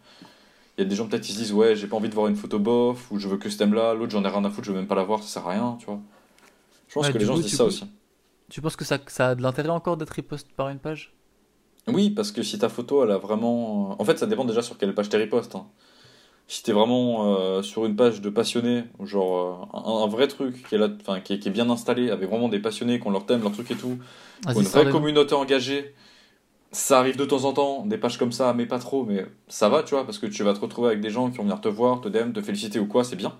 Il 0.78 0.82
y 0.82 0.86
a 0.86 0.88
des 0.88 0.96
gens 0.96 1.08
peut-être 1.08 1.22
qui 1.24 1.32
se 1.32 1.38
disent 1.38 1.52
ouais 1.54 1.76
j'ai 1.76 1.86
pas 1.88 1.96
envie 1.96 2.08
de 2.10 2.14
voir 2.14 2.28
une 2.28 2.36
photo 2.36 2.58
bof 2.58 3.10
ou 3.12 3.18
je 3.18 3.28
veux 3.28 3.38
que 3.38 3.50
ce 3.50 3.58
thème 3.58 3.74
là, 3.74 3.94
l'autre 3.94 4.12
j'en 4.12 4.24
ai 4.24 4.28
rien 4.28 4.44
à 4.44 4.50
foutre, 4.50 4.66
je 4.66 4.72
veux 4.72 4.78
même 4.78 4.88
pas 4.88 4.94
la 4.96 5.04
voir, 5.04 5.22
ça 5.22 5.28
sert 5.28 5.48
à 5.48 5.52
rien, 5.52 5.76
tu 5.80 5.86
vois. 5.86 6.00
Je 6.88 6.94
pense 6.94 7.08
Ouais, 7.08 7.10
que 7.10 7.18
les 7.18 7.26
gens 7.26 7.36
coup, 7.36 7.38
se 7.38 7.42
disent 7.42 7.56
ça 7.56 7.64
aussi. 7.66 7.84
Tu 8.50 8.60
penses 8.60 8.74
que 8.74 8.84
ça, 8.84 8.98
ça 9.06 9.28
a 9.30 9.34
de 9.36 9.42
l'intérêt 9.42 9.68
encore 9.68 9.96
d'être 9.96 10.10
riposte 10.10 10.52
par 10.52 10.68
une 10.68 10.80
page? 10.80 11.14
Oui, 11.88 12.10
parce 12.10 12.32
que 12.32 12.42
si 12.42 12.58
ta 12.58 12.68
photo 12.68 13.02
elle 13.04 13.10
a 13.12 13.18
vraiment. 13.18 14.00
En 14.00 14.04
fait 14.04 14.18
ça 14.18 14.26
dépend 14.26 14.44
déjà 14.44 14.62
sur 14.62 14.76
quelle 14.78 14.94
page 14.94 15.08
t'es 15.08 15.16
riposte. 15.18 15.54
hein. 15.54 15.66
Si 16.48 16.62
t'es 16.62 16.72
vraiment 16.72 17.36
euh, 17.36 17.62
sur 17.62 17.86
une 17.86 17.96
page 17.96 18.20
de 18.20 18.30
passionnés, 18.30 18.84
genre 19.02 19.68
euh, 19.74 19.78
un, 19.78 20.04
un 20.04 20.06
vrai 20.06 20.28
truc 20.28 20.66
qui 20.68 20.76
est, 20.76 20.78
là, 20.78 20.88
qui, 21.24 21.32
est, 21.32 21.38
qui 21.40 21.48
est 21.48 21.50
bien 21.50 21.68
installé, 21.70 22.10
avec 22.10 22.28
vraiment 22.28 22.48
des 22.48 22.60
passionnés 22.60 23.00
qui 23.00 23.06
ont 23.06 23.10
leur 23.10 23.26
thème, 23.26 23.42
leur 23.42 23.52
truc 23.52 23.70
et 23.72 23.74
tout, 23.74 23.98
Pour 24.42 24.60
une 24.60 24.66
vraie 24.66 24.88
communauté 24.90 25.34
engagée, 25.34 25.94
ça 26.70 26.98
arrive 27.00 27.16
de 27.16 27.24
temps 27.24 27.44
en 27.44 27.52
temps, 27.52 27.86
des 27.86 27.98
pages 27.98 28.18
comme 28.18 28.32
ça, 28.32 28.52
mais 28.54 28.66
pas 28.66 28.78
trop, 28.78 29.04
mais 29.04 29.26
ça 29.48 29.68
va, 29.68 29.82
tu 29.82 29.94
vois, 29.94 30.04
parce 30.04 30.18
que 30.18 30.26
tu 30.26 30.42
vas 30.44 30.52
te 30.54 30.60
retrouver 30.60 30.88
avec 30.88 31.00
des 31.00 31.10
gens 31.10 31.30
qui 31.30 31.38
vont 31.38 31.44
venir 31.44 31.60
te 31.60 31.68
voir, 31.68 32.00
te 32.00 32.08
DM, 32.08 32.32
te 32.32 32.40
féliciter 32.42 32.78
ou 32.78 32.86
quoi, 32.86 33.02
c'est 33.02 33.16
bien. 33.16 33.36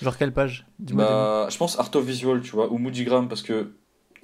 Genre 0.00 0.16
quelle 0.16 0.32
page. 0.32 0.66
Bah, 0.78 1.46
je 1.50 1.56
pense 1.56 1.78
Art 1.78 1.90
of 1.94 2.04
Visual, 2.04 2.40
tu 2.42 2.50
vois, 2.52 2.70
ou 2.72 2.78
Moodygram, 2.78 3.28
parce 3.28 3.42
que 3.42 3.72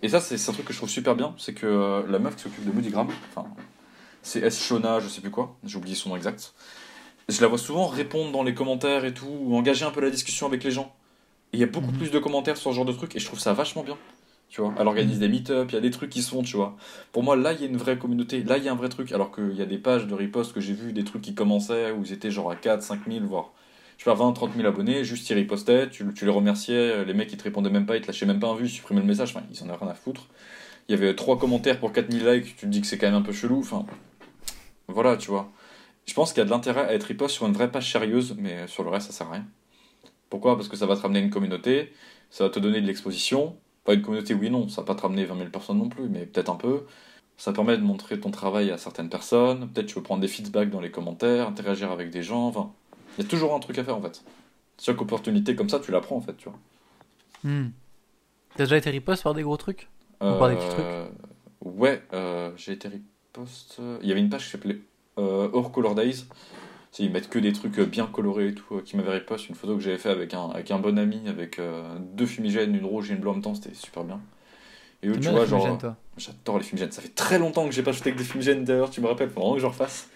Et 0.03 0.09
ça, 0.09 0.21
c'est 0.21 0.37
un 0.49 0.53
truc 0.53 0.67
que 0.67 0.73
je 0.73 0.79
trouve 0.79 0.89
super 0.91 1.17
bien, 1.17 1.35
c'est 1.39 1.55
que 1.55 1.67
euh, 1.67 2.03
la 2.09 2.19
meuf 2.21 2.37
qui 2.37 2.43
s'occupe 2.45 2.65
de 2.65 2.73
Moodigram, 2.73 3.09
enfin, 3.31 3.49
c'est 4.23 4.41
S. 4.41 4.61
Shona, 4.63 5.01
je 5.01 5.09
sais 5.09 5.21
plus 5.21 5.31
quoi, 5.31 5.57
j'ai 5.65 5.77
oublié 5.79 5.95
son 5.97 6.11
nom 6.11 6.17
exact. 6.17 6.55
Je 7.29 7.41
la 7.43 7.47
vois 7.49 7.59
souvent 7.59 7.87
répondre 7.87 8.33
dans 8.33 8.43
les 8.43 8.55
commentaires 8.55 9.05
et 9.05 9.12
tout, 9.12 9.29
ou 9.29 9.55
engager 9.57 9.85
un 9.85 9.91
peu 9.91 10.01
la 10.01 10.11
discussion 10.11 10.47
avec 10.47 10.64
les 10.64 10.70
gens. 10.70 10.95
Et 11.53 11.59
il 11.59 11.61
y 11.61 11.62
a 11.62 11.66
beaucoup 11.66 11.91
Mhm. 11.93 11.99
plus 11.99 12.11
de 12.11 12.18
commentaires 12.18 12.57
sur 12.57 12.70
ce 12.70 12.76
genre 12.76 12.85
de 12.87 12.93
trucs, 12.93 13.14
et 13.16 13.18
je 13.18 13.26
trouve 13.26 13.39
ça 13.39 13.53
vachement 13.53 13.83
bien. 13.83 13.99
Tu 14.49 14.62
vois, 14.62 14.74
elle 14.79 14.87
organise 14.87 15.18
des 15.18 15.29
meet-up, 15.29 15.66
il 15.70 15.74
y 15.74 15.79
a 15.79 15.81
des 15.83 15.91
trucs 15.91 16.09
qui 16.09 16.22
se 16.22 16.31
font, 16.31 16.43
tu 16.43 16.57
vois. 16.57 16.74
Pour 17.12 17.22
moi, 17.22 17.37
là, 17.37 17.53
il 17.53 17.61
y 17.61 17.64
a 17.64 17.66
une 17.66 17.76
vraie 17.76 17.99
communauté, 17.99 18.43
là, 18.45 18.57
il 18.57 18.64
y 18.64 18.68
a 18.68 18.72
un 18.72 18.76
vrai 18.76 18.89
truc. 18.89 19.12
Alors 19.12 19.31
qu'il 19.31 19.53
y 19.55 19.61
a 19.61 19.66
des 19.66 19.76
pages 19.76 20.07
de 20.07 20.14
repost 20.14 20.55
que 20.55 20.61
j'ai 20.61 20.72
vu, 20.72 20.95
des 20.95 21.05
trucs 21.05 21.20
qui 21.20 21.35
commençaient, 21.35 21.91
où 21.91 22.03
ils 22.03 22.12
étaient 22.14 22.31
genre 22.31 22.51
à 22.51 22.57
4, 22.57 22.83
5 22.83 23.01
000, 23.07 23.26
voire, 23.26 23.53
je 23.99 24.05
sais 24.05 24.11
pas, 24.11 24.16
20, 24.16 24.33
30 24.33 24.55
000 24.57 24.66
abonnés, 24.66 25.05
juste 25.05 25.29
ils 25.29 25.35
ripostaient, 25.35 25.91
tu, 25.91 26.07
tu 26.14 26.24
les 26.24 26.31
remerciais, 26.31 27.05
les 27.05 27.12
mecs 27.12 27.31
ils 27.31 27.37
te 27.37 27.45
répondaient 27.45 27.68
même 27.68 27.85
pas, 27.85 27.97
ils 27.97 28.01
te 28.01 28.07
lâchaient 28.07 28.24
même 28.24 28.41
pas 28.41 28.49
un 28.49 28.55
vu, 28.55 28.64
ils 28.64 28.70
supprimaient 28.70 29.03
le 29.03 29.07
message, 29.07 29.35
enfin, 29.37 29.45
ils 29.53 29.62
en 29.62 29.68
avaient 29.68 29.76
rien 29.85 29.89
à 29.91 29.95
foutre. 29.95 30.29
Il 30.89 30.93
y 30.93 30.95
avait 30.99 31.14
trois 31.14 31.39
commentaires 31.39 31.79
pour 31.79 31.93
4000 31.93 32.26
likes, 32.26 32.57
tu 32.57 32.64
te 32.64 32.66
dis 32.66 32.81
que 32.81 32.87
c'est 32.87 32.97
quand 32.97 33.07
même 33.09 33.16
un 33.16 33.22
peu 33.22 33.33
chelou, 33.33 33.59
enfin, 33.61 33.85
voilà, 34.89 35.18
tu 35.18 35.31
vois. 35.31 35.53
Je 36.09 36.15
pense 36.15 36.33
qu'il 36.33 36.39
y 36.39 36.43
a 36.43 36.47
de 36.47 36.51
l'intérêt 36.51 36.81
à 36.81 36.95
être 36.95 37.05
riposte 37.05 37.35
sur 37.35 37.47
une 37.47 37.53
vraie 37.53 37.71
page 37.71 37.93
sérieuse, 37.93 38.35
mais 38.39 38.67
sur 38.67 38.83
le 38.83 38.89
reste, 38.89 39.09
ça 39.09 39.13
sert 39.13 39.29
à 39.29 39.33
rien. 39.33 39.47
Pourquoi? 40.31 40.57
Parce 40.57 40.69
que 40.69 40.77
ça 40.77 40.87
va 40.87 40.97
te 40.97 41.03
ramener 41.03 41.21
une 41.21 41.29
communauté, 41.29 41.93
ça 42.31 42.45
va 42.45 42.51
te 42.51 42.59
donner 42.59 42.81
de 42.81 42.87
l'exposition. 42.87 43.57
Pas 43.85 43.93
une 43.93 44.01
communauté, 44.01 44.33
oui, 44.33 44.49
non, 44.49 44.69
ça 44.71 44.81
va 44.81 44.87
pas 44.87 44.95
te 44.95 45.03
ramener 45.03 45.27
20 45.27 45.37
000 45.37 45.51
personnes 45.51 45.77
non 45.77 45.91
plus, 45.91 46.09
mais 46.09 46.25
peut-être 46.25 46.49
un 46.49 46.55
peu. 46.57 46.87
Ça 47.37 47.53
permet 47.53 47.77
de 47.77 47.83
montrer 47.83 48.19
ton 48.19 48.31
travail 48.31 48.71
à 48.71 48.79
certaines 48.79 49.11
personnes. 49.11 49.69
Peut-être 49.69 49.87
tu 49.87 49.95
peux 49.97 50.03
prendre 50.03 50.23
des 50.23 50.29
feedbacks 50.29 50.71
dans 50.71 50.81
les 50.81 50.91
commentaires, 50.91 51.47
interagir 51.47 51.93
avec 51.93 52.09
des 52.11 52.23
gens. 52.23 52.47
Enfin, 52.47 52.73
il 53.19 53.25
y 53.25 53.27
a 53.27 53.29
toujours 53.29 53.55
un 53.55 53.61
truc 53.61 53.77
à 53.77 53.85
faire 53.85 53.97
en 53.97 54.03
fait. 54.03 54.25
Chaque 54.81 55.01
opportunité 55.03 55.55
comme 55.55 55.69
ça, 55.69 55.79
tu 55.79 55.91
la 55.91 56.01
prends 56.01 56.17
en 56.17 56.21
fait, 56.23 56.37
tu 56.39 56.49
vois. 56.49 56.59
Hmm. 57.45 57.69
T'as 58.57 58.65
déjà 58.65 58.79
été 58.79 58.89
riposte 58.89 59.25
par 59.25 59.35
des 59.35 59.43
gros 59.43 59.59
trucs? 59.59 59.89
Ou 60.23 60.39
par 60.39 60.49
des 60.49 60.57
petits 60.57 60.69
trucs? 60.69 60.81
Euh, 60.81 61.07
Ouais, 61.61 62.03
euh, 62.15 62.51
j'ai 62.57 62.73
été 62.73 62.89
riposte. 62.89 63.81
Il 64.03 64.09
y 64.09 64.13
avait 64.13 64.21
une 64.21 64.31
page 64.31 64.45
qui 64.45 64.51
s'appelait 64.51 64.81
Hors 65.53 65.73
Color 65.73 65.95
Days. 65.95 66.25
C'est- 66.93 67.03
Ils 67.05 67.12
mettent 67.12 67.29
que 67.29 67.39
des 67.39 67.53
trucs 67.53 67.79
bien 67.81 68.07
colorés 68.07 68.49
et 68.49 68.55
tout. 68.55 68.77
euh, 68.77 68.81
qui 68.83 68.97
m'avait 68.97 69.12
riposte 69.12 69.49
une 69.49 69.55
photo 69.55 69.75
que 69.77 69.81
j'avais 69.83 69.99
fait 69.99 70.11
avec 70.11 70.33
un, 70.35 70.49
avec 70.51 70.71
un 70.71 70.79
bon 70.79 70.99
ami, 70.99 71.21
avec 71.29 71.59
euh, 71.59 71.83
deux 72.14 72.27
fumigènes, 72.27 72.75
une 72.75 72.85
rouge 72.87 73.11
et 73.11 73.14
une 73.14 73.21
bleue 73.21 73.31
en 73.31 73.35
même 73.35 73.43
temps. 73.43 73.55
C'était 73.55 73.75
super 73.75 74.05
bien. 74.05 74.21
Et 75.03 75.09
eux, 75.09 75.12
tu 75.21 75.29
vois, 75.35 75.45
genre. 75.47 75.66
J'adore 76.16 76.59
les 76.59 76.64
fumigènes. 76.64 76.91
Ça 76.91 77.01
fait 77.03 77.14
très 77.14 77.39
longtemps 77.39 77.66
que 77.69 77.73
j'ai 77.73 77.83
pas 77.85 77.93
shooté 77.93 78.11
avec 78.11 78.19
des 78.19 78.25
fumigènes 78.25 78.64
d'ailleurs, 78.64 78.91
tu 78.91 79.01
me 79.01 79.07
rappelles, 79.07 79.29
vraiment 79.29 79.55
que 79.55 79.61
je 79.61 79.66
refasse. 79.66 80.09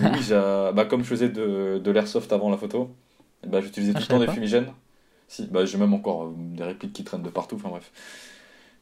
Oui, 0.00 0.20
bah, 0.30 0.84
comme 0.88 1.02
je 1.02 1.08
faisais 1.08 1.28
de, 1.28 1.78
de 1.78 1.90
l'airsoft 1.92 2.32
avant 2.32 2.50
la 2.50 2.56
photo, 2.56 2.90
bah, 3.46 3.60
j'utilisais 3.60 3.92
Ah, 3.94 3.98
tout 3.98 4.02
le 4.04 4.08
temps 4.08 4.18
des 4.18 4.26
fumigènes. 4.34 4.72
Si, 5.28 5.46
bah, 5.46 5.64
j'ai 5.64 5.78
même 5.78 5.94
encore 5.94 6.24
euh, 6.24 6.34
des 6.36 6.64
répliques 6.64 6.92
qui 6.92 7.04
traînent 7.04 7.22
de 7.22 7.30
partout, 7.30 7.56
enfin 7.56 7.68
bref. 7.68 7.92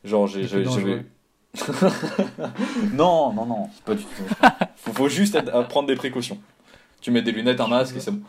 Genre, 0.05 0.27
j'ai. 0.27 0.43
J'avais- 0.81 1.05
non, 2.93 3.33
non, 3.33 3.47
non, 3.47 3.69
c'est 3.75 3.85
pas 3.85 3.95
du 3.95 4.03
tout. 4.05 4.23
faut, 4.77 4.93
faut 4.93 5.09
juste 5.09 5.35
être- 5.35 5.55
à 5.55 5.63
prendre 5.65 5.89
des 5.89 5.97
précautions. 5.97 6.39
Tu 7.01 7.11
mets 7.11 7.23
des 7.23 7.33
lunettes, 7.33 7.61
un 7.61 7.69
masque 7.69 7.97
et 7.97 8.01
c'est 8.01 8.13
bon. 8.13 8.23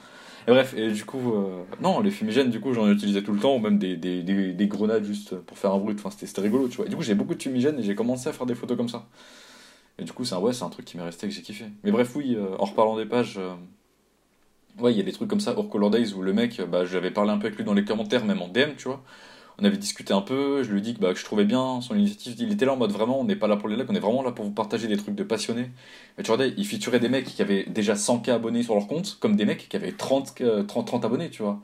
Et 0.48 0.52
bref, 0.52 0.74
et 0.78 0.92
du 0.92 1.06
coup, 1.06 1.34
euh, 1.36 1.64
non, 1.82 2.02
les 2.02 2.12
fumigènes, 2.12 2.50
du 2.50 2.60
coup, 2.62 2.74
j'en 2.74 2.90
utilisais 2.92 3.24
tout 3.24 3.34
le 3.34 3.40
temps, 3.40 3.56
ou 3.56 3.60
même 3.60 3.80
des, 3.80 3.98
des, 3.98 4.24
des, 4.24 4.54
des 4.54 4.68
grenades 4.68 5.06
juste 5.06 5.36
pour 5.38 5.58
faire 5.58 5.74
un 5.74 5.80
bruit. 5.80 5.96
Enfin, 5.98 6.10
c'était 6.18 6.42
rigolo, 6.42 6.68
tu 6.70 6.78
vois. 6.78 6.88
Et 6.88 6.90
du 6.90 6.96
coup, 6.98 7.04
j'ai 7.04 7.16
beaucoup 7.16 7.36
de 7.36 7.44
fumigènes 7.44 7.80
et 7.80 7.84
j'ai 7.84 7.96
commencé 7.96 8.30
à 8.30 8.34
faire 8.34 8.46
des 8.48 8.56
photos 8.56 8.78
comme 8.78 8.90
ça. 8.90 9.08
Et 10.00 10.04
du 10.06 10.14
coup, 10.14 10.26
c'est 10.26 10.36
un, 10.36 10.40
ouais, 10.40 10.54
un 10.64 10.70
truc 10.70 10.86
qui 10.86 10.98
m'est 10.98 11.04
resté 11.04 11.28
que 11.28 11.34
j'ai 11.34 11.42
kiffé. 11.44 11.66
Mais 11.84 11.92
bref, 11.92 12.16
oui, 12.16 12.36
euh, 12.38 12.56
en 12.60 12.66
reparlant 12.66 12.98
des 12.98 13.06
pages, 13.06 13.38
euh, 13.40 13.54
ouais, 14.80 14.92
il 14.94 14.98
y 14.98 15.02
a 15.02 15.04
des 15.04 15.12
trucs 15.12 15.30
comme 15.30 15.40
ça, 15.40 15.54
hors 15.58 15.70
Color 15.70 15.90
Days, 15.92 16.14
où 16.14 16.22
le 16.22 16.34
mec, 16.34 16.62
bah, 16.62 16.86
j'avais 16.86 17.12
parlé 17.12 17.32
un 17.32 17.38
peu 17.38 17.48
avec 17.48 17.58
lui 17.58 17.66
dans 17.66 17.74
les 17.74 17.86
commentaires, 17.86 18.26
même 18.26 18.42
en 18.42 18.48
DM, 18.48 18.76
tu 18.78 18.88
vois. 18.88 19.04
On 19.60 19.66
avait 19.66 19.78
discuté 19.78 20.14
un 20.14 20.22
peu, 20.22 20.64
je 20.64 20.72
lui 20.72 20.80
ai 20.80 20.82
dit 20.82 20.96
que, 20.96 21.00
bah, 21.00 21.14
que 21.14 21.20
je 21.20 21.26
trouvais 21.26 21.46
bien 21.46 21.80
son 21.82 21.96
initiative. 21.96 22.36
Il 22.40 22.52
était 22.52 22.66
là 22.66 22.74
en 22.74 22.78
mode 22.78 22.92
vraiment, 22.92 23.20
on 23.20 23.24
n'est 23.24 23.36
pas 23.36 23.48
là 23.48 23.56
pour 23.56 23.70
les 23.70 23.76
likes, 23.76 23.90
on 23.90 23.96
est 23.96 24.00
vraiment 24.00 24.24
là 24.24 24.32
pour 24.32 24.46
vous 24.46 24.52
partager 24.52 24.88
des 24.88 24.98
trucs 24.98 25.16
de 25.16 25.24
passionnés. 25.24 25.70
Mais 26.18 26.24
tu 26.24 26.32
regardais, 26.32 26.54
il 26.58 26.66
featurait 26.66 27.00
des 27.00 27.10
mecs 27.10 27.26
qui 27.26 27.42
avaient 27.42 27.64
déjà 27.66 27.94
100k 27.94 28.32
abonnés 28.32 28.64
sur 28.64 28.74
leur 28.74 28.88
compte, 28.88 29.18
comme 29.20 29.36
des 29.36 29.46
mecs 29.46 29.70
qui 29.70 29.76
avaient 29.76 29.92
30, 29.92 30.34
euh, 30.42 30.64
30, 30.64 30.88
30 30.88 31.06
abonnés, 31.06 31.30
tu 31.30 31.44
vois. 31.44 31.62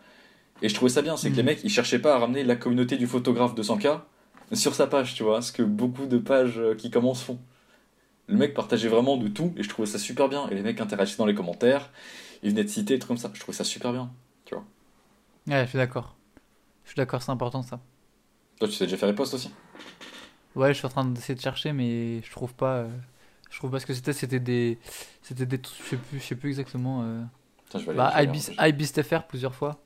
Et 0.61 0.69
je 0.69 0.75
trouvais 0.75 0.91
ça 0.91 1.01
bien, 1.01 1.17
c'est 1.17 1.31
que 1.31 1.37
les 1.37 1.43
mecs, 1.43 1.63
ils 1.63 1.69
cherchaient 1.69 1.99
pas 1.99 2.15
à 2.15 2.19
ramener 2.19 2.43
la 2.43 2.55
communauté 2.55 2.97
du 2.97 3.07
photographe 3.07 3.55
de 3.55 3.63
100k 3.63 4.01
sur 4.53 4.75
sa 4.75 4.87
page, 4.87 5.15
tu 5.15 5.23
vois, 5.23 5.41
ce 5.41 5.51
que 5.51 5.63
beaucoup 5.63 6.05
de 6.05 6.17
pages 6.17 6.59
euh, 6.59 6.75
qui 6.75 6.91
commencent 6.91 7.23
font. 7.23 7.39
Le 8.27 8.37
mec 8.37 8.53
partageait 8.53 8.89
vraiment 8.89 9.17
de 9.17 9.27
tout, 9.27 9.53
et 9.57 9.63
je 9.63 9.69
trouvais 9.69 9.87
ça 9.87 9.97
super 9.97 10.29
bien. 10.29 10.47
Et 10.49 10.55
les 10.55 10.61
mecs 10.61 10.79
interagissaient 10.81 11.17
dans 11.17 11.25
les 11.25 11.33
commentaires, 11.35 11.89
ils 12.43 12.51
venaient 12.51 12.63
de 12.63 12.69
citer, 12.69 12.93
des 12.93 12.99
trucs 12.99 13.07
comme 13.07 13.17
ça. 13.17 13.31
Je 13.33 13.39
trouvais 13.39 13.57
ça 13.57 13.63
super 13.63 13.91
bien. 13.91 14.11
Ouais, 15.47 15.63
je 15.63 15.69
suis 15.69 15.77
d'accord. 15.77 16.18
Je 16.89 16.93
suis 16.93 16.97
d'accord, 16.97 17.21
c'est 17.21 17.31
important 17.31 17.61
ça. 17.61 17.79
Toi, 18.59 18.67
tu 18.67 18.73
sais 18.73 18.85
déjà 18.85 18.97
faire 18.97 19.07
les 19.09 19.13
posts 19.13 19.35
aussi? 19.35 19.51
Ouais, 20.55 20.69
je 20.73 20.79
suis 20.79 20.87
en 20.87 20.89
train 20.89 21.05
d'essayer 21.05 21.35
de 21.35 21.39
chercher, 21.39 21.71
mais 21.71 22.19
je 22.23 22.31
trouve 22.31 22.55
pas. 22.55 22.77
euh, 22.77 22.87
Je 23.51 23.57
trouve 23.59 23.69
pas 23.69 23.79
ce 23.79 23.85
que 23.85 23.93
c'était. 23.93 24.11
C'était 24.11 24.39
des. 24.39 24.79
C'était 25.21 25.45
des. 25.45 25.61
trucs- 25.61 25.77
Je 25.83 25.89
sais 25.91 25.97
plus, 25.97 26.19
je 26.19 26.23
sais 26.23 26.35
plus 26.35 26.49
exactement. 26.49 27.03
euh, 27.03 27.21
Putain, 27.65 27.77
je 27.77 27.85
vais 27.85 27.93
Bah. 27.93 28.11
IBISTFR 28.67 29.27
plusieurs 29.27 29.53
fois. 29.53 29.83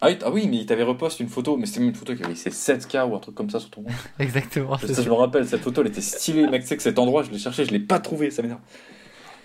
Ah, 0.00 0.08
oui, 0.08 0.18
ah 0.24 0.30
oui, 0.32 0.48
mais 0.48 0.56
il 0.56 0.66
t'avait 0.66 0.82
repost 0.82 1.20
une 1.20 1.28
photo, 1.28 1.56
mais 1.56 1.64
c'était 1.66 1.78
même 1.78 1.90
une 1.90 1.94
photo 1.94 2.16
qui 2.16 2.24
avait 2.24 2.34
ses 2.34 2.50
7K 2.50 3.06
ou 3.08 3.14
un 3.14 3.20
truc 3.20 3.36
comme 3.36 3.50
ça 3.50 3.60
sur 3.60 3.70
ton 3.70 3.84
compte. 3.84 3.92
Exactement. 4.18 4.76
Ça, 4.78 5.00
je 5.00 5.08
me 5.08 5.14
rappelle, 5.14 5.46
cette 5.46 5.62
photo, 5.62 5.80
elle 5.82 5.86
était 5.86 6.00
stylée, 6.00 6.48
mec. 6.48 6.62
Tu 6.62 6.66
sais 6.68 6.76
que 6.76 6.82
cet 6.82 6.98
endroit, 6.98 7.22
je 7.22 7.30
l'ai 7.30 7.38
cherché, 7.38 7.64
je 7.64 7.70
l'ai 7.70 7.78
pas 7.78 8.00
trouvé, 8.00 8.32
ça 8.32 8.42
m'énerve. 8.42 8.58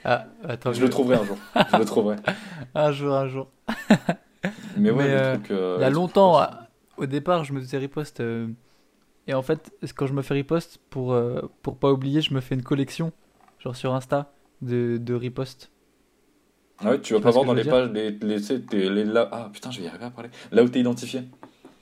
Ah, 0.04 0.26
attends, 0.48 0.74
Je 0.74 0.82
le 0.82 0.90
trouverai 0.90 1.18
un 1.18 1.26
jour. 1.26 1.38
Je 1.72 1.78
le 1.78 1.86
trouverai. 1.86 2.16
Un 2.74 2.92
jour, 2.92 3.14
un 3.14 3.28
jour. 3.28 3.48
Mais 4.78 4.90
ouais, 4.92 5.04
Mais, 5.04 5.08
le 5.10 5.14
euh, 5.20 5.34
truc. 5.38 5.52
euh, 5.52 5.76
Il 5.78 5.82
y 5.82 5.86
a 5.86 5.90
longtemps. 5.90 6.40
Au 6.98 7.06
départ, 7.06 7.44
je 7.44 7.54
me 7.54 7.60
faisais 7.62 7.78
riposte. 7.78 8.20
euh, 8.22 8.48
et 9.28 9.34
en 9.34 9.44
fait, 9.44 9.72
quand 9.96 10.08
je 10.08 10.14
me 10.14 10.22
fais 10.24 10.36
riposte, 10.36 10.80
pour, 10.90 11.14
euh, 11.14 11.42
pour 11.64 11.78
pas 11.78 11.92
oublier, 11.92 12.22
je 12.22 12.34
me 12.34 12.42
fais 12.42 12.56
une 12.56 12.64
collection, 12.64 13.14
genre 13.60 13.76
sur 13.76 13.94
Insta, 13.96 14.34
de, 14.62 14.98
de 15.02 15.14
riposte. 15.14 15.72
Ah 16.80 16.92
ouais, 16.92 17.02
tu 17.02 17.14
vas 17.14 17.20
pas 17.20 17.32
voir 17.32 17.46
dans 17.46 17.54
les 17.54 17.64
pages, 17.66 17.90
les, 17.92 18.12
les, 18.12 19.04
là. 19.04 19.28
Ah 19.32 19.50
putain, 19.52 19.72
je 19.72 19.80
vais 19.80 19.86
y 19.86 19.88
arriver 19.88 20.06
à 20.06 20.12
parler. 20.12 20.30
Là 20.52 20.64
où 20.64 20.70
t'es 20.70 20.80
identifié. 20.80 21.24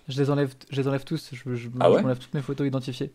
Je 0.07 0.21
les 0.21 0.29
enlève, 0.29 0.53
je 0.69 0.81
les 0.81 0.87
enlève 0.87 1.03
tous. 1.03 1.31
Je, 1.33 1.55
je, 1.55 1.69
Ah 1.79 1.89
ouais 1.89 1.97
je 1.97 2.01
m'enlève 2.03 2.19
toutes 2.19 2.33
mes 2.33 2.41
photos 2.41 2.67
identifiées. 2.67 3.11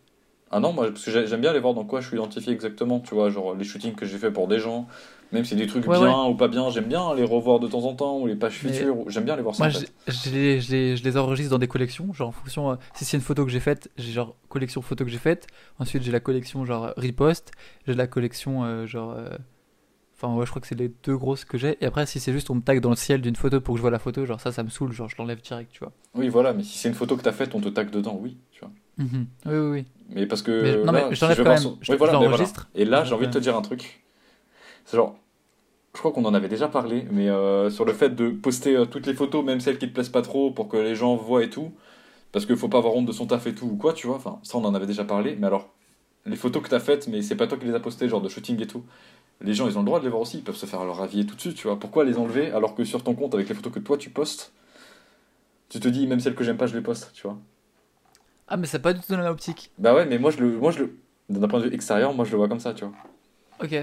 Ah 0.51 0.59
non, 0.59 0.73
moi, 0.73 0.87
parce 0.91 1.05
que 1.05 1.11
j'ai- 1.11 1.27
j'aime 1.27 1.41
bien 1.41 1.51
aller 1.51 1.59
voir 1.61 1.73
dans 1.73 1.85
quoi 1.85 2.01
je 2.01 2.07
suis 2.07 2.17
identifié 2.17 2.51
exactement, 2.51 2.99
tu 2.99 3.15
vois, 3.15 3.29
genre 3.29 3.55
les 3.55 3.63
shootings 3.63 3.95
que 3.95 4.05
j'ai 4.05 4.17
fait 4.17 4.31
pour 4.31 4.47
des 4.49 4.59
gens, 4.59 4.87
même 5.31 5.43
si 5.43 5.51
c'est 5.51 5.55
des 5.55 5.67
trucs 5.67 5.85
Ouais, 5.87 5.97
bien 5.97 6.25
ou 6.25 6.35
pas 6.35 6.47
bien, 6.47 6.69
j'aime 6.69 6.85
bien 6.85 7.13
les 7.15 7.23
revoir 7.23 7.59
de 7.59 7.67
temps 7.67 7.83
en 7.85 7.93
temps, 7.95 8.19
ou 8.19 8.27
les 8.27 8.35
pages 8.35 8.53
futures, 8.57 8.97
j'aime 9.07 9.23
bien 9.25 9.35
les 9.35 9.41
voir 9.41 9.55
ça 9.55 9.63
Moi, 9.63 9.69
en 9.69 9.71
je, 9.79 9.85
fait. 9.85 9.91
je 10.07 10.29
les, 10.31 10.61
je 10.61 10.71
les- 10.71 10.97
je 10.97 11.03
les 11.03 11.17
enregistre 11.17 11.51
dans 11.51 11.59
des 11.59 11.67
collections, 11.67 12.11
genre 12.13 12.29
en 12.29 12.31
fonction. 12.31 12.71
euh, 12.71 12.75
si 12.95 13.05
c'est 13.05 13.17
une 13.17 13.23
photo 13.23 13.45
que 13.45 13.51
j'ai 13.51 13.59
faite, 13.59 13.89
j'ai 13.97 14.11
genre 14.11 14.35
collection 14.49 14.81
photo 14.81 15.05
que 15.05 15.11
j'ai 15.11 15.17
faite. 15.17 15.47
Ensuite, 15.79 16.03
j'ai 16.03 16.11
la 16.11 16.19
collection 16.19 16.65
genre 16.65 16.93
riposte. 16.97 17.51
J'ai 17.87 17.93
la 17.93 18.07
collection 18.07 18.63
euh, 18.63 18.85
genre. 18.87 19.11
euh, 19.11 19.29
Enfin, 20.15 20.35
ouais, 20.35 20.45
je 20.45 20.51
crois 20.51 20.61
que 20.61 20.67
c'est 20.67 20.77
les 20.77 20.89
deux 21.03 21.17
grosses 21.17 21.45
que 21.45 21.57
j'ai. 21.57 21.77
Et 21.81 21.85
après, 21.85 22.05
si 22.05 22.19
c'est 22.19 22.31
juste 22.31 22.51
on 22.51 22.55
me 22.55 22.61
tag 22.61 22.79
dans 22.79 22.91
le 22.91 22.95
ciel 22.95 23.21
d'une 23.21 23.35
photo 23.35 23.59
pour 23.59 23.73
que 23.73 23.77
je 23.79 23.81
vois 23.81 23.89
la 23.89 23.97
photo, 23.97 24.23
genre 24.25 24.39
ça, 24.39 24.51
ça 24.51 24.61
me 24.61 24.69
saoule, 24.69 24.91
genre 24.91 25.09
je 25.09 25.15
l'enlève 25.17 25.41
direct, 25.41 25.71
tu 25.71 25.79
vois. 25.79 25.91
Oui, 26.13 26.29
voilà, 26.29 26.53
mais 26.53 26.61
si 26.61 26.77
c'est 26.77 26.89
une 26.89 26.93
photo 26.93 27.17
que 27.17 27.23
t'as 27.23 27.31
faite, 27.31 27.55
on 27.55 27.59
te 27.59 27.69
tag 27.69 27.89
dedans, 27.89 28.19
oui, 28.21 28.37
tu 28.51 28.59
vois. 28.59 28.69
Mhm. 28.97 29.25
Oui, 29.47 29.51
oui, 29.57 29.69
oui. 29.71 29.85
Mais 30.09 30.27
parce 30.27 30.43
que. 30.43 30.61
Mais- 30.61 30.77
non, 30.85 30.91
là, 30.91 31.07
mais 31.09 31.15
je 31.15 31.25
si 31.25 31.25
vais 31.27 31.35
quand 31.37 31.45
même. 31.45 31.57
son- 31.57 31.77
Je- 31.81 31.91
Oui, 31.91 31.97
voilà, 31.97 32.13
je 32.13 32.17
mais 32.19 32.25
voilà. 32.27 32.37
l'enregistre. 32.37 32.69
Et 32.75 32.85
là, 32.85 33.03
Je 33.03 33.09
j'ai 33.09 33.15
envie 33.15 33.25
de 33.27 33.31
te 33.31 33.39
dire 33.39 33.55
un 33.57 33.63
truc. 33.63 34.03
C'est 34.91 34.97
genre. 34.97 35.15
Je 35.93 35.99
crois 35.99 36.11
qu'on 36.11 36.25
en 36.25 36.33
avait 36.33 36.49
déjà 36.49 36.67
parlé, 36.67 37.07
mais 37.11 37.29
euh, 37.29 37.69
sur 37.69 37.85
le 37.85 37.93
fait 37.93 38.09
de 38.09 38.29
poster 38.29 38.75
euh, 38.75 38.85
toutes 38.85 39.07
les 39.07 39.13
photos, 39.13 39.41
même 39.41 39.61
celles 39.61 39.77
qui 39.77 39.87
te 39.87 39.93
plaisent 39.93 40.09
pas 40.09 40.21
trop, 40.21 40.51
pour 40.51 40.67
que 40.67 40.75
les 40.75 40.95
gens 40.95 41.15
voient 41.15 41.45
et 41.45 41.49
tout. 41.49 41.71
Parce 42.33 42.45
qu'il 42.45 42.57
faut 42.57 42.67
pas 42.67 42.79
avoir 42.79 42.93
honte 42.95 43.05
de 43.05 43.13
son 43.13 43.25
taf 43.25 43.47
et 43.47 43.55
tout, 43.55 43.67
ou 43.67 43.77
quoi, 43.77 43.93
tu 43.93 44.07
vois. 44.07 44.17
Enfin, 44.17 44.39
ça, 44.43 44.57
on 44.57 44.65
en 44.65 44.75
avait 44.75 44.87
déjà 44.87 45.05
parlé. 45.05 45.37
Mais 45.39 45.47
alors, 45.47 45.69
les 46.25 46.35
photos 46.35 46.61
que 46.61 46.67
t'as 46.67 46.81
faites, 46.81 47.07
mais 47.07 47.21
c'est 47.21 47.37
pas 47.37 47.47
toi 47.47 47.57
qui 47.57 47.67
les 47.67 47.73
as 47.73 47.79
postées, 47.79 48.09
genre 48.09 48.21
de 48.21 48.27
shooting 48.27 48.61
et 48.61 48.67
tout. 48.67 48.83
Les 49.39 49.53
gens, 49.53 49.65
ils 49.65 49.77
ont 49.77 49.81
le 49.81 49.85
droit 49.85 49.99
de 49.99 50.03
les 50.03 50.09
voir 50.09 50.21
aussi, 50.21 50.39
ils 50.39 50.43
peuvent 50.43 50.57
se 50.57 50.65
faire 50.65 50.83
leur 50.83 51.01
avis 51.01 51.25
tout 51.25 51.35
de 51.35 51.41
suite, 51.41 51.55
tu 51.55 51.67
vois. 51.67 51.79
Pourquoi 51.79 52.03
les 52.03 52.17
enlever 52.17 52.51
alors 52.51 52.75
que 52.75 52.83
sur 52.83 53.01
ton 53.01 53.15
compte, 53.15 53.33
avec 53.33 53.47
les 53.47 53.55
photos 53.55 53.71
que 53.71 53.79
toi 53.79 53.97
tu 53.97 54.09
postes, 54.09 54.51
tu 55.69 55.79
te 55.79 55.87
dis, 55.87 56.05
même 56.05 56.19
celles 56.19 56.35
que 56.35 56.43
j'aime 56.43 56.57
pas, 56.57 56.67
je 56.67 56.75
les 56.75 56.83
poste, 56.83 57.11
tu 57.13 57.23
vois. 57.23 57.37
Ah, 58.49 58.57
mais 58.57 58.67
c'est 58.67 58.79
pas 58.79 58.91
du 58.91 58.99
tout 58.99 59.07
dans 59.07 59.17
la 59.17 59.23
même 59.23 59.31
optique. 59.31 59.71
Bah 59.77 59.93
ouais, 59.93 60.05
mais 60.05 60.19
moi, 60.19 60.31
je 60.31 60.39
le, 60.39 60.57
moi, 60.57 60.71
je 60.71 60.79
le, 60.79 60.97
d'un 61.29 61.47
point 61.47 61.61
de 61.61 61.69
vue 61.69 61.73
extérieur, 61.73 62.13
moi, 62.13 62.25
je 62.25 62.31
le 62.31 62.37
vois 62.37 62.49
comme 62.49 62.59
ça, 62.59 62.73
tu 62.73 62.83
vois. 62.83 62.93
Ok. 63.63 63.73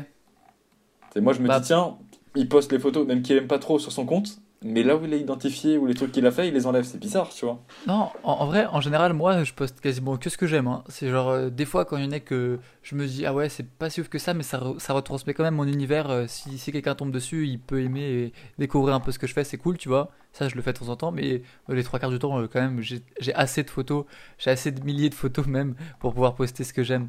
C'est 1.15 1.21
moi, 1.21 1.33
je 1.33 1.41
me 1.41 1.49
Bah- 1.49 1.61
dis, 1.61 1.67
tiens, 1.67 1.97
il 2.35 2.49
poste 2.49 2.73
les 2.73 2.79
photos, 2.79 3.07
même 3.07 3.23
qu'il 3.23 3.37
aime 3.37 3.47
pas 3.47 3.59
trop 3.59 3.79
sur 3.79 3.93
son 3.93 4.05
compte, 4.07 4.39
mais 4.63 4.83
là 4.83 4.97
où 4.97 5.05
il 5.05 5.15
est 5.15 5.21
identifié 5.21 5.79
ou 5.79 5.87
les 5.87 5.95
trucs 5.95 6.13
qu'il 6.13 6.27
a 6.27 6.31
fait, 6.31 6.49
il 6.49 6.55
les 6.55 6.67
enlève. 6.67 6.85
C'est 6.85 6.99
bizarre, 6.99 7.29
tu 7.31 7.45
vois. 7.45 7.61
Non, 7.87 8.11
en, 8.25 8.33
en 8.33 8.47
vrai, 8.47 8.67
en 8.67 8.81
général, 8.81 9.13
moi, 9.15 9.45
je 9.45 9.53
poste 9.55 9.81
quasiment 9.81 10.17
que 10.17 10.29
ce 10.29 10.37
que 10.37 10.47
j'aime. 10.47 10.67
hein. 10.67 10.83
C'est 10.89 11.09
genre, 11.11 11.29
euh, 11.29 11.49
des 11.49 11.65
fois, 11.65 11.85
quand 11.85 11.97
il 11.97 12.05
y 12.05 12.07
en 12.09 12.13
a 12.13 12.21
que 12.21 12.59
je 12.83 12.95
me 12.97 13.07
dis, 13.07 13.25
ah 13.25 13.33
ouais, 13.33 13.49
c'est 13.49 13.67
pas 13.69 13.89
si 13.89 14.01
ouf 14.01 14.09
que 14.09 14.19
ça, 14.19 14.35
mais 14.35 14.43
ça, 14.43 14.59
re- 14.59 14.79
ça 14.79 14.93
retransmet 14.93 15.33
quand 15.33 15.45
même 15.45 15.55
mon 15.55 15.65
univers. 15.67 16.11
euh, 16.11 16.27
si 16.27 16.59
si 16.59 16.73
quelqu'un 16.73 16.95
tombe 16.97 17.13
dessus, 17.13 17.47
il 17.47 17.59
peut 17.61 17.81
aimer 17.81 18.03
et 18.03 18.33
découvrir 18.59 18.95
un 18.95 19.01
peu 19.01 19.13
ce 19.13 19.19
que 19.19 19.27
je 19.27 19.33
fais, 19.33 19.45
c'est 19.45 19.59
cool, 19.59 19.79
tu 19.79 19.89
vois. 19.89 20.11
Ça, 20.33 20.49
je 20.49 20.57
le 20.57 20.63
fais 20.63 20.73
de 20.73 20.79
temps 20.79 20.89
en 20.89 20.97
temps, 20.97 21.13
mais 21.13 21.43
euh, 21.71 21.75
les 21.75 21.85
trois 21.85 21.99
quarts 21.99 22.11
du 22.11 22.19
temps, 22.19 22.37
quand 22.49 22.61
même, 22.61 22.81
j'ai 22.83 23.35
assez 23.35 23.63
de 23.63 23.71
photos, 23.71 24.05
j'ai 24.39 24.51
assez 24.51 24.71
de 24.73 24.85
milliers 24.85 25.09
de 25.09 25.15
photos 25.15 25.47
même 25.47 25.75
pour 26.01 26.13
pouvoir 26.13 26.35
poster 26.35 26.65
ce 26.65 26.73
que 26.73 26.83
j'aime. 26.83 27.09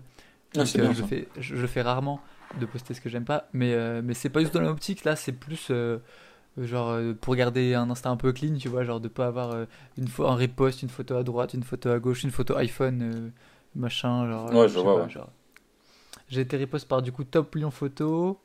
Ah, 0.58 0.66
je, 0.66 0.94
je, 1.40 1.56
je 1.56 1.68
fais 1.68 1.82
rarement 1.82 2.20
de 2.58 2.66
poster 2.66 2.94
ce 2.94 3.02
que 3.02 3.10
j'aime 3.10 3.26
pas, 3.26 3.48
mais, 3.54 3.74
euh, 3.74 4.02
mais 4.04 4.14
c'est 4.14 4.30
pas 4.30 4.40
juste 4.42 4.54
dans 4.54 4.62
l'optique, 4.62 5.04
là, 5.04 5.16
c'est 5.16 5.32
plus 5.34 5.68
euh, 5.72 6.00
genre 6.58 6.90
euh, 6.90 7.14
pour 7.14 7.36
garder 7.36 7.76
un 7.76 7.90
Insta 7.90 8.10
un 8.10 8.18
peu 8.18 8.34
clean, 8.34 8.56
tu 8.58 8.70
vois, 8.70 8.84
genre 8.84 9.00
de 9.00 9.08
pas 9.08 9.28
avoir 9.28 9.56
une 9.98 10.08
fois 10.08 10.32
un 10.32 10.36
repost, 10.36 10.82
une 10.82 10.90
photo 10.90 11.16
à 11.16 11.24
droite, 11.24 11.54
une 11.54 11.64
photo 11.64 11.90
à 11.90 12.00
gauche, 12.00 12.24
une 12.24 12.32
photo 12.32 12.56
iPhone, 12.58 13.32
machin. 13.76 14.30
Genre, 14.30 14.52
Ouais, 14.54 14.68
je 14.68 14.80
vois, 14.80 14.98
pas, 14.98 15.04
ouais. 15.04 15.10
genre. 15.10 15.30
J'ai 16.28 16.42
été 16.42 16.58
repost 16.58 16.88
par 16.88 17.02
du 17.02 17.12
coup 17.12 17.24
Top 17.24 17.56
Lyon 17.56 17.72
Photo, 17.72 18.40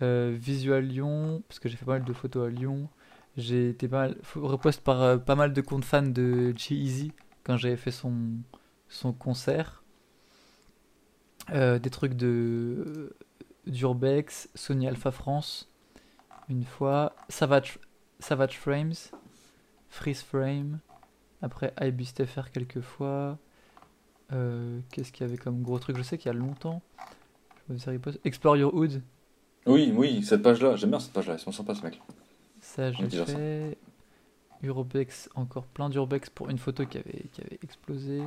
Visual 0.00 0.84
Lyon, 0.84 1.42
parce 1.48 1.58
que 1.60 1.68
j'ai 1.68 1.76
fait 1.76 1.84
pas 1.86 1.92
mal 1.92 2.04
de 2.04 2.12
photos 2.12 2.46
à 2.48 2.50
Lyon. 2.50 2.88
J'ai 3.36 3.70
été 3.70 3.88
pas 3.88 4.08
mal, 4.08 4.16
repost 4.36 4.80
par 4.82 5.20
pas 5.20 5.34
mal 5.34 5.52
de 5.52 5.60
comptes 5.60 5.84
fans 5.84 6.02
de 6.02 6.52
G-Eazy 6.56 7.12
quand 7.44 7.56
j'avais 7.56 7.76
fait 7.76 7.90
son, 7.90 8.14
son 8.88 9.12
concert. 9.12 9.82
Euh, 11.52 11.78
des 11.78 11.90
trucs 11.90 12.14
de 12.14 13.14
d'Urbex, 13.66 14.48
Sony 14.54 14.86
Alpha 14.88 15.10
France, 15.10 15.70
une 16.48 16.64
fois, 16.64 17.14
Savage, 17.28 17.78
Savage 18.18 18.58
Frames, 18.58 18.92
Freeze 19.88 20.22
Frame, 20.22 20.80
après 21.42 21.72
IBSTFR 21.80 22.50
quelques 22.52 22.80
fois. 22.80 23.38
Euh, 24.32 24.80
Qu'est-ce 24.90 25.12
qu'il 25.12 25.26
y 25.26 25.28
avait 25.28 25.38
comme 25.38 25.62
gros 25.62 25.78
truc? 25.78 25.96
Je 25.96 26.02
sais 26.02 26.18
qu'il 26.18 26.30
y 26.32 26.34
a 26.34 26.38
longtemps. 26.38 26.82
Explore 28.24 28.56
Your 28.58 28.74
Hood, 28.74 29.02
Oui, 29.66 29.92
oui, 29.96 30.22
cette 30.22 30.42
page-là, 30.42 30.76
j'aime 30.76 30.90
bien 30.90 31.00
cette 31.00 31.12
page-là, 31.14 31.34
ils 31.34 31.38
sont 31.40 31.52
sympas 31.52 31.74
ce 31.74 31.82
mec. 31.82 32.00
ça 32.60 32.92
j'ai 32.92 33.08
fait. 33.08 33.78
Urbex, 34.62 35.28
encore 35.34 35.66
plein 35.66 35.90
d'Urbex 35.90 36.30
pour 36.30 36.48
une 36.48 36.58
photo 36.58 36.86
qui 36.86 36.98
avait, 36.98 37.26
qui 37.32 37.40
avait 37.42 37.58
explosé. 37.62 38.22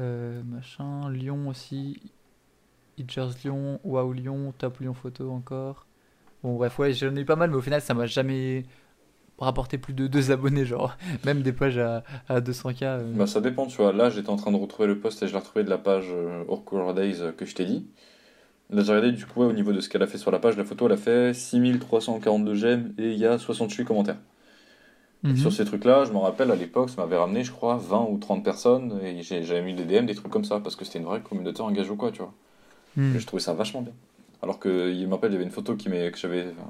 Euh, 0.00 0.42
machin, 0.44 1.10
Lyon 1.10 1.48
aussi. 1.48 2.00
Itchers 2.98 3.30
Lyon, 3.44 3.80
Wow 3.84 4.12
Lyon, 4.12 4.52
Top 4.56 4.78
Lyon 4.80 4.94
Photo 4.94 5.30
encore. 5.30 5.86
Bon, 6.42 6.56
bref, 6.56 6.78
ouais, 6.78 6.92
j'en 6.92 7.14
ai 7.16 7.20
eu 7.20 7.24
pas 7.24 7.36
mal, 7.36 7.50
mais 7.50 7.56
au 7.56 7.60
final, 7.62 7.80
ça 7.80 7.94
m'a 7.94 8.06
jamais 8.06 8.64
rapporté 9.38 9.78
plus 9.78 9.94
de 9.94 10.06
2 10.06 10.30
abonnés, 10.30 10.64
genre. 10.64 10.96
Même 11.24 11.42
des 11.42 11.52
pages 11.52 11.78
à, 11.78 12.04
à 12.28 12.40
200k. 12.40 12.84
euh. 12.84 13.12
Bah 13.14 13.26
ça 13.26 13.40
dépend, 13.40 13.66
tu 13.66 13.76
vois. 13.78 13.92
Là, 13.92 14.10
j'étais 14.10 14.30
en 14.30 14.36
train 14.36 14.52
de 14.52 14.56
retrouver 14.56 14.86
le 14.88 14.98
post 14.98 15.22
et 15.22 15.26
je 15.26 15.32
l'ai 15.32 15.38
retrouvé 15.38 15.64
de 15.64 15.70
la 15.70 15.78
page 15.78 16.06
euh, 16.10 16.92
Days 16.94 17.20
euh, 17.20 17.32
que 17.32 17.44
je 17.44 17.54
t'ai 17.54 17.64
dit. 17.64 17.86
Là, 18.70 18.82
j'ai 18.82 18.92
regardé 18.92 19.12
du 19.12 19.26
coup 19.26 19.42
au 19.42 19.52
niveau 19.52 19.72
de 19.72 19.80
ce 19.80 19.88
qu'elle 19.88 20.02
a 20.02 20.06
fait 20.06 20.18
sur 20.18 20.30
la 20.30 20.38
page. 20.38 20.56
La 20.56 20.64
photo, 20.64 20.86
elle 20.86 20.92
a 20.92 20.96
fait 20.96 21.34
6342 21.34 22.54
j'aime 22.54 22.94
et 22.98 23.12
il 23.12 23.18
y 23.18 23.26
a 23.26 23.38
68 23.38 23.84
commentaires. 23.84 24.16
Et 25.24 25.28
Mhm. 25.28 25.36
Sur 25.36 25.52
ces 25.52 25.64
trucs-là, 25.64 26.04
je 26.04 26.12
me 26.12 26.18
rappelle 26.18 26.50
à 26.50 26.54
l'époque, 26.56 26.90
ça 26.90 27.00
m'avait 27.00 27.16
ramené, 27.16 27.44
je 27.44 27.50
crois, 27.52 27.76
20 27.76 28.06
ou 28.10 28.18
30 28.18 28.44
personnes 28.44 29.00
et 29.02 29.22
j'avais 29.22 29.62
mis 29.62 29.72
des 29.74 29.84
DM, 29.84 30.04
des 30.04 30.14
trucs 30.14 30.30
comme 30.30 30.44
ça 30.44 30.60
parce 30.60 30.76
que 30.76 30.84
c'était 30.84 30.98
une 30.98 31.06
vraie 31.06 31.22
communauté 31.22 31.62
engagée 31.62 31.90
ou 31.90 31.96
quoi, 31.96 32.12
tu 32.12 32.18
vois. 32.18 32.34
Mhm. 32.96 33.16
Et 33.16 33.20
je 33.20 33.26
trouvais 33.26 33.42
ça 33.42 33.54
vachement 33.54 33.80
bien. 33.82 33.94
Alors 34.42 34.58
que, 34.58 34.92
il 34.92 35.06
me 35.08 35.12
rappelle, 35.14 35.30
il 35.30 35.34
y 35.34 35.36
avait 35.36 35.44
une 35.46 35.50
photo 35.50 35.74
qui, 35.76 35.88
m'est- 35.88 36.10
que 36.10 36.18
j'avais, 36.18 36.42
enfin, 36.50 36.68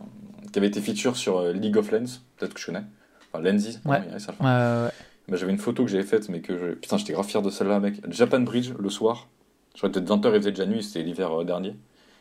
qui 0.52 0.58
avait 0.60 0.68
été 0.68 0.80
feature 0.80 1.16
sur 1.16 1.38
euh, 1.38 1.52
League 1.52 1.76
of 1.76 1.90
Legends, 1.90 2.20
peut-être 2.36 2.54
que 2.54 2.60
je 2.60 2.66
connais. 2.66 2.84
Enfin, 3.32 3.42
Lenses, 3.42 3.80
Ouais. 3.84 3.98
non, 4.08 4.18
ça, 4.20 4.32
le 4.38 4.44
Ouais, 4.46 4.90
bah, 5.28 5.36
j'avais 5.36 5.50
une 5.52 5.58
photo 5.58 5.84
que 5.84 5.90
j'avais 5.90 6.04
faite, 6.04 6.28
mais 6.28 6.40
que 6.40 6.56
je... 6.56 6.66
Putain, 6.74 6.96
j'étais 6.98 7.12
grave 7.14 7.26
fier 7.26 7.42
de 7.42 7.50
celle-là, 7.50 7.80
mec. 7.80 8.00
Japan 8.08 8.40
Bridge, 8.40 8.72
le 8.78 8.90
soir. 8.90 9.26
Je 9.72 9.78
crois 9.78 9.88
que 9.90 9.94
peut-être 9.98 10.08
20h, 10.08 10.28
il 10.34 10.38
faisait 10.38 10.50
déjà 10.52 10.66
nuit, 10.66 10.84
c'était 10.84 11.02
l'hiver 11.02 11.40
euh, 11.40 11.44
dernier. 11.44 11.70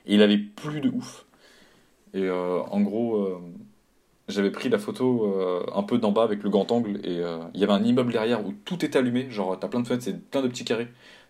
Et 0.07 0.15
il 0.15 0.21
avait 0.23 0.37
plu 0.39 0.81
de 0.81 0.89
ouf. 0.89 1.25
Et 2.15 2.23
euh, 2.23 2.59
en 2.71 2.81
gros, 2.81 3.39
j'avais 4.27 4.51
pris 4.51 4.69
la 4.69 4.79
photo 4.79 5.25
euh, 5.25 5.65
un 5.75 5.83
peu 5.83 5.97
d'en 5.97 6.11
bas 6.11 6.23
avec 6.23 6.43
le 6.43 6.49
grand 6.49 6.71
angle. 6.71 6.99
Et 7.03 7.19
euh, 7.19 7.39
il 7.53 7.59
y 7.59 7.63
avait 7.63 7.73
un 7.73 7.83
immeuble 7.83 8.11
derrière 8.11 8.45
où 8.45 8.53
tout 8.65 8.83
était 8.85 8.97
allumé. 8.97 9.29
Genre, 9.29 9.59
t'as 9.59 9.67
plein 9.67 9.81
de 9.81 9.87
fenêtres, 9.87 10.03
c'est 10.05 10.29
plein 10.29 10.41
de 10.41 10.47
petits 10.47 10.65
carrés. 10.65 10.87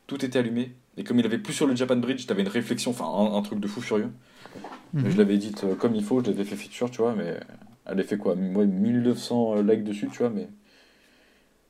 Tout 0.08 0.24
était 0.24 0.40
allumé. 0.40 0.76
Et 0.98 1.04
comme 1.04 1.20
il 1.20 1.26
avait 1.26 1.40
plus 1.40 1.54
sur 1.54 1.66
le 1.66 1.76
Japan 1.76 1.96
Bridge, 1.96 2.26
t'avais 2.28 2.44
une 2.44 2.50
réflexion, 2.50 2.92
enfin 2.92 3.06
un, 3.06 3.36
un 3.36 3.42
truc 3.42 3.60
de 3.60 3.68
fou 3.68 3.82
furieux. 3.82 4.12
Mhm. 4.94 5.10
Je 5.10 5.18
l'avais 5.18 5.38
dit 5.38 5.54
comme 5.80 5.96
il 5.96 6.04
faut, 6.04 6.24
je 6.24 6.30
l'avais 6.30 6.44
fait 6.44 6.56
feature, 6.56 6.92
tu 6.92 7.00
vois, 7.02 7.16
mais 7.16 7.40
elle 7.86 7.94
avait 7.94 8.04
fait 8.04 8.18
quoi? 8.18 8.36
Moi, 8.36 8.66
1900 8.66 9.62
likes 9.62 9.84
dessus, 9.84 10.08
tu 10.12 10.20
vois, 10.20 10.30
mais. 10.30 10.48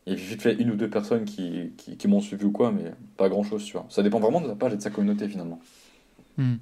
Il 0.06 0.12
y 0.12 0.16
avait 0.18 0.26
vite 0.26 0.42
fait 0.42 0.56
une 0.56 0.72
ou 0.72 0.76
deux 0.76 0.90
personnes 0.90 1.24
qui, 1.24 1.72
qui, 1.78 1.96
qui 1.96 2.08
m'ont 2.10 2.20
suivi 2.20 2.44
ou 2.44 2.52
quoi, 2.52 2.74
mais 2.74 2.92
pas 3.16 3.30
grand 3.30 3.44
chose, 3.44 3.64
tu 3.64 3.72
vois. 3.72 3.86
Ça 3.88 4.04
dépend 4.04 4.20
vraiment 4.20 4.42
de 4.42 4.50
la 4.50 4.56
page 4.56 4.74
et 4.74 4.76
de 4.76 4.82
sa 4.82 4.90
communauté 4.90 5.30
finalement. 5.30 5.62
Mhm. 6.38 6.60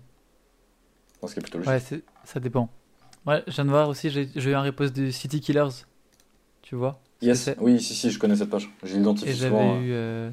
Ce 1.26 1.34
qui 1.34 1.40
est 1.40 1.42
plutôt 1.42 1.58
logique. 1.58 1.74
Ouais, 1.74 2.02
ça 2.24 2.40
dépend. 2.40 2.70
Ouais, 3.28 3.44
je 3.48 3.54
viens 3.54 3.66
de 3.66 3.70
voir 3.70 3.88
aussi, 3.90 4.10
j'ai 4.10 4.30
eu 4.36 4.54
un 4.56 4.62
repost 4.64 4.96
de 4.96 5.12
City 5.12 5.40
Killers. 5.42 5.70
Tu 6.62 6.76
vois 6.76 7.00
yes, 7.22 7.50
oui, 7.60 7.80
si, 7.82 7.94
si, 7.94 8.10
je 8.10 8.18
connais 8.20 8.36
cette 8.36 8.50
page. 8.50 8.70
J'ai 8.84 8.96
Et 8.96 9.00
identifié 9.00 9.34
j'avais 9.34 9.50
souvent. 9.50 9.76
euh, 9.76 9.82
eu 9.82 9.92
euh, 9.92 10.32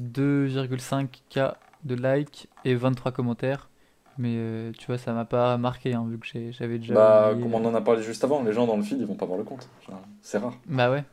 2,5k 0.00 1.54
de 1.84 1.94
likes 1.94 2.48
et 2.64 2.74
23 2.74 3.12
commentaires. 3.12 3.68
Mais 4.16 4.34
euh, 4.36 4.72
tu 4.78 4.86
vois, 4.86 4.96
ça 4.96 5.12
m'a 5.12 5.24
pas 5.24 5.56
marqué, 5.58 5.92
hein, 5.92 6.06
vu 6.08 6.18
que 6.18 6.26
j'avais 6.52 6.78
déjà. 6.78 6.94
Bah, 6.94 7.30
oublié, 7.32 7.42
comme 7.42 7.54
on 7.54 7.64
euh. 7.66 7.70
en 7.70 7.74
a 7.74 7.80
parlé 7.80 8.02
juste 8.02 8.22
avant, 8.22 8.42
les 8.42 8.52
gens 8.52 8.66
dans 8.66 8.76
le 8.76 8.82
feed, 8.82 8.98
ils 9.00 9.06
vont 9.06 9.16
pas 9.16 9.26
voir 9.26 9.38
le 9.38 9.44
compte. 9.44 9.68
C'est 10.22 10.38
rare. 10.38 10.54
Bah 10.66 10.90
ouais. 10.90 11.04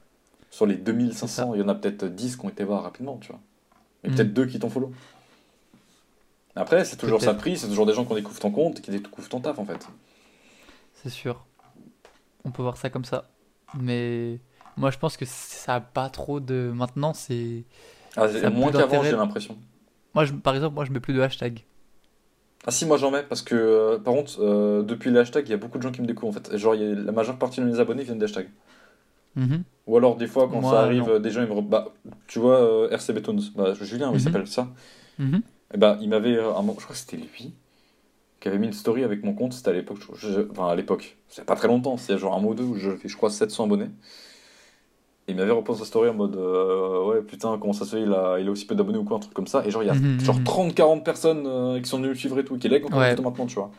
Sur 0.51 0.66
les 0.68 0.76
C'est 0.76 0.84
2500, 0.84 1.55
il 1.55 1.62
y 1.62 1.64
en 1.64 1.68
a 1.70 1.76
peut-être 1.76 2.05
10 2.05 2.36
qui 2.38 2.45
ont 2.45 2.49
été 2.49 2.64
voir 2.64 2.84
rapidement, 2.84 3.18
tu 3.20 3.30
vois. 3.30 3.39
Et 4.03 4.09
Mm. 4.09 4.16
peut-être 4.16 4.34
deux 4.34 4.45
qui 4.45 4.59
t'ont 4.59 4.70
follow. 4.70 4.91
Après, 6.55 6.86
c'est 6.86 6.97
toujours 6.97 7.22
ça 7.22 7.34
prix, 7.34 7.57
c'est 7.57 7.68
toujours 7.68 7.86
des 7.86 7.93
gens 7.93 8.05
qui 8.05 8.14
découvrent 8.14 8.39
ton 8.39 8.51
compte, 8.51 8.82
qui 8.82 8.91
découvrent 8.91 9.30
ton 9.30 9.39
taf 9.39 9.57
en 9.57 9.66
fait. 9.66 9.88
C'est 11.02 11.10
sûr. 11.10 11.45
On 12.43 12.52
peut 12.52 12.62
voir 12.62 12.78
ça 12.78 12.89
comme 12.89 13.06
ça. 13.06 13.30
Mais 13.80 14.39
moi, 14.78 14.91
je 14.91 14.97
pense 14.97 15.18
que 15.18 15.26
ça 15.26 15.76
a 15.76 15.82
pas 15.82 16.10
trop 16.10 16.39
de. 16.39 16.72
Maintenant, 16.74 17.14
c'est. 17.14 17.64
Ah, 18.18 18.28
moins 18.49 18.72
qu'avant, 18.72 19.04
j'ai 19.04 19.12
l'impression. 19.12 19.58
Moi, 20.14 20.26
je- 20.26 20.34
par 20.34 20.56
exemple, 20.56 20.76
moi, 20.76 20.86
je 20.86 20.91
mets 20.91 20.99
plus 20.99 21.14
de 21.14 21.22
hashtag. 21.22 21.64
Ah 22.68 22.70
si, 22.70 22.86
moi 22.86 22.97
j'en 22.97 23.10
mets, 23.10 23.24
parce 23.24 23.41
que 23.41 23.56
euh, 23.56 23.97
par 23.97 24.14
contre, 24.14 24.39
euh, 24.39 24.84
depuis 24.84 25.10
les 25.10 25.18
hashtags, 25.18 25.47
il 25.47 25.49
y 25.49 25.54
a 25.54 25.58
beaucoup 25.58 25.80
de 25.80 25.84
gens 25.84 25.91
qui 25.91 25.99
me 26.02 26.06
découvrent 26.06 26.28
en 26.38 26.39
fait. 26.43 26.56
Genre, 26.58 26.76
il 26.76 26.82
y 26.82 26.91
a- 26.91 26.93
la 26.95 27.12
majeure 27.12 27.39
partie 27.39 27.60
de 27.60 27.66
mes 27.66 27.80
abonnés 27.80 28.04
viennent 28.04 28.20
des 28.20 28.26
hashtags. 28.26 28.52
Mhm. 29.36 29.64
Ou 29.88 29.97
alors, 29.97 30.16
des 30.16 30.28
fois, 30.28 30.47
quand 30.47 30.62
Moi, 30.62 30.72
ça 30.72 30.82
arrive, 30.84 31.08
non. 31.08 31.18
des 31.20 31.32
gens, 31.32 31.41
ils 31.41 31.47
me. 31.47 31.56
re- 31.56 31.68
Bah, 31.68 31.91
tu 32.28 32.38
vois, 32.38 32.60
euh, 32.60 32.89
RCB 32.91 33.24
Tones, 33.24 33.41
bah, 33.56 33.74
Julien, 33.74 34.10
oui, 34.12 34.18
il 34.18 34.20
Mhm. 34.20 34.24
s'appelle 34.26 34.47
ça. 34.47 34.68
Mhm. 35.18 35.41
Et 35.74 35.78
bah, 35.78 35.97
il 36.02 36.10
m'avait. 36.10 36.36
euh, 36.38 36.52
je 36.54 36.62
crois 36.84 36.89
que 36.89 36.95
c'était 36.97 37.18
lui 37.18 37.54
qui 38.42 38.48
avait 38.50 38.58
mis 38.58 38.68
une 38.68 38.74
story 38.74 39.04
avec 39.06 39.24
mon 39.24 39.34
compte, 39.34 39.54
c'était 39.54 39.70
à 39.70 39.74
l'époque. 39.74 40.00
Enfin, 40.52 40.68
à 40.68 40.76
l'époque, 40.76 41.16
c'est 41.30 41.46
pas 41.46 41.56
très 41.56 41.68
longtemps, 41.70 41.96
c'est 41.96 42.18
genre 42.18 42.36
un 42.36 42.42
mois 42.42 42.52
ou 42.52 42.56
deux 42.56 42.64
où 42.64 42.76
je 42.76 42.92
fais, 42.98 43.08
je 43.08 43.16
crois, 43.16 43.30
700 43.30 43.64
abonnés. 43.66 43.89
Et 45.28 45.32
il 45.34 45.36
m'avait 45.38 45.52
reposé 45.52 45.80
sa 45.82 45.86
story 45.86 46.10
en 46.10 46.16
mode 46.16 46.36
euh, 46.36 47.06
Ouais, 47.06 47.22
putain, 47.22 47.58
comment 47.62 47.72
ça 47.74 47.86
se 47.86 47.96
fait, 47.96 48.02
il 48.02 48.12
a, 48.12 48.39
il 48.39 48.48
a 48.48 48.52
aussi 48.52 48.66
peu 48.66 48.74
d'abonnés 48.76 48.98
ou 48.98 49.04
quoi, 49.04 49.18
un 49.18 49.20
truc 49.20 49.34
comme 49.36 49.46
ça. 49.48 49.64
Et 49.66 49.72
genre, 49.72 49.84
il 49.84 49.88
y 49.88 49.89
a 49.89 49.94
Mhm, 49.94 50.20
genre 50.20 50.38
mhm. 50.38 50.44
30-40 50.44 51.04
personnes 51.04 51.44
euh, 51.46 51.80
qui 51.80 51.88
sont 51.88 52.00
venues 52.00 52.16
suivre 52.16 52.39
et 52.39 52.44
tout, 52.44 52.58
qui 52.58 52.68
like 52.68 52.84
encore 52.86 53.00
Ouais. 53.00 53.16
maintenant, 53.16 53.46
tu 53.46 53.56
vois. 53.56 53.70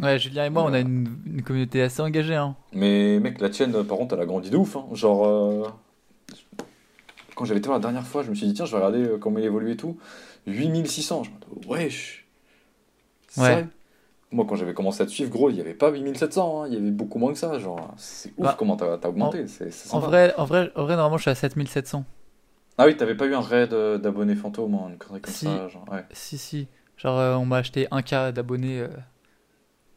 Ouais, 0.00 0.18
Julien 0.18 0.46
et 0.46 0.50
moi, 0.50 0.62
on 0.64 0.72
a 0.72 0.80
une, 0.80 1.06
une 1.26 1.42
communauté 1.42 1.82
assez 1.82 2.00
engagée. 2.00 2.34
Hein. 2.36 2.56
Mais 2.72 3.20
mec, 3.20 3.38
la 3.42 3.50
tienne, 3.50 3.84
par 3.84 3.98
contre, 3.98 4.14
elle 4.14 4.22
a 4.22 4.26
grandi 4.26 4.48
de 4.48 4.56
ouf. 4.56 4.76
hein. 4.76 4.86
Genre, 4.94 5.26
euh, 5.26 5.68
quand 7.34 7.44
j'avais 7.44 7.58
été 7.58 7.66
voir 7.66 7.78
la 7.78 7.82
dernière 7.82 8.06
fois, 8.06 8.22
je 8.22 8.30
me 8.30 8.34
suis 8.34 8.46
dit, 8.46 8.54
tiens, 8.54 8.64
je 8.64 8.70
vais 8.70 8.78
regarder 8.82 9.18
comment 9.20 9.38
il 9.38 9.44
évolue 9.44 9.72
et 9.72 9.76
tout. 9.76 9.98
8600. 10.46 11.24
Je 11.24 11.30
me 11.30 11.34
dis, 11.60 11.68
wesh. 11.68 12.26
Ouais. 13.36 13.66
Moi, 14.32 14.46
quand 14.48 14.54
j'avais 14.54 14.74
commencé 14.74 15.02
à 15.02 15.06
te 15.06 15.10
suivre, 15.10 15.30
gros, 15.30 15.50
il 15.50 15.54
n'y 15.54 15.60
avait 15.60 15.74
pas 15.74 15.90
8700. 15.90 16.62
hein. 16.62 16.66
Il 16.68 16.74
y 16.74 16.76
avait 16.76 16.90
beaucoup 16.92 17.18
moins 17.18 17.32
que 17.32 17.38
ça. 17.38 17.58
Genre, 17.58 17.92
c'est 17.96 18.30
ouf 18.36 18.44
Bah, 18.44 18.54
comment 18.58 18.76
t'as 18.76 19.08
augmenté. 19.08 19.44
En 19.90 19.98
vrai, 19.98 20.32
en, 20.36 20.44
vrai, 20.44 20.70
en 20.76 20.84
vrai, 20.84 20.94
normalement, 20.94 21.16
je 21.16 21.22
suis 21.22 21.30
à 21.30 21.34
7700. 21.34 22.04
Ah 22.78 22.86
oui, 22.86 22.96
t'avais 22.96 23.16
pas 23.16 23.26
eu 23.26 23.34
un 23.34 23.40
raid 23.40 23.72
euh, 23.72 23.98
d'abonnés 23.98 24.36
fantômes, 24.36 24.74
hein, 24.74 24.88
une 24.90 24.98
connerie 24.98 25.20
comme 25.20 25.34
Si. 25.34 25.46
ça. 25.46 25.68
Genre, 25.68 25.84
ouais. 25.90 26.04
Si, 26.12 26.38
si. 26.38 26.68
Genre, 26.96 27.18
euh, 27.18 27.34
on 27.34 27.44
m'a 27.44 27.56
acheté 27.56 27.86
1K 27.90 28.32
d'abonnés. 28.32 28.80
euh, 28.80 28.88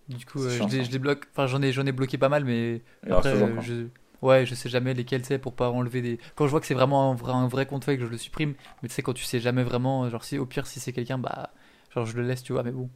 Du 0.10 0.26
coup, 0.26 0.42
euh, 0.44 0.50
je, 0.50 0.56
chiant, 0.58 0.68
les, 0.68 0.80
ça. 0.80 0.84
je 0.86 0.92
les 0.92 1.00
bloque. 1.00 1.28
Enfin, 1.32 1.48
j'en 1.48 1.62
ai, 1.62 1.72
j'en 1.72 1.86
ai 1.86 1.92
bloqué 1.92 2.18
pas 2.18 2.30
mal, 2.30 2.44
mais 2.44 2.82
en 3.10 3.14
après, 3.18 3.34
je... 3.62 3.86
Ouais, 4.22 4.46
je 4.46 4.56
sais 4.56 4.70
jamais 4.70 4.94
lesquels 4.94 5.26
c'est 5.26 5.38
pour 5.38 5.54
pas 5.54 5.70
enlever 5.70 6.02
des. 6.02 6.18
Quand 6.36 6.46
je 6.46 6.52
vois 6.52 6.62
que 6.62 6.66
c'est 6.66 6.74
vraiment 6.74 7.12
un 7.12 7.16
vrai, 7.16 7.34
un 7.34 7.48
vrai 7.48 7.66
compte 7.66 7.84
fake, 7.84 8.00
je 8.00 8.06
le 8.06 8.18
supprime. 8.18 8.54
Mais 8.82 8.88
tu 8.90 8.96
sais, 8.96 9.02
quand 9.02 9.12
tu 9.14 9.26
sais 9.26 9.42
jamais 9.42 9.64
vraiment, 9.64 10.10
genre, 10.10 10.24
si 10.24 10.38
au 10.38 10.46
pire, 10.46 10.66
si 10.66 10.80
c'est 10.80 10.94
quelqu'un, 10.94 11.18
bah. 11.18 11.52
Genre, 11.94 12.06
je 12.06 12.16
le 12.18 12.24
laisse, 12.24 12.42
tu 12.42 12.54
vois, 12.54 12.64
mais 12.64 12.72
bon. 12.72 12.90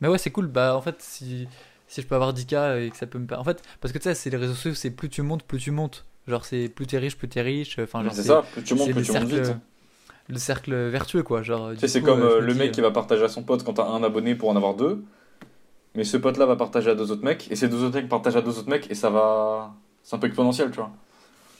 Mais 0.00 0.08
ouais, 0.08 0.18
c'est 0.18 0.30
cool. 0.30 0.46
Bah, 0.46 0.76
en 0.76 0.80
fait, 0.80 0.96
si, 1.00 1.48
si 1.86 2.02
je 2.02 2.06
peux 2.06 2.14
avoir 2.14 2.32
10K 2.32 2.86
et 2.86 2.90
que 2.90 2.96
ça 2.96 3.06
peut 3.06 3.18
me. 3.18 3.26
En 3.36 3.44
fait, 3.44 3.62
parce 3.80 3.92
que 3.92 3.98
tu 3.98 4.04
sais, 4.04 4.14
c'est 4.14 4.30
les 4.30 4.36
réseaux 4.36 4.54
sociaux, 4.54 4.74
c'est 4.74 4.90
plus 4.90 5.08
tu 5.08 5.22
montes, 5.22 5.42
plus 5.42 5.58
tu 5.58 5.70
montes. 5.70 6.04
Genre, 6.26 6.44
c'est 6.44 6.68
plus 6.68 6.86
t'es 6.86 6.98
riche, 6.98 7.16
plus 7.16 7.28
t'es 7.28 7.40
riche. 7.40 7.78
Enfin, 7.78 8.02
genre, 8.04 8.12
c'est 8.12 8.22
ça, 8.22 8.44
plus 8.52 8.62
tu 8.62 8.74
montes, 8.74 8.90
plus 8.92 9.02
tu 9.02 9.12
montes 9.12 9.28
cercle, 9.28 9.42
vite. 9.42 9.56
le 10.28 10.38
cercle 10.38 10.74
vertueux, 10.88 11.22
quoi. 11.22 11.42
Genre, 11.42 11.72
Tu 11.72 11.80
sais, 11.80 11.88
c'est 11.88 12.02
comme 12.02 12.22
euh, 12.22 12.40
le 12.40 12.54
mec 12.54 12.72
qui 12.72 12.80
va 12.80 12.90
partager 12.90 13.24
à 13.24 13.28
son 13.28 13.42
pote 13.42 13.64
quand 13.64 13.74
t'as 13.74 13.86
un 13.86 14.02
abonné 14.02 14.34
pour 14.34 14.50
en 14.50 14.56
avoir 14.56 14.74
deux. 14.74 15.02
Mais 15.94 16.04
ce 16.04 16.16
pote-là 16.16 16.46
va 16.46 16.54
partager 16.54 16.90
à 16.90 16.94
deux 16.94 17.10
autres 17.10 17.24
mecs, 17.24 17.50
et 17.50 17.56
ces 17.56 17.68
deux 17.68 17.82
autres 17.82 17.96
mecs 17.96 18.08
partagent 18.08 18.36
à 18.36 18.42
deux 18.42 18.58
autres 18.58 18.68
mecs, 18.68 18.90
et 18.90 18.94
ça 18.94 19.10
va. 19.10 19.74
C'est 20.02 20.14
un 20.14 20.18
peu 20.18 20.26
exponentiel, 20.26 20.70
tu 20.70 20.76
vois. 20.76 20.90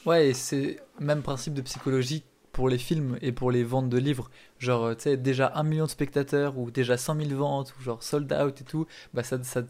Ouais, 0.05 0.29
et 0.29 0.33
c'est 0.33 0.79
même 0.99 1.21
principe 1.21 1.55
de 1.55 1.61
psychologie 1.61 2.23
pour 2.59 2.67
les 2.67 2.77
films 2.77 3.17
et 3.21 3.31
pour 3.31 3.51
les 3.51 3.63
ventes 3.63 3.87
de 3.87 3.97
livres. 3.97 4.29
Genre, 4.57 4.83
euh, 4.83 4.93
tu 4.93 5.03
sais, 5.03 5.15
déjà 5.15 5.53
un 5.55 5.63
million 5.63 5.85
de 5.85 5.89
spectateurs 5.89 6.57
ou 6.57 6.71
déjà 6.71 6.97
100 6.97 7.15
000 7.15 7.33
ventes 7.33 7.73
ou 7.79 7.81
genre 7.81 8.03
sold 8.03 8.29
out 8.33 8.59
et 8.59 8.65
tout, 8.65 8.85
bah 9.13 9.23
ça, 9.23 9.41
ça, 9.43 9.61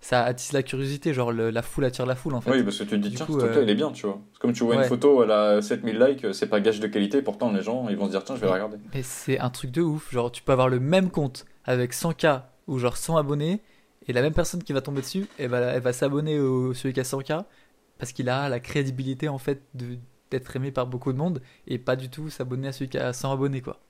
ça 0.00 0.22
attise 0.22 0.52
la 0.52 0.62
curiosité. 0.62 1.12
Genre, 1.12 1.32
le- 1.32 1.50
la 1.50 1.62
foule 1.62 1.86
attire 1.86 2.06
la 2.06 2.14
foule 2.14 2.34
en 2.36 2.40
fait. 2.40 2.52
Oui, 2.52 2.62
parce 2.62 2.78
que 2.78 2.84
tu 2.84 2.90
te 2.90 2.94
dis, 2.94 3.10
Du 3.10 3.16
tiens, 3.16 3.26
coup, 3.26 3.32
ce 3.32 3.38
truc-là, 3.38 3.62
euh, 3.62 3.66
est 3.66 3.74
bien, 3.74 3.90
tu 3.90 4.06
vois. 4.06 4.20
Comme 4.38 4.52
tu 4.52 4.62
vois 4.62 4.76
ouais. 4.76 4.82
une 4.84 4.88
photo, 4.88 5.24
elle 5.24 5.32
a 5.32 5.60
7000 5.60 5.98
likes, 5.98 6.32
c'est 6.32 6.46
pas 6.46 6.60
gage 6.60 6.78
de 6.78 6.86
qualité, 6.86 7.20
pourtant 7.20 7.50
les 7.50 7.62
gens, 7.62 7.88
ils 7.88 7.96
vont 7.96 8.06
se 8.06 8.12
dire, 8.12 8.22
tiens, 8.22 8.36
je 8.36 8.40
vais 8.42 8.46
la 8.46 8.52
regarder. 8.54 8.76
Mais 8.94 9.02
c'est 9.02 9.40
un 9.40 9.50
truc 9.50 9.72
de 9.72 9.82
ouf. 9.82 10.12
Genre, 10.12 10.30
tu 10.30 10.42
peux 10.44 10.52
avoir 10.52 10.68
le 10.68 10.78
même 10.78 11.10
compte 11.10 11.46
avec 11.64 11.92
100K 11.92 12.44
ou 12.68 12.78
genre 12.78 12.96
100 12.96 13.16
abonnés 13.16 13.60
et 14.06 14.12
la 14.12 14.22
même 14.22 14.34
personne 14.34 14.62
qui 14.62 14.72
va 14.72 14.80
tomber 14.80 15.00
dessus, 15.00 15.26
elle 15.36 15.50
va, 15.50 15.58
elle 15.60 15.82
va 15.82 15.92
s'abonner 15.92 16.38
au 16.38 16.74
celui 16.74 16.94
qui 16.94 17.00
a 17.00 17.04
100K 17.04 17.44
parce 17.98 18.12
qu'il 18.12 18.28
a 18.28 18.48
la 18.48 18.60
crédibilité 18.60 19.28
en 19.28 19.38
fait 19.38 19.62
de 19.74 19.98
d'être 20.30 20.54
aimé 20.56 20.70
par 20.72 20.86
beaucoup 20.86 21.12
de 21.12 21.18
monde 21.18 21.42
et 21.66 21.78
pas 21.78 21.96
du 21.96 22.10
tout 22.10 22.30
s'abonner 22.30 22.68
à 22.68 22.72
celui 22.72 22.88
qui 22.90 22.98
a 22.98 23.12
100 23.12 23.32
abonnés 23.32 23.62
quoi. 23.62 23.80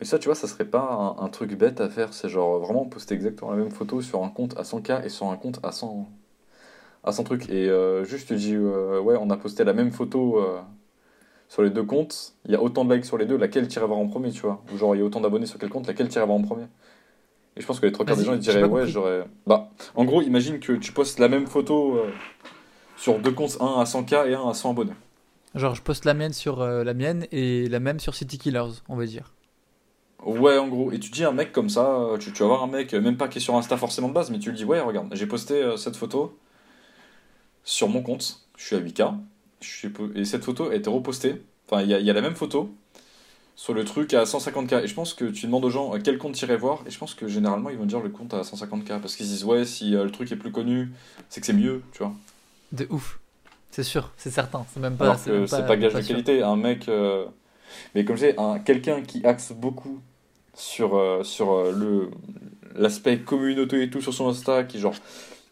Mais 0.00 0.06
ça, 0.06 0.18
tu 0.18 0.26
vois, 0.26 0.34
ça 0.34 0.46
serait 0.48 0.64
pas 0.64 0.80
un, 1.18 1.24
un 1.24 1.28
truc 1.28 1.54
bête 1.56 1.80
à 1.80 1.88
faire. 1.88 2.12
C'est 2.14 2.28
genre 2.28 2.58
vraiment 2.60 2.86
poster 2.86 3.14
exactement 3.14 3.50
la 3.50 3.56
même 3.56 3.70
photo 3.70 4.00
sur 4.02 4.22
un 4.22 4.28
compte 4.30 4.56
à 4.58 4.64
100K 4.64 5.04
et 5.04 5.08
sur 5.08 5.26
un 5.26 5.36
compte 5.36 5.60
à 5.62 5.72
100, 5.72 6.08
à 7.04 7.12
100 7.12 7.24
trucs. 7.24 7.48
Et 7.50 7.68
euh, 7.68 8.04
juste, 8.04 8.28
tu 8.28 8.36
dis, 8.36 8.54
euh, 8.54 9.00
ouais, 9.00 9.16
on 9.20 9.30
a 9.30 9.36
posté 9.36 9.64
la 9.64 9.74
même 9.74 9.92
photo 9.92 10.38
euh, 10.40 10.60
sur 11.48 11.62
les 11.62 11.70
deux 11.70 11.84
comptes. 11.84 12.34
Il 12.46 12.52
y 12.52 12.56
a 12.56 12.62
autant 12.62 12.84
de 12.84 12.94
likes 12.94 13.06
sur 13.06 13.18
les 13.18 13.26
deux. 13.26 13.36
Laquelle 13.36 13.68
t'irais 13.68 13.86
voir 13.86 13.98
en 13.98 14.08
premier, 14.08 14.30
tu 14.32 14.42
vois? 14.42 14.62
Ou 14.72 14.78
genre, 14.78 14.94
il 14.96 14.98
y 15.00 15.02
a 15.02 15.04
autant 15.04 15.20
d'abonnés 15.20 15.46
sur 15.46 15.58
quel 15.58 15.70
compte, 15.70 15.86
laquelle 15.86 16.08
t'irais 16.08 16.26
voir 16.26 16.38
en 16.38 16.42
premier? 16.42 16.66
Et 17.56 17.60
je 17.60 17.66
pense 17.66 17.80
que 17.80 17.86
les 17.86 17.92
trois 17.92 18.06
quarts 18.06 18.16
des 18.16 18.24
gens, 18.24 18.34
ils 18.34 18.38
diraient, 18.40 18.64
ouais, 18.64 18.86
j'aurais. 18.86 19.24
Bah, 19.46 19.70
en 19.96 20.04
gros, 20.04 20.22
imagine 20.22 20.60
que 20.60 20.72
tu 20.74 20.92
postes 20.92 21.18
la 21.18 21.28
même 21.28 21.46
photo 21.46 22.00
sur 22.96 23.18
deux 23.18 23.32
comptes, 23.32 23.56
un 23.60 23.80
à 23.80 23.84
100K 23.84 24.28
et 24.28 24.34
un 24.34 24.48
à 24.48 24.54
100 24.54 24.70
abonnés. 24.70 24.92
Genre, 25.54 25.74
je 25.74 25.82
poste 25.82 26.04
la 26.04 26.14
mienne 26.14 26.32
sur 26.32 26.60
euh, 26.60 26.84
la 26.84 26.94
mienne 26.94 27.26
et 27.32 27.68
la 27.68 27.80
même 27.80 28.00
sur 28.00 28.14
City 28.14 28.38
Killers, 28.38 28.82
on 28.88 28.96
va 28.96 29.06
dire. 29.06 29.32
Ouais, 30.24 30.58
en 30.58 30.68
gros. 30.68 30.90
Et 30.92 30.98
tu 30.98 31.10
dis 31.10 31.24
un 31.24 31.32
mec 31.32 31.52
comme 31.52 31.68
ça, 31.70 31.86
euh, 31.96 32.18
tu, 32.18 32.32
tu 32.32 32.42
vas 32.42 32.48
voir 32.48 32.62
un 32.62 32.66
mec, 32.66 32.92
euh, 32.94 33.00
même 33.00 33.16
pas 33.16 33.28
qui 33.28 33.38
est 33.38 33.40
sur 33.40 33.54
Insta 33.56 33.76
forcément 33.76 34.08
de 34.08 34.14
base, 34.14 34.30
mais 34.30 34.38
tu 34.38 34.50
lui 34.50 34.56
dis, 34.56 34.64
ouais, 34.64 34.80
regarde, 34.80 35.08
j'ai 35.14 35.26
posté 35.26 35.54
euh, 35.62 35.76
cette 35.76 35.96
photo 35.96 36.36
sur 37.64 37.88
mon 37.88 38.02
compte, 38.02 38.40
je 38.56 38.64
suis 38.64 38.76
à 38.76 38.80
8K, 38.80 39.14
je 39.60 39.68
suis, 39.68 39.88
po- 39.90 40.10
et 40.14 40.24
cette 40.24 40.44
photo 40.44 40.70
a 40.70 40.74
été 40.74 40.88
repostée, 40.90 41.42
enfin, 41.68 41.82
il 41.82 41.90
y 41.90 41.94
a, 41.94 42.00
il 42.00 42.06
y 42.06 42.10
a 42.10 42.12
la 42.12 42.20
même 42.20 42.34
photo 42.34 42.70
sur 43.56 43.74
le 43.74 43.84
truc 43.84 44.14
à 44.14 44.24
150K. 44.26 44.84
Et 44.84 44.86
je 44.88 44.94
pense 44.94 45.14
que 45.14 45.26
tu 45.26 45.46
demandes 45.46 45.64
aux 45.64 45.70
gens 45.70 45.92
à 45.92 46.00
quel 46.00 46.18
compte 46.18 46.34
t'irais 46.34 46.56
voir, 46.56 46.82
et 46.86 46.90
je 46.90 46.98
pense 46.98 47.14
que 47.14 47.28
généralement 47.28 47.70
ils 47.70 47.78
vont 47.78 47.86
dire 47.86 48.00
le 48.00 48.10
compte 48.10 48.34
à 48.34 48.42
150K, 48.42 49.00
parce 49.00 49.16
qu'ils 49.16 49.26
se 49.26 49.32
disent, 49.32 49.44
ouais, 49.44 49.64
si 49.64 49.94
euh, 49.96 50.04
le 50.04 50.10
truc 50.10 50.32
est 50.32 50.36
plus 50.36 50.52
connu, 50.52 50.90
c'est 51.28 51.40
que 51.40 51.46
c'est 51.46 51.52
mieux, 51.52 51.82
tu 51.92 51.98
vois. 52.00 52.12
De 52.72 52.86
ouf. 52.90 53.18
C'est 53.78 53.84
sûr, 53.84 54.10
c'est 54.16 54.32
certain. 54.32 54.66
C'est 54.74 54.80
même 54.80 54.96
pas. 54.96 55.16
C'est 55.16 55.64
pas 55.64 55.76
gage 55.76 55.94
de 55.94 56.00
qualité. 56.00 56.42
Un 56.42 56.56
mec. 56.56 56.88
euh, 56.88 57.26
Mais 57.94 58.04
comme 58.04 58.16
je 58.16 58.22
disais, 58.26 58.40
un... 58.40 58.58
quelqu'un 58.58 59.02
qui 59.02 59.24
axe 59.24 59.52
beaucoup 59.52 60.00
sur, 60.52 60.96
euh, 60.96 61.22
sur 61.22 61.52
euh, 61.52 61.70
le 61.70 62.10
l'aspect 62.74 63.20
communauté 63.20 63.84
et 63.84 63.88
tout 63.88 64.00
sur 64.00 64.12
son 64.12 64.28
Insta, 64.28 64.64
qui 64.64 64.80
genre. 64.80 64.96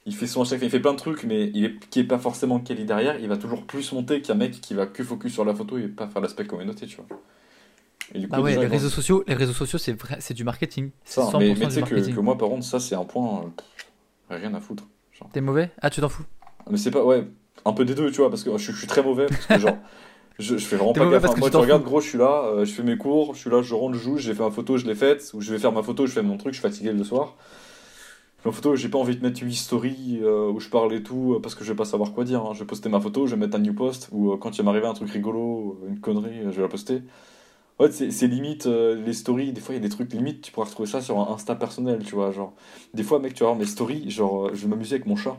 Il 0.06 0.14
fait 0.14 0.26
son 0.26 0.42
il 0.44 0.70
fait 0.70 0.80
plein 0.80 0.92
de 0.92 0.98
trucs, 0.98 1.22
mais 1.22 1.50
il 1.54 1.64
est, 1.64 1.88
qui 1.90 2.00
est 2.00 2.04
pas 2.04 2.18
forcément 2.18 2.58
quali 2.58 2.84
derrière, 2.84 3.18
il 3.20 3.28
va 3.28 3.36
toujours 3.36 3.64
plus 3.64 3.92
monter 3.92 4.22
qu'un 4.22 4.34
mec 4.34 4.60
qui 4.60 4.74
va 4.74 4.86
que 4.86 5.04
focus 5.04 5.32
sur 5.32 5.44
la 5.44 5.54
photo 5.54 5.78
et 5.78 5.86
pas 5.86 6.08
faire 6.08 6.20
l'aspect 6.22 6.46
communauté, 6.46 6.86
tu 6.86 6.96
vois. 6.96 7.06
Et 8.12 8.18
du 8.18 8.26
Bah 8.26 8.38
les 8.38 8.42
ouais, 8.42 8.56
les 8.56 8.66
réseaux 8.66 8.88
sociaux, 8.88 9.22
les 9.28 9.34
réseaux 9.34 9.52
sociaux, 9.52 9.78
c'est 9.78 9.96
c'est 10.18 10.34
du 10.34 10.42
marketing. 10.42 10.90
C'est 11.04 11.20
Ça, 11.20 11.22
100% 11.22 11.38
mais, 11.38 11.54
mais 11.54 11.66
tu 11.66 11.70
sais 11.72 11.82
que, 11.82 12.20
moi, 12.20 12.36
par 12.36 12.48
contre, 12.48 12.64
ça, 12.64 12.80
c'est 12.80 12.96
un 12.96 13.04
point. 13.04 13.52
euh, 14.30 14.36
rien 14.36 14.52
à 14.54 14.60
foutre. 14.60 14.84
T'es 15.32 15.40
mauvais? 15.40 15.70
Ah, 15.80 15.90
tu 15.90 16.00
t'en 16.00 16.08
fous. 16.08 16.24
Mais 16.70 16.76
c'est 16.76 16.90
pas, 16.90 17.04
ouais, 17.04 17.26
un 17.64 17.72
peu 17.72 17.84
des 17.84 17.94
deux, 17.94 18.10
tu 18.10 18.18
vois, 18.20 18.30
parce 18.30 18.44
que 18.44 18.56
je, 18.56 18.72
je 18.72 18.76
suis 18.78 18.86
très 18.86 19.02
mauvais, 19.02 19.30
parce 19.30 19.46
que 19.46 19.58
genre, 19.58 19.82
je, 20.38 20.56
je 20.58 20.66
fais 20.66 20.76
vraiment 20.76 20.94
pas 20.94 21.06
gaffe. 21.06 21.22
parce 21.22 21.34
hein. 21.34 21.36
Moi, 21.38 21.50
tu 21.50 21.56
regardes, 21.56 21.82
gros, 21.84 22.00
je 22.00 22.08
suis 22.08 22.18
là, 22.18 22.44
euh, 22.46 22.64
je 22.64 22.72
fais 22.72 22.82
mes 22.82 22.96
cours, 22.98 23.34
je 23.34 23.40
suis 23.40 23.50
là, 23.50 23.62
je 23.62 23.74
rentre, 23.74 23.96
je 23.96 24.02
joue, 24.02 24.18
j'ai 24.18 24.34
fait 24.34 24.42
ma 24.42 24.50
photo, 24.50 24.76
je 24.78 24.86
l'ai 24.86 24.94
faite, 24.94 25.30
ou 25.34 25.40
je 25.40 25.52
vais 25.52 25.58
faire 25.58 25.72
ma 25.72 25.82
photo, 25.82 26.06
je 26.06 26.12
fais 26.12 26.22
mon 26.22 26.36
truc, 26.36 26.54
je 26.54 26.60
suis 26.60 26.68
fatigué 26.68 26.92
le 26.92 27.04
soir. 27.04 27.36
Je 28.38 28.42
fais 28.42 28.48
ma 28.50 28.52
photo, 28.54 28.76
j'ai 28.76 28.88
pas 28.88 28.98
envie 28.98 29.16
de 29.16 29.22
mettre 29.22 29.42
une 29.42 29.50
story 29.52 30.20
euh, 30.22 30.50
où 30.50 30.60
je 30.60 30.68
parle 30.68 30.92
et 30.94 31.02
tout, 31.02 31.34
euh, 31.34 31.40
parce 31.40 31.54
que 31.54 31.64
je 31.64 31.72
vais 31.72 31.76
pas 31.76 31.84
savoir 31.84 32.12
quoi 32.12 32.24
dire. 32.24 32.42
hein. 32.42 32.52
Je 32.54 32.60
vais 32.60 32.66
poster 32.66 32.88
ma 32.88 33.00
photo, 33.00 33.26
je 33.26 33.34
vais 33.34 33.40
mettre 33.40 33.56
un 33.56 33.60
new 33.60 33.74
post, 33.74 34.08
ou 34.12 34.32
euh, 34.32 34.36
quand 34.36 34.52
il 34.56 34.58
va 34.58 34.64
m'arriver 34.64 34.86
un 34.86 34.94
truc 34.94 35.10
rigolo, 35.10 35.80
une 35.88 36.00
connerie, 36.00 36.42
je 36.44 36.50
vais 36.50 36.62
la 36.62 36.68
poster. 36.68 37.02
En 37.78 37.84
fait, 37.88 38.10
c'est 38.10 38.26
limite 38.26 38.66
les 38.66 39.12
stories. 39.12 39.52
Des 39.52 39.60
fois, 39.60 39.74
il 39.74 39.78
y 39.78 39.80
a 39.80 39.82
des 39.82 39.90
trucs 39.90 40.12
limite, 40.12 40.42
tu 40.42 40.52
pourras 40.52 40.66
retrouver 40.66 40.88
ça 40.88 41.00
sur 41.02 41.18
un 41.18 41.34
Insta 41.34 41.54
personnel, 41.56 42.02
tu 42.04 42.14
vois. 42.14 42.30
Genre, 42.32 42.54
des 42.94 43.02
fois, 43.02 43.18
mec, 43.18 43.34
tu 43.34 43.40
vas 43.44 43.50
voir 43.50 43.58
mes 43.58 43.66
stories, 43.66 44.10
genre, 44.10 44.54
je 44.54 44.62
vais 44.62 44.68
m'amuser 44.68 44.94
avec 44.96 45.06
mon 45.06 45.16
chat. 45.16 45.36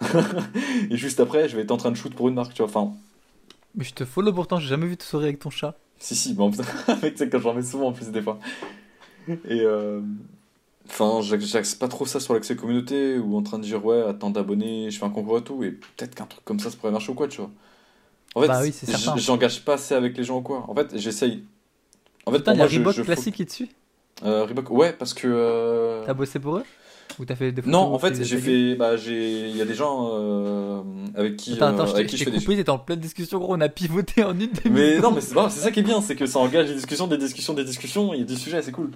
et 0.90 0.96
juste 0.96 1.20
après, 1.20 1.48
je 1.48 1.56
vais 1.56 1.62
être 1.62 1.70
en 1.70 1.76
train 1.76 1.90
de 1.90 1.96
shoot 1.96 2.14
pour 2.14 2.28
une 2.28 2.34
marque, 2.34 2.54
tu 2.54 2.62
vois. 2.62 2.68
Enfin, 2.70 2.94
Mais 3.74 3.84
je 3.84 3.94
te 3.94 4.04
follow 4.04 4.30
pourtant, 4.34 4.58
j'ai 4.60 4.68
jamais 4.68 4.86
vu 4.86 4.98
te 4.98 5.04
sourire 5.04 5.28
avec 5.28 5.38
ton 5.38 5.48
chat. 5.48 5.74
si, 5.98 6.14
si, 6.16 6.34
bon, 6.34 6.50
mec, 7.02 7.16
sais, 7.18 7.28
quand 7.28 7.40
j'en 7.40 7.54
mets 7.54 7.62
souvent 7.62 7.88
en 7.88 7.92
plus, 7.92 8.10
des 8.10 8.22
fois. 8.22 8.38
Et, 9.44 9.60
euh, 9.62 10.00
enfin, 10.88 11.20
j'ax- 11.22 11.46
j'axe 11.46 11.74
pas 11.74 11.88
trop 11.88 12.06
ça 12.06 12.20
sur 12.20 12.34
l'accès 12.34 12.56
communauté 12.56 13.18
ou 13.18 13.36
en 13.36 13.42
train 13.42 13.58
de 13.58 13.64
dire, 13.64 13.84
ouais, 13.84 14.02
attends 14.02 14.30
d'abonnés, 14.30 14.90
je 14.90 14.98
fais 14.98 15.06
un 15.06 15.10
concours 15.10 15.38
et 15.38 15.44
tout. 15.44 15.62
Et 15.64 15.72
peut-être 15.72 16.14
qu'un 16.14 16.26
truc 16.26 16.44
comme 16.44 16.60
ça, 16.60 16.70
ça 16.70 16.76
pourrait 16.78 16.92
marcher 16.92 17.12
ou 17.12 17.14
quoi, 17.14 17.28
tu 17.28 17.40
vois. 17.40 17.50
En 18.34 18.42
fait, 18.42 18.48
Bah 18.48 18.62
oui, 18.62 18.72
c'est 18.72 18.86
j'engage 19.20 19.64
pas 19.64 19.74
assez 19.74 19.94
avec 19.94 20.16
les 20.18 20.24
gens 20.24 20.38
ou 20.38 20.42
quoi. 20.42 20.64
En 20.68 20.74
fait, 20.74 20.96
j'essaye. 20.98 21.44
En 22.26 22.32
fait, 22.32 22.38
Putain, 22.38 22.52
pour 22.52 22.56
y 22.56 22.58
moi, 22.58 22.66
Reebok 22.68 22.96
je 22.96 23.02
classique 23.02 23.34
qui 23.36 23.42
est 23.42 23.46
dessus? 23.46 23.68
Euh, 24.24 24.44
Reebok, 24.44 24.70
ouais, 24.70 24.92
parce 24.92 25.14
que. 25.14 25.28
euh, 25.28 26.04
T'as 26.06 26.14
bossé 26.14 26.38
pour 26.40 26.56
eux? 26.58 26.64
Ou 27.18 27.24
t'as 27.24 27.34
fait 27.34 27.52
des 27.52 27.62
photos 27.62 27.72
Non, 27.72 27.92
en 27.94 27.98
fait 27.98 28.22
j'ai 28.22 28.38
fait. 28.38 28.74
Bah, 28.74 28.96
j'ai. 28.96 29.48
Il 29.48 29.56
y 29.56 29.62
a 29.62 29.64
des 29.64 29.74
gens 29.74 30.10
euh, 30.12 30.82
avec 31.14 31.36
qui, 31.36 31.54
Attends, 31.54 31.66
euh, 31.66 31.70
attends, 31.70 31.86
je 31.86 31.94
avec 31.94 32.10
je 32.10 32.24
t'ai 32.24 32.30
des 32.30 32.38
coupé, 32.38 32.56
t'étais 32.56 32.70
en 32.70 32.78
pleine 32.78 33.00
discussion, 33.00 33.38
gros, 33.38 33.54
on 33.54 33.60
a 33.60 33.68
pivoté 33.68 34.22
en 34.24 34.32
une 34.32 34.50
demi 34.52 34.70
Mais 34.70 34.98
non, 34.98 35.10
mais 35.10 35.20
c'est 35.20 35.34
ça 35.50 35.70
qui 35.70 35.80
est 35.80 35.82
bien, 35.82 36.00
c'est 36.00 36.16
que 36.16 36.26
ça 36.26 36.38
engage 36.38 36.68
des 36.68 36.74
discussions, 36.74 37.06
des 37.06 37.18
discussions, 37.18 37.54
des 37.54 37.64
discussions, 37.64 38.14
il 38.14 38.20
y 38.20 38.22
a 38.22 38.26
des 38.26 38.36
sujets, 38.36 38.62
c'est 38.62 38.72
cool. 38.72 38.90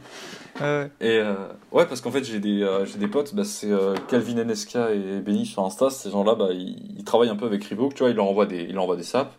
Ouais. 0.60 0.90
Et 1.00 1.18
euh, 1.18 1.34
ouais, 1.72 1.86
parce 1.86 2.00
qu'en 2.00 2.10
fait, 2.10 2.24
j'ai 2.24 2.38
des, 2.38 2.62
euh, 2.62 2.84
j'ai 2.84 2.98
des 2.98 3.08
potes, 3.08 3.34
bah, 3.34 3.44
c'est 3.44 3.70
euh, 3.70 3.94
Calvin 4.08 4.44
NSK 4.44 4.76
et 4.94 5.20
Benny 5.20 5.46
sur 5.46 5.64
Insta, 5.64 5.90
ces 5.90 6.10
gens-là, 6.10 6.34
bah, 6.34 6.48
ils, 6.52 6.98
ils 6.98 7.04
travaillent 7.04 7.30
un 7.30 7.36
peu 7.36 7.46
avec 7.46 7.64
Reebok, 7.64 7.94
tu 7.94 8.00
vois, 8.00 8.10
ils 8.10 8.16
leur 8.16 8.26
envoient 8.26 8.46
des, 8.46 8.62
ils 8.62 8.74
leur 8.74 8.84
envoient 8.84 8.96
des 8.96 9.02
saps, 9.02 9.32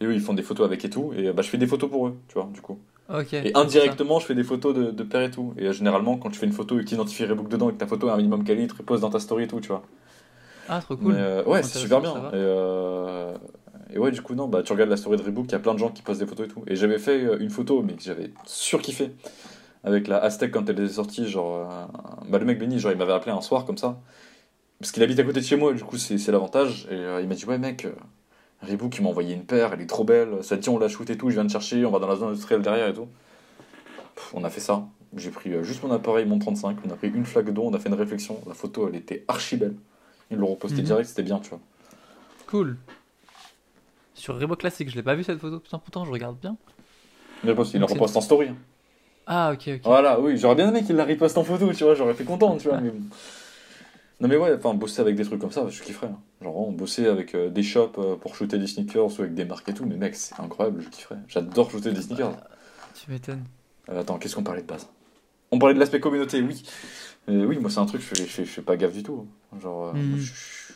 et 0.00 0.04
eux, 0.04 0.14
ils 0.14 0.20
font 0.20 0.34
des 0.34 0.42
photos 0.42 0.66
avec 0.66 0.84
et 0.84 0.90
tout, 0.90 1.12
et 1.16 1.28
euh, 1.28 1.32
bah, 1.32 1.42
je 1.42 1.48
fais 1.48 1.58
des 1.58 1.66
photos 1.66 1.90
pour 1.90 2.08
eux, 2.08 2.16
tu 2.28 2.34
vois, 2.34 2.48
du 2.52 2.60
coup. 2.60 2.78
Et 3.32 3.52
indirectement, 3.54 4.18
je 4.18 4.26
fais 4.26 4.34
des 4.34 4.44
photos 4.44 4.74
de, 4.74 4.90
de 4.90 5.02
père 5.02 5.22
et 5.22 5.30
tout. 5.30 5.54
Et 5.56 5.66
euh, 5.66 5.72
généralement, 5.72 6.18
quand 6.18 6.30
tu 6.30 6.38
fais 6.38 6.46
une 6.46 6.52
photo 6.52 6.78
et 6.78 6.84
que 6.84 6.88
tu 6.88 6.94
identifies 6.94 7.24
Reebok 7.24 7.48
dedans 7.48 7.70
et 7.70 7.72
que 7.72 7.78
ta 7.78 7.86
photo 7.86 8.08
a 8.08 8.12
un 8.12 8.16
minimum 8.16 8.44
quali, 8.44 8.66
tu 8.66 8.74
reposes 8.76 9.00
dans 9.00 9.10
ta 9.10 9.18
story 9.18 9.44
et 9.44 9.46
tout, 9.46 9.60
tu 9.60 9.68
vois. 9.68 9.82
Ah, 10.68 10.80
trop 10.82 10.96
cool. 10.96 11.14
Mais, 11.14 11.20
euh, 11.20 11.44
ouais, 11.44 11.62
c'est 11.62 11.78
super 11.78 12.02
bien. 12.02 12.14
Et, 12.14 12.34
euh, 12.34 13.34
et 13.94 13.98
ouais, 13.98 14.10
du 14.10 14.20
coup, 14.20 14.34
non, 14.34 14.46
bah, 14.46 14.62
tu 14.62 14.72
regardes 14.72 14.90
la 14.90 14.98
story 14.98 15.16
de 15.16 15.22
Reebok, 15.22 15.46
il 15.46 15.52
y 15.52 15.54
a 15.54 15.58
plein 15.58 15.72
de 15.72 15.78
gens 15.78 15.88
qui 15.88 16.02
postent 16.02 16.20
des 16.20 16.26
photos 16.26 16.46
et 16.46 16.50
tout. 16.50 16.62
Et 16.66 16.76
j'avais 16.76 16.98
fait 16.98 17.22
une 17.40 17.50
photo, 17.50 17.82
mais 17.82 17.94
que 17.94 18.02
j'avais 18.02 18.30
surkiffé, 18.44 19.12
avec 19.84 20.06
la 20.06 20.18
Aztec 20.18 20.50
quand 20.52 20.68
elle 20.68 20.78
est 20.78 20.88
sortie. 20.88 21.26
Genre, 21.26 21.66
bah, 22.28 22.38
le 22.38 22.44
mec 22.44 22.58
Benny, 22.58 22.78
genre, 22.78 22.92
il 22.92 22.98
m'avait 22.98 23.14
appelé 23.14 23.32
un 23.32 23.40
soir 23.40 23.64
comme 23.64 23.78
ça. 23.78 23.98
Parce 24.80 24.92
qu'il 24.92 25.02
habite 25.02 25.18
à 25.18 25.24
côté 25.24 25.40
de 25.40 25.44
chez 25.46 25.56
moi, 25.56 25.72
du 25.72 25.82
coup, 25.82 25.96
c'est 25.96 26.30
l'avantage. 26.30 26.86
Et 26.90 26.96
il 27.22 27.26
m'a 27.26 27.34
dit, 27.34 27.46
ouais, 27.46 27.56
mec, 27.56 27.86
Reebok, 28.62 28.96
il 28.98 29.02
m'a 29.02 29.08
envoyé 29.10 29.34
une 29.34 29.44
paire, 29.44 29.72
elle 29.72 29.80
est 29.80 29.86
trop 29.86 30.04
belle. 30.04 30.42
Ça 30.42 30.56
te 30.56 30.62
dit, 30.62 30.68
on 30.68 30.78
la 30.78 30.88
shoot 30.88 31.08
et 31.10 31.16
tout, 31.16 31.30
je 31.30 31.34
viens 31.34 31.44
de 31.44 31.50
chercher, 31.50 31.84
on 31.84 31.90
va 31.90 31.98
dans 31.98 32.08
la 32.08 32.16
zone 32.16 32.30
industrielle 32.30 32.62
derrière 32.62 32.88
et 32.88 32.92
tout. 32.94 33.08
Pff, 34.16 34.34
on 34.34 34.42
a 34.44 34.50
fait 34.50 34.60
ça. 34.60 34.84
J'ai 35.16 35.30
pris 35.30 35.52
euh, 35.54 35.62
juste 35.62 35.82
mon 35.82 35.90
appareil, 35.92 36.26
mon 36.26 36.38
35, 36.38 36.76
on 36.86 36.90
a 36.90 36.96
pris 36.96 37.08
une 37.08 37.24
flaque 37.24 37.50
d'eau, 37.50 37.62
on 37.64 37.72
a 37.74 37.78
fait 37.78 37.88
une 37.88 37.94
réflexion. 37.94 38.40
La 38.46 38.54
photo, 38.54 38.88
elle 38.88 38.96
était 38.96 39.24
archi 39.28 39.56
belle. 39.56 39.74
Ils 40.30 40.36
l'ont 40.36 40.48
reposté 40.48 40.78
Mhm. 40.78 40.84
direct, 40.84 41.08
c'était 41.08 41.22
bien, 41.22 41.38
tu 41.38 41.50
vois. 41.50 41.60
Cool. 42.46 42.76
Sur 44.14 44.38
Reebok 44.38 44.58
classique, 44.58 44.90
je 44.90 44.96
l'ai 44.96 45.02
pas 45.02 45.14
vu 45.14 45.22
cette 45.24 45.38
photo. 45.38 45.60
Putain, 45.60 45.78
pourtant, 45.78 46.04
je 46.04 46.10
regarde 46.10 46.36
bien. 46.38 46.56
Il 47.44 47.48
la 47.80 47.86
reposte 47.86 48.16
en 48.16 48.20
story. 48.20 48.50
Ah, 49.26 49.52
ok, 49.52 49.62
ok. 49.76 49.80
Voilà, 49.84 50.18
oui, 50.20 50.36
j'aurais 50.36 50.56
bien 50.56 50.68
aimé 50.68 50.82
qu'il 50.82 50.96
la 50.96 51.04
riposte 51.04 51.38
en 51.38 51.44
photo, 51.44 51.72
tu 51.72 51.84
vois, 51.84 51.94
j'aurais 51.94 52.12
été 52.14 52.24
content, 52.24 52.56
tu 52.56 52.68
vois, 52.68 52.80
mais 52.80 52.90
bon. 52.90 53.02
Non 54.20 54.26
mais 54.28 54.36
ouais, 54.36 54.52
enfin, 54.56 54.74
bosser 54.74 55.00
avec 55.00 55.14
des 55.14 55.24
trucs 55.24 55.40
comme 55.40 55.52
ça, 55.52 55.68
je 55.68 55.80
kifferais. 55.82 56.08
hein. 56.08 56.18
Genre, 56.42 56.52
vraiment, 56.52 56.72
bosser 56.72 57.06
avec 57.06 57.34
euh, 57.34 57.50
des 57.50 57.62
shops 57.62 57.98
euh, 57.98 58.16
pour 58.16 58.34
shooter 58.34 58.58
des 58.58 58.66
sneakers 58.66 59.06
ou 59.18 59.22
avec 59.22 59.34
des 59.34 59.44
marques 59.44 59.68
et 59.68 59.74
tout, 59.74 59.86
mais 59.86 59.96
mec, 59.96 60.16
c'est 60.16 60.38
incroyable, 60.40 60.80
je 60.82 60.88
kifferais. 60.88 61.18
J'adore 61.28 61.70
shooter 61.70 61.92
des 61.92 62.02
sneakers. 62.02 62.32
Tu 62.94 63.10
m'étonnes. 63.10 63.44
Euh, 63.90 64.00
attends, 64.00 64.18
qu'est-ce 64.18 64.34
qu'on 64.34 64.42
parlait 64.42 64.62
de 64.62 64.66
base? 64.66 64.88
On 65.52 65.58
parlait 65.58 65.74
de 65.74 65.78
l'aspect 65.80 66.00
communauté, 66.00 66.42
oui. 66.42 66.62
Oui, 67.28 67.58
moi 67.58 67.70
c'est 67.70 67.78
un 67.78 67.86
truc, 67.86 68.00
je 68.00 68.24
fais, 68.24 68.44
je 68.44 68.60
pas 68.60 68.76
gaffe 68.76 68.92
du 68.92 69.02
tout. 69.02 69.26
Genre, 69.60 69.94
Mhm. 69.94 70.16
je- 70.16 70.24
je- 70.24 70.72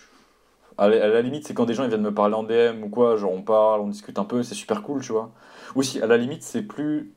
à, 0.78 0.88
la, 0.88 1.04
à 1.04 1.08
la 1.08 1.20
limite, 1.22 1.46
c'est 1.46 1.52
quand 1.54 1.64
des 1.66 1.74
gens 1.74 1.82
ils 1.84 1.88
viennent 1.88 2.00
me 2.02 2.14
parler 2.14 2.34
en 2.34 2.44
DM 2.44 2.82
ou 2.84 2.88
quoi, 2.88 3.16
genre 3.16 3.32
on 3.32 3.42
parle, 3.42 3.80
on 3.80 3.88
discute 3.88 4.18
un 4.18 4.24
peu, 4.24 4.42
c'est 4.42 4.54
super 4.54 4.82
cool, 4.82 5.02
tu 5.02 5.12
vois. 5.12 5.32
Ou 5.74 5.82
si, 5.82 6.00
à 6.00 6.06
la 6.06 6.16
limite, 6.16 6.42
c'est 6.42 6.62
plus 6.62 7.12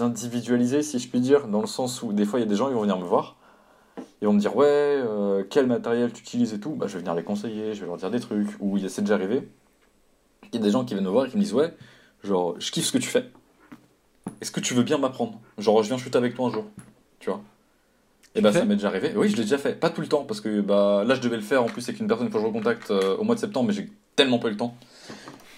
individualisé, 0.00 0.82
si 0.82 0.98
je 0.98 1.08
puis 1.08 1.20
dire, 1.20 1.48
dans 1.48 1.60
le 1.60 1.66
sens 1.66 2.02
où 2.02 2.12
des 2.12 2.24
fois 2.24 2.40
il 2.40 2.42
y 2.42 2.46
a 2.46 2.48
des 2.48 2.56
gens 2.56 2.68
qui 2.68 2.74
vont 2.74 2.80
venir 2.82 2.98
me 2.98 3.04
voir, 3.04 3.36
ils 4.20 4.26
vont 4.26 4.32
me 4.32 4.40
dire 4.40 4.56
ouais, 4.56 4.66
euh, 4.66 5.44
quel 5.48 5.66
matériel 5.66 6.12
tu 6.12 6.22
utilises 6.22 6.52
et 6.54 6.60
tout, 6.60 6.70
bah 6.70 6.86
je 6.88 6.94
vais 6.94 7.00
venir 7.00 7.14
les 7.14 7.22
conseiller, 7.22 7.74
je 7.74 7.80
vais 7.80 7.86
leur 7.86 7.96
dire 7.96 8.10
des 8.10 8.20
trucs, 8.20 8.48
ou 8.60 8.76
il 8.76 8.90
c'est 8.90 9.02
déjà 9.02 9.14
arrivé. 9.14 9.48
Il 10.52 10.58
y 10.58 10.62
a 10.62 10.64
des 10.64 10.70
gens 10.70 10.84
qui 10.84 10.94
viennent 10.94 11.04
me 11.04 11.10
voir 11.10 11.26
et 11.26 11.30
qui 11.30 11.36
me 11.36 11.42
disent 11.42 11.54
ouais, 11.54 11.74
genre 12.24 12.56
je 12.58 12.70
kiffe 12.70 12.86
ce 12.86 12.92
que 12.92 12.98
tu 12.98 13.08
fais. 13.08 13.30
Est-ce 14.40 14.50
que 14.50 14.60
tu 14.60 14.74
veux 14.74 14.82
bien 14.82 14.98
m'apprendre? 14.98 15.40
Genre 15.58 15.82
je 15.82 15.88
viens 15.88 15.98
shooter 15.98 16.18
avec 16.18 16.34
toi 16.34 16.48
un 16.48 16.52
jour, 16.52 16.64
tu 17.20 17.30
vois? 17.30 17.40
Et 18.34 18.40
bah 18.40 18.52
ça 18.52 18.64
m'est 18.64 18.76
déjà 18.76 18.88
arrivé. 18.88 19.12
Oui, 19.16 19.28
je 19.28 19.36
l'ai 19.36 19.42
déjà 19.42 19.58
fait, 19.58 19.74
pas 19.74 19.90
tout 19.90 20.00
le 20.00 20.06
temps 20.06 20.24
parce 20.24 20.40
que 20.40 20.60
bah 20.60 21.04
là 21.06 21.14
je 21.14 21.20
devais 21.20 21.36
le 21.36 21.42
faire 21.42 21.62
en 21.62 21.66
plus 21.66 21.88
avec 21.88 22.00
une 22.00 22.06
personne 22.06 22.30
que 22.30 22.38
je 22.38 22.44
recontacte 22.44 22.90
euh, 22.90 23.16
au 23.16 23.24
mois 23.24 23.34
de 23.34 23.40
septembre, 23.40 23.68
mais 23.68 23.74
j'ai 23.74 23.90
tellement 24.16 24.38
pas 24.38 24.48
eu 24.48 24.52
le 24.52 24.56
temps. 24.56 24.76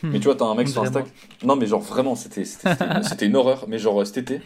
Hmm. 0.03 0.11
Mais 0.11 0.19
tu 0.19 0.25
vois, 0.25 0.35
t'as 0.35 0.47
un 0.47 0.55
mec 0.55 0.69
sur 0.69 0.83
Insta. 0.83 1.05
Non, 1.45 1.57
mais 1.57 1.67
genre 1.67 1.81
vraiment, 1.81 2.15
c'était 2.15 3.27
une 3.27 3.37
horreur. 3.37 3.67
Mais 3.69 3.79
genre 3.79 4.07
cet 4.07 4.19
été, 4.19 4.41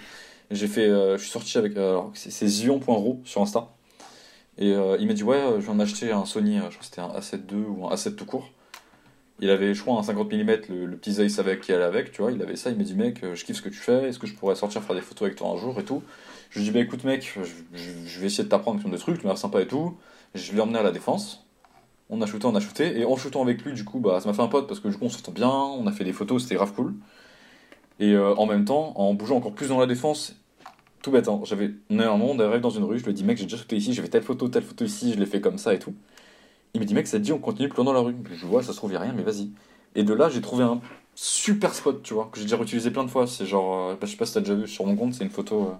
j'ai 0.50 0.66
fait, 0.66 0.88
euh, 0.88 1.16
je 1.16 1.22
suis 1.22 1.30
sorti 1.30 1.56
avec, 1.58 1.76
euh, 1.76 2.00
c'est 2.14 2.46
zion.ro 2.46 3.20
sur 3.24 3.42
Insta. 3.42 3.68
Et 4.58 4.72
euh, 4.72 4.96
il 5.00 5.06
m'a 5.06 5.14
dit 5.14 5.24
ouais, 5.24 5.36
euh, 5.36 5.60
je 5.60 5.66
viens 5.66 5.74
d'acheter 5.74 6.12
un 6.12 6.24
Sony, 6.24 6.58
euh, 6.58 6.70
je 6.70 6.76
crois 6.76 6.78
que 6.78 6.84
c'était 6.84 7.00
un 7.00 7.08
A7 7.08 7.52
II 7.52 7.64
ou 7.66 7.86
un 7.86 7.94
A7 7.94 8.14
tout 8.14 8.26
court. 8.26 8.50
Il 9.40 9.50
avait, 9.50 9.74
je 9.74 9.82
crois, 9.82 9.98
un 9.98 10.02
50 10.02 10.32
mm, 10.32 10.46
le, 10.68 10.96
petit 10.96 11.12
Zeiss 11.14 11.40
avec 11.40 11.60
qui 11.60 11.72
allait 11.72 11.82
avec, 11.82 12.12
tu 12.12 12.22
vois. 12.22 12.30
Il 12.30 12.40
avait 12.40 12.54
ça. 12.54 12.70
Il 12.70 12.76
m'a 12.76 12.84
dit 12.84 12.94
mec, 12.94 13.20
je 13.34 13.44
kiffe 13.44 13.56
ce 13.56 13.62
que 13.62 13.68
tu 13.68 13.78
fais. 13.78 14.08
Est-ce 14.08 14.18
que 14.18 14.28
je 14.28 14.34
pourrais 14.34 14.54
sortir 14.54 14.82
faire 14.82 14.94
des 14.94 15.02
photos 15.02 15.26
avec 15.26 15.36
toi 15.36 15.48
un 15.48 15.56
jour 15.56 15.78
et 15.80 15.84
tout? 15.84 16.02
Je 16.50 16.60
lui 16.60 16.66
ai 16.66 16.70
dit 16.70 16.74
bah 16.74 16.80
écoute 16.80 17.02
mec, 17.02 17.36
je, 17.72 18.20
vais 18.20 18.26
essayer 18.26 18.44
de 18.44 18.48
t'apprendre 18.48 18.80
plein 18.80 18.90
de 18.90 18.96
trucs, 18.96 19.20
tu 19.20 19.26
m'as 19.26 19.34
sympa 19.36 19.60
et 19.60 19.66
tout. 19.66 19.96
Je 20.34 20.52
l'ai 20.52 20.60
emmené 20.60 20.78
à 20.78 20.84
la 20.84 20.92
défense. 20.92 21.44
On 22.10 22.22
a 22.22 22.26
shooté, 22.26 22.46
on 22.46 22.54
a 22.54 22.60
shooté, 22.60 23.00
et 23.00 23.04
en 23.04 23.16
shootant 23.16 23.42
avec 23.42 23.62
lui, 23.64 23.72
du 23.72 23.84
coup, 23.84 23.98
bah, 23.98 24.20
ça 24.20 24.28
m'a 24.28 24.34
fait 24.34 24.42
un 24.42 24.48
pote 24.48 24.68
parce 24.68 24.78
que 24.78 24.88
du 24.88 24.96
coup, 24.96 25.06
on 25.06 25.08
s'entend 25.08 25.32
bien, 25.32 25.48
on 25.50 25.86
a 25.86 25.92
fait 25.92 26.04
des 26.04 26.12
photos, 26.12 26.42
c'était 26.42 26.54
grave 26.54 26.72
cool. 26.74 26.94
Et 27.98 28.16
en 28.16 28.46
même 28.46 28.64
temps, 28.64 28.92
en 28.96 29.14
bougeant 29.14 29.36
encore 29.36 29.54
plus 29.54 29.68
dans 29.68 29.80
la 29.80 29.86
défense, 29.86 30.36
tout 31.04 31.10
bête, 31.10 31.28
hein, 31.28 31.38
j'avais, 31.44 31.70
monde, 31.90 32.40
on 32.40 32.48
arrive 32.48 32.62
dans 32.62 32.70
une 32.70 32.84
rue, 32.84 32.98
je 32.98 33.04
lui 33.04 33.12
dis, 33.12 33.24
mec, 33.24 33.36
j'ai 33.36 33.44
déjà 33.44 33.58
sauté 33.58 33.76
ici, 33.76 33.92
j'ai 33.92 34.00
fait 34.00 34.08
telle 34.08 34.22
photo, 34.22 34.48
telle 34.48 34.62
photo 34.62 34.86
ici, 34.86 35.12
je 35.12 35.18
l'ai 35.18 35.26
fait 35.26 35.42
comme 35.42 35.58
ça 35.58 35.74
et 35.74 35.78
tout. 35.78 35.92
Il 36.72 36.80
me 36.80 36.86
dit, 36.86 36.94
mec, 36.94 37.06
ça 37.06 37.18
te 37.18 37.22
dit, 37.22 37.30
on 37.32 37.38
continue 37.38 37.68
plus 37.68 37.76
loin 37.76 37.84
dans 37.84 37.92
la 37.92 38.00
rue. 38.00 38.16
Je 38.32 38.46
vois, 38.46 38.62
ça 38.62 38.72
se 38.72 38.78
trouve, 38.78 38.90
y 38.92 38.96
a 38.96 39.00
rien, 39.00 39.12
mais 39.12 39.22
vas-y. 39.22 39.50
Et 39.94 40.02
de 40.02 40.14
là, 40.14 40.30
j'ai 40.30 40.40
trouvé 40.40 40.64
un 40.64 40.80
super 41.14 41.74
spot, 41.74 42.02
tu 42.02 42.14
vois, 42.14 42.30
que 42.32 42.38
j'ai 42.38 42.44
déjà 42.46 42.56
utilisé 42.56 42.90
plein 42.90 43.04
de 43.04 43.10
fois. 43.10 43.26
C'est 43.26 43.44
genre, 43.44 43.90
euh, 43.90 43.96
je 44.00 44.06
sais 44.06 44.16
pas 44.16 44.24
si 44.24 44.32
t'as 44.32 44.40
déjà 44.40 44.54
vu 44.54 44.66
sur 44.66 44.86
mon 44.86 44.96
compte, 44.96 45.12
c'est 45.12 45.24
une 45.24 45.30
photo, 45.30 45.64
euh, 45.64 45.74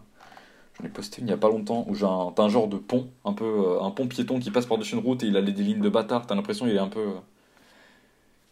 j'en 0.79 0.87
ai 0.87 0.91
posté 0.91 1.23
une 1.23 1.29
il 1.29 1.31
y 1.31 1.35
a 1.35 1.39
pas 1.39 1.49
longtemps, 1.49 1.87
où 1.89 1.95
j'ai 1.95 2.05
un, 2.05 2.33
t'as 2.37 2.43
un 2.43 2.51
genre 2.51 2.69
de 2.69 2.77
pont, 2.77 3.09
un 3.25 3.33
peu, 3.33 3.45
euh, 3.47 3.81
un 3.83 3.93
pont 3.93 4.07
piéton 4.07 4.39
qui 4.41 4.51
passe 4.51 4.67
par-dessus 4.67 4.95
une 4.95 5.01
route 5.03 5.23
et 5.23 5.27
il 5.29 5.37
a 5.39 5.43
des, 5.43 5.53
des 5.53 5.63
lignes 5.63 5.81
de 5.81 5.89
bâtard, 5.89 6.27
t'as 6.27 6.35
l'impression 6.35 6.67
il 6.67 6.77
est 6.77 6.79
un 6.79 6.89
peu, 6.89 7.01
euh, 7.01 7.21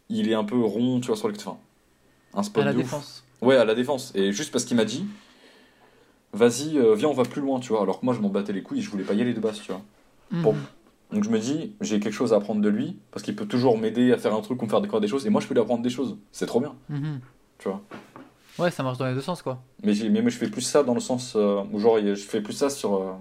il 0.09 0.29
est 0.29 0.33
un 0.33 0.43
peu 0.43 0.59
rond, 0.59 0.99
tu 0.99 1.07
vois, 1.07 1.15
sur 1.15 1.27
le, 1.27 1.35
enfin, 1.35 1.57
un 2.33 2.43
spot 2.43 2.63
À 2.63 2.65
la 2.65 2.73
de 2.73 2.77
ouf. 2.79 2.83
défense. 2.83 3.23
Ouais, 3.41 3.57
à 3.57 3.65
la 3.65 3.75
défense. 3.75 4.11
Et 4.15 4.31
juste 4.31 4.51
parce 4.51 4.65
qu'il 4.65 4.77
m'a 4.77 4.85
dit, 4.85 5.05
vas-y, 6.33 6.77
euh, 6.77 6.95
viens, 6.95 7.09
on 7.09 7.13
va 7.13 7.23
plus 7.23 7.41
loin, 7.41 7.59
tu 7.59 7.69
vois. 7.69 7.81
Alors 7.81 7.99
que 7.99 8.05
moi, 8.05 8.13
je 8.13 8.19
m'en 8.19 8.29
battais 8.29 8.53
les 8.53 8.63
couilles, 8.63 8.81
je 8.81 8.89
voulais 8.89 9.03
pas 9.03 9.13
y 9.13 9.21
aller 9.21 9.33
de 9.33 9.39
base, 9.39 9.59
tu 9.61 9.71
vois. 9.71 9.81
Bon. 10.31 10.53
Mhm. 10.53 10.61
Donc 11.11 11.23
je 11.23 11.29
me 11.29 11.37
dis, 11.39 11.75
j'ai 11.81 11.99
quelque 11.99 12.13
chose 12.13 12.33
à 12.33 12.37
apprendre 12.37 12.61
de 12.61 12.69
lui, 12.69 12.99
parce 13.11 13.23
qu'il 13.23 13.35
peut 13.35 13.45
toujours 13.45 13.77
m'aider 13.77 14.11
à 14.11 14.17
faire 14.17 14.33
un 14.33 14.41
truc 14.41 14.61
ou 14.61 14.65
me 14.65 14.69
faire 14.69 14.81
découvrir 14.81 15.01
des 15.01 15.07
choses, 15.07 15.25
et 15.27 15.29
moi, 15.29 15.41
je 15.41 15.47
peux 15.47 15.53
lui 15.53 15.61
apprendre 15.61 15.83
des 15.83 15.89
choses. 15.91 16.17
C'est 16.31 16.47
trop 16.47 16.59
bien, 16.59 16.75
Mhm. 16.89 17.19
tu 17.59 17.69
vois. 17.69 17.81
Ouais, 18.59 18.71
ça 18.71 18.83
marche 18.83 18.97
dans 18.97 19.05
les 19.07 19.13
deux 19.13 19.21
sens, 19.21 19.41
quoi. 19.41 19.61
Mais, 19.83 19.93
mais 20.09 20.21
moi, 20.21 20.29
je 20.31 20.37
fais 20.37 20.49
plus 20.49 20.61
ça 20.61 20.83
dans 20.83 20.93
le 20.93 20.99
sens 20.99 21.33
euh, 21.35 21.61
où, 21.71 21.79
genre, 21.79 21.99
je 21.99 22.15
fais 22.15 22.41
plus 22.41 22.53
ça 22.53 22.69
sur. 22.69 22.95
euh, 22.95 23.13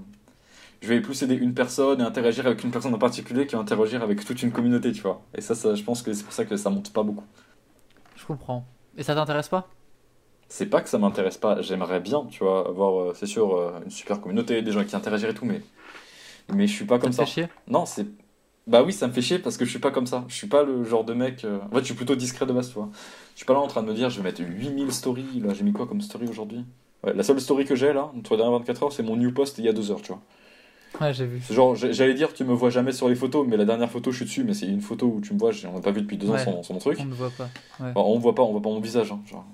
je 0.80 0.88
vais 0.88 1.00
plus 1.00 1.22
aider 1.22 1.34
une 1.36 1.54
personne 1.54 2.00
et 2.00 2.04
interagir 2.04 2.46
avec 2.46 2.64
une 2.64 2.70
personne 2.70 2.94
en 2.94 2.98
particulier 2.98 3.46
que 3.46 3.56
interagir 3.56 4.02
avec 4.02 4.24
toute 4.24 4.42
une 4.42 4.50
communauté, 4.52 4.92
tu 4.92 5.02
vois. 5.02 5.22
Et 5.34 5.40
ça, 5.40 5.54
ça 5.54 5.74
je 5.74 5.82
pense 5.84 6.02
que 6.02 6.12
c'est 6.12 6.24
pour 6.24 6.32
ça 6.32 6.44
que 6.44 6.56
ça 6.56 6.70
monte 6.70 6.92
pas 6.92 7.02
beaucoup. 7.04 7.24
Je 8.16 8.24
comprends. 8.26 8.64
Et 8.96 9.02
ça 9.02 9.14
t'intéresse 9.14 9.48
pas? 9.48 9.68
C'est 10.52 10.66
pas 10.66 10.82
que 10.82 10.88
ça 10.88 10.98
m'intéresse 10.98 11.38
pas, 11.38 11.62
j'aimerais 11.62 12.00
bien, 12.00 12.26
tu 12.30 12.44
vois, 12.44 12.68
avoir, 12.68 13.00
euh, 13.00 13.14
c'est 13.14 13.26
sûr, 13.26 13.56
euh, 13.56 13.80
une 13.84 13.90
super 13.90 14.20
communauté, 14.20 14.62
des 14.62 14.72
gens 14.72 14.84
qui 14.84 14.94
interagissent 14.96 15.30
et 15.30 15.34
tout, 15.34 15.46
mais, 15.46 15.62
mais 16.54 16.66
je 16.66 16.72
suis 16.74 16.84
pas 16.84 16.96
Ça 16.96 17.00
comme 17.00 17.10
te 17.10 17.16
ça. 17.16 17.24
fait 17.24 17.30
chier? 17.30 17.48
Non, 17.68 17.86
c'est. 17.86 18.06
Bah 18.66 18.82
oui, 18.84 18.92
ça 18.92 19.08
me 19.08 19.12
fait 19.12 19.22
chier 19.22 19.38
parce 19.40 19.56
que 19.56 19.64
je 19.64 19.70
suis 19.70 19.80
pas 19.80 19.90
comme 19.90 20.06
ça. 20.06 20.24
Je 20.28 20.34
suis 20.34 20.46
pas 20.46 20.62
le 20.64 20.84
genre 20.84 21.04
de 21.04 21.14
mec. 21.14 21.44
euh, 21.44 21.58
En 21.70 21.74
fait, 21.74 21.80
je 21.80 21.84
suis 21.86 21.94
plutôt 21.94 22.14
discret 22.14 22.46
de 22.46 22.52
base, 22.52 22.68
tu 22.68 22.74
vois. 22.74 22.90
Je 23.32 23.38
suis 23.38 23.46
pas 23.46 23.54
là 23.54 23.60
en 23.60 23.66
train 23.66 23.82
de 23.82 23.88
me 23.88 23.94
dire, 23.94 24.10
je 24.10 24.18
vais 24.18 24.22
mettre 24.24 24.42
8000 24.42 24.92
stories. 24.92 25.40
Là, 25.40 25.52
j'ai 25.54 25.64
mis 25.64 25.72
quoi 25.72 25.86
comme 25.86 26.00
story 26.00 26.28
aujourd'hui? 26.28 26.64
Ouais, 27.04 27.12
la 27.14 27.22
seule 27.24 27.40
story 27.40 27.64
que 27.64 27.74
j'ai 27.74 27.92
là, 27.92 28.12
sur 28.24 28.34
les 28.34 28.42
dernières 28.42 28.58
24 28.60 28.82
heures, 28.84 28.92
c'est 28.92 29.02
mon 29.02 29.16
new 29.16 29.32
post 29.32 29.58
il 29.58 29.64
y 29.64 29.68
a 29.68 29.72
2 29.72 29.90
heures, 29.90 30.02
tu 30.02 30.12
vois. 30.12 30.20
Ouais, 31.00 31.12
j'ai 31.12 31.26
vu. 31.26 31.40
C'est 31.42 31.54
genre, 31.54 31.74
j'allais 31.74 32.14
dire, 32.14 32.32
tu 32.32 32.44
me 32.44 32.52
vois 32.54 32.70
jamais 32.70 32.92
sur 32.92 33.08
les 33.08 33.16
photos, 33.16 33.46
mais 33.48 33.56
la 33.56 33.64
dernière 33.64 33.90
photo, 33.90 34.12
je 34.12 34.16
suis 34.18 34.24
dessus, 34.26 34.44
mais 34.44 34.54
c'est 34.54 34.66
une 34.66 34.80
photo 34.80 35.06
où 35.06 35.20
tu 35.20 35.34
me 35.34 35.38
vois, 35.38 35.50
on 35.68 35.72
n'a 35.72 35.80
pas 35.80 35.90
vu 35.90 36.02
depuis 36.02 36.16
2 36.18 36.30
ans 36.30 36.38
son, 36.38 36.62
son 36.62 36.78
truc. 36.78 36.98
On 37.00 37.04
ne 37.06 37.14
voit 37.14 37.30
pas. 37.30 37.48
Ouais. 37.80 37.90
Enfin, 37.90 38.00
on 38.06 38.18
voit 38.18 38.34
pas, 38.34 38.42
on 38.42 38.52
voit 38.52 38.62
pas 38.62 38.68
mon 38.70 38.80
visage. 38.80 39.10
hein, 39.10 39.20
genre. 39.26 39.44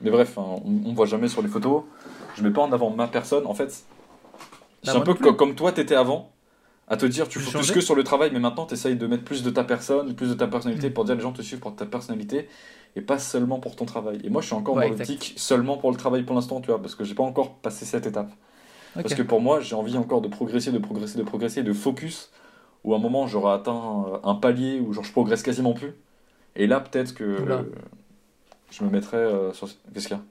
Mais 0.00 0.10
bref, 0.10 0.38
hein, 0.38 0.44
on, 0.64 0.90
on 0.90 0.92
voit 0.94 1.06
jamais 1.06 1.28
sur 1.28 1.42
les 1.42 1.48
photos. 1.48 1.84
Je 2.36 2.42
mets 2.42 2.50
pas 2.52 2.62
en 2.62 2.72
avant 2.72 2.90
ma 2.90 3.08
personne. 3.08 3.46
En 3.46 3.54
fait, 3.54 3.70
c'est 3.72 3.84
Bah, 4.84 4.98
un 4.98 5.00
peu 5.02 5.14
plus. 5.14 5.24
co- 5.24 5.34
comme 5.34 5.54
toi, 5.54 5.72
t'étais 5.72 5.94
avant, 5.94 6.32
à 6.88 6.96
te 6.96 7.06
dire, 7.06 7.28
tu 7.28 7.40
focuses 7.40 7.52
changé. 7.52 7.74
que 7.74 7.80
sur 7.80 7.94
le 7.94 8.04
travail, 8.04 8.30
mais 8.32 8.40
maintenant, 8.40 8.66
t'essayes 8.66 8.96
de 8.96 9.06
mettre 9.06 9.24
plus 9.24 9.42
de 9.42 9.50
ta 9.50 9.64
personne, 9.64 10.14
plus 10.14 10.30
de 10.30 10.34
ta 10.34 10.46
personnalité 10.48 10.90
pour 10.90 11.04
dire 11.04 11.14
les 11.16 11.22
gens 11.22 11.32
te 11.32 11.42
suivent 11.42 11.60
pour 11.60 11.74
ta 11.76 11.86
personnalité 11.86 12.48
et 12.96 13.00
pas 13.02 13.18
seulement 13.18 13.60
pour 13.60 13.76
ton 13.76 13.84
travail. 13.86 14.20
Et 14.24 14.30
moi, 14.30 14.42
je 14.42 14.46
suis 14.48 14.56
encore 14.56 14.76
Ouais, 14.76 14.82
dans 14.82 14.90
l'optique 14.90 15.34
seulement 15.36 15.78
pour 15.78 15.90
le 15.90 15.96
travail 15.96 16.24
pour 16.24 16.34
l'instant, 16.36 16.60
tu 16.60 16.68
vois, 16.68 16.80
parce 16.80 16.94
que 16.94 17.04
j'ai 17.04 17.14
pas 17.14 17.24
encore 17.24 17.56
passé 17.56 17.84
cette 17.84 18.06
étape. 18.06 18.30
Parce 19.02 19.14
que 19.14 19.22
pour 19.22 19.40
moi, 19.40 19.60
j'ai 19.60 19.74
envie 19.76 19.96
encore 19.98 20.20
de 20.22 20.28
progresser, 20.28 20.72
de 20.72 20.78
progresser, 20.78 21.18
de 21.18 21.24
progresser, 21.24 21.62
de 21.62 21.72
focus, 21.72 22.30
où 22.84 22.94
à 22.94 22.98
un 22.98 23.00
moment, 23.00 23.26
j'aurai 23.26 23.54
atteint 23.54 24.06
euh, 24.08 24.18
un 24.24 24.34
palier 24.36 24.80
où 24.80 24.92
genre, 24.92 25.04
je 25.04 25.12
progresse 25.12 25.42
quasiment 25.42 25.74
plus. 25.74 25.94
Et 26.56 26.66
là, 26.66 26.80
peut-être 26.80 27.14
que 27.14 27.24
Oula. 27.42 27.64
Je 28.78 28.84
me 28.84 28.90
mettrai 28.90 29.16
euh, 29.16 29.52
sur... 29.52 29.68
Qu'est-ce 29.92 30.08
qu'il 30.08 30.16
y 30.16 30.20
a? 30.20 30.22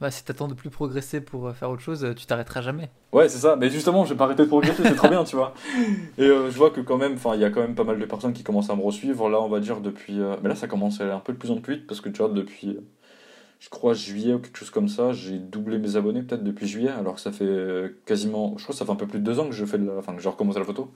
Bah, 0.00 0.10
si 0.10 0.24
t'attends 0.24 0.48
de 0.48 0.54
plus 0.54 0.68
progresser 0.70 1.20
pour 1.20 1.46
euh, 1.46 1.52
faire 1.52 1.70
autre 1.70 1.80
chose, 1.82 2.04
euh, 2.04 2.12
tu 2.12 2.26
t'arrêteras 2.26 2.60
jamais. 2.60 2.90
Ouais, 3.12 3.28
c'est 3.28 3.38
ça. 3.38 3.54
Mais 3.56 3.70
justement, 3.70 4.04
je 4.04 4.10
vais 4.14 4.16
pas 4.16 4.24
arrêter 4.24 4.42
de 4.42 4.48
progresser, 4.48 4.82
c'est 4.82 4.96
trop 4.96 5.08
bien, 5.08 5.22
tu 5.22 5.36
vois. 5.36 5.54
Et 6.18 6.24
euh, 6.24 6.50
je 6.50 6.56
vois 6.58 6.70
que 6.70 6.80
quand 6.80 6.96
même, 6.96 7.14
enfin, 7.14 7.34
il 7.36 7.40
y 7.40 7.44
a 7.44 7.50
quand 7.50 7.60
même 7.60 7.76
pas 7.76 7.84
mal 7.84 7.98
de 8.00 8.04
personnes 8.04 8.32
qui 8.32 8.42
commencent 8.42 8.70
à 8.70 8.74
me 8.74 8.82
resuivre. 8.82 9.28
Là, 9.28 9.40
on 9.40 9.48
va 9.48 9.60
dire 9.60 9.80
depuis... 9.80 10.20
euh, 10.20 10.34
Mais 10.42 10.48
là, 10.48 10.56
ça 10.56 10.66
commence 10.66 11.00
à 11.00 11.04
aller 11.04 11.12
un 11.12 11.20
peu 11.20 11.32
de 11.32 11.38
plus 11.38 11.50
en 11.52 11.60
plus 11.60 11.76
vite, 11.76 11.86
parce 11.86 12.00
que 12.00 12.08
tu 12.08 12.18
vois, 12.18 12.28
depuis... 12.28 12.78
Je 13.60 13.68
crois 13.68 13.94
juillet 13.94 14.34
ou 14.34 14.40
quelque 14.40 14.58
chose 14.58 14.70
comme 14.70 14.88
ça, 14.88 15.12
j'ai 15.12 15.38
doublé 15.38 15.78
mes 15.78 15.94
abonnés 15.94 16.22
peut-être 16.22 16.42
depuis 16.42 16.66
juillet, 16.66 16.90
alors 16.90 17.14
que 17.14 17.20
ça 17.20 17.30
fait 17.30 17.94
quasiment, 18.06 18.54
je 18.58 18.64
crois 18.64 18.72
que 18.72 18.78
ça 18.80 18.84
fait 18.84 18.90
un 18.90 18.96
peu 18.96 19.06
plus 19.06 19.20
de 19.20 19.24
deux 19.24 19.38
ans 19.38 19.46
que 19.46 19.52
je 19.54 19.64
fais 19.64 19.78
de 19.78 19.86
la, 19.86 19.98
enfin 19.98 20.14
que 20.16 20.20
j'ai 20.20 20.28
recommencé 20.28 20.58
la 20.58 20.64
photo. 20.64 20.90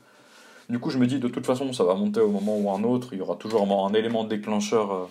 Du 0.69 0.81
coup, 0.81 0.91
je 0.91 0.99
me 0.99 1.07
dis 1.07 1.21
de 1.21 1.29
toute 1.29 1.47
façon, 1.47 1.73
ça 1.73 1.85
va 1.85 1.95
monter 1.95 2.19
au 2.19 2.29
moment 2.29 2.59
ou 2.59 2.69
un 2.73 2.83
autre, 2.83 3.11
il 3.13 3.19
y 3.21 3.23
aura 3.23 3.37
toujours 3.37 3.63
un, 3.63 3.89
un 3.89 3.95
élément 3.95 4.25
déclencheur, 4.25 4.93
euh, 4.93 5.05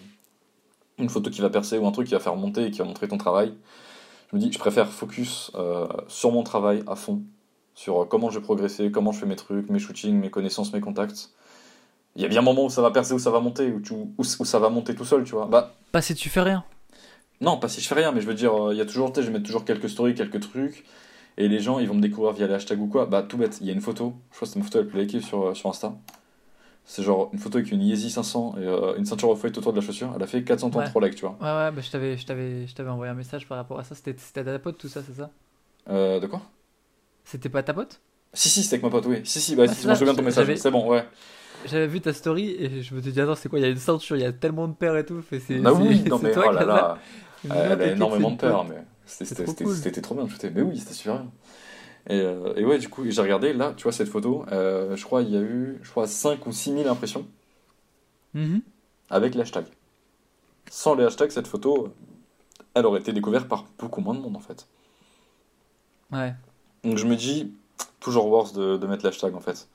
une 0.97 1.09
photo 1.09 1.29
qui 1.29 1.41
va 1.41 1.49
percer 1.49 1.77
ou 1.77 1.85
un 1.87 1.91
truc 1.91 2.07
qui 2.07 2.13
va 2.13 2.19
faire 2.19 2.35
monter 2.35 2.65
et 2.67 2.71
qui 2.71 2.79
va 2.79 2.85
montrer 2.85 3.07
ton 3.07 3.17
travail. 3.17 3.53
Je 4.31 4.35
me 4.37 4.41
dis, 4.41 4.51
je 4.51 4.59
préfère 4.59 4.89
focus 4.89 5.51
euh, 5.55 5.87
sur 6.07 6.31
mon 6.31 6.43
travail 6.43 6.83
à 6.87 6.95
fond, 6.95 7.21
sur 7.73 8.01
euh, 8.01 8.05
comment 8.05 8.29
je 8.29 8.39
vais 8.39 8.43
progresser, 8.43 8.91
comment 8.91 9.11
je 9.11 9.19
fais 9.19 9.25
mes 9.25 9.35
trucs, 9.35 9.69
mes 9.69 9.79
shootings, 9.79 10.15
mes 10.19 10.29
connaissances, 10.29 10.73
mes 10.73 10.81
contacts. 10.81 11.31
Il 12.15 12.21
y 12.21 12.25
a 12.25 12.27
bien 12.29 12.39
un 12.39 12.43
moment 12.43 12.65
où 12.65 12.69
ça 12.69 12.81
va 12.81 12.91
percer, 12.91 13.13
où 13.13 13.19
ça 13.19 13.29
va 13.29 13.39
monter, 13.41 13.71
où, 13.71 13.81
tu- 13.81 13.93
où, 13.93 14.07
où 14.17 14.23
ça 14.45 14.57
va 14.59 14.69
monter 14.69 14.95
tout 14.95 15.05
seul, 15.05 15.23
tu 15.25 15.31
vois. 15.33 15.45
Bah, 15.47 15.73
Pas 15.91 16.01
si 16.01 16.15
tu 16.15 16.29
fais 16.29 16.41
rien. 16.41 16.63
non, 17.41 17.57
pas 17.57 17.67
si 17.67 17.81
je 17.81 17.87
fais 17.87 17.95
rien, 17.95 18.11
mais 18.13 18.21
je 18.21 18.25
veux 18.27 18.33
dire, 18.33 18.53
euh, 18.67 18.73
il 18.73 18.77
y 18.77 18.81
a 18.81 18.85
toujours, 18.85 19.13
je 19.13 19.21
vais 19.21 19.29
mettre 19.31 19.45
toujours 19.45 19.65
quelques 19.65 19.89
stories, 19.89 20.15
quelques 20.15 20.39
trucs, 20.39 20.85
et 21.37 21.49
les 21.49 21.59
gens, 21.59 21.79
ils 21.79 21.87
vont 21.87 21.93
me 21.95 22.01
découvrir 22.01 22.31
via 22.33 22.47
les 22.47 22.53
hashtags 22.53 22.79
ou 22.81 22.87
quoi. 22.87 23.05
Bah, 23.05 23.21
tout 23.21 23.37
bête, 23.37 23.57
il 23.59 23.67
y 23.67 23.69
a 23.69 23.73
une 23.73 23.81
photo, 23.81 24.13
je 24.31 24.35
crois 24.37 24.47
que 24.47 24.53
c'est 24.53 24.59
ma 24.59 24.65
photo 24.65 24.79
la 24.79 24.85
plus 24.85 24.99
likée 25.01 25.19
sur, 25.21 25.47
euh, 25.47 25.53
sur 25.53 25.69
Insta. 25.69 25.93
C'est 26.87 27.01
genre 27.01 27.29
une 27.33 27.39
photo 27.39 27.57
avec 27.57 27.71
une 27.71 27.81
Yeezy 27.81 28.11
500 28.11 28.55
et 28.57 28.63
euh, 28.63 28.95
une 28.95 29.05
ceinture 29.05 29.29
off-white 29.29 29.57
autour 29.57 29.73
de 29.73 29.79
la 29.79 29.85
chaussure. 29.85 30.13
Elle 30.15 30.21
a 30.21 30.27
fait 30.27 30.43
433 30.43 31.01
likes, 31.01 31.15
tu 31.15 31.21
vois. 31.21 31.35
Ouais, 31.41 31.45
ouais, 31.45 31.71
bah, 31.71 31.81
je 31.81 31.89
t'avais, 31.89 32.15
je 32.15 32.25
t'avais, 32.25 32.67
je 32.67 32.75
t'avais 32.75 32.89
envoyé 32.89 33.11
un 33.11 33.15
message 33.15 33.47
par 33.47 33.57
rapport 33.57 33.79
à 33.79 33.83
ça. 33.83 33.95
C'était, 33.95 34.15
c'était 34.17 34.41
à 34.41 34.43
ta 34.43 34.59
pote, 34.59 34.77
tout 34.77 34.87
ça, 34.87 35.01
c'est 35.05 35.15
ça? 35.15 35.31
Euh, 35.89 36.19
de 36.19 36.27
quoi? 36.27 36.41
C'était 37.23 37.49
pas 37.49 37.63
ta 37.63 37.73
pote? 37.73 37.99
Si, 38.33 38.49
si, 38.49 38.61
c'était 38.63 38.75
avec 38.75 38.83
ma 38.83 38.89
pote, 38.91 39.05
oui. 39.07 39.21
Si, 39.23 39.41
si, 39.41 39.55
bah, 39.55 39.63
Ouais, 39.63 39.67
si, 39.69 39.81
je 39.81 39.89
me 39.89 39.95
souviens 39.95 40.13
de 40.13 40.17
ton 40.19 40.23
message. 40.23 40.55
C'est 40.57 40.71
bon, 40.71 40.87
ouais. 40.87 41.05
J'avais 41.65 41.87
vu 41.87 42.01
ta 42.01 42.13
story 42.13 42.51
et 42.51 42.83
je 42.83 42.93
me 42.93 43.01
suis 43.01 43.11
dit, 43.11 43.19
attends, 43.19 43.35
c'est 43.35 43.49
quoi? 43.49 43.57
Il 43.57 43.63
y 43.63 43.65
a 43.65 43.69
une 43.69 43.77
ceinture, 43.77 44.15
il 44.15 44.21
y 44.21 44.25
a 44.25 44.31
tellement 44.31 44.67
de 44.67 44.73
paires 44.73 44.95
et 44.97 45.05
tout. 45.05 45.23
C'est, 45.27 45.59
Bah 45.59 45.73
oui, 45.73 46.03
non, 46.07 46.19
mais 46.19 46.31
toi 46.31 46.45
oh 46.49 46.51
là 46.51 46.65
là. 46.65 46.99
Elle 47.43 47.81
a 47.81 47.85
énormément 47.87 48.31
de 48.31 48.47
une 48.47 48.63
mais 48.69 49.25
c'était 49.25 49.43
trop 49.43 49.53
cool. 49.53 50.01
trop 50.01 50.15
bien 50.15 50.23
de 50.25 50.29
shooter. 50.29 50.51
Mais 50.53 50.61
oui, 50.61 50.77
c'était 50.77 50.93
super 50.93 51.15
bien. 51.15 51.31
Et, 52.07 52.19
euh, 52.21 52.53
et 52.55 52.63
ouais, 52.65 52.77
du 52.77 52.87
coup, 52.89 53.03
j'ai 53.09 53.21
regardé, 53.21 53.51
là, 53.53 53.73
tu 53.75 53.83
vois, 53.83 53.91
cette 53.91 54.09
photo, 54.09 54.45
euh, 54.51 54.95
je 54.95 55.03
crois 55.03 55.21
il 55.23 55.29
y 55.31 55.37
a 55.37 55.41
eu, 55.41 55.79
je 55.81 55.89
crois, 55.89 56.05
5 56.07 56.45
ou 56.45 56.51
6 56.51 56.71
000 56.73 56.87
impressions. 56.89 57.25
Mhm. 58.33 58.61
avec 59.09 59.33
les 59.33 59.41
hashtags. 59.41 59.67
Sans 60.69 60.93
les 60.95 61.03
hashtags, 61.05 61.31
cette 61.31 61.47
photo, 61.47 61.93
elle 62.73 62.85
aurait 62.85 62.99
été 62.99 63.13
découverte 63.13 63.47
par 63.47 63.65
beaucoup 63.79 64.01
moins 64.01 64.13
de 64.13 64.19
monde, 64.19 64.35
en 64.35 64.39
fait. 64.41 64.67
Ouais. 66.11 66.33
Donc 66.83 66.97
je 66.97 67.05
me 67.05 67.15
dis, 67.15 67.53
toujours 67.99 68.27
worse 68.27 68.51
de, 68.53 68.75
de 68.77 68.87
mettre 68.87 69.05
l'hashtag, 69.05 69.33
en 69.35 69.39
fait. 69.39 69.67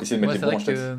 Essayer 0.00 0.20
de 0.20 0.26
mettre 0.26 0.34
Ouais, 0.42 0.46
les 0.50 0.52
bons 0.52 0.56
hashtags. 0.58 0.74
que 0.74 0.96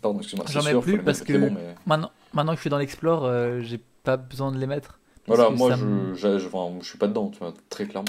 Pardon, 0.00 0.18
excuse-moi. 0.20 0.46
j'en 0.48 0.62
mets 0.62 0.80
plus 0.80 1.02
parce 1.02 1.22
que- 1.22 1.32
bons, 1.36 1.50
mais- 1.54 1.74
maintenant, 1.86 2.10
maintenant 2.32 2.52
que 2.52 2.56
je 2.58 2.60
suis 2.62 2.70
dans 2.70 2.78
l'Explore, 2.78 3.24
euh, 3.24 3.60
j'ai 3.60 3.78
pas 4.04 4.16
besoin 4.16 4.52
de 4.52 4.58
les 4.58 4.66
mettre. 4.66 4.98
Voilà, 5.26 5.50
moi, 5.50 5.74
je, 5.74 5.84
me- 5.84 6.14
je, 6.14 6.38
je, 6.38 6.46
enfin, 6.46 6.78
je 6.80 6.88
suis 6.88 6.98
pas 6.98 7.08
dedans, 7.08 7.28
tu 7.30 7.38
vois, 7.40 7.52
très 7.68 7.86
clairement. 7.86 8.08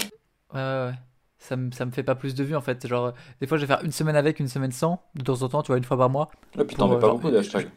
Ouais, 0.54 0.60
ouais, 0.60 0.86
ouais. 0.90 0.94
Ça 1.38 1.56
me, 1.56 1.70
ça 1.72 1.86
me 1.86 1.90
fait 1.90 2.02
pas 2.02 2.14
plus 2.14 2.34
de 2.34 2.44
vues 2.44 2.56
en 2.56 2.60
fait. 2.60 2.86
Genre, 2.86 3.14
des 3.40 3.46
fois 3.46 3.56
je 3.56 3.62
vais 3.62 3.66
faire 3.74 3.84
une 3.84 3.92
semaine 3.92 4.16
avec, 4.16 4.40
une 4.40 4.48
semaine 4.48 4.72
sans, 4.72 5.02
de 5.14 5.22
temps 5.24 5.40
en 5.42 5.48
temps, 5.48 5.62
tu 5.62 5.68
vois, 5.68 5.78
une 5.78 5.84
fois 5.84 5.96
par 5.96 6.10
mois. 6.10 6.30
Et 6.58 6.64
puis 6.64 6.76
t'en 6.76 6.88
mets 6.88 6.98
pas 6.98 7.08
euh, 7.08 7.12
beaucoup, 7.12 7.22
genre, 7.22 7.30
des 7.32 7.38
hashtags. 7.38 7.70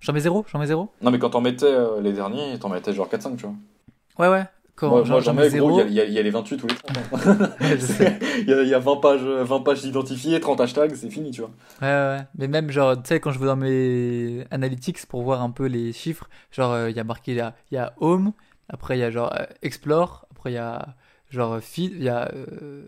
J'en 0.00 0.12
mets 0.12 0.20
zéro, 0.20 0.44
j'en 0.50 0.58
mets 0.58 0.66
zéro. 0.66 0.90
Non, 1.02 1.10
mais 1.10 1.18
quand 1.18 1.30
t'en 1.30 1.40
mettais 1.40 1.66
euh, 1.66 2.00
les 2.00 2.12
derniers, 2.12 2.58
t'en 2.58 2.68
mettais 2.68 2.92
genre 2.94 3.08
4-5, 3.08 3.36
tu 3.36 3.46
vois. 3.46 3.54
Ouais, 4.18 4.28
ouais. 4.28 4.44
Quand 4.76 4.88
moi, 4.88 5.04
genre, 5.04 5.08
moi, 5.10 5.20
j'en 5.20 5.34
mets, 5.34 5.46
il 5.48 5.48
y 5.48 5.50
zéro. 5.50 5.80
il 5.80 5.92
y, 5.92 6.00
a- 6.00 6.04
il 6.04 6.12
y 6.12 6.18
a 6.18 6.22
les 6.22 6.30
28 6.30 6.62
ou 6.62 6.66
les 6.66 6.74
30. 6.74 6.96
hein. 6.96 7.02
Ouais, 7.60 7.76
je 7.78 7.86
sais. 7.86 8.18
Il 8.40 8.48
y, 8.48 8.52
a, 8.52 8.62
il 8.62 8.68
y 8.68 8.74
a 8.74 8.78
20 8.78 8.96
pages, 8.96 9.20
20 9.22 9.60
pages 9.60 9.84
identifiées, 9.84 10.40
30 10.40 10.60
hashtags, 10.60 10.94
c'est 10.94 11.10
fini, 11.10 11.30
tu 11.30 11.40
vois. 11.42 11.50
Ouais, 11.80 11.88
ouais. 11.88 12.26
Mais 12.36 12.46
même, 12.48 12.70
genre, 12.70 12.96
tu 13.02 13.08
sais, 13.08 13.20
quand 13.20 13.32
je 13.32 13.38
vais 13.40 13.46
dans 13.46 13.56
mes 13.56 14.44
analytics 14.50 15.04
pour 15.06 15.22
voir 15.22 15.42
un 15.42 15.50
peu 15.50 15.66
les 15.66 15.92
chiffres, 15.92 16.28
genre, 16.52 16.72
euh, 16.72 16.90
il 16.90 16.96
y 16.96 17.00
a 17.00 17.04
marqué, 17.04 17.32
il 17.32 17.38
y 17.38 17.40
a, 17.40 17.54
y 17.72 17.76
a 17.76 17.92
Home, 17.98 18.32
après 18.68 18.96
il 18.96 19.00
y 19.00 19.04
a 19.04 19.10
genre 19.10 19.32
euh, 19.34 19.44
Explore, 19.62 20.26
après 20.30 20.52
il 20.52 20.54
y 20.54 20.58
a 20.58 20.94
genre 21.32 21.58
Feed, 21.60 21.92
il 21.96 22.02
y 22.02 22.08
a. 22.08 22.30
euh, 22.34 22.82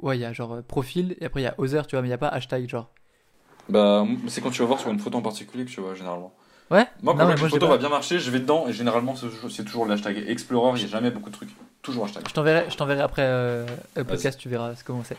ouais, 0.00 0.18
il 0.18 0.20
y 0.20 0.24
a 0.24 0.32
genre 0.32 0.52
euh, 0.54 0.62
Profil, 0.62 1.16
et 1.20 1.26
après 1.26 1.40
il 1.40 1.44
y 1.44 1.48
a 1.48 1.54
Other, 1.58 1.86
tu 1.86 1.96
vois, 1.96 2.02
mais 2.02 2.08
il 2.08 2.10
n'y 2.10 2.14
a 2.14 2.18
pas 2.18 2.28
hashtag, 2.28 2.68
genre. 2.68 2.90
Bah, 3.68 4.06
c'est 4.28 4.40
quand 4.40 4.50
tu 4.50 4.60
vas 4.60 4.66
voir 4.66 4.80
sur 4.80 4.90
une 4.90 4.98
photo 4.98 5.18
en 5.18 5.22
particulier 5.22 5.64
que 5.64 5.70
tu 5.70 5.80
vois, 5.80 5.94
généralement. 5.94 6.34
Ouais? 6.70 6.86
Moi, 7.02 7.14
quand 7.14 7.20
Non, 7.20 7.28
mais 7.28 7.36
moi, 7.36 7.44
une 7.44 7.50
photo 7.50 7.68
va 7.68 7.78
bien 7.78 7.88
marcher, 7.88 8.18
je 8.18 8.30
vais 8.30 8.40
dedans 8.40 8.66
et 8.66 8.72
généralement, 8.72 9.14
c'est 9.14 9.64
toujours 9.64 9.84
le 9.86 9.92
hashtag 9.92 10.24
Explorer, 10.26 10.78
il 10.78 10.82
n'y 10.82 10.88
a 10.88 10.92
jamais 10.92 11.10
beaucoup 11.10 11.30
de 11.30 11.34
trucs. 11.34 11.50
Toujours 11.82 12.04
hashtag. 12.04 12.24
Je 12.28 12.34
t'enverrai, 12.34 12.70
je 12.70 12.76
t'enverrai 12.76 13.02
après 13.02 13.22
euh, 13.24 13.66
le 13.96 14.04
podcast, 14.04 14.38
tu 14.38 14.48
verras 14.48 14.72
comment 14.84 15.04
c'est. 15.04 15.16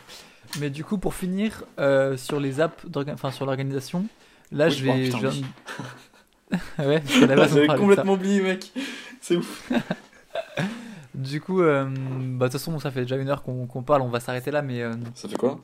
Mais 0.60 0.70
du 0.70 0.84
coup, 0.84 0.98
pour 0.98 1.14
finir, 1.14 1.64
euh, 1.78 2.16
sur 2.16 2.40
les 2.40 2.60
apps, 2.60 2.84
enfin 3.08 3.30
sur 3.30 3.46
l'organisation, 3.46 4.06
là 4.52 4.66
Oui, 4.66 4.72
je 4.72 4.88
oh, 4.88 4.92
vais. 4.92 5.04
putain, 5.04 5.30
je 5.30 6.82
ouais, 6.86 7.02
J'avais 7.06 7.66
complètement 7.66 8.14
oublié, 8.14 8.40
mec. 8.40 8.72
C'est 9.20 9.36
ouf. 9.36 9.70
Du 11.14 11.40
coup, 11.40 11.62
euh, 11.62 11.84
bah, 11.84 12.46
de 12.46 12.52
toute 12.52 12.60
façon, 12.60 12.78
ça 12.80 12.90
fait 12.90 13.02
déjà 13.02 13.16
une 13.16 13.28
heure 13.28 13.42
qu'on 13.42 13.82
parle, 13.82 14.02
on 14.02 14.08
va 14.08 14.20
s'arrêter 14.20 14.50
là, 14.50 14.62
mais 14.62 14.82
euh, 14.82 14.92
Ça 15.14 15.28
fait 15.28 15.36
quoi? 15.36 15.60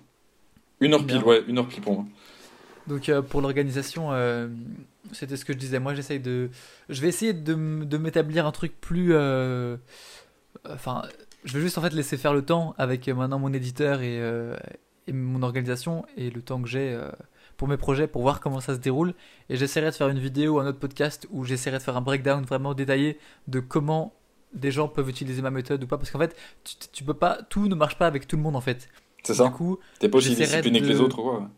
Une 0.80 0.94
heure 0.94 1.04
pile, 1.04 1.22
ouais, 1.24 1.42
une 1.48 1.58
heure 1.58 1.66
pile 1.66 1.82
pour 1.82 1.94
moi. 1.94 2.04
Donc 2.86 3.08
euh, 3.08 3.20
pour 3.20 3.42
l'organisation, 3.42 4.10
c'était 5.12 5.36
ce 5.36 5.44
que 5.44 5.52
je 5.52 5.58
disais. 5.58 5.80
Moi, 5.80 5.94
j'essaye 5.94 6.20
de, 6.20 6.50
je 6.88 7.00
vais 7.00 7.08
essayer 7.08 7.32
de, 7.32 7.54
m'établir 7.54 8.46
un 8.46 8.52
truc 8.52 8.80
plus, 8.80 9.14
enfin, 10.68 11.02
je 11.44 11.54
vais 11.54 11.60
juste 11.60 11.78
en 11.78 11.82
fait 11.82 11.92
laisser 11.92 12.16
faire 12.16 12.32
le 12.32 12.42
temps 12.42 12.74
avec 12.78 13.08
maintenant 13.08 13.38
mon 13.38 13.52
éditeur 13.52 14.02
et, 14.02 14.18
et 15.06 15.12
mon 15.12 15.42
organisation 15.42 16.06
et 16.16 16.30
le 16.30 16.42
temps 16.42 16.62
que 16.62 16.68
j'ai 16.68 16.96
pour 17.56 17.66
mes 17.68 17.76
projets 17.76 18.06
pour 18.06 18.22
voir 18.22 18.40
comment 18.40 18.60
ça 18.60 18.74
se 18.74 18.80
déroule. 18.80 19.14
Et 19.48 19.56
j'essaierai 19.56 19.90
de 19.90 19.94
faire 19.96 20.08
une 20.08 20.20
vidéo 20.20 20.54
ou 20.54 20.60
un 20.60 20.66
autre 20.66 20.78
podcast 20.78 21.26
où 21.30 21.44
j'essaierai 21.44 21.78
de 21.78 21.82
faire 21.82 21.96
un 21.96 22.00
breakdown 22.00 22.44
vraiment 22.44 22.72
détaillé 22.72 23.18
de 23.48 23.60
comment 23.60 24.14
des 24.54 24.70
gens 24.70 24.88
peuvent 24.88 25.08
utiliser 25.08 25.42
ma 25.42 25.50
méthode 25.50 25.82
ou 25.82 25.86
pas. 25.86 25.98
Parce 25.98 26.10
qu'en 26.10 26.18
fait, 26.18 26.36
tu, 26.64 26.74
tu 26.92 27.04
peux 27.04 27.14
pas, 27.14 27.42
tout 27.48 27.68
ne 27.68 27.74
marche 27.74 27.96
pas 27.98 28.06
avec 28.06 28.26
tout 28.26 28.36
le 28.36 28.42
monde 28.42 28.56
en 28.56 28.60
fait. 28.60 28.88
C'est 29.22 29.32
Du 29.32 29.38
ça 29.38 29.50
coup, 29.50 29.78
T'es 29.98 30.08
pas 30.08 30.18
aussi 30.18 30.34
discipliné 30.34 30.80
que 30.80 30.86
de- 30.86 30.92
les 30.92 31.00
autres, 31.00 31.16
quoi. 31.16 31.48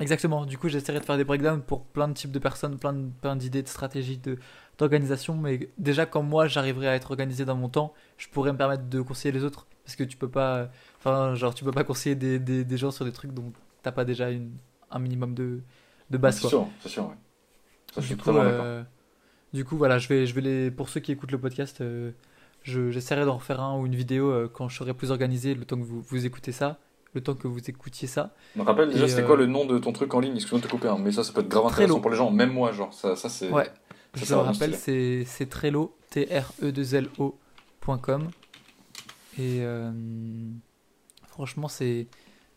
Exactement. 0.00 0.46
Du 0.46 0.56
coup, 0.58 0.68
j'essaierai 0.68 1.00
de 1.00 1.04
faire 1.04 1.16
des 1.18 1.24
breakdowns 1.24 1.62
pour 1.62 1.84
plein 1.84 2.08
de 2.08 2.14
types 2.14 2.32
de 2.32 2.38
personnes, 2.38 2.78
plein 2.78 2.92
de- 2.94 3.10
plein 3.20 3.36
d'idées, 3.36 3.62
de 3.62 3.68
stratégies, 3.68 4.18
de 4.18 4.38
d'organisation. 4.78 5.36
Mais 5.36 5.68
déjà, 5.78 6.06
quand 6.06 6.22
moi, 6.22 6.48
j'arriverai 6.48 6.88
à 6.88 6.94
être 6.94 7.10
organisé 7.10 7.44
dans 7.44 7.54
mon 7.56 7.68
temps, 7.68 7.92
je 8.16 8.28
pourrais 8.28 8.52
me 8.52 8.58
permettre 8.58 8.88
de 8.88 9.00
conseiller 9.02 9.32
les 9.32 9.44
autres. 9.44 9.66
Parce 9.84 9.96
que 9.96 10.04
tu 10.04 10.16
peux 10.16 10.30
pas, 10.30 10.70
enfin, 10.98 11.34
genre, 11.34 11.54
tu 11.54 11.64
peux 11.64 11.72
pas 11.72 11.84
conseiller 11.84 12.14
des, 12.16 12.38
des, 12.38 12.64
des 12.64 12.76
gens 12.78 12.90
sur 12.90 13.04
des 13.04 13.12
trucs 13.12 13.32
dont 13.32 13.52
t'as 13.82 13.92
pas 13.92 14.04
déjà 14.04 14.30
une, 14.30 14.52
un 14.90 14.98
minimum 14.98 15.34
de, 15.34 15.60
de 16.10 16.18
base, 16.18 16.38
c'est 16.40 16.48
sûr, 16.48 16.68
c'est 16.80 16.88
sûr, 16.88 17.08
ouais. 17.08 17.14
Ça, 17.94 18.00
je 18.00 18.06
suis 18.06 18.14
Du 18.14 18.22
d'accord. 18.22 18.66
Euh, 19.54 19.56
du 19.56 19.64
coup, 19.64 19.76
voilà, 19.76 19.98
je 19.98 20.08
vais, 20.08 20.26
je 20.26 20.34
vais 20.34 20.40
les, 20.40 20.70
pour 20.70 20.88
ceux 20.88 21.00
qui 21.00 21.12
écoutent 21.12 21.32
le 21.32 21.38
podcast, 21.38 21.80
euh, 21.80 22.12
je, 22.62 22.90
j'essaierai 22.90 23.24
d'en 23.24 23.36
refaire 23.36 23.60
un 23.60 23.78
ou 23.78 23.86
une 23.86 23.94
vidéo 23.94 24.30
euh, 24.30 24.50
quand 24.52 24.68
je 24.68 24.76
serai 24.76 24.94
plus 24.94 25.10
organisé, 25.10 25.54
le 25.54 25.64
temps 25.64 25.76
que 25.76 25.84
vous, 25.84 26.02
vous 26.02 26.26
écoutez 26.26 26.52
ça, 26.52 26.78
le 27.14 27.20
temps 27.20 27.34
que 27.34 27.48
vous 27.48 27.58
écoutiez 27.68 28.08
ça. 28.08 28.34
Me 28.56 28.62
rappelle 28.62 28.90
déjà, 28.90 29.08
c'était 29.08 29.22
euh, 29.22 29.26
quoi 29.26 29.36
le 29.36 29.46
nom 29.46 29.64
de 29.66 29.78
ton 29.78 29.92
truc 29.92 30.14
en 30.14 30.20
ligne? 30.20 30.34
Excuse-moi 30.34 30.60
de 30.60 30.66
te 30.66 30.70
couper, 30.70 30.88
hein, 30.88 30.96
mais 30.98 31.12
ça, 31.12 31.24
ça 31.24 31.32
peut 31.32 31.40
être 31.40 31.48
grave 31.48 31.64
Trello. 31.64 31.84
intéressant 31.84 32.00
pour 32.00 32.10
les 32.10 32.16
gens, 32.16 32.30
même 32.30 32.52
moi, 32.52 32.72
genre. 32.72 32.92
Ça, 32.94 33.16
ça 33.16 33.28
c'est. 33.28 33.50
Ouais. 33.50 33.70
ça, 34.14 34.24
Je 34.24 34.34
le 34.34 34.40
rappelle, 34.40 34.74
c'est 34.74 35.46
Trello, 35.48 35.96
T-R-E-2-L-O.com. 36.10 37.40
Et 39.38 39.60
euh, 39.62 39.90
franchement, 41.26 41.68
c'est 41.68 42.06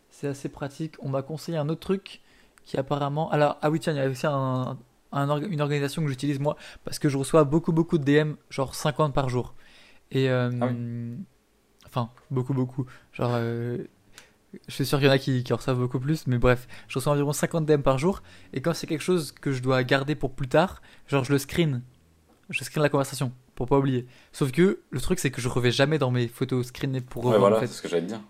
c'est 0.10 0.28
assez 0.28 0.50
pratique. 0.50 0.96
On 1.00 1.10
m'a 1.10 1.22
conseillé 1.22 1.58
un 1.58 1.68
autre 1.70 1.82
truc 1.82 2.22
qui 2.66 2.78
apparemment. 2.78 3.30
Alors, 3.32 3.58
ah 3.62 3.70
oui, 3.70 3.80
tiens, 3.80 3.94
il 3.94 3.98
y 3.98 4.02
a 4.02 4.08
aussi 4.10 4.28
un, 4.28 4.78
un 5.12 5.28
orga- 5.28 5.48
une 5.50 5.62
organisation 5.62 6.02
que 6.04 6.08
j'utilise 6.10 6.40
moi 6.40 6.56
parce 6.84 7.00
que 7.00 7.10
je 7.10 7.18
reçois 7.18 7.44
beaucoup, 7.44 7.72
beaucoup 7.72 7.98
de 7.98 8.04
DM, 8.04 8.34
genre 8.50 8.76
50 8.76 9.14
par 9.14 9.30
jour. 9.30 9.56
Et. 10.12 10.30
euh, 10.30 10.52
Ah 10.62 10.70
Enfin, 11.88 12.10
beaucoup, 12.32 12.54
beaucoup. 12.54 12.86
Genre. 13.14 13.32
euh, 13.36 13.78
je 14.68 14.74
suis 14.74 14.86
sûr 14.86 15.00
qu'il 15.00 15.08
y 15.08 15.10
en 15.10 15.14
a 15.14 15.18
qui, 15.18 15.44
qui 15.44 15.52
en 15.54 15.58
reçoivent 15.58 15.80
beaucoup 15.80 16.00
plus, 16.00 16.28
mais 16.28 16.38
bref, 16.38 16.68
je 16.88 16.98
reçois 16.98 17.12
environ 17.14 17.34
50 17.34 17.66
DM 17.66 17.82
par 17.82 17.98
jour. 17.98 18.22
Et 18.54 18.62
quand 18.62 18.74
c'est 18.74 18.88
quelque 18.88 19.02
chose 19.04 19.32
que 19.34 19.52
je 19.52 19.62
dois 19.62 19.84
garder 19.84 20.16
pour 20.16 20.34
plus 20.34 20.48
tard, 20.48 20.82
genre 21.08 21.24
je 21.26 21.32
le 21.34 21.38
screen. 21.40 21.82
Je 22.50 22.64
screen 22.64 22.82
la 22.84 22.90
conversation 22.90 23.34
pour 23.56 23.68
pas 23.68 23.78
oublier. 23.78 24.06
Sauf 24.32 24.52
que 24.52 24.80
le 24.90 25.02
truc, 25.02 25.20
c'est 25.20 25.32
que 25.32 25.42
je 25.42 25.50
revais 25.50 25.72
jamais 25.72 25.98
dans 25.98 26.12
mes 26.12 26.28
photos 26.28 26.68
screenées 26.68 27.02
pour 27.02 27.26
Ouais, 27.26 27.34
revoir 27.34 27.50
voilà, 27.50 27.58
en 27.58 27.60
fait. 27.62 27.68
c'est 27.68 27.74
ce 27.74 27.82
que 27.82 27.88
j'allais 27.90 28.06
dire. 28.08 28.22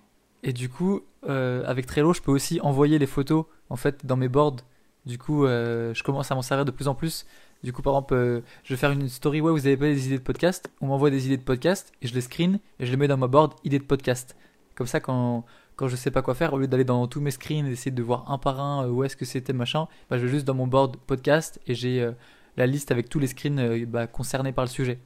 Et 0.44 0.54
du 0.54 0.70
coup, 0.70 1.02
euh, 1.28 1.64
avec 1.66 1.86
Trello, 1.86 2.14
je 2.14 2.22
peux 2.22 2.32
aussi 2.32 2.60
envoyer 2.62 2.98
les 3.00 3.08
photos 3.08 3.46
en 3.70 3.76
fait 3.76 4.06
dans 4.06 4.16
mes 4.18 4.28
boards. 4.30 4.58
Du 5.06 5.20
coup, 5.20 5.46
euh, 5.46 5.94
je 5.94 6.04
commence 6.04 6.32
à 6.32 6.36
m'en 6.36 6.42
servir 6.42 6.66
de 6.66 6.72
plus 6.72 6.88
en 6.88 6.96
plus. 6.96 7.26
Du 7.64 7.74
coup, 7.74 7.82
par 7.82 7.94
exemple, 7.94 8.14
euh, 8.16 8.42
je 8.64 8.74
vais 8.74 8.78
faire 8.78 8.92
une 8.92 9.08
story. 9.08 9.40
Ouais, 9.42 9.52
vous 9.52 9.68
avez 9.68 9.78
pas 9.78 9.86
des 9.86 10.08
idées 10.08 10.18
de 10.18 10.24
podcast 10.24 10.70
On 10.82 10.88
m'envoie 10.88 11.10
des 11.10 11.28
idées 11.28 11.38
de 11.38 11.44
podcast 11.44 11.94
et 12.02 12.08
je 12.08 12.14
les 12.14 12.22
screen 12.22 12.60
et 12.80 12.86
je 12.86 12.92
les 12.92 12.98
mets 12.98 13.08
dans 13.08 13.18
ma 13.18 13.28
board 13.28 13.54
idées 13.64 13.80
de 13.80 13.84
podcast. 13.84 14.36
Comme 14.74 14.88
ça, 14.88 15.00
quand, 15.00 15.46
quand 15.76 15.88
je 15.88 15.96
sais 15.96 16.12
pas 16.12 16.22
quoi 16.22 16.34
faire, 16.34 16.54
au 16.54 16.58
lieu 16.58 16.68
d'aller 16.68 16.84
dans 16.84 17.08
tous 17.08 17.22
mes 17.22 17.32
screens 17.32 17.68
et 17.68 17.70
d'essayer 17.70 17.92
de 17.92 18.04
voir 18.04 18.32
un 18.32 18.38
par 18.38 18.60
un 18.60 18.86
euh, 18.86 18.90
où 18.90 19.04
est-ce 19.04 19.16
que 19.16 19.26
c'était 19.26 19.54
machin, 19.54 19.88
bah, 20.10 20.18
je 20.18 20.26
vais 20.26 20.32
juste 20.32 20.46
dans 20.46 20.56
mon 20.56 20.68
board 20.68 20.98
podcast 20.98 21.60
et 21.68 21.76
j'ai 21.76 22.10
la 22.58 22.66
liste 22.66 22.92
avec 22.92 23.08
tous 23.10 23.20
les 23.20 23.28
screens 23.28 23.86
bah, 23.86 24.08
concernés 24.08 24.54
par 24.54 24.66
le 24.66 24.70
sujet. 24.70 25.00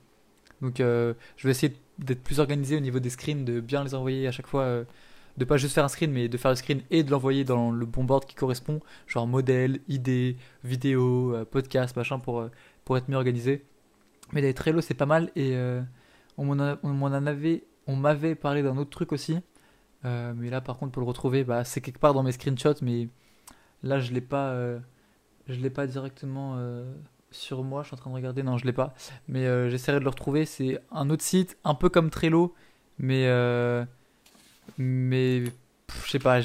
Donc, 0.61 0.75
je 0.77 1.15
vais 1.43 1.51
essayer 1.51 1.75
d'être 1.99 2.23
plus 2.23 2.39
organisé 2.39 2.77
au 2.77 2.79
niveau 2.79 2.99
des 2.99 3.09
screens, 3.09 3.43
de 3.43 3.59
bien 3.59 3.83
les 3.83 3.95
envoyer 3.95 4.27
à 4.27 4.31
chaque 4.31 4.47
fois. 4.47 4.83
De 5.37 5.45
pas 5.45 5.57
juste 5.57 5.73
faire 5.73 5.85
un 5.85 5.89
screen, 5.89 6.11
mais 6.11 6.27
de 6.27 6.37
faire 6.37 6.51
le 6.51 6.55
screen 6.55 6.81
et 6.91 7.03
de 7.03 7.11
l'envoyer 7.11 7.43
dans 7.43 7.71
le 7.71 7.85
bon 7.85 8.03
board 8.03 8.25
qui 8.25 8.35
correspond, 8.35 8.81
genre 9.07 9.27
modèle, 9.27 9.79
idée, 9.87 10.37
vidéo, 10.63 11.33
euh, 11.33 11.45
podcast, 11.45 11.95
machin, 11.95 12.19
pour, 12.19 12.39
euh, 12.39 12.51
pour 12.85 12.97
être 12.97 13.09
mieux 13.09 13.15
organisé. 13.15 13.65
Mais 14.33 14.41
les 14.41 14.53
Trello, 14.53 14.81
c'est 14.81 14.93
pas 14.93 15.05
mal 15.05 15.31
et 15.35 15.55
euh, 15.55 15.81
on 16.37 16.45
m'en 16.45 16.59
avait, 16.59 17.63
on 17.87 17.95
m'avait 17.95 18.35
parlé 18.35 18.61
d'un 18.61 18.77
autre 18.77 18.89
truc 18.89 19.11
aussi. 19.11 19.39
Euh, 20.05 20.33
mais 20.35 20.49
là, 20.49 20.61
par 20.61 20.77
contre, 20.77 20.91
pour 20.91 21.01
le 21.01 21.07
retrouver, 21.07 21.43
bah, 21.43 21.63
c'est 21.63 21.81
quelque 21.81 21.99
part 21.99 22.13
dans 22.13 22.23
mes 22.23 22.31
screenshots, 22.31 22.81
mais 22.81 23.09
là, 23.83 23.99
je 23.99 24.13
l'ai 24.13 24.21
pas, 24.21 24.55
je 25.47 25.59
l'ai 25.59 25.69
pas 25.69 25.87
directement 25.87 26.57
sur 27.31 27.63
moi. 27.63 27.81
Je 27.81 27.87
suis 27.87 27.95
en 27.95 27.97
train 27.97 28.11
de 28.11 28.15
regarder, 28.15 28.43
non, 28.43 28.57
je 28.57 28.65
l'ai 28.65 28.73
pas. 28.73 28.93
Mais 29.27 29.69
j'essaierai 29.69 29.99
de 29.99 30.03
le 30.03 30.09
retrouver. 30.09 30.45
C'est 30.45 30.79
un 30.91 31.09
autre 31.09 31.23
site, 31.23 31.57
un 31.63 31.73
peu 31.73 31.89
comme 31.89 32.09
Trello, 32.11 32.53
mais 32.99 33.25
mais 34.77 35.43
je 36.05 36.09
sais 36.09 36.19
pas, 36.19 36.39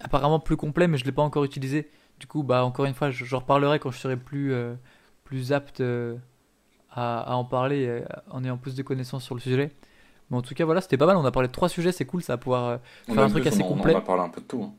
apparemment 0.00 0.40
plus 0.40 0.56
complet, 0.56 0.88
mais 0.88 0.98
je 0.98 1.04
l'ai 1.04 1.12
pas 1.12 1.22
encore 1.22 1.44
utilisé. 1.44 1.90
Du 2.18 2.26
coup, 2.26 2.42
bah 2.42 2.64
encore 2.64 2.86
une 2.86 2.94
fois, 2.94 3.10
je- 3.10 3.24
j'en 3.24 3.40
reparlerai 3.40 3.78
quand 3.78 3.90
je 3.90 3.98
serai 3.98 4.16
plus 4.16 4.52
euh, 4.52 4.74
plus 5.24 5.52
apte 5.52 5.80
euh, 5.80 6.16
à, 6.90 7.20
à 7.20 7.34
en 7.34 7.44
parler, 7.44 7.86
euh, 7.86 8.00
en 8.30 8.42
ayant 8.44 8.56
plus 8.56 8.74
de 8.74 8.82
connaissances 8.82 9.24
sur 9.24 9.34
le 9.34 9.40
sujet. 9.40 9.72
Mais 10.30 10.36
en 10.36 10.42
tout 10.42 10.54
cas, 10.54 10.64
voilà, 10.64 10.80
c'était 10.80 10.96
pas 10.96 11.06
mal. 11.06 11.16
On 11.16 11.24
a 11.24 11.30
parlé 11.30 11.48
de 11.48 11.52
trois 11.52 11.68
sujets, 11.68 11.92
c'est 11.92 12.04
cool, 12.06 12.22
ça 12.22 12.32
va 12.34 12.38
pouvoir 12.38 12.80
On 13.08 13.14
faire 13.14 13.24
un 13.24 13.28
truc 13.28 13.46
assez 13.46 13.62
on, 13.62 13.68
complet. 13.68 13.94
On 13.94 13.98
a 13.98 14.02
parlé 14.02 14.22
un 14.22 14.28
peu 14.28 14.40
de 14.40 14.46
tout. 14.46 14.62
hein. 14.62 14.74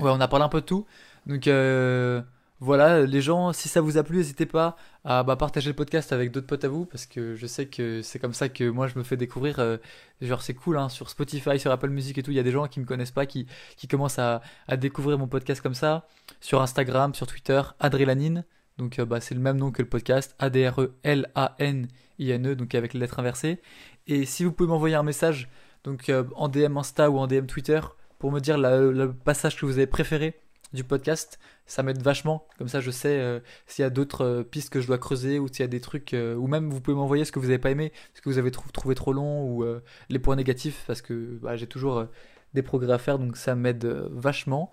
Ouais, 0.00 0.10
on 0.10 0.20
a 0.20 0.28
parlé 0.28 0.44
un 0.44 0.48
peu 0.48 0.60
de 0.60 0.66
tout. 0.66 0.84
Donc 1.26 1.46
euh, 1.46 2.20
voilà, 2.60 3.06
les 3.06 3.22
gens, 3.22 3.54
si 3.54 3.70
ça 3.70 3.80
vous 3.80 3.96
a 3.96 4.02
plu, 4.02 4.18
n'hésitez 4.18 4.44
pas 4.44 4.76
à 5.04 5.22
bah, 5.22 5.36
partager 5.36 5.70
le 5.70 5.74
podcast 5.74 6.12
avec 6.12 6.30
d'autres 6.30 6.46
potes 6.46 6.64
à 6.64 6.68
vous, 6.68 6.84
parce 6.84 7.06
que 7.06 7.34
je 7.34 7.46
sais 7.46 7.64
que 7.66 8.02
c'est 8.02 8.18
comme 8.18 8.34
ça 8.34 8.50
que 8.50 8.68
moi 8.68 8.86
je 8.86 8.98
me 8.98 9.02
fais 9.02 9.16
découvrir. 9.16 9.60
euh, 9.60 9.78
genre 10.20 10.42
c'est 10.42 10.52
cool, 10.52 10.76
hein, 10.76 10.90
sur 10.90 11.08
Spotify, 11.08 11.58
sur 11.58 11.72
Apple 11.72 11.88
Music 11.88 12.18
et 12.18 12.22
tout, 12.22 12.32
il 12.32 12.36
y 12.36 12.38
a 12.38 12.42
des 12.42 12.50
gens 12.50 12.66
qui 12.66 12.78
me 12.80 12.84
connaissent 12.84 13.12
pas, 13.12 13.24
qui, 13.24 13.46
commencent 13.88 14.18
à, 14.18 14.42
découvrir 14.76 15.18
mon 15.18 15.26
podcast 15.26 15.62
comme 15.62 15.72
ça. 15.72 16.06
Sur 16.42 16.60
Instagram, 16.60 17.14
sur 17.14 17.26
Twitter, 17.26 17.62
Adrélanine. 17.80 18.44
Donc 18.76 18.98
euh, 18.98 19.06
bah, 19.06 19.22
c'est 19.22 19.34
le 19.34 19.40
même 19.40 19.56
nom 19.56 19.70
que 19.70 19.80
le 19.80 19.88
podcast, 19.88 20.36
E 20.42 20.44
A-D-R-E-L-A-N-I-N-E, 20.44 22.56
donc 22.56 22.74
avec 22.74 22.92
les 22.92 23.00
lettres 23.00 23.20
inversées. 23.20 23.62
Et 24.06 24.26
si 24.26 24.44
vous 24.44 24.52
pouvez 24.52 24.68
m'envoyer 24.68 24.96
un 24.96 25.02
message, 25.02 25.48
donc 25.84 26.10
euh, 26.10 26.24
en 26.36 26.48
DM 26.48 26.76
Insta 26.76 27.10
ou 27.10 27.18
en 27.18 27.26
DM 27.26 27.46
Twitter, 27.46 27.80
pour 28.18 28.32
me 28.32 28.40
dire 28.40 28.58
le 28.58 29.12
passage 29.12 29.56
que 29.56 29.64
vous 29.64 29.78
avez 29.78 29.86
préféré 29.86 30.38
du 30.72 30.84
podcast, 30.84 31.38
ça 31.66 31.82
m'aide 31.82 32.00
vachement. 32.02 32.46
Comme 32.58 32.68
ça, 32.68 32.80
je 32.80 32.90
sais 32.90 33.18
euh, 33.18 33.40
s'il 33.66 33.82
y 33.82 33.86
a 33.86 33.90
d'autres 33.90 34.24
euh, 34.24 34.42
pistes 34.42 34.70
que 34.70 34.80
je 34.80 34.86
dois 34.86 34.98
creuser 34.98 35.38
ou 35.38 35.48
s'il 35.48 35.60
y 35.60 35.62
a 35.62 35.66
des 35.68 35.80
trucs, 35.80 36.14
euh, 36.14 36.34
ou 36.36 36.46
même 36.46 36.70
vous 36.70 36.80
pouvez 36.80 36.96
m'envoyer 36.96 37.24
ce 37.24 37.32
que 37.32 37.38
vous 37.38 37.46
n'avez 37.46 37.58
pas 37.58 37.70
aimé, 37.70 37.92
ce 38.14 38.20
que 38.20 38.28
vous 38.28 38.38
avez 38.38 38.50
trou- 38.50 38.70
trouvé 38.70 38.94
trop 38.94 39.12
long 39.12 39.44
ou 39.44 39.64
les 40.08 40.18
points 40.18 40.36
négatifs, 40.36 40.84
parce 40.86 41.02
que 41.02 41.38
bah, 41.42 41.56
j'ai 41.56 41.66
toujours 41.66 42.06
des 42.54 42.62
progrès 42.62 42.92
à 42.92 42.98
faire, 42.98 43.18
donc 43.18 43.36
ça 43.36 43.54
m'aide 43.54 43.84
vachement. 44.10 44.70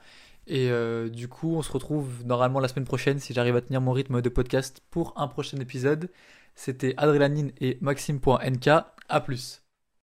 Et 0.47 0.69
du 1.09 1.27
coup, 1.27 1.55
on 1.55 1.61
se 1.61 1.71
retrouve 1.71 2.25
normalement 2.25 2.59
la 2.59 2.67
semaine 2.67 2.85
prochaine 2.85 3.19
si 3.19 3.33
j'arrive 3.33 3.55
à 3.55 3.61
tenir 3.61 3.81
mon 3.81 3.91
rythme 3.91 4.21
de 4.21 4.29
podcast 4.29 4.81
pour 4.91 5.13
un 5.17 5.27
prochain 5.27 5.57
épisode. 5.57 6.09
C'était 6.55 6.93
Adrélanine 6.97 7.51
et 7.59 7.77
Maxime.nk. 7.81 8.69
À 9.09 9.21
plus. 9.21 9.66